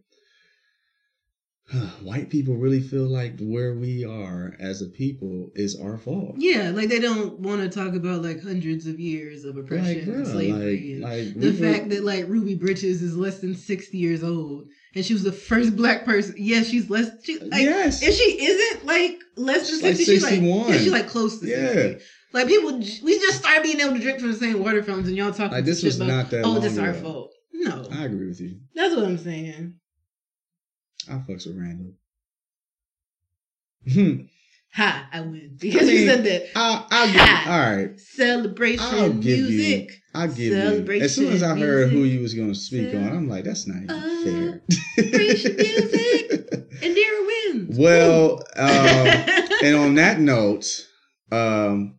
white 2.01 2.29
people 2.29 2.55
really 2.55 2.81
feel 2.81 3.05
like 3.07 3.39
where 3.39 3.73
we 3.75 4.03
are 4.05 4.55
as 4.59 4.81
a 4.81 4.87
people 4.87 5.51
is 5.55 5.79
our 5.79 5.97
fault. 5.97 6.35
Yeah, 6.37 6.71
like 6.71 6.89
they 6.89 6.99
don't 6.99 7.39
want 7.39 7.61
to 7.61 7.69
talk 7.69 7.93
about 7.95 8.21
like 8.23 8.41
hundreds 8.41 8.87
of 8.87 8.99
years 8.99 9.45
of 9.45 9.57
oppression 9.57 9.85
Like, 9.99 10.07
and 10.07 10.25
bruh, 10.25 10.31
slavery. 10.31 10.91
and 10.93 11.01
like, 11.01 11.11
like 11.25 11.33
the 11.35 11.51
we 11.51 11.59
were- 11.61 11.73
fact 11.73 11.89
that 11.89 12.03
like 12.03 12.27
Ruby 12.27 12.55
Bridges 12.55 13.01
is 13.01 13.15
less 13.15 13.39
than 13.39 13.55
sixty 13.55 13.97
years 13.97 14.23
old 14.23 14.65
and 14.95 15.05
she 15.05 15.13
was 15.13 15.23
the 15.23 15.31
first 15.31 15.75
black 15.75 16.05
person. 16.05 16.33
Yeah, 16.37 16.63
she's 16.63 16.89
less. 16.89 17.09
She, 17.23 17.39
uh, 17.39 17.45
like, 17.45 17.61
yes, 17.61 18.01
If 18.01 18.15
she 18.15 18.43
isn't 18.45 18.85
like 18.87 19.19
less 19.37 19.69
than 19.69 19.75
She's 19.79 19.83
like 19.83 19.95
sixty, 19.95 20.13
she's 20.15 20.23
like 20.23 20.31
61. 20.33 20.69
yeah, 20.69 20.77
she's 20.79 20.91
like 20.91 21.07
close 21.07 21.39
to 21.39 21.47
Yeah. 21.47 21.73
sixty. 21.73 22.05
Like 22.33 22.47
people, 22.47 22.77
we 22.77 23.19
just 23.19 23.39
started 23.39 23.63
being 23.63 23.79
able 23.79 23.93
to 23.93 23.99
drink 23.99 24.19
from 24.19 24.31
the 24.31 24.37
same 24.37 24.63
water 24.63 24.83
fountains, 24.83 25.07
and 25.07 25.17
y'all 25.17 25.31
talking 25.31 25.51
like 25.51 25.65
this 25.65 25.81
was 25.83 25.95
about, 25.97 26.07
not 26.07 26.29
that. 26.31 26.43
oh, 26.45 26.59
this 26.59 26.73
is 26.73 26.79
our 26.79 26.93
fault. 26.93 27.31
No, 27.53 27.87
I 27.91 28.05
agree 28.05 28.27
with 28.27 28.39
you. 28.39 28.59
that's 28.75 28.95
what 28.95 29.05
I'm 29.05 29.17
saying. 29.17 29.75
I 31.09 31.13
fucks 31.15 31.47
with 31.47 31.57
Randall. 31.57 31.93
Hmm. 33.91 34.21
Ha, 34.73 35.09
I 35.11 35.21
win 35.21 35.57
because 35.59 35.81
I 35.81 35.85
mean, 35.85 35.95
you 36.01 36.07
said 36.07 36.23
that. 36.25 36.43
I'll, 36.55 36.85
I'll 36.91 37.07
give 37.11 37.47
all 37.51 37.59
right. 37.75 37.99
Celebration 37.99 38.85
I'll 38.85 39.09
give 39.13 39.39
music. 39.39 39.89
you. 39.91 39.97
I'll 40.13 40.27
give 40.27 40.53
you. 40.53 41.01
As 41.01 41.15
soon 41.15 41.33
as 41.33 41.41
I 41.41 41.57
heard 41.57 41.89
who 41.89 42.03
you 42.03 42.21
was 42.21 42.35
going 42.35 42.49
to 42.49 42.55
speak 42.55 42.93
on, 42.93 43.07
I'm 43.07 43.27
like, 43.27 43.45
that's 43.45 43.65
not 43.67 43.77
even 43.77 43.89
Uh, 43.89 44.23
fair. 44.23 44.61
celebration 44.95 45.55
music. 45.55 46.69
Indira 46.81 47.27
wins. 47.55 47.77
well, 47.79 48.43
um, 48.55 49.47
and 49.63 49.75
on 49.75 49.95
that 49.95 50.19
note, 50.19 50.65
um, 51.31 51.95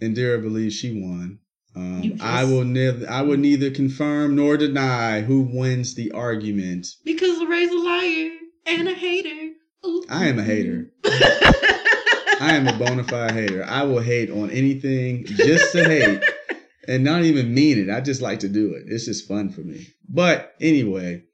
Indira 0.00 0.40
believes 0.40 0.74
she 0.76 1.00
won. 1.02 1.40
Um, 1.76 2.18
I 2.20 2.44
will 2.44 2.64
neither. 2.64 3.10
I 3.10 3.22
will 3.22 3.36
neither 3.38 3.70
confirm 3.72 4.36
nor 4.36 4.56
deny 4.56 5.22
who 5.22 5.40
wins 5.42 5.96
the 5.96 6.12
argument. 6.12 6.86
because 7.04 7.38
Lorraine's 7.40 7.72
a 7.72 7.78
liar 7.78 8.30
and 8.66 8.88
a 8.88 8.94
hater. 8.94 9.52
Ooh. 9.86 10.04
I 10.08 10.26
am 10.28 10.38
a 10.38 10.42
hater. 10.42 10.90
I 11.04 12.54
am 12.54 12.66
a 12.66 12.76
bona 12.78 13.04
fide 13.04 13.32
hater. 13.32 13.64
I 13.64 13.84
will 13.84 14.00
hate 14.00 14.30
on 14.30 14.50
anything 14.50 15.24
just 15.26 15.72
to 15.72 15.84
hate 15.84 16.22
and 16.88 17.04
not 17.04 17.22
even 17.22 17.54
mean 17.54 17.78
it. 17.78 17.90
I 17.90 18.00
just 18.00 18.22
like 18.22 18.40
to 18.40 18.48
do 18.48 18.74
it. 18.74 18.84
It's 18.86 19.04
just 19.04 19.28
fun 19.28 19.50
for 19.50 19.60
me. 19.60 19.86
But 20.08 20.54
anyway, 20.60 21.24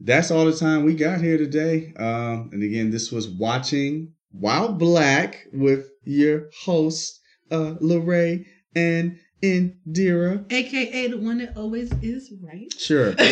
that's 0.00 0.30
all 0.30 0.44
the 0.44 0.56
time 0.56 0.84
we 0.84 0.94
got 0.94 1.20
here 1.20 1.38
today. 1.38 1.92
Um, 1.96 2.50
and 2.52 2.62
again, 2.62 2.90
this 2.90 3.10
was 3.12 3.28
watching 3.28 4.12
While 4.32 4.72
Black 4.72 5.46
with 5.52 5.88
your 6.04 6.50
host, 6.64 7.20
uh, 7.50 7.74
Lorray 7.80 8.46
and 8.74 9.18
Indira. 9.42 10.50
AKA 10.50 11.08
the 11.08 11.18
one 11.18 11.38
that 11.38 11.56
always 11.56 11.92
is 12.02 12.32
right. 12.42 12.72
Sure. 12.78 13.14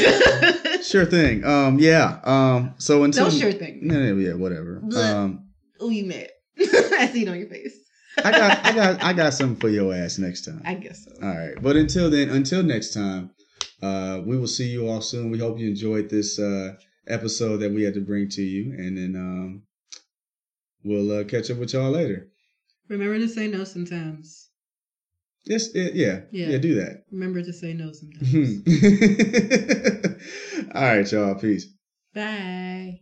Sure 0.82 1.04
thing. 1.06 1.44
Um, 1.44 1.78
yeah. 1.78 2.18
Um, 2.24 2.74
so 2.76 3.04
until 3.04 3.26
no 3.26 3.30
sure 3.30 3.52
thing. 3.52 3.80
No, 3.82 4.00
no, 4.00 4.16
yeah, 4.16 4.34
whatever. 4.34 4.82
Um, 4.96 5.46
Oh, 5.78 5.90
you 5.90 6.04
mad. 6.04 6.28
I 6.58 7.08
see 7.12 7.22
it 7.22 7.28
on 7.28 7.38
your 7.38 7.48
face. 7.48 7.76
I 8.18 8.30
got, 8.32 8.66
I 8.66 8.72
got, 8.74 9.02
I 9.02 9.12
got 9.12 9.32
something 9.32 9.60
for 9.60 9.68
your 9.68 9.94
ass 9.94 10.18
next 10.18 10.44
time. 10.44 10.60
I 10.64 10.74
guess 10.74 11.04
so. 11.04 11.12
All 11.24 11.34
right. 11.36 11.54
But 11.62 11.76
until 11.76 12.10
then, 12.10 12.30
until 12.30 12.62
next 12.64 12.94
time, 12.94 13.30
uh, 13.80 14.22
we 14.26 14.36
will 14.36 14.48
see 14.48 14.68
you 14.68 14.88
all 14.88 15.00
soon. 15.00 15.30
We 15.30 15.38
hope 15.38 15.58
you 15.58 15.68
enjoyed 15.68 16.10
this 16.10 16.38
uh, 16.38 16.74
episode 17.06 17.58
that 17.58 17.72
we 17.72 17.84
had 17.84 17.94
to 17.94 18.00
bring 18.00 18.28
to 18.30 18.42
you, 18.42 18.72
and 18.72 18.98
then 18.98 19.14
um, 19.16 19.62
we'll 20.84 21.20
uh, 21.20 21.24
catch 21.24 21.50
up 21.50 21.58
with 21.58 21.72
y'all 21.72 21.90
later. 21.90 22.28
Remember 22.88 23.18
to 23.18 23.28
say 23.28 23.46
no 23.48 23.64
sometimes. 23.64 24.48
Yes, 25.44 25.68
it, 25.74 25.78
eh, 25.78 25.90
yeah, 25.94 26.20
yeah, 26.30 26.48
Yeah. 26.50 26.58
do 26.58 26.74
that. 26.76 27.04
Remember 27.10 27.42
to 27.42 27.52
say 27.52 27.74
no 27.74 27.92
sometimes. 27.92 28.32
all 30.74 30.82
right, 30.82 31.12
y'all. 31.12 31.34
Peace. 31.34 31.66
Bye. 32.14 33.01